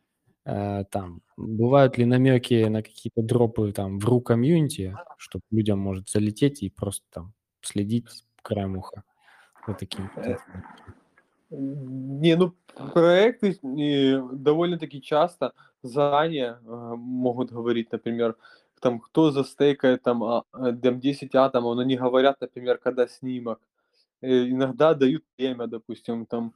А, 0.44 0.84
там 0.86 1.22
бывают 1.38 2.00
ли 2.00 2.06
намеки 2.06 2.66
на 2.66 2.82
какие-то 2.82 3.22
дропы 3.22 3.72
там 3.72 4.00
в 4.00 4.06
ру-комьюнити, 4.06 4.96
чтобы 5.18 5.44
людям 5.52 5.78
может 5.78 6.10
залететь 6.10 6.64
и 6.64 6.72
просто 6.72 7.06
там 7.12 7.34
следить 7.62 8.08
краем 8.42 8.78
уха? 8.78 9.04
Вот 9.68 9.78
такие 9.78 10.10
э, 10.16 10.36
Не, 11.52 12.36
ну 12.36 12.56
проекты 12.94 13.60
довольно-таки 13.62 15.04
часто 15.04 15.54
заранее 15.84 16.58
а, 16.66 16.96
могут 16.96 17.52
говорить, 17.52 17.92
например, 17.92 18.38
там, 18.84 19.00
кто 19.00 19.32
застейкает 19.32 20.04
там, 20.04 20.24
а, 20.24 20.44
э, 20.54 20.74
там 20.84 21.00
10 21.00 21.36
атомов, 21.36 21.76
но 21.76 21.84
не 21.84 21.96
говорят, 21.96 22.42
например, 22.42 22.78
когда 22.78 23.08
снимок. 23.08 23.60
Э, 24.22 24.50
иногда 24.50 24.94
дают 24.94 25.24
время, 25.38 25.68
допустим, 25.68 26.26
там 26.26 26.54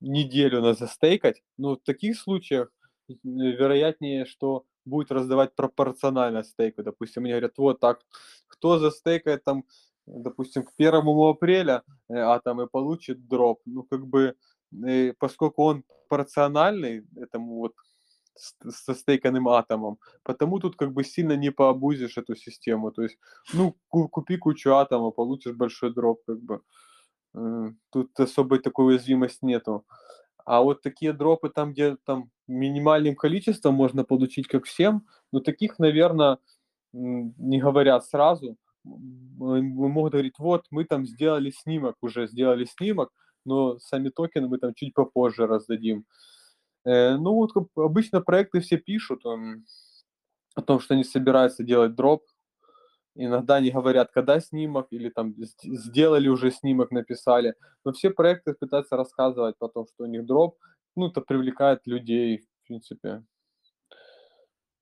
неделю 0.00 0.60
на 0.60 0.74
застейкать, 0.74 1.42
но 1.58 1.74
в 1.76 1.82
таких 1.84 2.18
случаях 2.18 2.68
вероятнее, 3.24 4.26
что 4.26 4.64
будет 4.84 5.12
раздавать 5.12 5.54
пропорционально 5.54 6.42
стейку. 6.42 6.82
Допустим, 6.82 7.22
мне 7.22 7.32
говорят, 7.32 7.58
вот 7.58 7.80
так, 7.80 8.00
кто 8.48 8.78
застейкает 8.78 9.44
там, 9.44 9.64
допустим, 10.06 10.64
к 10.64 10.72
1 10.78 10.94
апреля 11.30 11.82
э, 12.08 12.14
атом 12.16 12.60
и 12.62 12.66
получит 12.66 13.28
дроп. 13.28 13.60
Ну, 13.66 13.84
как 13.84 14.06
бы, 14.06 14.34
поскольку 15.18 15.64
он 15.64 15.84
пропорциональный 16.08 17.04
этому 17.16 17.58
вот 17.58 17.74
со 18.34 18.94
стейканным 18.94 19.48
атомом. 19.48 19.98
Потому 20.22 20.58
тут 20.58 20.76
как 20.76 20.92
бы 20.92 21.04
сильно 21.04 21.36
не 21.36 21.50
пообузишь 21.50 22.18
эту 22.18 22.36
систему. 22.36 22.90
То 22.90 23.02
есть, 23.02 23.18
ну, 23.52 23.76
купи 23.88 24.36
кучу 24.36 24.70
атомов, 24.74 25.14
получишь 25.14 25.54
большой 25.54 25.92
дроп, 25.92 26.20
как 26.26 26.40
бы. 26.40 26.60
Тут 27.90 28.20
особой 28.20 28.58
такой 28.58 28.86
уязвимости 28.86 29.44
нету. 29.44 29.84
А 30.44 30.60
вот 30.60 30.82
такие 30.82 31.12
дропы 31.12 31.50
там, 31.50 31.72
где 31.72 31.96
там 32.04 32.30
минимальным 32.48 33.14
количеством 33.14 33.74
можно 33.74 34.04
получить 34.04 34.48
как 34.48 34.64
всем, 34.64 35.06
ну 35.30 35.40
таких, 35.40 35.78
наверное, 35.78 36.38
не 36.92 37.60
говорят 37.60 38.04
сразу. 38.04 38.56
Могут 38.84 40.12
говорить, 40.12 40.38
вот 40.38 40.66
мы 40.70 40.84
там 40.84 41.06
сделали 41.06 41.50
снимок, 41.50 41.96
уже 42.02 42.26
сделали 42.26 42.64
снимок, 42.64 43.10
но 43.44 43.78
сами 43.78 44.08
токены 44.08 44.48
мы 44.48 44.58
там 44.58 44.74
чуть 44.74 44.92
попозже 44.92 45.46
раздадим. 45.46 46.00
Э, 46.00 46.41
ну, 46.84 47.34
вот 47.34 47.50
обычно 47.76 48.20
проекты 48.20 48.60
все 48.60 48.76
пишут 48.76 49.24
он, 49.24 49.64
о 50.54 50.62
том, 50.62 50.80
что 50.80 50.94
они 50.94 51.04
собираются 51.04 51.62
делать 51.62 51.94
дроп. 51.94 52.24
Иногда 53.14 53.56
они 53.56 53.70
говорят, 53.70 54.10
когда 54.10 54.40
снимок, 54.40 54.86
или 54.90 55.10
там 55.10 55.34
сделали 55.36 56.28
уже 56.28 56.50
снимок, 56.50 56.90
написали. 56.90 57.54
Но 57.84 57.92
все 57.92 58.10
проекты 58.10 58.54
пытаются 58.54 58.96
рассказывать 58.96 59.56
о 59.60 59.68
том, 59.68 59.86
что 59.86 60.04
у 60.04 60.06
них 60.06 60.24
дроп. 60.24 60.58
Ну, 60.96 61.08
это 61.08 61.20
привлекает 61.20 61.86
людей, 61.86 62.38
в 62.38 62.66
принципе. 62.66 63.22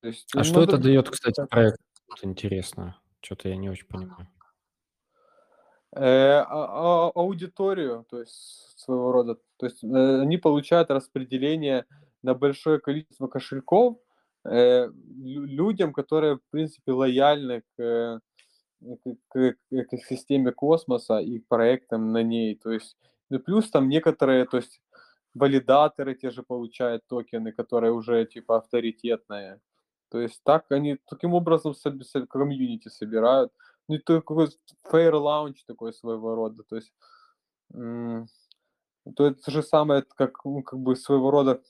есть, 0.03 0.29
а 0.35 0.39
ну, 0.39 0.45
что 0.45 0.63
это 0.63 0.79
дает, 0.79 1.11
кстати, 1.11 1.45
проект? 1.49 1.79
Интересно. 2.23 3.01
Что-то 3.21 3.49
я 3.49 3.57
не 3.57 3.69
очень 3.69 3.87
понимаю. 3.87 4.29
Э, 5.93 6.45
а, 6.47 6.47
а, 6.49 7.11
аудиторию, 7.17 8.07
то 8.09 8.21
есть 8.21 8.79
своего 8.79 9.11
рода. 9.11 9.39
То 9.57 9.67
есть 9.67 9.83
э, 9.83 10.21
они 10.21 10.37
получают 10.37 10.91
распределение 10.91 11.85
на 12.23 12.35
большое 12.35 12.79
количество 12.79 13.27
кошельков 13.27 13.99
э, 14.45 14.89
людям, 15.19 15.93
которые, 15.93 16.37
в 16.37 16.43
принципе, 16.51 16.93
лояльны 16.93 17.65
к, 17.77 18.21
к, 18.81 19.15
к, 19.29 19.55
к 19.69 19.97
системе 20.09 20.53
космоса 20.53 21.19
и 21.19 21.41
к 21.41 21.49
проектам 21.49 22.13
на 22.13 22.23
ней. 22.23 22.55
То 22.55 22.71
есть, 22.71 22.97
ну, 23.29 23.41
плюс 23.41 23.69
там 23.69 23.89
некоторые, 23.89 24.45
то 24.45 24.59
есть 24.59 24.81
валидаторы 25.35 26.15
те 26.15 26.31
же 26.31 26.45
получают 26.45 27.05
токены, 27.09 27.51
которые 27.51 27.93
уже 27.93 28.27
типа 28.27 28.59
авторитетные. 28.59 29.61
То 30.09 30.21
есть 30.21 30.41
так 30.45 30.71
они 30.71 30.99
таким 31.09 31.35
образом 31.35 31.75
комьюнити 32.29 32.89
собирают 32.89 33.53
ну, 33.91 33.97
это 33.97 34.21
какой 34.21 34.47
fair 34.91 35.13
launch 35.13 35.57
такой 35.67 35.93
своего 35.93 36.37
рода, 36.37 36.63
то 36.63 36.77
есть, 36.77 36.93
то 37.73 39.27
это 39.27 39.43
то 39.43 39.51
же 39.51 39.63
самое, 39.63 40.03
как, 40.03 40.45
ну, 40.45 40.63
как 40.63 40.79
бы 40.79 40.95
своего 40.95 41.31
рода 41.31 41.61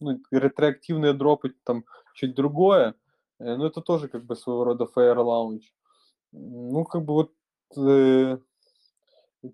ну, 0.00 0.20
ретроактивные 0.30 1.14
дропы, 1.14 1.54
там, 1.64 1.84
чуть 2.14 2.34
другое, 2.34 2.94
э, 3.40 3.56
но 3.56 3.66
это 3.66 3.80
тоже 3.80 4.08
как 4.08 4.24
бы 4.24 4.36
своего 4.36 4.64
рода 4.64 4.84
fair 4.84 5.16
launch. 5.16 5.62
Ну, 6.32 6.84
как 6.84 7.04
бы 7.04 7.14
вот, 7.14 7.32
э, 7.76 8.38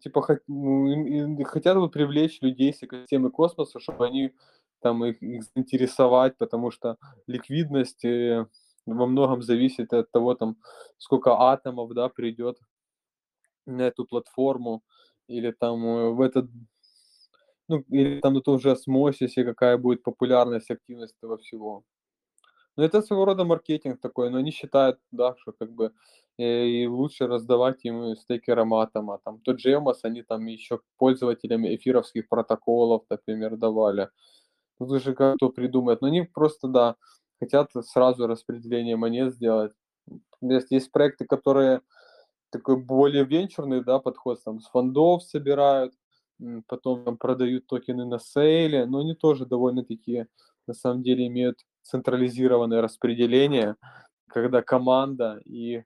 типа, 0.00 0.22
хот, 0.22 0.42
ну, 0.46 1.42
хотят 1.44 1.76
вот 1.76 1.92
привлечь 1.92 2.40
людей 2.42 2.72
с 2.74 2.82
экосистемы 2.82 3.30
космоса, 3.30 3.80
чтобы 3.80 4.06
они 4.06 4.34
там 4.80 5.04
их, 5.04 5.22
их 5.22 5.44
заинтересовать, 5.44 6.36
потому 6.38 6.70
что 6.70 6.96
ликвидность 7.26 8.04
э, 8.04 8.46
во 8.86 9.06
многом 9.06 9.42
зависит 9.42 9.92
от 9.92 10.10
того, 10.12 10.34
там, 10.34 10.56
сколько 10.98 11.32
атомов, 11.40 11.92
да, 11.94 12.08
придет 12.08 12.58
на 13.66 13.82
эту 13.82 14.04
платформу, 14.04 14.82
или 15.28 15.50
там 15.52 15.84
э, 15.86 16.10
в 16.10 16.20
этот, 16.20 16.46
Ну, 17.68 17.84
или 17.88 18.20
там 18.20 18.34
на 18.34 18.40
том 18.40 18.58
же 18.60 18.70
осмосисе 18.72 19.44
какая 19.44 19.78
будет 19.78 20.02
популярность, 20.02 20.70
активность 20.70 21.14
этого 21.22 21.36
всего. 21.38 21.84
Ну, 22.76 22.84
это 22.84 23.02
своего 23.02 23.24
рода 23.26 23.44
маркетинг 23.44 24.00
такой, 24.00 24.30
но 24.30 24.38
они 24.38 24.52
считают, 24.52 24.98
да, 25.12 25.34
что 25.38 25.52
как 25.52 25.72
бы 25.72 25.92
э, 26.38 26.66
и 26.66 26.86
лучше 26.88 27.26
раздавать 27.26 27.84
им 27.84 28.16
стейкерам 28.16 28.74
атома. 28.74 29.18
Там 29.24 29.40
тот 29.40 29.60
же 29.60 29.74
Эмос, 29.74 30.04
они 30.04 30.22
там 30.22 30.46
еще 30.46 30.80
пользователям 30.98 31.66
эфировских 31.66 32.28
протоколов, 32.28 33.04
например, 33.10 33.56
давали. 33.56 34.08
Тут 34.78 34.92
уже 34.92 35.14
как 35.14 35.36
кто 35.36 35.50
придумает. 35.50 36.00
Но 36.02 36.08
они 36.08 36.22
просто, 36.22 36.68
да, 36.68 36.96
хотят 37.40 37.70
сразу 37.86 38.26
распределение 38.26 38.96
монет 38.96 39.34
сделать. 39.34 39.72
Есть, 40.42 40.70
есть 40.70 40.92
проекты, 40.92 41.26
которые 41.26 41.80
такой 42.50 42.76
более 42.76 43.24
венчурный, 43.24 43.84
да, 43.84 43.98
подход, 43.98 44.42
там, 44.44 44.60
с 44.60 44.68
фондов 44.68 45.22
собирают, 45.22 45.94
потом 46.68 47.04
там 47.04 47.16
продают 47.16 47.66
токены 47.66 48.04
на 48.06 48.18
сейле, 48.18 48.86
но 48.86 49.00
они 49.00 49.14
тоже 49.14 49.46
довольно-таки, 49.46 50.26
на 50.66 50.74
самом 50.74 51.02
деле, 51.02 51.26
имеют 51.28 51.58
централизированное 51.82 52.82
распределение, 52.82 53.76
когда 54.28 54.62
команда 54.62 55.40
и 55.44 55.84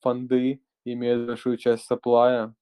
фонды 0.00 0.62
имеют 0.84 1.26
большую 1.26 1.56
часть 1.56 1.84
саплая. 1.86 2.54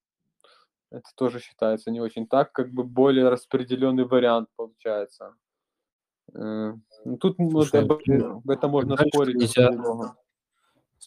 Это 0.91 1.09
тоже 1.17 1.41
считается 1.41 1.91
не 1.91 2.01
очень 2.01 2.27
так, 2.27 2.53
как 2.53 2.71
бы 2.73 2.85
более 2.85 3.29
распределенный 3.29 4.05
вариант 4.05 4.49
получается. 4.57 5.35
Ну, 7.05 7.17
тут 7.17 7.37
Слушай, 7.37 7.85
вот, 7.85 8.09
об, 8.09 8.51
этом 8.51 8.71
можно 8.71 8.97
спорить. 8.97 9.37
Нельзя... 9.37 9.71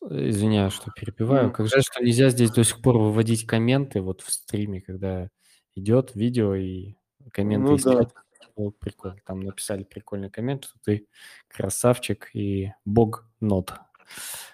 Извиняюсь, 0.10 0.74
что 0.74 0.92
перебиваю. 0.92 1.50
Mm. 1.50 1.52
Как 1.52 1.68
жаль, 1.68 1.84
что 1.84 2.04
нельзя 2.04 2.30
здесь 2.30 2.52
до 2.52 2.64
сих 2.66 2.82
пор 2.82 2.98
выводить 2.98 3.48
комменты 3.48 4.02
вот 4.02 4.22
в 4.22 4.32
стриме, 4.32 4.82
когда 4.82 5.30
идет 5.74 6.16
видео 6.16 6.54
и 6.54 6.96
комменты 7.32 7.70
ну, 7.70 7.76
искать. 7.78 8.10
Да. 8.14 8.72
Прикольно. 8.80 9.18
Там 9.26 9.42
написали 9.42 9.84
прикольный 9.84 10.30
коммент, 10.30 10.66
что 10.66 10.80
ты 10.84 11.08
красавчик 11.50 12.30
и 12.34 12.72
бог 12.86 13.28
нот. 13.42 13.74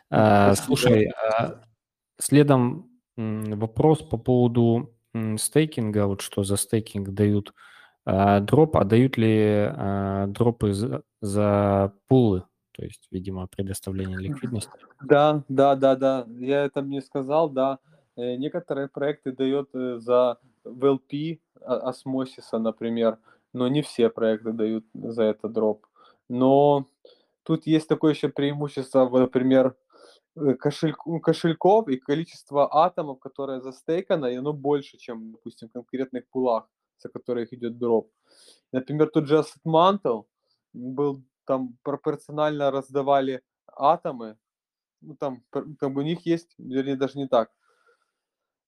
А, 0.09 0.55
слушай, 0.55 1.07
а, 1.09 1.61
следом 2.17 2.89
вопрос 3.15 4.01
по 4.01 4.17
поводу 4.17 4.95
стейкинга, 5.37 6.07
вот 6.07 6.21
что 6.21 6.43
за 6.43 6.55
стейкинг 6.55 7.09
дают 7.09 7.53
а, 8.05 8.39
дроп, 8.39 8.77
а 8.77 8.83
дают 8.83 9.17
ли 9.17 9.67
а, 9.69 10.27
дропы 10.27 10.73
за, 10.73 11.03
за 11.21 11.93
пулы, 12.07 12.43
то 12.71 12.83
есть, 12.83 13.07
видимо, 13.11 13.47
предоставление 13.47 14.17
ликвидности? 14.17 14.71
Да, 15.03 15.43
да, 15.49 15.75
да, 15.75 15.95
да, 15.95 16.25
я 16.39 16.65
это 16.65 16.81
не 16.81 17.01
сказал, 17.01 17.49
да. 17.49 17.79
Э, 18.17 18.35
некоторые 18.35 18.87
проекты 18.87 19.31
дают 19.31 19.69
э, 19.73 19.99
за 19.99 20.37
VLP 20.65 21.39
осмосиса, 21.61 22.59
например, 22.59 23.17
но 23.53 23.67
не 23.67 23.81
все 23.81 24.09
проекты 24.09 24.51
дают 24.51 24.85
за 24.93 25.23
это 25.23 25.47
дроп. 25.47 25.85
Но 26.29 26.87
тут 27.43 27.67
есть 27.67 27.87
такое 27.87 28.13
еще 28.13 28.29
преимущество, 28.29 29.07
например, 29.09 29.75
э, 30.35 30.53
кошель, 30.55 30.93
кошельков 31.21 31.87
и 31.87 31.97
количество 31.97 32.67
атомов, 32.73 33.19
которые 33.19 33.61
застейкано, 33.61 34.25
и 34.25 34.35
оно 34.35 34.53
больше, 34.53 34.97
чем, 34.97 35.31
допустим, 35.31 35.69
в 35.69 35.73
конкретных 35.73 36.27
пулах, 36.29 36.67
за 37.01 37.09
которых 37.09 37.53
идет 37.53 37.77
дроп. 37.77 38.11
Например, 38.71 39.09
тот 39.09 39.27
же 39.27 39.37
Asset 39.37 39.65
Mantle 39.65 40.25
был 40.73 41.23
там 41.45 41.77
пропорционально 41.83 42.71
раздавали 42.71 43.41
атомы, 43.67 44.37
ну 45.01 45.15
там 45.15 45.43
бы 45.51 46.01
у 46.01 46.03
них 46.03 46.25
есть, 46.25 46.53
вернее 46.57 46.95
даже 46.95 47.17
не 47.17 47.27
так, 47.27 47.51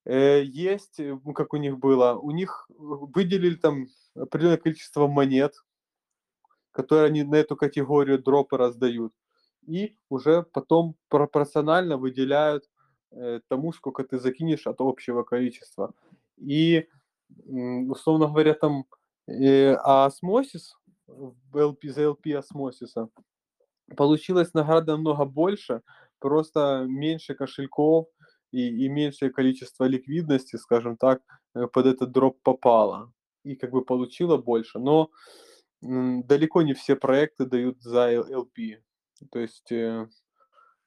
э, 0.05 0.43
есть, 0.43 0.99
э, 0.99 1.17
ну 1.23 1.33
как 1.33 1.53
у 1.53 1.57
них 1.57 1.77
было, 1.77 2.13
у 2.15 2.31
них 2.31 2.65
выделили 2.69 3.55
там 3.55 3.85
определенное 4.15 4.57
количество 4.57 5.07
монет, 5.07 5.53
которые 6.71 7.07
они 7.07 7.23
на 7.23 7.35
эту 7.35 7.55
категорию 7.55 8.21
дропы 8.21 8.57
раздают. 8.57 9.13
И 9.65 9.95
уже 10.09 10.43
потом 10.43 10.95
пропорционально 11.07 11.97
выделяют 11.97 12.69
э, 13.11 13.39
тому, 13.47 13.71
сколько 13.71 14.03
ты 14.03 14.19
закинешь 14.19 14.67
от 14.67 14.81
общего 14.81 15.23
количества. 15.23 15.93
И, 16.37 16.87
условно 17.45 18.27
говоря, 18.27 18.53
там 18.53 18.85
э, 19.27 19.73
осмосис, 19.75 20.75
LP, 21.07 21.89
за 21.89 22.03
LP 22.03 22.33
осмосиса, 22.35 23.09
получилось 23.95 24.53
награда 24.53 24.93
намного 24.93 25.25
больше, 25.25 25.81
просто 26.19 26.85
меньше 26.87 27.35
кошельков 27.35 28.07
и, 28.51 28.85
и 28.85 28.89
меньшее 28.89 29.31
количество 29.31 29.85
ликвидности, 29.85 30.57
скажем 30.57 30.97
так, 30.97 31.21
э, 31.55 31.67
под 31.67 31.85
этот 31.85 32.11
дроп 32.11 32.39
попало 32.43 33.11
и 33.43 33.55
как 33.55 33.71
бы 33.71 33.83
получила 33.83 34.37
больше. 34.37 34.79
Но 34.79 35.09
далеко 35.81 36.61
не 36.61 36.73
все 36.73 36.95
проекты 36.95 37.45
дают 37.45 37.81
за 37.81 38.13
LP. 38.13 38.77
То 39.31 39.39
есть, 39.39 39.71
э, 39.71 40.07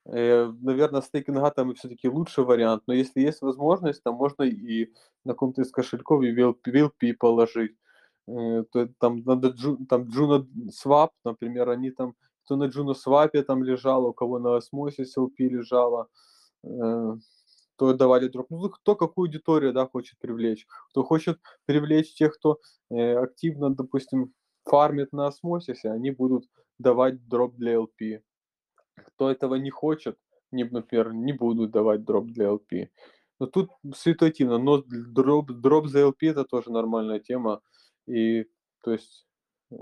наверное, 0.09 1.01
стейкинг 1.01 1.39
атомы 1.39 1.75
все-таки 1.75 2.09
лучший 2.09 2.45
вариант, 2.45 2.85
но 2.87 2.95
если 2.95 3.21
есть 3.21 3.43
возможность, 3.43 4.03
то 4.03 4.13
можно 4.13 4.45
и 4.45 4.93
на 5.25 5.33
каком-то 5.33 5.63
из 5.63 5.71
кошельков 5.71 6.23
и 6.23 6.33
в 6.33 6.69
LP 6.69 7.15
положить. 7.15 7.77
Э, 8.29 8.65
то, 8.73 8.89
там 8.99 9.23
надо 9.25 9.55
там 9.89 10.03
Juno 10.03 10.47
Swap, 10.71 11.11
например, 11.25 11.71
они 11.71 11.91
там, 11.91 12.15
кто 12.45 12.57
на 12.57 12.65
Juno 12.65 12.95
Swap 12.95 13.43
там 13.43 13.63
лежал, 13.63 14.07
у 14.07 14.13
кого 14.13 14.39
на 14.39 14.59
Osmosis 14.59 15.17
LP 15.17 15.49
лежало, 15.49 16.09
э, 16.65 17.17
то 17.77 17.93
давали 17.95 18.29
друг. 18.29 18.51
Ну, 18.51 18.69
кто 18.71 18.97
какую 18.97 19.27
аудиторию, 19.27 19.73
да, 19.73 19.87
хочет 19.87 20.19
привлечь. 20.19 20.67
Кто 20.91 21.05
хочет 21.05 21.39
привлечь 21.67 22.15
тех, 22.15 22.35
кто 22.35 22.59
э, 22.91 23.17
активно, 23.17 23.75
допустим, 23.75 24.33
фармит 24.65 25.13
на 25.13 25.27
осмосисе, 25.27 25.91
они 25.91 26.11
будут 26.11 26.49
давать 26.79 27.29
дроп 27.29 27.55
для 27.57 27.75
LP. 27.75 28.23
Кто 28.97 29.31
этого 29.31 29.57
не 29.57 29.71
хочет, 29.71 30.19
не, 30.53 30.65
например, 30.65 31.13
не 31.13 31.33
будут 31.33 31.71
давать 31.71 32.05
дроп 32.05 32.27
для 32.27 32.47
LP. 32.47 32.89
Но 33.39 33.47
тут 33.47 33.71
ситуативно, 33.95 34.59
но 34.59 34.83
дроп, 34.87 35.51
дроп 35.51 35.87
за 35.89 36.01
LP 36.01 36.31
это 36.31 36.45
тоже 36.45 36.71
нормальная 36.71 37.21
тема. 37.21 37.61
И 38.07 38.47
то 38.83 38.93
есть, 38.93 39.27
э, 39.71 39.77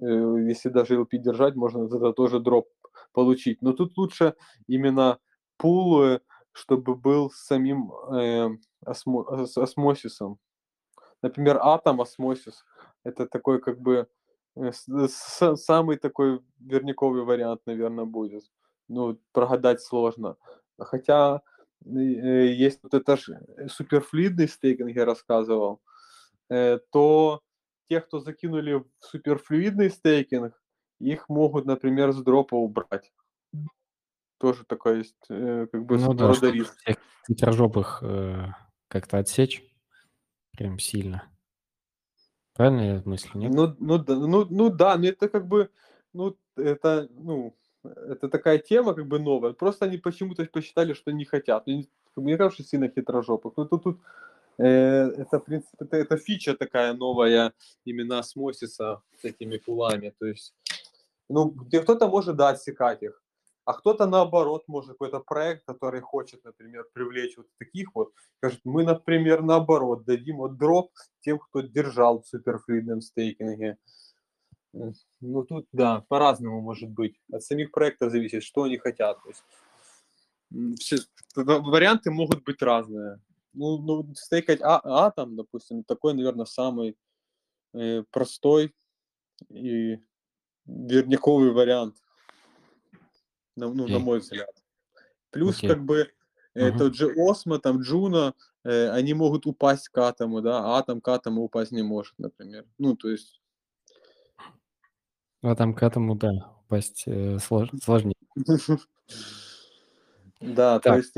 если 0.48 0.70
даже 0.70 0.96
LP 0.96 1.18
держать, 1.18 1.54
можно 1.54 1.86
за 1.88 1.98
это 1.98 2.12
тоже 2.12 2.40
дроп 2.40 2.68
получить. 3.12 3.62
Но 3.62 3.72
тут 3.72 3.96
лучше 3.96 4.34
именно 4.66 5.18
пул 5.56 6.18
чтобы 6.54 6.94
был 6.94 7.30
с 7.30 7.46
самим 7.46 7.92
э, 8.12 8.48
осмо, 8.86 9.46
с 9.46 9.58
осмосисом. 9.58 10.38
Например, 11.20 11.58
атом 11.60 12.00
осмосис– 12.00 12.64
это 13.04 13.26
такой 13.26 13.60
как 13.60 13.80
бы 13.80 14.06
э, 14.56 14.70
самый 15.08 15.96
такой 15.96 16.40
верниковый 16.60 17.24
вариант, 17.24 17.62
наверное, 17.66 18.04
будет. 18.04 18.44
Ну, 18.88 19.18
прогадать 19.32 19.80
сложно. 19.80 20.36
Хотя 20.78 21.42
э, 21.84 21.88
есть 21.88 22.80
вот 22.82 22.94
это 22.94 23.16
же 23.16 23.40
суперфлюидный 23.68 24.48
стейкинг, 24.48 24.94
я 24.94 25.04
рассказывал, 25.04 25.80
э, 26.50 26.78
то 26.90 27.40
те, 27.88 28.00
кто 28.00 28.20
закинули 28.20 28.74
в 28.74 28.86
суперфлюидный 29.00 29.90
стейкинг, 29.90 30.54
их 31.00 31.28
могут, 31.28 31.64
например, 31.66 32.12
с 32.12 32.22
дропа 32.22 32.54
убрать 32.54 33.12
тоже 34.44 34.64
такая 34.66 34.96
есть, 34.96 35.16
э, 35.30 35.66
как 35.72 35.86
бы, 35.86 35.96
Ну 35.96 36.12
да, 36.12 36.32
риск. 36.50 36.76
хитрожопых 37.26 38.02
э, 38.02 38.48
как-то 38.88 39.16
отсечь 39.16 39.64
прям 40.52 40.78
сильно. 40.78 41.30
Правильно 42.52 42.82
я 42.82 43.02
мыслю, 43.06 43.40
нет? 43.40 43.54
Ну, 43.54 43.74
ну, 43.78 43.98
да, 43.98 44.14
ну, 44.16 44.44
ну 44.44 44.68
да, 44.68 44.98
но 44.98 45.06
это 45.06 45.30
как 45.30 45.48
бы, 45.48 45.70
ну, 46.12 46.36
это, 46.56 47.08
ну, 47.12 47.56
это 47.84 48.28
такая 48.28 48.58
тема 48.58 48.94
как 48.94 49.06
бы 49.06 49.18
новая. 49.18 49.52
Просто 49.52 49.84
они 49.86 49.98
почему-то 49.98 50.44
посчитали, 50.46 50.94
что 50.94 51.12
не 51.12 51.24
хотят. 51.24 51.66
Мне 52.16 52.36
кажется, 52.36 52.64
сильно 52.64 52.88
хитрожопых. 52.88 53.52
Ну, 53.56 53.64
тут, 53.66 53.82
тут 53.82 54.00
э, 54.58 54.66
это, 54.66 55.38
в 55.38 55.44
принципе, 55.44 55.76
это, 55.80 55.96
это 55.96 56.16
фича 56.16 56.54
такая 56.54 56.94
новая 56.94 57.52
именно 57.84 58.18
осмосиса 58.18 59.02
с 59.20 59.24
этими 59.24 59.58
пулами. 59.58 60.12
То 60.18 60.26
есть, 60.26 60.54
ну, 61.28 61.50
где 61.50 61.80
кто-то 61.80 62.08
может, 62.08 62.36
да, 62.36 62.50
отсекать 62.50 63.02
их 63.02 63.24
а 63.64 63.72
кто-то 63.72 64.06
наоборот, 64.06 64.64
может 64.66 64.92
какой-то 64.92 65.20
проект, 65.20 65.64
который 65.64 66.00
хочет, 66.00 66.44
например, 66.44 66.86
привлечь 66.92 67.36
вот 67.36 67.46
таких 67.58 67.88
вот, 67.94 68.12
скажет, 68.36 68.60
мы, 68.64 68.84
например, 68.84 69.42
наоборот, 69.42 70.04
дадим 70.04 70.36
вот 70.36 70.58
дроп 70.58 70.92
тем, 71.20 71.38
кто 71.38 71.62
держал 71.62 72.22
в 72.22 72.26
суперфридном 72.26 73.00
стейкинге. 73.00 73.78
Ну 75.20 75.44
тут, 75.44 75.66
да, 75.72 76.04
по-разному 76.08 76.60
может 76.60 76.90
быть. 76.90 77.20
От 77.32 77.42
самих 77.42 77.70
проектов 77.70 78.10
зависит, 78.10 78.42
что 78.42 78.64
они 78.64 78.76
хотят. 78.78 79.18
То 79.22 79.28
есть, 79.28 79.44
все, 80.80 80.96
варианты 81.36 82.10
могут 82.10 82.42
быть 82.44 82.60
разные. 82.62 83.20
Ну, 83.52 83.78
ну 83.78 84.14
стейкать 84.14 84.60
а, 84.62 84.80
атом, 85.06 85.36
допустим, 85.36 85.84
такой, 85.84 86.14
наверное, 86.14 86.46
самый 86.46 86.96
э, 87.72 88.02
простой 88.10 88.74
и 89.48 89.98
верняковый 90.66 91.52
вариант 91.52 91.96
на, 93.56 93.72
ну, 93.72 93.86
на 93.86 93.98
мой 93.98 94.18
взгляд. 94.18 94.50
Плюс, 95.30 95.62
okay. 95.62 95.68
как 95.68 95.84
бы, 95.84 96.10
uh-huh. 96.56 96.78
тот 96.78 96.94
же 96.94 97.12
Osmo, 97.16 97.58
там, 97.58 97.80
Juno, 97.80 98.34
э, 98.64 98.88
они 98.90 99.14
могут 99.14 99.46
упасть 99.46 99.88
к 99.88 99.98
атому, 99.98 100.40
да, 100.40 100.58
а 100.58 100.78
атом 100.78 101.00
к 101.00 101.08
атому 101.08 101.42
упасть 101.42 101.72
не 101.72 101.82
может, 101.82 102.14
например. 102.18 102.66
Ну, 102.78 102.96
то 102.96 103.08
есть, 103.08 103.40
А 105.44 105.54
там 105.54 105.74
к 105.74 105.82
этому, 105.82 106.14
да, 106.14 106.30
упасть 106.64 107.04
э, 107.06 107.38
слож, 107.38 107.68
сложнее. 107.82 108.14
Да, 110.40 110.78
то 110.78 110.96
есть, 110.96 111.14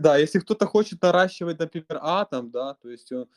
да, 0.00 0.16
если 0.16 0.38
кто-то 0.38 0.66
хочет 0.66 1.02
наращивать, 1.02 1.58
например, 1.58 1.98
атом, 2.00 2.50
да, 2.50 2.72
то 2.74 2.88
есть, 2.88 3.12
он, 3.12 3.28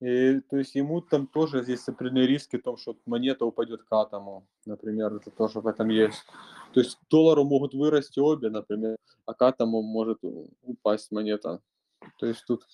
и, 0.00 0.40
то 0.48 0.58
есть 0.58 0.76
ему 0.76 1.00
там 1.00 1.26
тоже 1.26 1.64
есть 1.66 1.88
определенные 1.88 2.28
риски 2.28 2.56
в 2.56 2.62
том, 2.62 2.76
что 2.76 2.96
монета 3.04 3.44
упадет 3.46 3.82
к 3.82 3.92
атому, 3.92 4.46
например, 4.66 5.14
это 5.14 5.30
тоже 5.30 5.60
в 5.60 5.66
этом 5.66 5.88
есть. 5.88 6.24
То 6.72 6.80
есть 6.80 6.96
к 6.96 7.08
доллару 7.10 7.44
могут 7.44 7.74
вырасти 7.74 8.20
обе, 8.20 8.48
например, 8.48 8.96
а 9.26 9.34
к 9.34 9.42
атому 9.42 9.82
может 9.82 10.18
упасть 10.62 11.10
монета. 11.10 11.60
То 12.18 12.26
есть 12.26 12.44
тут 12.46 12.64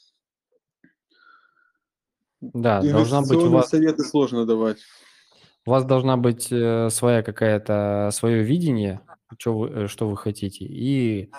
Да, 2.41 2.83
должна 2.83 3.23
быть 3.23 3.39
у 3.39 3.51
вас, 3.51 3.71
советы 3.71 4.05
сложно 4.05 4.45
давать. 4.45 4.79
У 5.67 5.71
вас 5.71 5.85
должна 5.85 6.17
быть 6.17 6.49
э, 6.53 6.89
своя 6.91 7.23
какая-то, 7.23 8.11
свое 8.13 8.43
видение, 8.43 9.01
чё 9.39 9.55
вы, 9.55 9.69
э, 9.71 9.87
что 9.89 10.09
вы 10.09 10.17
хотите, 10.17 10.65
и 10.65 11.31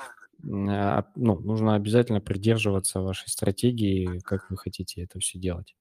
а, 0.70 1.06
ну, 1.16 1.40
нужно 1.40 1.76
обязательно 1.76 2.22
придерживаться 2.22 3.02
вашей 3.02 3.30
стратегии, 3.30 4.20
как 4.24 4.50
вы 4.52 4.58
хотите 4.58 5.04
это 5.04 5.20
все 5.20 5.40
делать. 5.40 5.76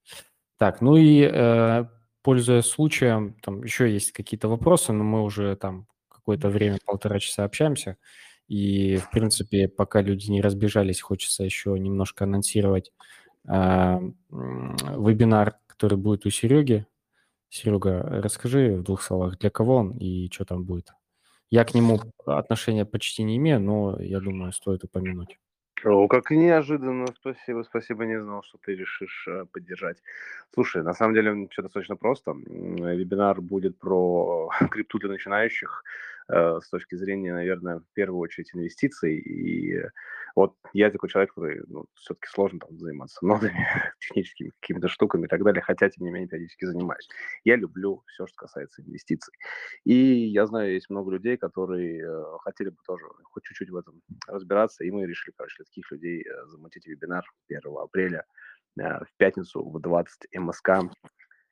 Так, 0.58 0.80
ну 0.80 0.96
и 0.96 1.22
э, 1.22 1.84
пользуясь 2.22 2.66
случаем, 2.66 3.36
там 3.42 3.62
еще 3.64 3.92
есть 3.92 4.12
какие-то 4.12 4.48
вопросы, 4.48 4.92
но 4.92 5.04
мы 5.04 5.22
уже 5.22 5.56
там 5.56 5.86
какое-то 6.10 6.48
время, 6.48 6.78
полтора 6.86 7.18
часа 7.20 7.44
общаемся, 7.44 7.98
и, 8.48 8.96
в 8.98 9.10
принципе, 9.10 9.68
пока 9.68 10.02
люди 10.02 10.30
не 10.30 10.40
разбежались, 10.42 11.00
хочется 11.02 11.44
еще 11.44 11.78
немножко 11.78 12.24
анонсировать 12.24 12.92
м, 13.48 14.16
вебинар, 14.30 15.58
который 15.66 15.98
будет 15.98 16.26
у 16.26 16.30
Сереги. 16.30 16.86
Серега, 17.56 18.02
расскажи 18.22 18.76
в 18.76 18.82
двух 18.82 19.02
словах, 19.02 19.38
для 19.38 19.50
кого 19.50 19.76
он 19.76 19.92
и 19.92 20.30
что 20.30 20.44
там 20.44 20.64
будет. 20.64 20.92
Я 21.50 21.64
к 21.64 21.74
нему 21.74 22.00
отношения 22.26 22.84
почти 22.84 23.22
не 23.22 23.36
имею, 23.36 23.60
но 23.60 24.00
я 24.00 24.20
думаю, 24.20 24.52
стоит 24.52 24.84
упомянуть. 24.84 25.38
О, 25.84 26.08
как 26.08 26.30
неожиданно, 26.30 27.06
спасибо, 27.14 27.62
спасибо, 27.62 28.06
не 28.06 28.20
знал, 28.20 28.42
что 28.42 28.58
ты 28.58 28.74
решишь 28.74 29.28
э, 29.28 29.44
поддержать. 29.52 30.02
Слушай, 30.54 30.82
на 30.82 30.94
самом 30.94 31.14
деле 31.14 31.48
все 31.50 31.62
достаточно 31.62 31.96
просто. 31.96 32.32
Вебинар 32.32 33.40
будет 33.40 33.78
про 33.78 34.50
крипту 34.70 34.98
для 34.98 35.10
начинающих 35.10 35.84
с 36.28 36.68
точки 36.70 36.96
зрения, 36.96 37.32
наверное, 37.32 37.78
в 37.78 37.92
первую 37.94 38.20
очередь 38.20 38.50
инвестиций. 38.54 39.16
И 39.18 39.76
э, 39.76 39.90
вот 40.34 40.54
я 40.72 40.90
такой 40.90 41.08
человек, 41.08 41.32
который 41.32 41.62
ну, 41.68 41.86
все-таки 41.94 42.28
сложно 42.28 42.60
там 42.60 42.78
заниматься 42.78 43.18
нодами, 43.24 43.66
техническими 44.00 44.52
какими-то 44.60 44.88
штуками 44.88 45.24
и 45.24 45.28
так 45.28 45.42
далее, 45.42 45.62
хотя, 45.62 45.88
тем 45.88 46.04
не 46.04 46.10
менее, 46.10 46.28
периодически 46.28 46.66
занимаюсь. 46.66 47.08
Я 47.44 47.56
люблю 47.56 48.02
все, 48.06 48.26
что 48.26 48.36
касается 48.36 48.82
инвестиций. 48.82 49.32
И 49.84 49.94
я 49.94 50.46
знаю, 50.46 50.74
есть 50.74 50.90
много 50.90 51.12
людей, 51.12 51.36
которые 51.36 52.04
э, 52.04 52.24
хотели 52.42 52.68
бы 52.68 52.76
тоже 52.86 53.04
хоть 53.24 53.44
чуть-чуть 53.44 53.70
в 53.70 53.76
этом 53.76 54.00
разбираться, 54.26 54.84
и 54.84 54.90
мы 54.90 55.06
решили, 55.06 55.34
короче, 55.36 55.56
для 55.58 55.64
таких 55.64 55.90
людей 55.90 56.22
э, 56.22 56.46
замутить 56.48 56.86
вебинар 56.86 57.24
1 57.48 57.60
апреля 57.78 58.24
э, 58.78 58.82
в 58.82 59.08
пятницу 59.16 59.62
в 59.62 59.80
20 59.80 60.28
МСК. 60.34 60.70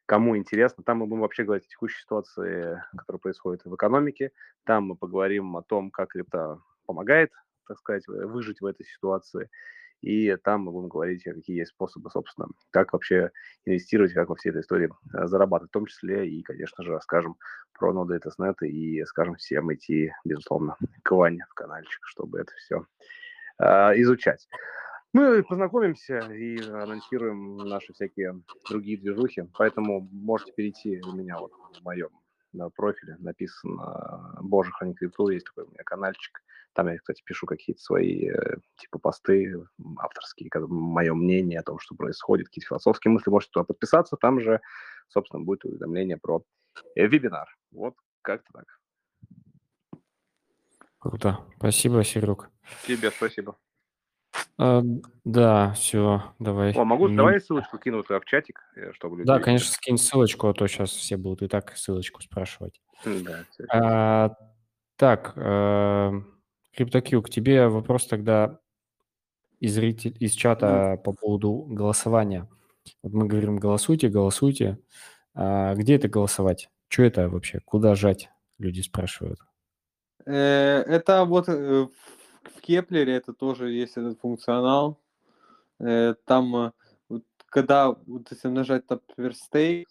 Кому 0.06 0.36
интересно, 0.36 0.84
там 0.84 0.98
мы 0.98 1.06
будем 1.06 1.22
вообще 1.22 1.44
говорить 1.44 1.64
о 1.64 1.70
текущей 1.70 2.02
ситуации, 2.02 2.82
которая 2.96 3.20
происходит 3.20 3.64
в 3.64 3.74
экономике. 3.74 4.32
Там 4.64 4.84
мы 4.84 4.96
поговорим 4.96 5.56
о 5.56 5.62
том, 5.62 5.90
как 5.90 6.14
это 6.14 6.60
помогает, 6.84 7.32
так 7.66 7.78
сказать, 7.78 8.06
э, 8.08 8.26
выжить 8.26 8.60
в 8.60 8.66
этой 8.66 8.84
ситуации. 8.84 9.48
И 10.02 10.36
там 10.36 10.62
мы 10.62 10.72
будем 10.72 10.88
говорить, 10.88 11.26
э, 11.26 11.32
какие 11.32 11.56
есть 11.56 11.70
способы, 11.70 12.10
собственно, 12.10 12.48
как 12.70 12.92
вообще 12.92 13.30
инвестировать, 13.64 14.12
как 14.12 14.28
во 14.28 14.36
всей 14.36 14.50
этой 14.50 14.60
истории 14.60 14.90
э, 15.14 15.26
зарабатывать, 15.26 15.70
в 15.70 15.72
том 15.72 15.86
числе 15.86 16.28
и, 16.28 16.42
конечно 16.42 16.84
же, 16.84 16.92
расскажем 16.92 17.38
про 17.72 17.94
ноды 17.94 18.18
тестнет 18.18 18.60
и 18.62 19.02
скажем 19.06 19.36
всем 19.36 19.72
идти, 19.72 20.12
безусловно, 20.26 20.76
к 21.02 21.10
Ване 21.12 21.46
в 21.48 21.54
каналчик, 21.54 22.04
чтобы 22.04 22.40
это 22.40 22.52
все 22.56 22.86
изучать. 23.96 24.48
Мы 25.14 25.44
познакомимся 25.44 26.18
и 26.32 26.58
анонсируем 26.58 27.56
наши 27.56 27.92
всякие 27.92 28.42
другие 28.68 28.98
движухи, 28.98 29.48
поэтому 29.56 30.08
можете 30.10 30.52
перейти 30.52 31.00
у 31.06 31.12
меня 31.12 31.38
вот 31.38 31.52
в 31.52 31.84
моем 31.84 32.10
на 32.52 32.68
профиле 32.68 33.16
написано 33.20 34.36
«Боже, 34.40 34.72
храни 34.72 34.92
крипту», 34.94 35.28
есть 35.28 35.46
такой 35.46 35.64
у 35.64 35.70
меня 35.70 35.84
каналчик. 35.84 36.42
Там 36.72 36.88
я, 36.88 36.98
кстати, 36.98 37.22
пишу 37.24 37.46
какие-то 37.46 37.80
свои 37.80 38.28
э, 38.28 38.56
типа 38.76 38.98
посты 38.98 39.64
авторские, 39.98 40.50
мое 40.66 41.14
мнение 41.14 41.60
о 41.60 41.62
том, 41.62 41.78
что 41.78 41.94
происходит, 41.94 42.48
какие-то 42.48 42.70
философские 42.70 43.12
мысли. 43.12 43.30
Можете 43.30 43.52
туда 43.52 43.64
подписаться, 43.64 44.16
там 44.16 44.40
же, 44.40 44.60
собственно, 45.08 45.44
будет 45.44 45.64
уведомление 45.64 46.16
про 46.16 46.42
э, 46.96 47.06
вебинар. 47.06 47.46
Вот 47.70 47.94
как-то 48.22 48.52
так. 48.52 50.00
Круто. 50.98 51.38
Спасибо, 51.58 52.02
Серег. 52.02 52.50
Тебе 52.84 53.12
спасибо. 53.12 53.56
А, 54.58 54.82
да, 55.24 55.72
все, 55.72 56.22
давай. 56.38 56.72
О, 56.72 56.84
могу, 56.84 57.08
М, 57.08 57.16
давай 57.16 57.40
ссылочку 57.40 57.78
кину 57.78 58.02
туда 58.02 58.20
в 58.20 58.24
чатик, 58.24 58.60
э, 58.76 58.92
чтобы 58.92 59.16
люди... 59.16 59.26
Да, 59.26 59.40
конечно, 59.40 59.72
скинь 59.72 59.98
ссылочку, 59.98 60.48
а 60.48 60.54
то 60.54 60.66
сейчас 60.68 60.90
все 60.90 61.16
будут 61.16 61.42
и 61.42 61.48
так 61.48 61.76
ссылочку 61.76 62.22
спрашивать. 62.22 62.80
Да, 63.04 63.44
всё. 63.50 63.64
А, 63.72 64.30
так, 64.96 65.32
э, 65.36 66.12
CryptoQ, 66.78 67.22
к 67.22 67.30
тебе 67.30 67.66
вопрос 67.68 68.06
тогда 68.06 68.60
из, 69.60 69.74
зритель, 69.74 70.16
из 70.20 70.32
чата 70.32 71.00
по 71.04 71.12
поводу 71.12 71.66
голосования. 71.68 72.48
Вот 73.02 73.12
мы 73.12 73.26
говорим, 73.26 73.56
голосуйте, 73.56 74.08
голосуйте. 74.08 74.78
А 75.34 75.74
где 75.74 75.96
это 75.96 76.08
голосовать? 76.08 76.70
Что 76.88 77.02
это 77.04 77.28
вообще? 77.28 77.60
Куда 77.64 77.94
жать? 77.94 78.28
Люди 78.58 78.80
спрашивают. 78.82 79.40
Э, 80.26 80.82
Это 80.86 81.24
вот 81.24 81.48
э, 81.48 81.88
в 82.50 82.60
Keplr'е 82.60 83.14
это 83.14 83.32
тоже 83.32 83.70
есть 83.70 83.96
этот 83.96 84.20
функционал. 84.20 85.00
Э, 85.80 86.14
Там, 86.24 86.56
э, 86.56 86.72
когда 87.46 87.90
вот 87.90 88.30
если 88.30 88.48
нажать, 88.48 88.88
например, 88.88 89.32
stake, 89.32 89.86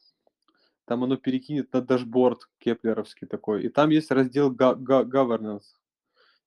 там 0.86 1.04
оно 1.04 1.16
перекинет 1.18 1.72
на 1.74 1.82
дашборд 1.82 2.50
кеплеровский 2.60 3.28
такой. 3.28 3.64
И 3.64 3.70
там 3.70 3.90
есть 3.90 4.12
раздел 4.12 4.54
governance. 4.54 5.78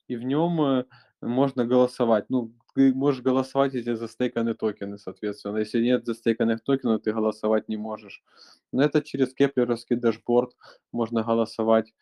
И 0.08 0.16
в 0.16 0.24
нем 0.24 0.60
э, 0.60 0.84
можно 1.22 1.64
голосовать. 1.64 2.26
Ну, 2.28 2.52
ты 2.74 2.92
можешь 2.92 3.22
голосовать, 3.22 3.72
если 3.72 3.94
застейканы 3.94 4.54
токены, 4.54 4.98
соответственно. 4.98 5.56
Если 5.56 5.82
нет 5.82 6.04
застейканных 6.04 6.62
токенов, 6.62 7.02
ты 7.02 7.12
голосовать 7.12 7.68
не 7.68 7.78
можешь. 7.78 8.22
Но 8.72 8.82
это 8.82 9.00
через 9.00 9.32
кеплеровский 9.32 9.96
дашборд 9.96 10.54
можно 10.92 11.22
голосовать 11.22 11.94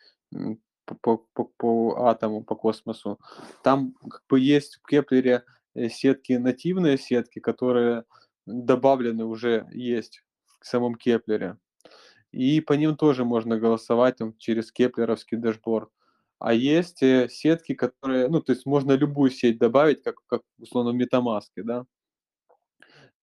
по, 0.85 1.17
по, 1.33 1.43
по, 1.57 2.09
атому, 2.09 2.43
по 2.43 2.55
космосу. 2.55 3.19
Там 3.63 3.93
как 4.09 4.23
бы 4.29 4.39
есть 4.39 4.75
в 4.75 4.87
Keplr'е 4.87 5.43
э, 5.73 5.89
сетки, 5.89 6.33
нативные 6.33 6.97
сетки, 6.97 7.39
которые 7.39 8.05
добавлены 8.45 9.25
уже 9.25 9.67
есть 9.71 10.23
в 10.59 10.67
самом 10.67 10.95
Keplr'е. 10.95 11.57
И 12.31 12.59
по 12.61 12.73
ним 12.73 12.97
тоже 12.97 13.23
можно 13.23 13.57
голосовать 13.57 14.17
там, 14.17 14.37
через 14.37 14.71
кеплеровский 14.71 15.37
дашборд. 15.37 15.89
А 16.39 16.53
есть 16.53 17.01
э, 17.01 17.29
сетки, 17.29 17.73
которые, 17.73 18.27
ну, 18.27 18.41
то 18.41 18.51
есть 18.51 18.65
можно 18.65 18.91
любую 18.91 19.31
сеть 19.31 19.57
добавить, 19.57 20.03
как, 20.03 20.15
как 20.27 20.41
условно 20.59 20.91
в 20.91 20.95
MetaMask, 20.95 21.63
да, 21.63 21.85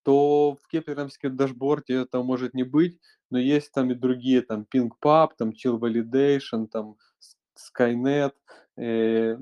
то 0.02 0.58
в 0.62 0.66
кеплеровском 0.68 1.36
дашборде 1.36 1.94
это 1.94 2.22
может 2.22 2.54
не 2.54 2.64
быть, 2.64 2.98
но 3.30 3.38
есть 3.38 3.72
там 3.72 3.90
и 3.90 3.94
другие, 3.94 4.42
там 4.42 4.66
PingPub, 4.74 5.30
там 5.36 5.50
Chill 5.50 5.78
Validation, 5.78 6.66
там 6.66 6.96
Skynet, 7.62 8.34
э, 8.76 9.36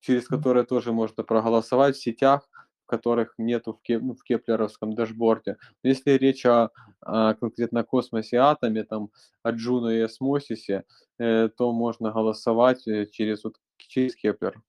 через 0.00 0.26
которые 0.26 0.64
тоже 0.64 0.92
можно 0.92 1.22
проголосовать 1.22 1.96
в 1.96 2.02
сетях, 2.02 2.48
в 2.84 2.86
которых 2.86 3.34
нету 3.38 3.74
в, 3.74 3.82
кеп, 3.82 4.02
ну, 4.02 4.14
в 4.14 4.22
кеплеровском 4.24 4.94
дашборде. 4.94 5.56
Но 5.82 5.90
если 5.90 6.12
речь 6.12 6.44
о, 6.46 6.70
о 7.00 7.34
конкретно 7.34 7.84
космосе 7.84 8.38
атоме, 8.38 8.84
там, 8.84 9.10
о 9.42 9.50
Juno 9.52 9.88
и 9.88 10.00
Osmosis'е, 10.00 10.84
э, 11.18 11.48
то 11.56 11.72
можно 11.72 12.10
голосовать 12.10 12.86
э, 12.88 13.06
через, 13.06 13.44
вот, 13.44 13.56
через 13.76 14.16
Keplr. 14.16 14.60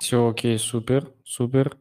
Все 0.00 0.28
окей, 0.28 0.58
супер, 0.58 1.12
супер. 1.24 1.76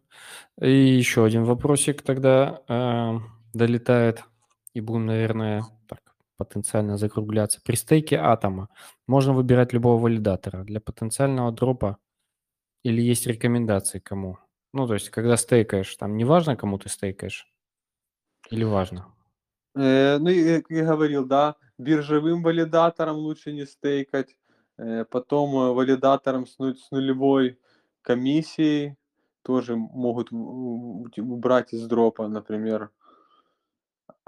И 0.59 0.71
еще 0.71 1.23
один 1.23 1.43
вопросик 1.43 2.01
тогда 2.01 2.61
э, 2.67 3.19
долетает, 3.53 4.23
и 4.73 4.81
будем, 4.81 5.05
наверное, 5.05 5.63
так, 5.87 6.01
потенциально 6.37 6.97
закругляться. 6.97 7.61
При 7.63 7.75
стейке 7.75 8.17
атома 8.17 8.69
можно 9.07 9.33
выбирать 9.33 9.73
любого 9.73 10.01
валидатора 10.01 10.63
для 10.63 10.79
потенциального 10.79 11.51
дропа 11.51 11.97
или 12.83 13.01
есть 13.01 13.27
рекомендации 13.27 13.99
кому? 13.99 14.37
Ну, 14.73 14.87
то 14.87 14.93
есть, 14.93 15.09
когда 15.09 15.37
стейкаешь, 15.37 15.95
там 15.95 16.15
не 16.17 16.25
важно, 16.25 16.55
кому 16.55 16.77
ты 16.77 16.89
стейкаешь? 16.89 17.51
Или 18.51 18.63
важно? 18.63 19.07
Э, 19.75 20.17
ну, 20.19 20.25
как 20.25 20.69
я 20.69 20.85
говорил, 20.85 21.25
да, 21.25 21.55
биржевым 21.77 22.43
валидатором 22.43 23.17
лучше 23.17 23.51
не 23.51 23.65
стейкать, 23.65 24.37
э, 24.77 25.05
потом 25.05 25.55
э, 25.55 25.73
валидатором 25.73 26.45
с, 26.45 26.57
ну- 26.59 26.73
с 26.73 26.91
нулевой 26.91 27.59
комиссией 28.01 28.95
тоже 29.43 29.75
могут 29.75 30.31
убрать 30.31 31.73
из 31.73 31.87
дропа, 31.87 32.27
например. 32.27 32.91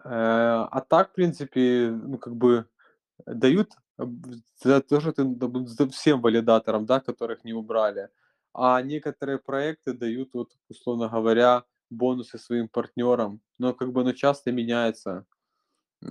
Э, 0.03 0.67
а 0.71 0.81
так, 0.87 1.11
в 1.11 1.13
принципе, 1.13 1.91
ну, 1.91 2.17
как 2.17 2.35
бы 2.35 2.65
дают 3.25 3.71
за 4.63 4.81
то, 4.81 5.01
что 5.01 5.11
ты 5.11 5.25
за 5.67 5.89
всем 5.89 6.21
валидаторам, 6.21 6.85
да, 6.85 6.99
которых 6.99 7.43
не 7.43 7.53
убрали. 7.53 8.09
А 8.53 8.81
некоторые 8.81 9.37
проекты 9.39 9.93
дают, 9.93 10.33
вот, 10.33 10.51
условно 10.69 11.09
говоря, 11.09 11.63
бонусы 11.89 12.37
своим 12.37 12.67
партнерам, 12.67 13.41
но 13.57 13.73
как 13.73 13.91
бы 13.91 14.01
оно 14.01 14.13
часто 14.13 14.51
меняется. 14.51 15.25
Э, 16.01 16.07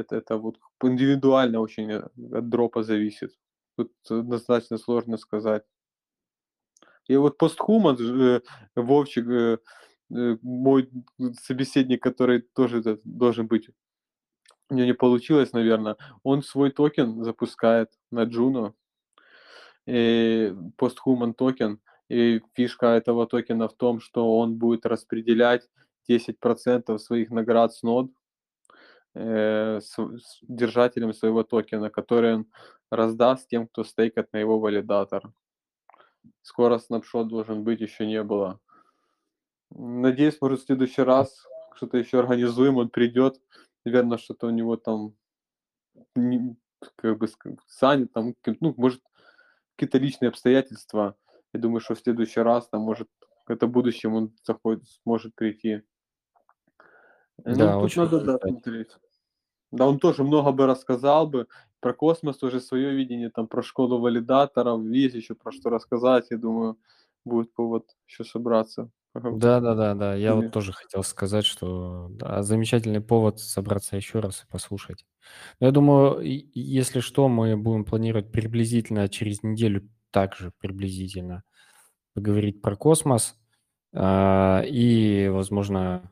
это, 0.00 0.16
это 0.16 0.36
вот 0.36 0.58
индивидуально 0.82 1.60
очень 1.60 1.90
э, 1.90 2.02
от 2.32 2.48
дропа 2.48 2.82
зависит. 2.82 3.32
Тут 3.76 3.92
однозначно 4.10 4.78
сложно 4.78 5.16
сказать. 5.16 5.64
И 7.08 7.16
вот 7.16 7.38
PostHuman, 7.38 7.96
э, 8.00 8.40
Вовчик, 8.76 9.26
э, 9.28 9.32
э, 9.54 9.58
мой 10.42 10.90
собеседник, 11.40 12.02
который 12.02 12.40
тоже 12.40 13.00
должен 13.04 13.46
быть, 13.46 13.68
у 14.70 14.74
него 14.74 14.86
не 14.86 14.94
получилось, 14.94 15.52
наверное, 15.52 15.96
он 16.22 16.42
свой 16.42 16.70
токен 16.70 17.24
запускает 17.24 17.90
на 18.10 18.24
Juno, 18.24 18.74
и 19.86 20.54
PostHuman 20.76 21.34
токен, 21.34 21.80
и 22.08 22.40
фишка 22.54 22.86
этого 22.86 23.26
токена 23.26 23.68
в 23.68 23.74
том, 23.74 24.00
что 24.00 24.38
он 24.38 24.56
будет 24.56 24.86
распределять 24.86 25.68
10% 26.08 26.98
своих 26.98 27.30
наград 27.30 27.72
с 27.72 27.82
нод 27.82 28.10
э, 29.14 29.80
с, 29.80 29.94
с 29.96 30.38
держателем 30.42 31.12
своего 31.12 31.42
токена, 31.42 31.90
который 31.90 32.34
он 32.34 32.46
раздаст 32.90 33.48
тем, 33.48 33.66
кто 33.66 33.84
стейкает 33.84 34.32
на 34.32 34.38
его 34.38 34.58
валидатор. 34.58 35.22
Скоро 36.42 36.78
снапшот 36.78 37.28
должен 37.28 37.64
быть, 37.64 37.80
еще 37.80 38.06
не 38.06 38.22
было. 38.22 38.60
Надеюсь, 39.74 40.38
может, 40.40 40.60
в 40.60 40.66
следующий 40.66 41.02
раз 41.02 41.46
что-то 41.76 41.98
еще 41.98 42.18
организуем, 42.18 42.76
он 42.76 42.90
придет. 42.90 43.40
Наверное, 43.84 44.18
что-то 44.18 44.46
у 44.46 44.50
него 44.50 44.76
там 44.76 45.14
как 46.96 47.18
бы 47.18 47.28
занят, 47.68 48.12
там, 48.12 48.34
ну, 48.60 48.74
может, 48.76 49.02
какие-то 49.76 49.98
личные 49.98 50.28
обстоятельства. 50.28 51.16
Я 51.52 51.60
думаю, 51.60 51.80
что 51.80 51.94
в 51.94 52.00
следующий 52.00 52.40
раз, 52.40 52.68
там, 52.68 52.82
может, 52.82 53.08
это 53.46 53.66
будущем 53.66 54.14
он 54.14 54.32
заходит, 54.44 54.84
сможет 55.02 55.34
прийти. 55.34 55.82
Э, 57.44 57.54
да, 57.54 57.74
ну, 57.74 57.80
очень 57.80 58.02
надо 58.02 58.20
да, 58.20 58.38
смотреть. 58.38 58.96
Да, 59.70 59.86
он 59.86 59.98
тоже 59.98 60.22
много 60.24 60.52
бы 60.52 60.66
рассказал 60.66 61.26
бы. 61.26 61.46
Про 61.80 61.94
космос 61.94 62.38
тоже 62.38 62.60
свое 62.60 62.92
видение, 62.92 63.30
там, 63.30 63.48
про 63.48 63.62
школу 63.62 63.98
валидаторов, 63.98 64.84
есть 64.84 65.14
еще 65.14 65.34
про 65.34 65.50
что 65.50 65.70
рассказать, 65.70 66.26
я 66.30 66.38
думаю, 66.38 66.78
будет 67.24 67.52
повод 67.54 67.96
еще 68.06 68.24
собраться. 68.24 68.90
Да, 69.30 69.60
да, 69.60 69.74
да, 69.74 69.94
да. 69.94 70.14
Я 70.14 70.34
вот 70.34 70.50
тоже 70.50 70.72
хотел 70.72 71.02
сказать, 71.02 71.44
что 71.46 72.08
да, 72.10 72.42
замечательный 72.42 73.00
повод 73.00 73.40
собраться 73.40 73.96
еще 73.96 74.20
раз 74.20 74.42
и 74.44 74.46
послушать. 74.50 75.06
Но 75.60 75.66
я 75.66 75.72
думаю, 75.72 76.20
если 76.22 77.00
что, 77.00 77.28
мы 77.28 77.56
будем 77.56 77.84
планировать 77.84 78.32
приблизительно 78.32 79.08
через 79.08 79.42
неделю 79.42 79.90
также 80.10 80.52
приблизительно 80.58 81.44
поговорить 82.14 82.62
про 82.62 82.76
космос. 82.76 83.36
а, 83.94 84.62
И, 84.66 85.28
возможно, 85.28 86.10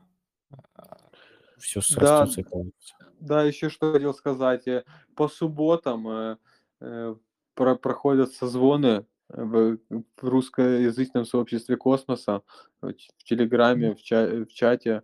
все 1.58 1.80
Да, 1.88 2.28
срастутся 2.28 2.40
и 2.40 2.44
получится. 2.44 2.96
Да, 3.20 3.44
еще 3.44 3.70
что 3.70 3.92
хотел 3.92 4.14
сказать. 4.14 4.68
э, 4.68 4.84
По 5.16 5.28
субботам 5.28 6.08
э, 6.08 6.38
э, 6.80 7.16
про- 7.54 7.76
проходят 7.76 8.32
созвоны 8.32 9.06
в, 9.32 9.78
в 10.20 10.28
русскоязычном 10.28 11.24
сообществе 11.24 11.76
космоса, 11.76 12.42
в 12.80 12.94
Телеграме, 13.24 13.94
в, 13.94 14.02
ча- 14.02 14.44
в 14.44 14.48
чате. 14.48 15.02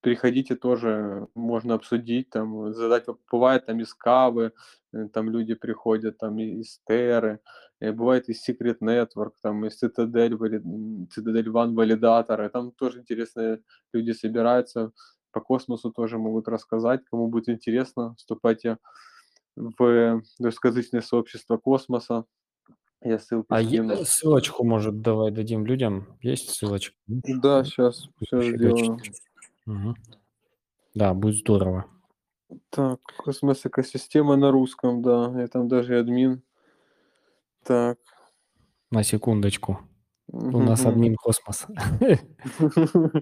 Приходите 0.00 0.54
тоже, 0.54 1.26
можно 1.34 1.74
обсудить, 1.74 2.30
там, 2.30 2.72
задать, 2.72 3.06
бывает 3.32 3.66
там 3.66 3.80
из 3.80 3.94
Кавы, 3.94 4.52
э, 4.92 5.08
там 5.08 5.30
люди 5.30 5.54
приходят, 5.54 6.18
там 6.18 6.38
из 6.38 6.78
Теры, 6.86 7.40
э, 7.80 7.90
бывает 7.90 8.28
из 8.28 8.48
Secret 8.48 8.78
Network, 8.80 9.32
там 9.42 9.64
из 9.64 9.82
Citadel, 9.82 10.38
Citadel 11.16 11.46
One 11.46 11.74
валидаторы, 11.74 12.48
там 12.50 12.70
тоже 12.72 13.00
интересные 13.00 13.62
люди 13.92 14.12
собираются, 14.12 14.92
по 15.32 15.40
космосу 15.40 15.90
тоже 15.90 16.18
могут 16.18 16.46
рассказать. 16.46 17.00
Кому 17.10 17.26
будет 17.26 17.48
интересно, 17.48 18.14
вступайте 18.16 18.78
в 19.56 20.22
русскоязычное 20.38 21.00
сообщество 21.00 21.56
космоса. 21.56 22.24
Я 23.04 23.18
ссылку 23.18 23.46
А 23.54 23.62
скину. 23.62 23.96
ссылочку, 24.04 24.64
может, 24.64 25.02
давай 25.02 25.30
дадим 25.30 25.66
людям? 25.66 26.06
Есть 26.22 26.50
ссылочка? 26.50 26.96
Да, 27.06 27.62
сейчас 27.64 28.08
все 28.24 28.42
сделаю. 28.56 28.98
Мгм. 29.66 29.94
Да, 30.94 31.12
будет 31.12 31.36
здорово. 31.36 31.84
Так, 32.70 33.00
космос 33.18 33.66
экосистема 33.66 34.36
на 34.36 34.50
русском, 34.50 35.02
да. 35.02 35.32
Я 35.38 35.48
там 35.48 35.68
даже 35.68 35.98
админ. 35.98 36.42
Так. 37.62 37.98
На 38.90 39.02
секундочку. 39.02 39.80
У 40.28 40.58
нас 40.60 40.84
админ 40.86 41.16
космос 41.16 41.66
в 42.58 43.20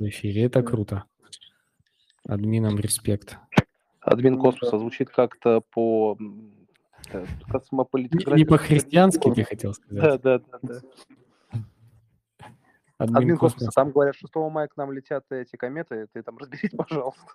эфире. 0.00 0.44
Это 0.44 0.62
круто. 0.62 1.04
Админам 2.26 2.78
респект. 2.78 3.38
Админ 4.00 4.38
космоса 4.38 4.78
звучит 4.78 5.08
как-то 5.08 5.62
по 5.72 6.18
м, 7.12 7.22
э, 7.22 7.26
Не, 7.26 7.52
космополитически. 7.52 8.30
не 8.30 8.44
по-христиански, 8.44 9.32
ты 9.34 9.44
хотел 9.44 9.72
Да, 9.72 9.74
сказать. 9.74 10.22
да, 10.22 10.38
да, 10.38 10.58
да. 10.62 10.80
Админ 12.98 13.16
Админ 13.16 13.36
космоса, 13.38 13.66
космос. 13.66 13.74
там 13.74 13.90
говорят, 13.92 14.16
6 14.16 14.50
мая 14.50 14.66
к 14.66 14.76
нам 14.76 14.90
летят 14.92 15.24
эти 15.30 15.56
кометы, 15.56 16.08
ты 16.12 16.22
там 16.22 16.36
разберись, 16.38 16.70
пожалуйста. 16.76 17.32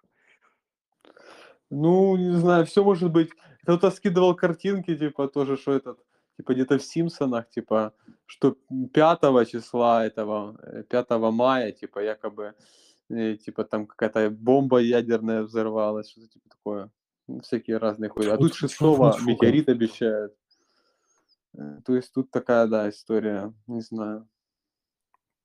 Ну, 1.70 2.16
не 2.18 2.32
знаю, 2.38 2.66
все 2.66 2.84
может 2.84 3.12
быть. 3.12 3.30
Кто-то 3.64 3.90
скидывал 3.92 4.36
картинки, 4.36 4.96
типа, 4.96 5.28
тоже, 5.28 5.56
что 5.58 5.72
этот, 5.74 6.00
типа, 6.38 6.54
где-то 6.54 6.78
в 6.78 6.84
Симпсонах, 6.84 7.50
типа, 7.50 7.94
что 8.26 8.58
5 8.94 9.46
числа 9.46 10.06
этого, 10.06 10.58
э, 10.62 10.84
5 10.84 11.32
мая, 11.32 11.72
типа, 11.72 12.00
якобы, 12.00 12.54
э, 13.10 13.36
типа, 13.38 13.64
там 13.64 13.88
какая-то 13.88 14.30
бомба 14.30 14.80
ядерная 14.80 15.44
взорвалась, 15.44 16.10
что-то 16.12 16.28
типа 16.28 16.50
такое. 16.50 16.90
Всякие 17.42 17.78
разные 17.78 18.10
хуйни. 18.10 18.32
А 18.32 18.38
тут 18.38 18.52
фу, 18.54 18.58
6 18.68 18.74
фу, 18.76 18.96
фу, 18.96 19.12
фу. 19.12 19.26
метеорит 19.30 19.70
обещают. 19.70 20.34
Э, 21.58 21.80
То 21.86 21.96
есть 21.96 22.14
тут 22.14 22.32
такая, 22.32 22.68
да, 22.68 22.90
история, 22.90 23.54
не 23.68 23.82
знаю. 23.82 24.28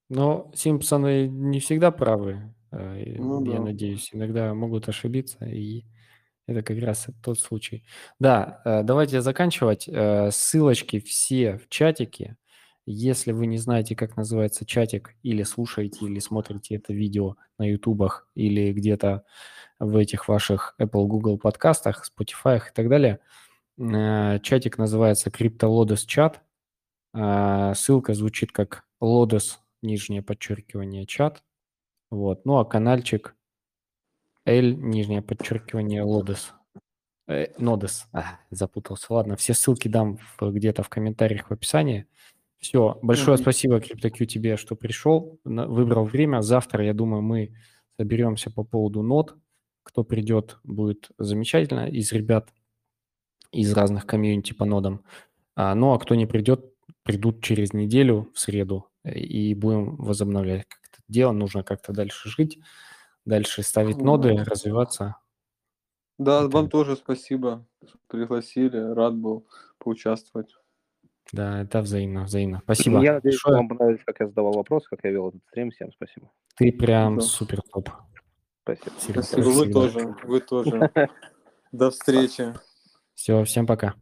Но 0.08 0.50
Симпсоны 0.54 1.28
не 1.28 1.60
всегда 1.60 1.90
правы, 1.90 2.54
э, 2.72 3.14
Ну 3.18 3.44
я 3.44 3.58
да. 3.58 3.64
надеюсь. 3.64 4.10
Иногда 4.12 4.54
могут 4.54 4.88
ошибиться, 4.88 5.44
и 5.44 5.84
это 6.46 6.62
как 6.62 6.78
раз 6.78 7.08
тот 7.22 7.38
случай. 7.38 7.84
Да, 8.18 8.60
э, 8.64 8.82
давайте 8.82 9.20
заканчивать. 9.20 9.88
Ссылочки 10.34 10.98
все 11.00 11.58
в 11.58 11.68
чатике. 11.68 12.36
Если 12.90 13.32
вы 13.32 13.46
не 13.46 13.58
знаете, 13.58 13.94
как 13.94 14.16
называется 14.16 14.64
чатик, 14.64 15.14
или 15.22 15.42
слушаете, 15.42 16.06
или 16.06 16.20
смотрите 16.20 16.76
это 16.76 16.94
видео 16.94 17.36
на 17.58 17.64
ютубах, 17.68 18.26
или 18.34 18.72
где-то 18.72 19.26
в 19.78 19.94
этих 19.98 20.26
ваших 20.26 20.74
Apple, 20.80 21.06
Google 21.06 21.36
подкастах, 21.36 22.08
Spotify 22.08 22.56
и 22.56 22.74
так 22.74 22.88
далее, 22.88 23.20
э, 23.76 24.38
чатик 24.40 24.78
называется 24.78 25.28
CryptoLotus 25.28 26.06
чат. 26.06 26.40
А, 27.12 27.74
Ссылка 27.74 28.14
звучит 28.14 28.52
как 28.52 28.84
Lodos, 29.02 29.58
нижнее 29.82 30.22
подчеркивание, 30.22 31.04
чат. 31.04 31.42
Вот. 32.08 32.46
Ну, 32.46 32.56
а 32.56 32.64
каналчик 32.64 33.36
L, 34.46 34.76
нижнее 34.76 35.20
подчеркивание, 35.20 36.04
Lodos. 36.04 36.52
Nodus. 37.28 38.04
А, 38.14 38.40
запутался. 38.50 39.12
Ладно, 39.12 39.36
все 39.36 39.52
ссылки 39.52 39.88
дам 39.88 40.18
где-то 40.40 40.82
в 40.82 40.88
комментариях 40.88 41.50
в 41.50 41.52
описании. 41.52 42.06
Все. 42.60 42.98
Большое 43.02 43.36
Мгм. 43.36 43.42
спасибо, 43.42 43.78
CryptoQ, 43.80 44.26
тебе, 44.26 44.56
что 44.56 44.74
пришел, 44.76 45.38
выбрал 45.44 46.04
время. 46.04 46.42
Завтра, 46.42 46.84
я 46.84 46.92
думаю, 46.92 47.22
мы 47.22 47.54
соберемся 47.98 48.50
по 48.50 48.64
поводу 48.64 49.02
нот. 49.02 49.36
Кто 49.84 50.04
придет, 50.04 50.58
будет 50.64 51.10
замечательно 51.18 51.88
из 51.88 52.12
ребят 52.12 52.52
из 53.52 53.72
разных 53.72 54.06
комьюнити 54.06 54.52
по 54.52 54.64
нодам. 54.66 55.02
А, 55.56 55.74
ну, 55.74 55.92
а 55.94 55.98
кто 55.98 56.14
не 56.14 56.26
придет, 56.26 56.74
придут 57.04 57.42
через 57.42 57.72
неделю 57.72 58.30
в 58.34 58.38
среду 58.40 58.88
и 59.04 59.54
будем 59.54 59.96
возобновлять 59.96 60.66
как-то 60.68 61.02
дело. 61.08 61.32
Нужно 61.32 61.62
как-то 61.64 61.92
дальше 61.92 62.28
жить, 62.28 62.58
дальше 63.26 63.62
ставить 63.62 63.98
Ну 63.98 64.04
ноды, 64.04 64.36
развиваться. 64.44 65.16
Да, 66.18 66.40
Это- 66.44 66.48
вам 66.50 66.68
тоже 66.68 66.96
спасибо, 66.96 67.66
что 67.86 67.98
пригласили, 68.08 68.76
рад 68.78 69.16
был 69.16 69.46
поучаствовать. 69.78 70.56
Да, 71.32 71.62
это 71.62 71.80
взаимно, 71.82 72.24
взаимно. 72.24 72.60
Спасибо 72.64 73.00
Я 73.02 73.14
надеюсь, 73.14 73.36
что 73.36 73.52
вам 73.52 73.68
понравилось, 73.68 74.00
как 74.04 74.20
я 74.20 74.26
задавал 74.28 74.52
вопрос, 74.52 74.86
как 74.88 75.00
я 75.04 75.10
вел 75.10 75.28
этот 75.28 75.42
стрим. 75.48 75.70
Всем 75.70 75.92
спасибо. 75.92 76.30
Ты 76.56 76.72
прям 76.72 77.16
Да. 77.16 77.22
супер 77.22 77.60
топ. 77.72 77.90
Спасибо. 78.62 79.20
Спасибо, 79.22 79.48
вы 79.48 79.72
тоже, 79.72 80.14
вы 80.24 80.40
тоже. 80.40 80.90
До 81.72 81.90
встречи. 81.90 82.54
Все, 83.14 83.44
всем 83.44 83.66
пока. 83.66 83.94